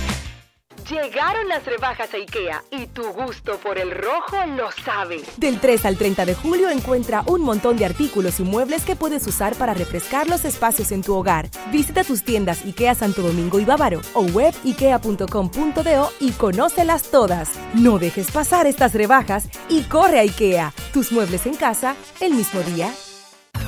Llegaron 0.91 1.47
las 1.47 1.65
rebajas 1.65 2.13
a 2.13 2.17
IKEA 2.17 2.63
y 2.69 2.85
tu 2.87 3.03
gusto 3.13 3.57
por 3.59 3.77
el 3.77 3.91
rojo 3.91 4.35
lo 4.57 4.69
sabe. 4.83 5.21
Del 5.37 5.57
3 5.57 5.85
al 5.85 5.97
30 5.97 6.25
de 6.25 6.35
julio 6.35 6.69
encuentra 6.69 7.23
un 7.27 7.39
montón 7.43 7.77
de 7.77 7.85
artículos 7.85 8.41
y 8.41 8.43
muebles 8.43 8.83
que 8.83 8.97
puedes 8.97 9.25
usar 9.25 9.55
para 9.55 9.73
refrescar 9.73 10.27
los 10.27 10.43
espacios 10.43 10.91
en 10.91 11.01
tu 11.01 11.15
hogar. 11.15 11.49
Visita 11.71 12.03
tus 12.03 12.25
tiendas 12.25 12.65
IKEA 12.65 12.93
Santo 12.93 13.21
Domingo 13.21 13.57
y 13.61 13.63
Bávaro 13.63 14.01
o 14.13 14.23
web 14.23 14.53
ikea.com.do 14.65 16.09
y 16.19 16.31
conócelas 16.31 17.03
todas. 17.03 17.51
No 17.73 17.97
dejes 17.97 18.29
pasar 18.29 18.67
estas 18.67 18.93
rebajas 18.93 19.47
y 19.69 19.83
corre 19.83 20.19
a 20.19 20.23
IKEA. 20.23 20.73
Tus 20.91 21.13
muebles 21.13 21.45
en 21.45 21.55
casa 21.55 21.95
el 22.19 22.33
mismo 22.33 22.59
día. 22.63 22.91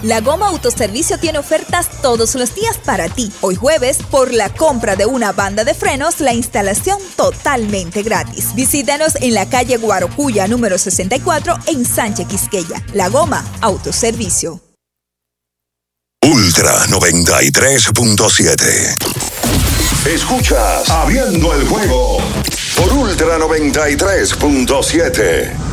La 0.04 0.20
Goma 0.20 0.50
Autoservicio 0.50 1.18
tiene 1.18 1.40
ofertas 1.40 1.90
todos 2.02 2.36
los 2.36 2.54
días 2.54 2.78
para 2.78 3.08
ti. 3.08 3.32
Hoy 3.40 3.56
jueves, 3.56 4.00
por 4.12 4.34
la 4.34 4.50
compra 4.50 4.98
de 4.98 5.06
una 5.06 5.32
banda 5.32 5.64
de 5.64 5.74
frenos, 5.74 6.20
la 6.20 6.34
instalación 6.34 7.00
totalmente 7.16 8.04
gratis. 8.04 8.54
Visítanos 8.54 9.16
en 9.22 9.34
la 9.34 9.48
calle 9.48 9.78
Guarocuya 9.78 10.46
número 10.50 10.78
64 10.78 11.56
en 11.68 11.86
Sánchez 11.86 12.28
Quisqueya. 12.28 12.84
La 12.94 13.08
Goma 13.08 13.46
Autoservicio. 13.62 14.60
Ultra 16.22 16.86
93.7. 16.88 18.98
Escuchas 20.06 20.90
Abriendo 20.90 21.54
el 21.54 21.66
juego 21.66 22.18
por 22.76 22.92
Ultra 22.92 23.40
93.7. 23.40 25.73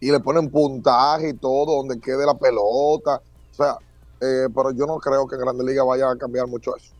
y 0.00 0.10
le 0.10 0.20
ponen 0.20 0.50
puntaje 0.50 1.30
y 1.30 1.34
todo 1.34 1.76
donde 1.76 2.00
quede 2.00 2.24
la 2.24 2.34
pelota. 2.34 3.20
O 3.50 3.54
sea, 3.54 3.78
eh, 4.20 4.48
pero 4.54 4.70
yo 4.70 4.86
no 4.86 4.98
creo 4.98 5.26
que 5.26 5.34
en 5.34 5.40
Grande 5.42 5.64
Liga 5.64 5.82
vaya 5.82 6.10
a 6.10 6.16
cambiar 6.16 6.46
mucho 6.46 6.76
eso. 6.76 6.92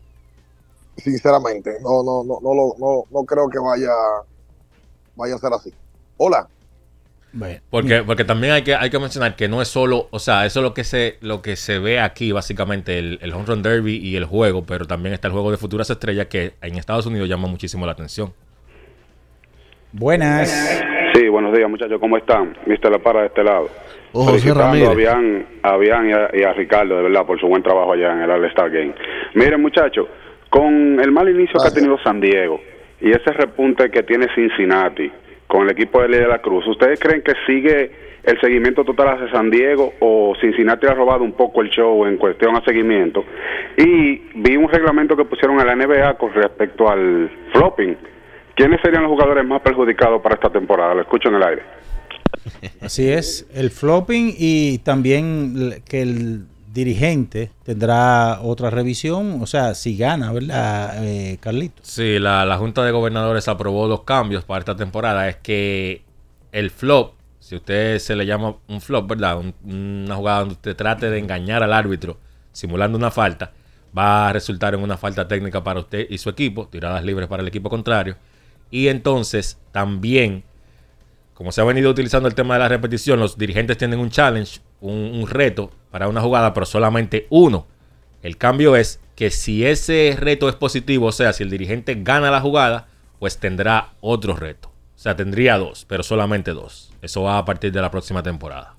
Sinceramente, 0.97 1.79
no, 1.81 2.03
no, 2.03 2.23
no, 2.23 2.39
no, 2.41 2.73
no, 2.77 3.03
no 3.09 3.23
creo 3.23 3.49
que 3.49 3.59
vaya, 3.59 3.93
vaya 5.15 5.35
a 5.35 5.39
ser 5.39 5.53
así. 5.53 5.73
Hola. 6.17 6.47
Porque, 7.71 8.03
porque 8.03 8.23
también 8.25 8.53
hay 8.53 8.61
que, 8.61 8.75
hay 8.75 8.91
que 8.91 8.99
mencionar 8.99 9.35
que 9.35 9.47
no 9.47 9.59
es 9.59 9.67
solo, 9.67 10.07
o 10.11 10.19
sea, 10.19 10.45
eso 10.45 10.59
es 10.59 10.63
lo 10.63 10.75
que 10.75 10.83
se, 10.83 11.17
lo 11.21 11.41
que 11.41 11.55
se 11.55 11.79
ve 11.79 11.99
aquí, 11.99 12.31
básicamente, 12.31 12.99
el, 12.99 13.17
el 13.23 13.33
Home 13.33 13.45
Run 13.47 13.63
Derby 13.63 13.97
y 13.97 14.15
el 14.15 14.25
juego, 14.25 14.65
pero 14.67 14.85
también 14.85 15.15
está 15.15 15.29
el 15.29 15.33
juego 15.33 15.49
de 15.49 15.57
futuras 15.57 15.89
estrellas 15.89 16.27
que 16.27 16.53
en 16.61 16.75
Estados 16.75 17.07
Unidos 17.07 17.27
llama 17.27 17.47
muchísimo 17.47 17.87
la 17.87 17.93
atención. 17.93 18.33
Buenas. 19.91 20.83
Sí, 21.15 21.27
buenos 21.27 21.57
días 21.57 21.67
muchachos, 21.67 21.99
¿cómo 21.99 22.17
están? 22.17 22.55
Mister 22.67 22.91
La 22.91 22.99
Para 22.99 23.21
de 23.21 23.27
este 23.27 23.43
lado. 23.43 23.67
Oh, 24.11 24.25
José 24.25 24.53
Ramírez. 24.53 24.89
A 24.89 24.93
Bian, 24.93 25.45
a 25.63 25.77
Bian 25.77 26.09
y, 26.09 26.13
a, 26.13 26.29
y 26.35 26.43
a 26.43 26.53
Ricardo, 26.53 26.97
de 26.97 27.01
verdad, 27.01 27.25
por 27.25 27.39
su 27.39 27.47
buen 27.47 27.63
trabajo 27.63 27.93
allá 27.93 28.13
en 28.13 28.21
el 28.21 28.29
All-Star 28.29 28.69
Game. 28.69 28.93
Miren 29.33 29.59
muchachos, 29.59 30.07
con 30.51 30.99
el 30.99 31.11
mal 31.11 31.27
inicio 31.29 31.59
que 31.59 31.67
ha 31.67 31.73
tenido 31.73 31.97
San 32.03 32.21
Diego 32.21 32.61
y 33.01 33.09
ese 33.09 33.31
repunte 33.33 33.89
que 33.89 34.03
tiene 34.03 34.27
Cincinnati 34.35 35.11
con 35.53 35.65
el 35.65 35.69
equipo 35.69 36.01
de 36.01 36.09
Ley 36.09 36.19
de 36.19 36.27
la 36.27 36.41
Cruz, 36.41 36.65
¿ustedes 36.65 36.99
creen 36.99 37.21
que 37.21 37.33
sigue 37.45 37.91
el 38.23 38.41
seguimiento 38.41 38.83
total 38.83 39.09
hacia 39.09 39.31
San 39.31 39.51
Diego 39.51 39.93
o 39.99 40.33
Cincinnati 40.41 40.87
ha 40.87 40.95
robado 40.95 41.23
un 41.23 41.33
poco 41.33 41.61
el 41.61 41.69
show 41.69 42.07
en 42.07 42.17
cuestión 42.17 42.55
a 42.55 42.65
seguimiento? 42.65 43.23
Y 43.77 44.15
vi 44.33 44.57
un 44.57 44.67
reglamento 44.67 45.15
que 45.15 45.25
pusieron 45.25 45.59
en 45.59 45.67
la 45.67 45.75
NBA 45.75 46.17
con 46.17 46.33
respecto 46.33 46.89
al 46.89 47.29
flopping. 47.51 47.95
¿Quiénes 48.55 48.81
serían 48.81 49.03
los 49.03 49.11
jugadores 49.11 49.45
más 49.45 49.61
perjudicados 49.61 50.23
para 50.23 50.33
esta 50.33 50.49
temporada? 50.49 50.95
Lo 50.95 51.01
escucho 51.01 51.29
en 51.29 51.35
el 51.35 51.43
aire. 51.43 51.61
Así 52.81 53.11
es, 53.11 53.47
el 53.53 53.69
flopping 53.69 54.33
y 54.35 54.79
también 54.79 55.83
que 55.87 56.01
el 56.01 56.45
dirigente 56.73 57.51
tendrá 57.63 58.41
otra 58.41 58.69
revisión, 58.69 59.39
o 59.41 59.45
sea, 59.45 59.75
si 59.75 59.95
gana, 59.95 60.31
¿verdad, 60.33 61.05
eh, 61.05 61.37
Carlito? 61.39 61.81
Sí, 61.83 62.17
la, 62.19 62.45
la 62.45 62.57
Junta 62.57 62.83
de 62.83 62.91
Gobernadores 62.91 63.47
aprobó 63.47 63.87
dos 63.87 64.01
cambios 64.03 64.43
para 64.43 64.59
esta 64.59 64.75
temporada. 64.75 65.29
Es 65.29 65.37
que 65.37 66.03
el 66.51 66.71
flop, 66.71 67.13
si 67.39 67.55
usted 67.55 67.99
se 67.99 68.15
le 68.15 68.25
llama 68.25 68.55
un 68.67 68.81
flop, 68.81 69.07
¿verdad? 69.09 69.37
Un- 69.37 69.53
una 69.63 70.15
jugada 70.15 70.39
donde 70.39 70.53
usted 70.55 70.75
trate 70.75 71.09
de 71.09 71.19
engañar 71.19 71.61
al 71.63 71.73
árbitro 71.73 72.17
simulando 72.51 72.97
una 72.97 73.11
falta, 73.11 73.51
va 73.97 74.29
a 74.29 74.33
resultar 74.33 74.73
en 74.73 74.81
una 74.81 74.97
falta 74.97 75.27
técnica 75.27 75.63
para 75.63 75.79
usted 75.79 76.07
y 76.09 76.17
su 76.17 76.29
equipo, 76.29 76.67
tiradas 76.67 77.03
libres 77.03 77.27
para 77.27 77.41
el 77.43 77.47
equipo 77.47 77.69
contrario. 77.69 78.15
Y 78.71 78.87
entonces 78.87 79.59
también, 79.71 80.43
como 81.35 81.51
se 81.51 81.61
ha 81.61 81.63
venido 81.63 81.91
utilizando 81.91 82.27
el 82.27 82.33
tema 82.35 82.55
de 82.55 82.61
la 82.61 82.67
repetición, 82.69 83.19
los 83.19 83.37
dirigentes 83.37 83.77
tienen 83.77 83.99
un 83.99 84.09
challenge, 84.09 84.59
un 84.81 85.25
reto 85.27 85.71
para 85.93 86.07
una 86.07 86.21
jugada, 86.21 86.55
pero 86.55 86.65
solamente 86.65 87.27
uno. 87.29 87.67
El 88.23 88.37
cambio 88.37 88.75
es 88.75 88.99
que 89.13 89.29
si 89.29 89.63
ese 89.63 90.17
reto 90.19 90.49
es 90.49 90.55
positivo, 90.55 91.05
o 91.05 91.11
sea, 91.11 91.33
si 91.33 91.43
el 91.43 91.51
dirigente 91.51 91.95
gana 92.01 92.31
la 92.31 92.41
jugada, 92.41 92.87
pues 93.19 93.37
tendrá 93.37 93.93
otro 94.01 94.35
reto. 94.35 94.69
O 94.69 94.99
sea, 94.99 95.15
tendría 95.15 95.59
dos, 95.59 95.85
pero 95.87 96.01
solamente 96.01 96.49
dos. 96.49 96.91
Eso 97.03 97.21
va 97.21 97.37
a 97.37 97.45
partir 97.45 97.71
de 97.71 97.79
la 97.79 97.91
próxima 97.91 98.23
temporada. 98.23 98.75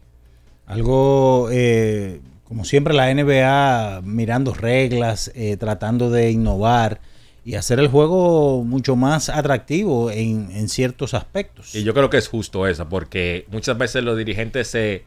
Algo, 0.66 1.50
eh, 1.52 2.20
como 2.42 2.64
siempre, 2.64 2.94
la 2.94 3.14
NBA 3.14 4.00
mirando 4.02 4.52
reglas, 4.52 5.30
eh, 5.36 5.56
tratando 5.56 6.10
de 6.10 6.32
innovar 6.32 7.00
y 7.44 7.54
hacer 7.54 7.78
el 7.78 7.86
juego 7.86 8.64
mucho 8.64 8.96
más 8.96 9.28
atractivo 9.28 10.10
en, 10.10 10.50
en 10.50 10.68
ciertos 10.68 11.14
aspectos. 11.14 11.76
Y 11.76 11.84
yo 11.84 11.94
creo 11.94 12.10
que 12.10 12.16
es 12.16 12.26
justo 12.26 12.66
eso, 12.66 12.88
porque 12.88 13.46
muchas 13.52 13.78
veces 13.78 14.02
los 14.02 14.18
dirigentes 14.18 14.66
se, 14.66 15.04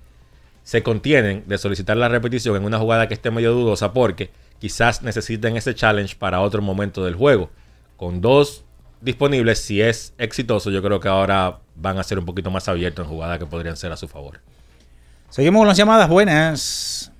se 0.67 0.83
contienen 0.83 1.45
de 1.47 1.57
solicitar 1.57 1.95
la 1.95 2.09
repetición 2.09 2.57
en 2.57 2.65
una 2.65 2.77
jugada 2.77 3.07
que 3.07 3.13
esté 3.13 3.31
medio 3.31 3.53
dudosa, 3.53 3.93
porque 3.93 4.31
quizás 4.59 5.01
necesiten 5.01 5.55
ese 5.55 5.73
challenge 5.73 6.17
para 6.17 6.41
otro 6.41 6.61
momento 6.61 7.05
del 7.05 7.15
juego. 7.15 7.49
Con 7.95 8.19
dos 8.19 8.65
disponibles, 8.99 9.59
si 9.59 9.81
es 9.81 10.13
exitoso, 10.17 10.69
yo 10.69 10.83
creo 10.83 10.99
que 10.99 11.07
ahora 11.07 11.59
van 11.77 11.97
a 11.99 12.03
ser 12.03 12.19
un 12.19 12.25
poquito 12.25 12.51
más 12.51 12.67
abiertos 12.67 13.05
en 13.05 13.09
jugadas 13.09 13.39
que 13.39 13.45
podrían 13.45 13.77
ser 13.77 13.93
a 13.93 13.95
su 13.95 14.09
favor. 14.09 14.39
Seguimos 15.29 15.61
con 15.61 15.69
las 15.69 15.77
llamadas 15.77 16.09
buenas. 16.09 17.13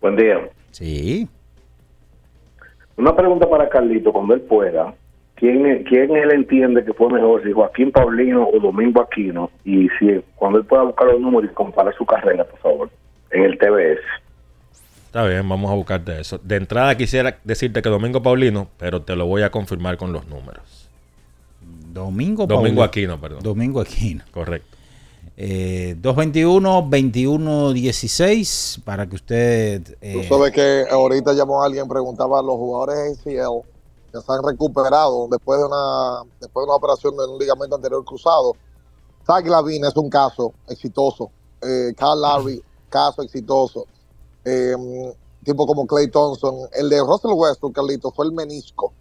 Buen 0.00 0.16
día. 0.16 0.50
Sí. 0.72 1.28
Una 2.96 3.14
pregunta 3.14 3.48
para 3.48 3.68
Carlito, 3.68 4.12
cuando 4.12 4.34
él 4.34 4.40
pueda. 4.40 4.92
¿Quién, 5.38 5.84
¿Quién 5.84 6.16
él 6.16 6.32
entiende 6.32 6.84
que 6.84 6.92
fue 6.92 7.08
mejor, 7.10 7.44
si 7.44 7.52
Joaquín 7.52 7.92
Paulino 7.92 8.48
o 8.48 8.58
Domingo 8.58 9.00
Aquino? 9.00 9.52
Y 9.64 9.88
si 9.98 10.20
cuando 10.34 10.58
él 10.58 10.64
pueda 10.64 10.82
buscar 10.82 11.06
los 11.06 11.20
números 11.20 11.48
y 11.50 11.54
comparar 11.54 11.94
su 11.94 12.04
carrera, 12.04 12.44
por 12.44 12.58
favor, 12.58 12.90
en 13.30 13.44
el 13.44 13.56
TBS. 13.56 14.00
Está 15.06 15.24
bien, 15.24 15.48
vamos 15.48 15.70
a 15.70 15.74
buscarte 15.74 16.20
eso. 16.20 16.38
De 16.38 16.56
entrada 16.56 16.96
quisiera 16.96 17.38
decirte 17.44 17.82
que 17.82 17.88
Domingo 17.88 18.20
Paulino, 18.20 18.66
pero 18.78 19.02
te 19.02 19.14
lo 19.14 19.26
voy 19.26 19.42
a 19.42 19.50
confirmar 19.50 19.96
con 19.96 20.12
los 20.12 20.26
números. 20.26 20.90
Domingo 21.92 22.46
Domingo 22.46 22.48
Paulino. 22.48 22.82
Aquino, 22.82 23.20
perdón. 23.20 23.44
Domingo 23.44 23.80
Aquino. 23.80 24.24
Correcto. 24.32 24.76
Eh, 25.36 25.94
221-2116 26.02 28.82
para 28.82 29.06
que 29.06 29.14
usted... 29.14 29.84
Tú 29.84 29.94
eh, 30.00 30.26
sabes 30.28 30.50
que 30.50 30.84
ahorita 30.90 31.32
llamó 31.32 31.62
a 31.62 31.66
alguien, 31.66 31.86
preguntaba 31.86 32.40
a 32.40 32.42
los 32.42 32.56
jugadores 32.56 33.20
ACL 33.20 33.62
que 34.12 34.20
se 34.20 34.32
han 34.32 34.42
recuperado 34.42 35.28
después 35.30 35.60
de 35.60 35.66
una 35.66 36.22
después 36.40 36.64
de 36.64 36.70
una 36.70 36.76
operación 36.76 37.16
de 37.16 37.26
un 37.26 37.38
ligamento 37.38 37.76
anterior 37.76 38.04
cruzado. 38.04 38.56
Zach 39.26 39.46
Lavin 39.46 39.84
es 39.84 39.96
un 39.96 40.08
caso 40.08 40.54
exitoso. 40.68 41.30
Eh, 41.60 41.92
Carl 41.96 42.20
Larry, 42.20 42.62
caso 42.88 43.22
exitoso. 43.22 43.86
Eh, 44.44 44.74
tipo 45.44 45.66
como 45.66 45.86
Clay 45.86 46.08
Thompson. 46.08 46.68
El 46.72 46.88
de 46.88 47.00
Russell 47.00 47.32
Westbrook, 47.34 47.74
Carlito, 47.74 48.10
fue 48.10 48.26
el 48.26 48.32
menisco. 48.32 48.92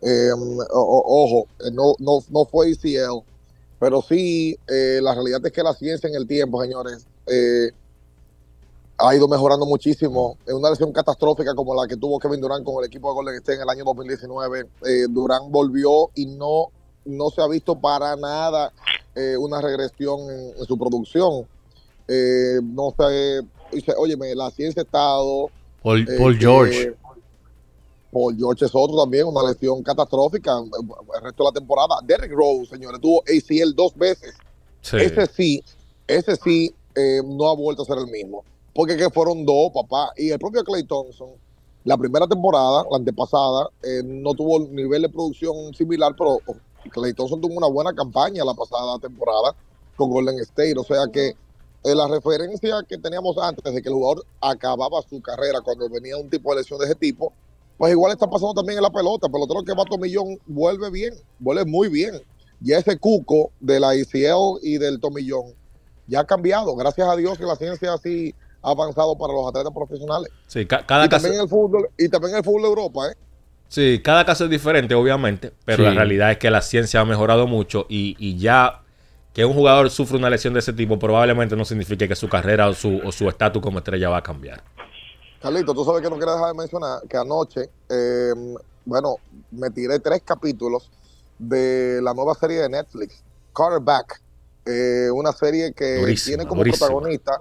Eh, 0.00 0.30
ojo, 0.72 1.46
eh, 1.60 1.70
no, 1.72 1.94
no, 1.98 2.20
no 2.30 2.44
fue 2.46 2.72
ACL. 2.72 3.22
Pero 3.78 4.00
sí, 4.00 4.58
la 4.66 5.14
realidad 5.14 5.44
es 5.44 5.52
que 5.52 5.62
la 5.62 5.74
ciencia 5.74 6.08
en 6.08 6.14
el 6.14 6.26
tiempo, 6.26 6.62
señores, 6.62 7.06
ha 8.98 9.14
ido 9.14 9.28
mejorando 9.28 9.66
muchísimo. 9.66 10.38
En 10.46 10.56
una 10.56 10.70
lesión 10.70 10.92
catastrófica 10.92 11.54
como 11.54 11.74
la 11.74 11.86
que 11.86 11.96
tuvo 11.96 12.18
Kevin 12.18 12.40
Durant 12.40 12.64
con 12.64 12.82
el 12.82 12.88
equipo 12.88 13.08
de 13.08 13.14
Golden 13.14 13.34
State 13.36 13.56
en 13.56 13.62
el 13.62 13.68
año 13.68 13.84
2019, 13.84 14.60
eh, 14.60 15.06
Durant 15.08 15.50
volvió 15.50 16.10
y 16.14 16.26
no, 16.26 16.68
no 17.04 17.30
se 17.30 17.42
ha 17.42 17.48
visto 17.48 17.78
para 17.78 18.16
nada 18.16 18.72
eh, 19.14 19.36
una 19.36 19.60
regresión 19.60 20.20
en, 20.30 20.58
en 20.58 20.64
su 20.64 20.78
producción. 20.78 21.46
Eh, 22.08 22.60
no 22.62 22.94
sé, 22.96 23.42
dice, 23.72 23.92
óyeme, 23.96 24.34
la 24.34 24.50
ciencia 24.50 24.82
ha 24.82 24.84
estado... 24.84 25.50
Paul, 25.82 26.00
eh, 26.08 26.16
Paul 26.18 26.38
George. 26.38 26.94
Paul 28.12 28.36
George 28.36 28.64
es 28.64 28.70
otro 28.72 28.96
también, 28.96 29.26
una 29.26 29.42
lesión 29.48 29.82
catastrófica 29.82 30.58
el 30.58 31.22
resto 31.22 31.44
de 31.44 31.50
la 31.50 31.52
temporada. 31.52 31.96
Derrick 32.04 32.32
Rose, 32.32 32.70
señores, 32.70 33.00
tuvo 33.00 33.22
ACL 33.22 33.74
dos 33.74 33.94
veces. 33.94 34.34
Sí. 34.80 34.96
Ese 34.96 35.26
sí, 35.26 35.64
ese 36.06 36.36
sí 36.36 36.74
eh, 36.94 37.20
no 37.24 37.48
ha 37.50 37.54
vuelto 37.54 37.82
a 37.82 37.86
ser 37.86 37.98
el 37.98 38.06
mismo. 38.06 38.44
Porque 38.76 38.96
que 38.96 39.08
fueron 39.08 39.46
dos, 39.46 39.72
papá. 39.72 40.12
Y 40.18 40.30
el 40.30 40.38
propio 40.38 40.62
Clay 40.62 40.84
Thompson, 40.84 41.30
la 41.84 41.96
primera 41.96 42.26
temporada, 42.26 42.84
la 42.90 42.98
antepasada, 42.98 43.70
eh, 43.82 44.02
no 44.04 44.34
tuvo 44.34 44.58
el 44.58 44.74
nivel 44.74 45.00
de 45.00 45.08
producción 45.08 45.72
similar, 45.72 46.14
pero 46.16 46.40
Clay 46.90 47.14
Thompson 47.14 47.40
tuvo 47.40 47.54
una 47.54 47.68
buena 47.68 47.94
campaña 47.94 48.44
la 48.44 48.52
pasada 48.52 48.98
temporada 48.98 49.54
con 49.96 50.10
Golden 50.10 50.38
State. 50.40 50.76
O 50.76 50.84
sea 50.84 51.06
que 51.10 51.28
eh, 51.28 51.94
la 51.94 52.06
referencia 52.06 52.84
que 52.86 52.98
teníamos 52.98 53.38
antes 53.38 53.72
de 53.72 53.80
que 53.80 53.88
el 53.88 53.94
jugador 53.94 54.26
acababa 54.42 55.00
su 55.08 55.22
carrera 55.22 55.62
cuando 55.62 55.88
venía 55.88 56.18
un 56.18 56.28
tipo 56.28 56.50
de 56.50 56.60
lesión 56.60 56.78
de 56.78 56.84
ese 56.84 56.96
tipo, 56.96 57.32
pues 57.78 57.92
igual 57.92 58.12
está 58.12 58.28
pasando 58.28 58.52
también 58.52 58.78
en 58.78 58.82
la 58.82 58.90
pelota. 58.90 59.26
El 59.26 59.32
pelotero 59.32 59.62
que 59.62 59.72
va 59.72 59.86
Tomillón 59.86 60.38
vuelve 60.46 60.90
bien, 60.90 61.14
vuelve 61.38 61.64
muy 61.64 61.88
bien. 61.88 62.20
Ya 62.60 62.76
ese 62.76 62.98
cuco 62.98 63.52
de 63.58 63.80
la 63.80 63.96
ICL 63.96 64.58
y 64.62 64.76
del 64.76 65.00
Tomillón 65.00 65.54
ya 66.06 66.20
ha 66.20 66.26
cambiado. 66.26 66.76
Gracias 66.76 67.08
a 67.08 67.16
Dios 67.16 67.38
que 67.38 67.44
la 67.44 67.56
ciencia 67.56 67.94
así 67.94 68.34
avanzado 68.70 69.16
para 69.16 69.32
los 69.32 69.48
atletas 69.48 69.72
profesionales. 69.74 70.30
Sí, 70.46 70.66
ca- 70.66 70.84
cada 70.86 71.06
y, 71.06 71.08
caso, 71.08 71.22
también 71.22 71.40
en 71.40 71.44
el 71.44 71.48
fútbol, 71.48 71.88
y 71.96 72.08
también 72.08 72.32
en 72.32 72.38
el 72.38 72.44
fútbol 72.44 72.62
de 72.62 72.68
Europa, 72.68 73.08
¿eh? 73.10 73.14
sí, 73.68 74.00
cada 74.02 74.24
caso 74.24 74.44
es 74.44 74.50
diferente, 74.50 74.94
obviamente, 74.94 75.52
pero 75.64 75.78
Sí. 75.78 75.82
la 75.84 75.92
realidad 75.94 76.30
es 76.32 76.38
que 76.38 76.50
la 76.50 76.62
ciencia 76.62 77.00
ha 77.00 77.04
mejorado 77.04 77.46
mucho 77.46 77.86
y, 77.88 78.16
y 78.18 78.38
ya 78.38 78.82
que 79.32 79.44
un 79.44 79.52
jugador 79.54 79.90
sufre 79.90 80.16
una 80.16 80.30
lesión 80.30 80.54
de 80.54 80.60
ese 80.60 80.72
tipo 80.72 80.98
probablemente 80.98 81.56
no 81.56 81.64
significa 81.64 82.08
que 82.08 82.16
su 82.16 82.28
carrera 82.28 82.68
o 82.68 82.72
su 82.72 83.00
o 83.04 83.12
su 83.12 83.28
estatus 83.28 83.60
como 83.62 83.78
estrella 83.78 84.08
va 84.08 84.18
a 84.18 84.22
cambiar. 84.22 84.62
Carlito, 85.42 85.74
tú 85.74 85.84
sabes 85.84 86.02
que 86.02 86.08
no 86.08 86.16
quiero 86.16 86.32
dejar 86.32 86.48
de 86.48 86.54
mencionar 86.54 87.00
que 87.08 87.16
anoche, 87.18 87.70
eh, 87.90 88.32
bueno, 88.86 89.16
me 89.50 89.70
tiré 89.70 89.98
tres 90.00 90.22
capítulos 90.24 90.90
de 91.38 92.00
la 92.02 92.14
nueva 92.14 92.34
serie 92.34 92.62
de 92.62 92.68
Netflix, 92.70 93.22
Quarterback, 93.52 94.22
eh, 94.64 95.10
una 95.12 95.32
serie 95.32 95.72
que 95.74 96.00
Durísima, 96.00 96.36
tiene 96.36 96.46
como 96.48 96.62
durísima. 96.62 96.88
protagonista 96.88 97.32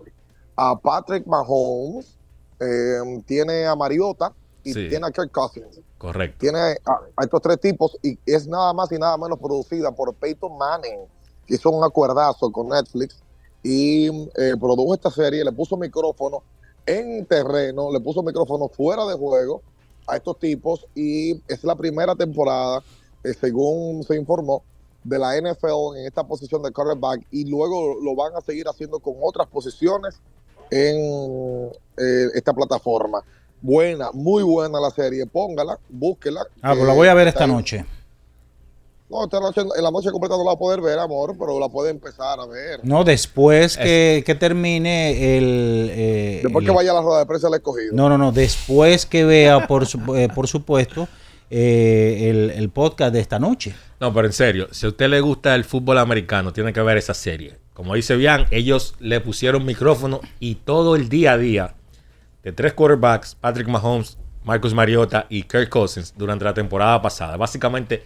a 0.55 0.75
Patrick 0.79 1.25
Mahomes, 1.27 2.17
eh, 2.59 3.21
tiene 3.25 3.65
a 3.65 3.75
Mariota 3.75 4.33
y 4.63 4.73
Sí. 4.73 4.87
tiene 4.89 5.05
a 5.07 5.11
Kirk 5.11 5.31
Cousins. 5.31 5.79
Correcto. 5.97 6.37
Tiene 6.39 6.59
a, 6.59 6.99
a 7.17 7.23
estos 7.23 7.41
tres 7.41 7.59
tipos 7.59 7.97
y 8.01 8.17
es 8.25 8.47
nada 8.47 8.73
más 8.73 8.91
y 8.91 8.97
nada 8.97 9.17
menos 9.17 9.37
producida 9.39 9.91
por 9.91 10.13
Peyton 10.15 10.57
Manning, 10.57 10.99
que 11.45 11.55
hizo 11.55 11.69
un 11.69 11.83
acuerdazo 11.83 12.51
con 12.51 12.69
Netflix 12.69 13.19
y 13.63 14.07
eh, 14.07 14.55
produjo 14.59 14.93
esta 14.93 15.11
serie, 15.11 15.43
le 15.43 15.51
puso 15.51 15.75
micrófono 15.77 16.43
en 16.85 17.25
terreno, 17.25 17.91
le 17.91 17.99
puso 17.99 18.21
micrófono 18.23 18.67
fuera 18.69 19.05
de 19.05 19.15
juego 19.15 19.61
a 20.07 20.17
estos 20.17 20.37
tipos 20.39 20.85
y 20.93 21.41
es 21.47 21.63
la 21.63 21.75
primera 21.75 22.15
temporada, 22.15 22.83
eh, 23.23 23.33
según 23.33 24.03
se 24.03 24.15
informó, 24.15 24.63
de 25.03 25.19
la 25.19 25.35
NFL 25.37 25.97
en 25.99 26.05
esta 26.07 26.23
posición 26.23 26.63
de 26.63 26.71
quarterback 26.71 27.21
y 27.31 27.45
luego 27.47 27.95
lo 28.01 28.15
van 28.15 28.35
a 28.35 28.41
seguir 28.41 28.67
haciendo 28.67 28.99
con 28.99 29.13
otras 29.21 29.47
posiciones 29.47 30.15
en 30.71 31.69
eh, 31.97 32.27
esta 32.35 32.53
plataforma. 32.53 33.23
Buena, 33.61 34.09
muy 34.13 34.43
buena 34.43 34.79
la 34.79 34.91
serie, 34.91 35.25
póngala, 35.25 35.79
búsquela. 35.89 36.41
Ah, 36.61 36.73
pues 36.75 36.85
la 36.85 36.93
voy 36.93 37.07
a 37.07 37.13
ver 37.13 37.27
esta 37.29 37.45
ahí. 37.45 37.51
noche. 37.51 37.85
No, 39.09 39.23
esta 39.23 39.39
noche, 39.39 39.61
en 39.61 39.83
la 39.83 39.91
noche 39.91 40.09
completa 40.11 40.35
no 40.35 40.43
la 40.43 40.47
va 40.49 40.53
a 40.53 40.57
poder 40.59 40.81
ver, 40.81 40.97
amor, 40.97 41.35
pero 41.37 41.59
la 41.59 41.69
puede 41.69 41.91
empezar 41.91 42.39
a 42.39 42.45
ver. 42.47 42.79
No, 42.83 43.03
después 43.03 43.77
que, 43.77 44.23
que 44.25 44.33
termine 44.35 45.37
el... 45.37 45.89
eh, 45.91 46.39
Después 46.43 46.63
el- 46.63 46.69
que 46.71 46.75
vaya 46.75 46.91
a 46.91 46.95
la 46.95 47.01
rueda 47.01 47.19
de 47.19 47.25
prensa 47.27 47.47
del 47.47 47.55
escogido. 47.57 47.93
No, 47.93 48.09
no, 48.09 48.17
no. 48.17 48.31
Después 48.31 49.05
que 49.05 49.23
vea, 49.23 49.67
por, 49.67 49.85
su- 49.85 49.99
eh, 50.15 50.27
por 50.33 50.47
supuesto, 50.47 51.07
eh, 51.51 52.29
el, 52.31 52.49
el 52.49 52.69
podcast 52.69 53.13
de 53.13 53.19
esta 53.19 53.37
noche. 53.37 53.75
No, 53.99 54.11
pero 54.11 54.25
en 54.25 54.33
serio, 54.33 54.67
si 54.71 54.87
a 54.87 54.89
usted 54.89 55.07
le 55.07 55.21
gusta 55.21 55.53
el 55.53 55.65
fútbol 55.65 55.99
americano, 55.99 56.51
tiene 56.51 56.73
que 56.73 56.81
ver 56.81 56.97
esa 56.97 57.13
serie. 57.13 57.57
Como 57.75 57.93
dice 57.93 58.15
Bian, 58.15 58.45
ellos 58.51 58.95
le 58.99 59.19
pusieron 59.19 59.65
micrófono 59.65 60.21
y 60.39 60.55
todo 60.55 60.95
el 60.95 61.09
día 61.09 61.33
a 61.33 61.37
día 61.37 61.75
de 62.41 62.53
tres 62.53 62.73
quarterbacks, 62.73 63.35
Patrick 63.35 63.67
Mahomes, 63.67 64.17
Marcus 64.45 64.73
Mariota 64.73 65.25
y 65.29 65.43
Kirk 65.43 65.67
Cousins 65.67 66.13
durante 66.15 66.45
la 66.45 66.53
temporada 66.53 67.01
pasada. 67.01 67.35
Básicamente, 67.35 68.05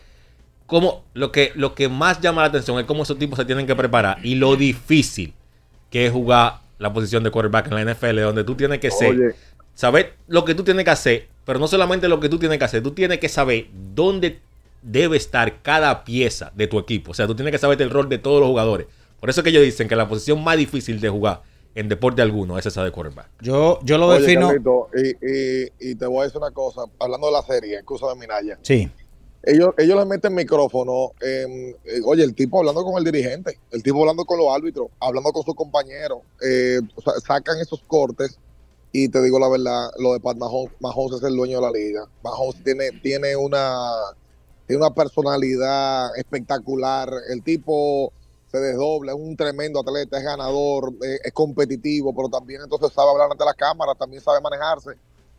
como 0.66 1.04
lo 1.14 1.32
que, 1.32 1.52
lo 1.54 1.76
que 1.76 1.88
más 1.88 2.20
llama 2.20 2.42
la 2.42 2.48
atención 2.48 2.80
es 2.80 2.86
cómo 2.88 3.04
esos 3.04 3.20
tipos 3.20 3.38
se 3.38 3.46
tienen 3.46 3.68
que 3.68 3.76
preparar 3.76 4.18
y 4.26 4.34
lo 4.34 4.56
difícil 4.56 5.36
que 5.92 6.08
es 6.08 6.12
jugar 6.12 6.62
la 6.80 6.92
posición 6.92 7.24
de 7.24 7.30
quarterback 7.30 7.68
en 7.68 7.76
la 7.76 7.94
NFL, 7.94 8.22
donde 8.22 8.44
tú 8.44 8.56
tienes 8.56 8.80
que 8.80 8.90
ser, 8.90 9.12
Oye. 9.12 9.36
saber 9.76 10.16
lo 10.28 10.46
que 10.46 10.56
tú 10.56 10.64
tienes 10.64 10.84
que 10.84 10.92
hacer, 10.92 11.28
pero 11.46 11.60
no 11.60 11.68
solamente 11.68 12.08
lo 12.08 12.20
que 12.20 12.30
tú 12.30 12.40
tienes 12.40 12.58
que 12.58 12.66
hacer, 12.66 12.82
tú 12.82 12.92
tienes 12.92 13.20
que 13.20 13.30
saber 13.30 13.68
dónde 13.94 14.40
debe 14.82 15.18
estar 15.18 15.62
cada 15.62 16.04
pieza 16.04 16.52
de 16.56 16.66
tu 16.66 16.80
equipo. 16.80 17.12
O 17.12 17.14
sea, 17.14 17.28
tú 17.28 17.36
tienes 17.36 17.52
que 17.52 17.60
saber 17.60 17.80
el 17.84 17.92
rol 17.92 18.10
de 18.10 18.18
todos 18.18 18.40
los 18.40 18.50
jugadores. 18.50 18.88
Por 19.20 19.30
eso 19.30 19.44
que 19.44 19.50
ellos 19.50 19.64
dicen 19.64 19.88
que 19.88 19.96
la 19.96 20.08
posición 20.08 20.44
más 20.44 20.58
difícil 20.58 21.00
de 21.02 21.10
jugar 21.10 21.42
en 21.76 21.88
deporte 21.90 22.22
alguno 22.22 22.58
es 22.58 22.66
esa 22.66 22.84
de 22.84 22.92
quarterback. 22.92 23.30
Yo, 23.42 23.80
yo 23.84 23.98
lo 23.98 24.08
Oye, 24.08 24.22
defino... 24.22 24.48
Carlito, 24.48 24.90
y, 24.96 25.10
y- 25.10 25.92
y 25.92 25.96
te 25.96 26.06
voy 26.06 26.22
a 26.22 26.24
decir 26.24 26.38
una 26.38 26.52
cosa, 26.52 26.82
hablando 27.00 27.28
de 27.28 27.34
la 27.34 27.42
serie, 27.44 27.76
excusa 27.76 28.08
de 28.08 28.16
Minaya. 28.16 28.58
Sí. 28.64 28.90
Ellos, 29.44 29.70
ellos 29.78 29.98
le 29.98 30.06
meten 30.06 30.34
micrófono, 30.36 31.12
en- 31.22 31.70
eh, 31.86 32.02
oye, 32.06 32.24
el 32.24 32.36
tipo 32.36 32.60
hablando 32.60 32.84
con 32.84 32.98
el 32.98 33.04
dirigente, 33.10 33.60
el 33.72 33.82
tipo 33.84 34.00
hablando 34.00 34.26
con 34.26 34.38
los 34.38 34.48
árbitros, 34.54 34.88
hablando 35.00 35.32
con 35.32 35.44
sus 35.44 35.56
compañeros, 35.56 36.20
eh, 36.46 36.80
sacan 37.26 37.58
esos 37.60 37.82
cortes 37.88 38.38
y 38.92 39.08
te 39.08 39.22
digo 39.22 39.40
la 39.40 39.48
verdad, 39.48 39.90
lo 40.00 40.14
de 40.14 40.20
Pat 40.20 40.36
Mahomes, 40.38 40.74
Mahomes 40.80 41.18
es 41.22 41.24
el 41.24 41.36
dueño 41.38 41.58
de 41.58 41.62
la 41.62 41.72
liga. 41.72 42.02
Mahomes 42.24 42.62
tiene, 42.64 42.92
tiene 43.04 43.36
una 43.36 43.80
tiene 44.66 44.82
una 44.86 44.94
personalidad 44.94 46.16
espectacular, 46.18 47.10
el 47.32 47.42
tipo 47.44 48.12
se 48.52 48.58
desdobla, 48.60 49.12
es 49.12 49.18
un 49.18 49.36
tremendo 49.36 49.80
atleta, 49.80 50.18
es 50.18 50.24
ganador, 50.24 50.94
eh, 51.04 51.20
es 51.24 51.32
competitivo, 51.34 52.14
pero 52.16 52.30
también 52.30 52.62
entonces 52.64 52.92
sabe 52.94 53.12
hablar 53.12 53.30
ante 53.32 53.46
la 53.46 53.54
cámara, 53.54 53.94
también 53.94 54.22
sabe 54.24 54.42
manejarse. 54.42 54.92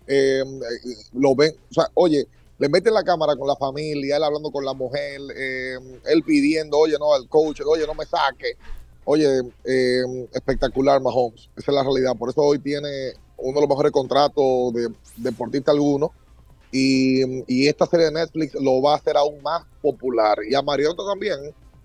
Eh, 0.06 0.42
eh, 0.42 0.94
lo 1.12 1.34
ven, 1.34 1.54
o 1.70 1.74
sea, 1.74 1.88
oye, 1.94 2.26
le 2.58 2.68
meten 2.68 2.94
la 2.94 3.02
cámara 3.02 3.34
con 3.36 3.48
la 3.48 3.56
familia, 3.56 4.16
él 4.16 4.22
hablando 4.22 4.50
con 4.50 4.64
la 4.64 4.74
mujer, 4.74 5.20
él 5.34 6.22
pidiendo, 6.24 6.78
oye, 6.78 6.96
no, 6.98 7.14
al 7.14 7.28
coach, 7.28 7.62
oye, 7.66 7.86
no 7.86 7.94
me 7.94 8.04
saque. 8.04 8.56
Oye, 9.04 9.40
espectacular 10.32 11.00
Mahomes, 11.00 11.48
esa 11.56 11.70
es 11.70 11.74
la 11.74 11.82
realidad. 11.82 12.14
Por 12.16 12.28
eso 12.28 12.42
hoy 12.42 12.58
tiene 12.58 13.14
uno 13.38 13.54
de 13.54 13.60
los 13.60 13.68
mejores 13.68 13.90
contratos 13.92 14.74
de 14.74 14.88
deportista 15.16 15.72
alguno. 15.72 16.12
Y, 16.70 17.42
y 17.52 17.66
esta 17.66 17.86
serie 17.86 18.06
de 18.06 18.12
Netflix 18.12 18.54
lo 18.54 18.82
va 18.82 18.92
a 18.92 18.96
hacer 18.96 19.16
aún 19.16 19.42
más 19.42 19.64
popular. 19.80 20.38
Y 20.46 20.54
a 20.54 20.60
Mariota 20.60 21.02
también, 21.04 21.38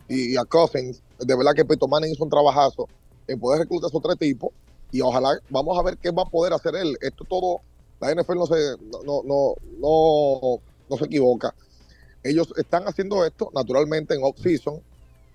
y 0.09 0.35
a 0.35 0.43
Cousins, 0.43 1.01
de 1.19 1.35
verdad 1.35 1.53
que 1.53 1.65
Peyton 1.65 1.89
Manning 1.89 2.11
hizo 2.11 2.23
un 2.23 2.29
trabajazo 2.29 2.87
en 3.27 3.39
poder 3.39 3.59
reclutar 3.59 3.87
a 3.87 3.89
esos 3.89 4.01
tres 4.01 4.17
tipos. 4.17 4.51
Y 4.91 5.01
ojalá, 5.01 5.39
vamos 5.49 5.77
a 5.77 5.83
ver 5.83 5.97
qué 5.97 6.11
va 6.11 6.23
a 6.23 6.29
poder 6.29 6.53
hacer 6.53 6.75
él. 6.75 6.97
Esto 7.01 7.25
todo, 7.25 7.61
la 7.99 8.13
NFL 8.13 8.35
no 8.35 8.45
se, 8.45 8.77
no, 8.91 9.03
no, 9.03 9.21
no, 9.23 9.55
no, 9.79 10.59
no 10.89 10.97
se 10.97 11.05
equivoca. 11.05 11.53
Ellos 12.23 12.53
están 12.57 12.87
haciendo 12.87 13.25
esto 13.25 13.51
naturalmente 13.53 14.15
en 14.15 14.23
off-season 14.23 14.81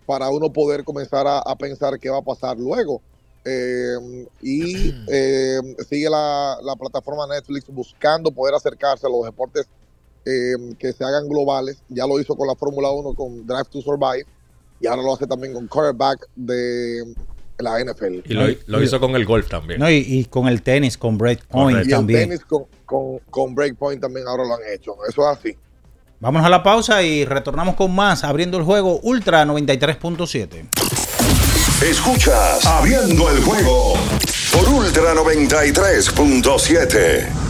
para 0.06 0.30
uno 0.30 0.52
poder 0.52 0.84
comenzar 0.84 1.26
a, 1.26 1.38
a 1.38 1.56
pensar 1.56 1.98
qué 1.98 2.10
va 2.10 2.18
a 2.18 2.22
pasar 2.22 2.58
luego. 2.58 3.00
Eh, 3.44 4.26
y 4.42 4.94
eh, 5.08 5.60
sigue 5.88 6.10
la, 6.10 6.58
la 6.62 6.76
plataforma 6.76 7.26
Netflix 7.26 7.66
buscando 7.68 8.30
poder 8.30 8.54
acercarse 8.54 9.06
a 9.06 9.10
los 9.10 9.24
deportes 9.24 9.66
eh, 10.24 10.74
que 10.78 10.92
se 10.92 11.04
hagan 11.04 11.28
globales. 11.28 11.78
Ya 11.88 12.06
lo 12.06 12.18
hizo 12.20 12.36
con 12.36 12.46
la 12.46 12.54
Fórmula 12.54 12.90
1 12.90 13.14
con 13.14 13.46
Drive 13.46 13.70
to 13.70 13.80
Survive 13.82 14.26
y 14.80 14.86
ahora 14.86 15.02
lo 15.02 15.14
hace 15.14 15.26
también 15.26 15.52
con 15.52 15.66
quarterback 15.68 16.26
de 16.34 17.04
la 17.58 17.78
NFL. 17.84 18.20
Y 18.24 18.32
lo, 18.34 18.46
lo 18.66 18.82
hizo 18.82 18.98
con 18.98 19.14
el 19.14 19.26
golf 19.26 19.48
también. 19.48 19.78
No, 19.80 19.90
y, 19.90 19.96
y 19.96 20.24
con 20.24 20.48
el 20.48 20.62
tenis, 20.62 20.96
con 20.96 21.18
Breakpoint 21.18 21.72
Correcto. 21.72 21.78
Y 21.78 21.82
el 21.82 21.88
también. 21.90 22.28
tenis 22.30 22.44
con, 22.44 22.64
con, 22.86 23.18
con 23.30 23.54
Breakpoint 23.54 24.00
también 24.00 24.26
ahora 24.26 24.44
lo 24.44 24.54
han 24.54 24.60
hecho. 24.74 24.94
Eso 25.08 25.30
es 25.30 25.38
así. 25.38 25.56
Vamos 26.20 26.44
a 26.44 26.48
la 26.48 26.62
pausa 26.62 27.02
y 27.02 27.24
retornamos 27.24 27.74
con 27.76 27.94
más, 27.94 28.24
abriendo 28.24 28.58
el 28.58 28.64
juego 28.64 29.00
Ultra 29.02 29.44
93.7. 29.46 30.66
Escuchas 31.82 32.66
Abriendo 32.66 33.30
el 33.30 33.42
juego 33.42 33.94
por 34.52 34.68
Ultra 34.68 35.14
93.7. 35.14 37.49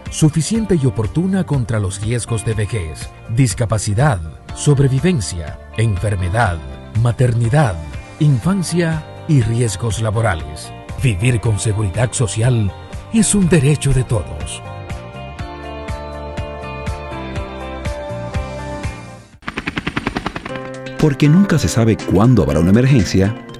suficiente 0.11 0.77
y 0.81 0.85
oportuna 0.85 1.45
contra 1.45 1.79
los 1.79 2.01
riesgos 2.01 2.45
de 2.45 2.53
vejez, 2.53 3.09
discapacidad, 3.29 4.19
sobrevivencia, 4.53 5.57
enfermedad, 5.77 6.57
maternidad, 7.01 7.75
infancia 8.19 9.03
y 9.27 9.41
riesgos 9.41 10.01
laborales. 10.01 10.71
Vivir 11.01 11.39
con 11.39 11.57
seguridad 11.57 12.11
social 12.11 12.71
es 13.13 13.33
un 13.33 13.47
derecho 13.47 13.93
de 13.93 14.03
todos. 14.03 14.61
Porque 20.99 21.27
nunca 21.27 21.57
se 21.57 21.67
sabe 21.67 21.97
cuándo 21.97 22.43
habrá 22.43 22.59
una 22.59 22.69
emergencia, 22.69 23.33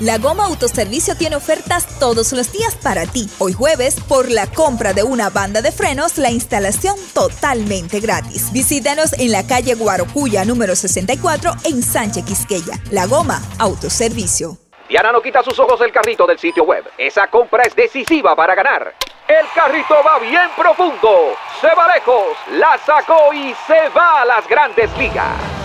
La 0.00 0.18
Goma 0.18 0.44
Autoservicio 0.44 1.16
tiene 1.16 1.34
ofertas 1.34 1.98
todos 1.98 2.32
los 2.32 2.52
días 2.52 2.76
para 2.76 3.04
ti. 3.04 3.28
Hoy 3.38 3.52
jueves, 3.52 3.96
por 4.00 4.30
la 4.30 4.46
compra 4.46 4.92
de 4.92 5.02
una 5.02 5.28
banda 5.28 5.60
de 5.60 5.72
frenos, 5.72 6.18
la 6.18 6.30
instalación 6.30 6.94
totalmente 7.14 7.98
gratis. 7.98 8.52
Visítanos 8.52 9.12
en 9.14 9.32
la 9.32 9.44
calle 9.44 9.74
Guarocuya 9.74 10.44
número 10.44 10.76
64 10.76 11.50
en 11.64 11.82
Sánchez 11.82 12.24
Quisqueya. 12.24 12.78
La 12.92 13.06
Goma 13.06 13.42
Autoservicio. 13.58 14.56
Diana 14.88 15.10
no 15.10 15.20
quita 15.20 15.42
sus 15.42 15.58
ojos 15.58 15.80
del 15.80 15.90
carrito 15.90 16.28
del 16.28 16.38
sitio 16.38 16.62
web. 16.62 16.84
Esa 16.96 17.26
compra 17.26 17.64
es 17.64 17.74
decisiva 17.74 18.36
para 18.36 18.54
ganar. 18.54 18.94
El 19.26 19.46
carrito 19.52 19.96
va 20.06 20.20
bien 20.20 20.48
profundo, 20.56 21.34
se 21.60 21.74
va 21.74 21.92
lejos, 21.92 22.36
la 22.52 22.78
sacó 22.86 23.34
y 23.34 23.52
se 23.66 23.88
va 23.88 24.22
a 24.22 24.24
las 24.24 24.46
grandes 24.46 24.96
ligas. 24.96 25.57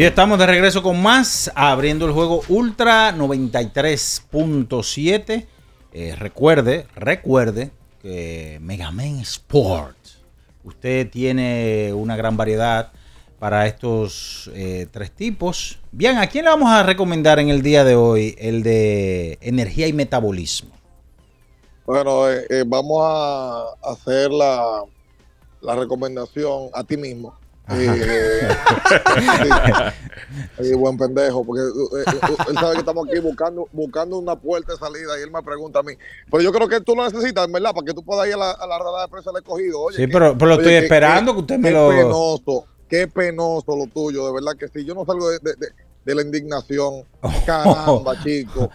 Y 0.00 0.04
estamos 0.04 0.38
de 0.38 0.46
regreso 0.46 0.82
con 0.82 1.02
más, 1.02 1.52
abriendo 1.54 2.06
el 2.06 2.12
juego 2.12 2.40
Ultra 2.48 3.14
93.7. 3.14 5.46
Eh, 5.92 6.16
recuerde, 6.18 6.86
recuerde 6.94 7.70
que 8.00 8.56
Mega 8.62 8.90
Man 8.92 9.18
Sport, 9.18 9.98
usted 10.64 11.10
tiene 11.10 11.92
una 11.92 12.16
gran 12.16 12.38
variedad 12.38 12.92
para 13.38 13.66
estos 13.66 14.50
eh, 14.54 14.86
tres 14.90 15.12
tipos. 15.12 15.78
Bien, 15.92 16.16
¿a 16.16 16.28
quién 16.28 16.46
le 16.46 16.50
vamos 16.50 16.70
a 16.70 16.82
recomendar 16.82 17.38
en 17.38 17.50
el 17.50 17.60
día 17.60 17.84
de 17.84 17.94
hoy 17.94 18.34
el 18.38 18.62
de 18.62 19.36
energía 19.42 19.86
y 19.86 19.92
metabolismo? 19.92 20.70
Bueno, 21.84 22.30
eh, 22.30 22.46
eh, 22.48 22.64
vamos 22.66 23.02
a 23.04 23.64
hacer 23.82 24.30
la, 24.30 24.82
la 25.60 25.76
recomendación 25.76 26.70
a 26.72 26.84
ti 26.84 26.96
mismo. 26.96 27.38
Eh, 27.72 28.48
sí, 30.62 30.74
buen 30.74 30.96
pendejo, 30.98 31.44
porque 31.44 31.62
eh, 31.62 32.04
eh, 32.06 32.18
él 32.48 32.54
sabe 32.56 32.72
que 32.74 32.80
estamos 32.80 33.08
aquí 33.08 33.18
buscando, 33.20 33.68
buscando 33.72 34.18
una 34.18 34.36
puerta 34.36 34.72
de 34.72 34.78
salida 34.78 35.18
y 35.18 35.22
él 35.22 35.30
me 35.30 35.42
pregunta 35.42 35.80
a 35.80 35.82
mí. 35.82 35.92
Pero 36.30 36.42
yo 36.42 36.52
creo 36.52 36.68
que 36.68 36.80
tú 36.80 36.94
lo 36.94 37.04
necesitas, 37.08 37.50
¿verdad? 37.50 37.72
Para 37.74 37.86
que 37.86 37.94
tú 37.94 38.02
puedas 38.02 38.26
ir 38.26 38.34
a 38.34 38.38
la, 38.38 38.50
a 38.52 38.66
la 38.66 38.78
rueda 38.78 39.02
de 39.02 39.08
prensa 39.08 39.30
del 39.30 39.42
escogido. 39.42 39.80
Oye, 39.80 39.96
Sí, 39.96 40.06
pero, 40.06 40.36
pero 40.36 40.46
lo 40.50 40.54
oye, 40.56 40.62
estoy 40.62 40.72
que- 40.72 40.84
esperando 40.84 41.32
que- 41.32 41.36
que 41.36 41.40
usted 41.40 41.58
me 41.58 41.70
lo... 41.70 41.88
penoso, 41.90 42.64
qué 42.88 43.06
penoso 43.08 43.76
lo 43.76 43.86
tuyo, 43.86 44.26
de 44.26 44.32
verdad 44.32 44.52
que 44.58 44.68
sí. 44.68 44.84
Yo 44.84 44.94
no 44.94 45.04
salgo 45.04 45.28
de, 45.30 45.38
de- 45.40 45.54
de- 45.54 45.72
de 46.04 46.14
la 46.14 46.22
indignación. 46.22 47.04
Caramba, 47.46 48.14
chico. 48.24 48.70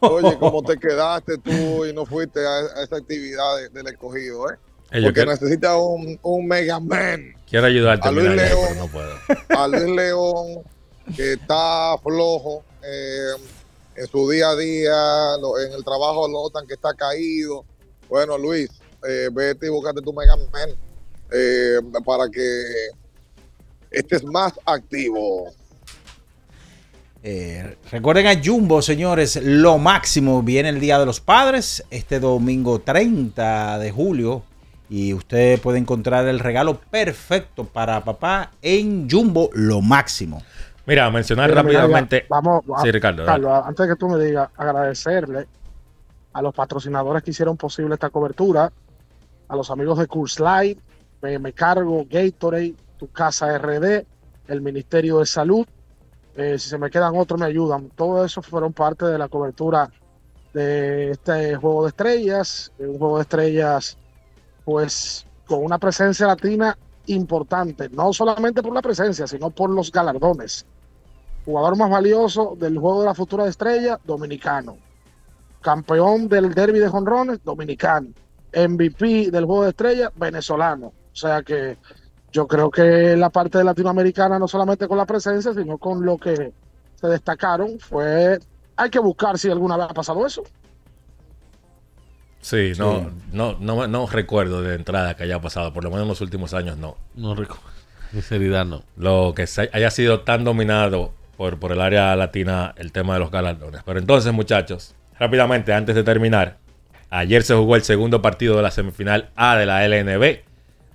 Oye, 0.00 0.36
cómo 0.38 0.62
te 0.62 0.76
quedaste 0.78 1.38
tú 1.38 1.86
y 1.86 1.92
no 1.92 2.04
fuiste 2.04 2.44
a, 2.44 2.50
a 2.80 2.82
esa 2.84 2.96
actividad 2.96 3.56
de- 3.56 3.68
del 3.68 3.86
escogido, 3.86 4.50
¿eh? 4.50 4.56
Porque 5.02 5.24
necesitas 5.26 5.76
un, 5.80 6.18
un 6.22 6.46
Mega 6.46 6.78
Man 6.80 7.34
Quiero 7.48 7.66
ayudarte 7.66 8.08
A 8.08 8.10
Luis 8.12 8.28
León. 8.28 8.58
pero 8.68 8.74
no 8.74 8.88
puedo. 8.88 9.14
a 9.48 9.68
Luis 9.68 9.96
León, 9.96 10.62
que 11.16 11.32
está 11.34 11.96
flojo 12.02 12.64
eh, 12.84 13.32
en 13.96 14.06
su 14.06 14.28
día 14.30 14.48
a 14.50 14.56
día, 14.56 15.36
lo- 15.40 15.58
en 15.58 15.72
el 15.72 15.84
trabajo 15.84 16.26
lo 16.28 16.42
notan 16.44 16.66
que 16.66 16.74
está 16.74 16.94
caído. 16.94 17.64
Bueno, 18.08 18.36
Luis, 18.38 18.70
eh, 19.08 19.28
vete 19.32 19.66
y 19.66 19.68
búscate 19.70 20.00
tu 20.02 20.12
Mega 20.12 20.36
Man. 20.36 20.70
eh, 21.30 21.76
para 22.04 22.28
que 22.30 22.64
estés 23.90 24.24
más 24.24 24.52
activo. 24.66 25.52
Eh, 27.24 27.76
recuerden 27.90 28.26
a 28.26 28.42
Jumbo, 28.42 28.82
señores, 28.82 29.36
lo 29.42 29.78
máximo 29.78 30.42
viene 30.42 30.70
el 30.70 30.80
Día 30.80 30.98
de 30.98 31.06
los 31.06 31.20
Padres, 31.20 31.84
este 31.90 32.18
domingo 32.18 32.80
30 32.80 33.78
de 33.78 33.90
julio. 33.92 34.42
Y 34.92 35.14
usted 35.14 35.58
puede 35.58 35.78
encontrar 35.78 36.26
el 36.26 36.38
regalo 36.38 36.78
perfecto 36.78 37.64
para 37.64 38.04
papá 38.04 38.50
en 38.60 39.08
Jumbo, 39.08 39.48
lo 39.54 39.80
máximo. 39.80 40.42
Mira, 40.84 41.10
mencionar 41.10 41.48
mira, 41.48 41.62
rápidamente. 41.62 42.26
Vamos, 42.28 42.62
Sí, 42.82 42.90
Ricardo. 42.90 43.24
Carlos, 43.24 43.62
antes 43.64 43.88
de 43.88 43.94
que 43.94 43.98
tú 43.98 44.06
me 44.06 44.22
digas, 44.22 44.50
agradecerle 44.54 45.46
a 46.34 46.42
los 46.42 46.52
patrocinadores 46.54 47.22
que 47.22 47.30
hicieron 47.30 47.56
posible 47.56 47.94
esta 47.94 48.10
cobertura, 48.10 48.70
a 49.48 49.56
los 49.56 49.70
amigos 49.70 49.98
de 49.98 50.06
Curse 50.06 50.42
Light, 50.42 50.78
me, 51.22 51.38
me 51.38 51.54
cargo, 51.54 52.04
Gatorade, 52.10 52.74
Tu 52.98 53.08
Casa 53.08 53.56
RD, 53.56 54.04
el 54.48 54.60
Ministerio 54.60 55.20
de 55.20 55.24
Salud. 55.26 55.66
Eh, 56.36 56.58
si 56.58 56.68
se 56.68 56.76
me 56.76 56.90
quedan 56.90 57.16
otros, 57.16 57.40
me 57.40 57.46
ayudan. 57.46 57.88
Todo 57.96 58.26
eso 58.26 58.42
fueron 58.42 58.74
parte 58.74 59.06
de 59.06 59.16
la 59.16 59.28
cobertura 59.28 59.90
de 60.52 61.12
este 61.12 61.56
juego 61.56 61.84
de 61.84 61.88
estrellas. 61.88 62.72
eh, 62.78 62.86
Un 62.86 62.98
juego 62.98 63.16
de 63.16 63.22
estrellas, 63.22 63.96
pues, 64.64 65.26
con 65.46 65.64
una 65.64 65.78
presencia 65.78 66.26
latina 66.26 66.76
importante, 67.06 67.88
no 67.90 68.12
solamente 68.12 68.62
por 68.62 68.74
la 68.74 68.82
presencia, 68.82 69.26
sino 69.26 69.50
por 69.50 69.70
los 69.70 69.90
galardones. 69.90 70.66
Jugador 71.44 71.76
más 71.76 71.90
valioso 71.90 72.56
del 72.58 72.78
juego 72.78 73.00
de 73.00 73.06
la 73.06 73.14
futura 73.14 73.46
estrella, 73.46 73.98
dominicano. 74.04 74.76
Campeón 75.60 76.28
del 76.28 76.54
derby 76.54 76.78
de 76.78 76.88
jonrones, 76.88 77.42
dominicano. 77.42 78.08
MVP 78.54 79.30
del 79.30 79.44
juego 79.44 79.64
de 79.64 79.70
estrella, 79.70 80.12
venezolano. 80.14 80.86
O 80.86 81.16
sea 81.16 81.42
que 81.42 81.78
yo 82.32 82.46
creo 82.46 82.70
que 82.70 83.16
la 83.16 83.30
parte 83.30 83.58
de 83.58 83.64
latinoamericana, 83.64 84.38
no 84.38 84.48
solamente 84.48 84.88
con 84.88 84.96
la 84.96 85.06
presencia, 85.06 85.52
sino 85.52 85.78
con 85.78 86.04
lo 86.04 86.16
que 86.16 86.52
se 86.94 87.06
destacaron, 87.06 87.78
fue. 87.78 88.38
Hay 88.76 88.90
que 88.90 88.98
buscar 88.98 89.38
si 89.38 89.50
alguna 89.50 89.76
vez 89.76 89.86
ha 89.90 89.94
pasado 89.94 90.26
eso. 90.26 90.42
Sí, 92.42 92.72
no, 92.76 93.12
no, 93.32 93.56
no, 93.60 93.86
no 93.86 94.06
recuerdo 94.08 94.62
de 94.62 94.74
entrada 94.74 95.16
que 95.16 95.22
haya 95.22 95.40
pasado, 95.40 95.72
por 95.72 95.84
lo 95.84 95.90
menos 95.90 96.02
en 96.02 96.08
los 96.08 96.20
últimos 96.20 96.52
años 96.54 96.76
no. 96.76 96.96
No 97.14 97.36
recuerdo. 97.36 97.62
Sinceridad 98.10 98.66
no. 98.66 98.82
Lo 98.96 99.32
que 99.34 99.46
haya 99.72 99.90
sido 99.90 100.20
tan 100.20 100.42
dominado 100.42 101.14
por, 101.36 101.58
por 101.60 101.70
el 101.70 101.80
área 101.80 102.14
latina 102.16 102.74
el 102.76 102.90
tema 102.90 103.14
de 103.14 103.20
los 103.20 103.30
galardones. 103.30 103.82
Pero 103.84 104.00
entonces, 104.00 104.32
muchachos, 104.32 104.94
rápidamente, 105.20 105.72
antes 105.72 105.94
de 105.94 106.02
terminar, 106.02 106.58
ayer 107.10 107.44
se 107.44 107.54
jugó 107.54 107.76
el 107.76 107.84
segundo 107.84 108.20
partido 108.20 108.56
de 108.56 108.62
la 108.62 108.72
semifinal 108.72 109.30
A 109.36 109.56
de 109.56 109.64
la 109.64 109.86
LNB. 109.86 110.40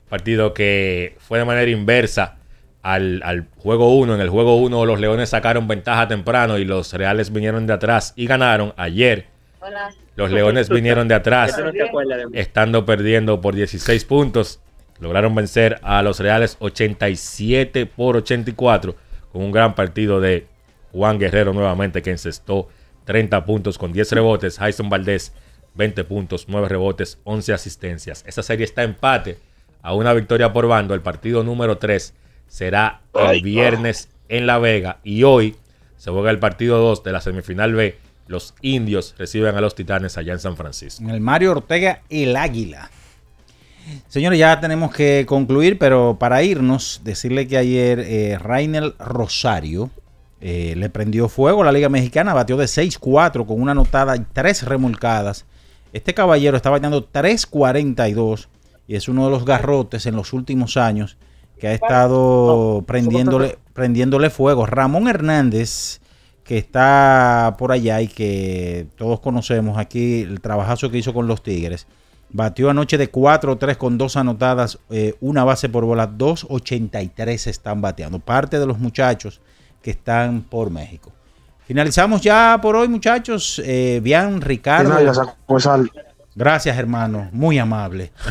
Partido 0.10 0.54
que 0.54 1.16
fue 1.20 1.40
de 1.40 1.46
manera 1.46 1.72
inversa 1.72 2.40
al, 2.84 3.22
al 3.24 3.48
juego 3.58 3.96
1. 3.96 4.16
En 4.16 4.22
el 4.22 4.30
juego 4.30 4.58
1 4.58 4.86
los 4.86 5.00
Leones 5.00 5.30
sacaron 5.30 5.66
ventaja 5.68 6.10
temprano 6.10 6.58
y 6.58 6.66
los 6.66 6.92
Reales 6.92 7.32
vinieron 7.32 7.66
de 7.68 7.74
atrás 7.74 8.12
y 8.18 8.28
ganaron. 8.28 8.74
Ayer 8.76 9.37
los 10.16 10.32
Leones 10.32 10.70
vinieron 10.70 11.08
de 11.08 11.16
atrás, 11.16 11.56
estando 12.34 12.86
perdiendo 12.86 13.42
por 13.42 13.56
16 13.56 14.06
puntos. 14.06 14.60
Lograron 15.00 15.36
vencer 15.36 15.80
a 15.84 16.02
los 16.02 16.20
Reales 16.20 16.58
87 16.60 17.86
por 17.86 18.18
84 18.18 18.96
con 19.32 19.44
un 19.44 19.52
gran 19.52 19.76
partido 19.76 20.20
de 20.20 20.48
Juan 20.92 21.20
Guerrero 21.20 21.54
nuevamente 21.54 22.02
que 22.02 22.10
encestó 22.10 22.70
30 23.06 23.46
puntos 23.46 23.78
con 23.78 23.94
10 23.94 24.12
rebotes. 24.14 24.58
Jason 24.58 24.90
Valdés 24.90 25.34
20 25.78 26.04
puntos, 26.06 26.46
9 26.48 26.68
rebotes, 26.68 27.20
11 27.24 27.54
asistencias. 27.54 28.24
Esa 28.28 28.44
serie 28.44 28.66
está 28.66 28.84
empate 28.84 29.38
a 29.82 29.94
una 29.94 30.14
victoria 30.14 30.52
por 30.52 30.68
bando. 30.68 30.94
El 30.94 31.02
partido 31.02 31.44
número 31.44 31.78
3 31.78 32.14
será 32.48 33.02
el 33.14 33.42
viernes 33.42 34.10
en 34.28 34.48
La 34.48 34.58
Vega 34.58 35.00
y 35.04 35.24
hoy 35.24 35.56
se 35.96 36.12
juega 36.12 36.32
el 36.32 36.40
partido 36.40 36.80
2 36.80 37.04
de 37.04 37.12
la 37.12 37.22
semifinal 37.22 37.74
B. 37.74 37.98
Los 38.28 38.54
indios 38.62 39.16
reciben 39.18 39.56
a 39.56 39.62
los 39.62 39.76
titanes 39.76 40.18
allá 40.18 40.34
en 40.34 40.40
San 40.40 40.58
Francisco. 40.58 41.04
En 41.04 41.10
el 41.10 41.22
Mario 41.22 41.52
Ortega, 41.52 42.02
el 42.10 42.36
Águila. 42.36 42.90
Señores, 44.08 44.38
ya 44.38 44.60
tenemos 44.60 44.94
que 44.94 45.26
concluir, 45.28 45.78
pero 45.78 46.18
para 46.20 46.44
irnos, 46.44 47.02
decirle 47.04 47.48
que 47.48 47.58
ayer 47.58 48.00
eh, 48.00 48.38
Rainel 48.38 48.96
Rosario 49.00 49.90
eh, 50.42 50.76
le 50.76 50.90
prendió 50.90 51.30
fuego 51.30 51.62
a 51.62 51.66
la 51.66 51.72
Liga 51.72 51.90
Mexicana, 51.90 52.34
batió 52.34 52.58
de 52.58 52.66
6-4 52.66 53.46
con 53.46 53.62
una 53.62 53.72
anotada 53.72 54.16
y 54.16 54.26
tres 54.34 54.64
remolcadas. 54.64 55.46
Este 55.94 56.14
caballero 56.14 56.58
está 56.58 56.70
bateando 56.70 57.10
3-42 57.10 58.48
y 58.88 58.96
es 58.96 59.08
uno 59.08 59.26
de 59.26 59.32
los 59.32 59.46
garrotes 59.46 60.06
en 60.06 60.16
los 60.16 60.34
últimos 60.34 60.78
años 60.78 61.18
que 61.60 61.68
ha 61.68 61.74
estado 61.74 62.84
prendiéndole, 62.86 63.58
prendiéndole 63.74 64.30
fuego. 64.30 64.66
Ramón 64.66 65.08
Hernández, 65.08 66.02
que 66.48 66.58
está 66.58 67.56
por 67.58 67.72
allá 67.74 68.02
y 68.02 68.08
que 68.08 68.88
todos 68.96 69.20
conocemos 69.20 69.78
aquí, 69.78 70.22
el 70.22 70.40
trabajazo 70.40 70.90
que 70.90 70.98
hizo 70.98 71.14
con 71.14 71.28
los 71.28 71.44
Tigres. 71.44 71.88
Batió 72.30 72.70
anoche 72.70 72.98
de 72.98 73.12
4-3 73.12 73.78
con 73.78 73.98
dos 73.98 74.16
anotadas, 74.18 74.80
eh, 74.90 75.16
una 75.20 75.44
base 75.44 75.70
por 75.70 75.86
bola, 75.86 76.10
2.83 76.10 77.48
están 77.48 77.82
bateando. 77.82 78.20
Parte 78.20 78.60
de 78.60 78.66
los 78.66 78.80
muchachos 78.80 79.42
que 79.82 79.92
están 79.92 80.42
por 80.42 80.70
México. 80.70 81.12
Finalizamos 81.66 82.22
ya 82.22 82.58
por 82.62 82.76
hoy, 82.78 82.88
muchachos. 82.88 83.62
Eh, 83.66 84.00
bien, 84.02 84.42
Ricardo. 84.42 84.90
No, 84.94 85.02
ya 85.02 85.84
Gracias, 86.36 86.78
hermano. 86.78 87.30
Muy 87.34 87.58
amable. 87.60 88.12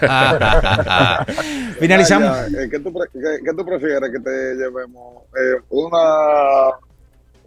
Finalizamos. 1.80 2.36
Ya, 2.36 2.48
ya, 2.48 2.60
eh, 2.62 2.68
¿qué, 2.70 2.78
tú 2.78 2.92
pre- 2.92 3.08
qué- 3.12 3.42
qué 3.44 3.50
tú 3.56 3.64
prefieres 3.64 4.10
que 4.12 4.20
te 4.20 4.54
llevemos? 4.54 5.24
Eh, 5.36 5.60
¿Una 5.70 6.70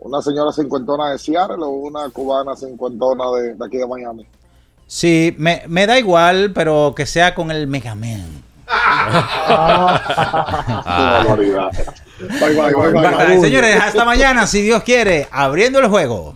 una 0.06 0.22
señora 0.22 0.52
cincuentona 0.52 1.10
de 1.10 1.18
Seattle 1.18 1.64
o 1.64 1.70
una 1.70 2.08
cubana 2.10 2.56
cincuentona 2.56 3.24
de, 3.32 3.56
de 3.56 3.66
aquí 3.66 3.78
de 3.78 3.88
Miami? 3.88 4.24
Sí, 4.86 5.34
me, 5.40 5.64
me 5.68 5.88
da 5.88 5.98
igual, 5.98 6.52
pero 6.54 6.94
que 6.96 7.08
sea 7.08 7.34
con 7.34 7.50
el 7.50 7.66
Mega 7.66 7.96
Man. 7.96 8.44
barbaridad. 9.48 11.72
Bye, 12.20 12.40
bye, 12.40 12.54
bye, 12.54 12.74
bye, 12.74 12.92
Bye, 12.92 13.28
bye. 13.28 13.42
Señores, 13.42 13.82
hasta 13.82 14.06
mañana, 14.06 14.46
si 14.46 14.62
Dios 14.62 14.84
quiere, 14.84 15.28
abriendo 15.32 15.80
el 15.80 15.88
juego. 15.88 16.36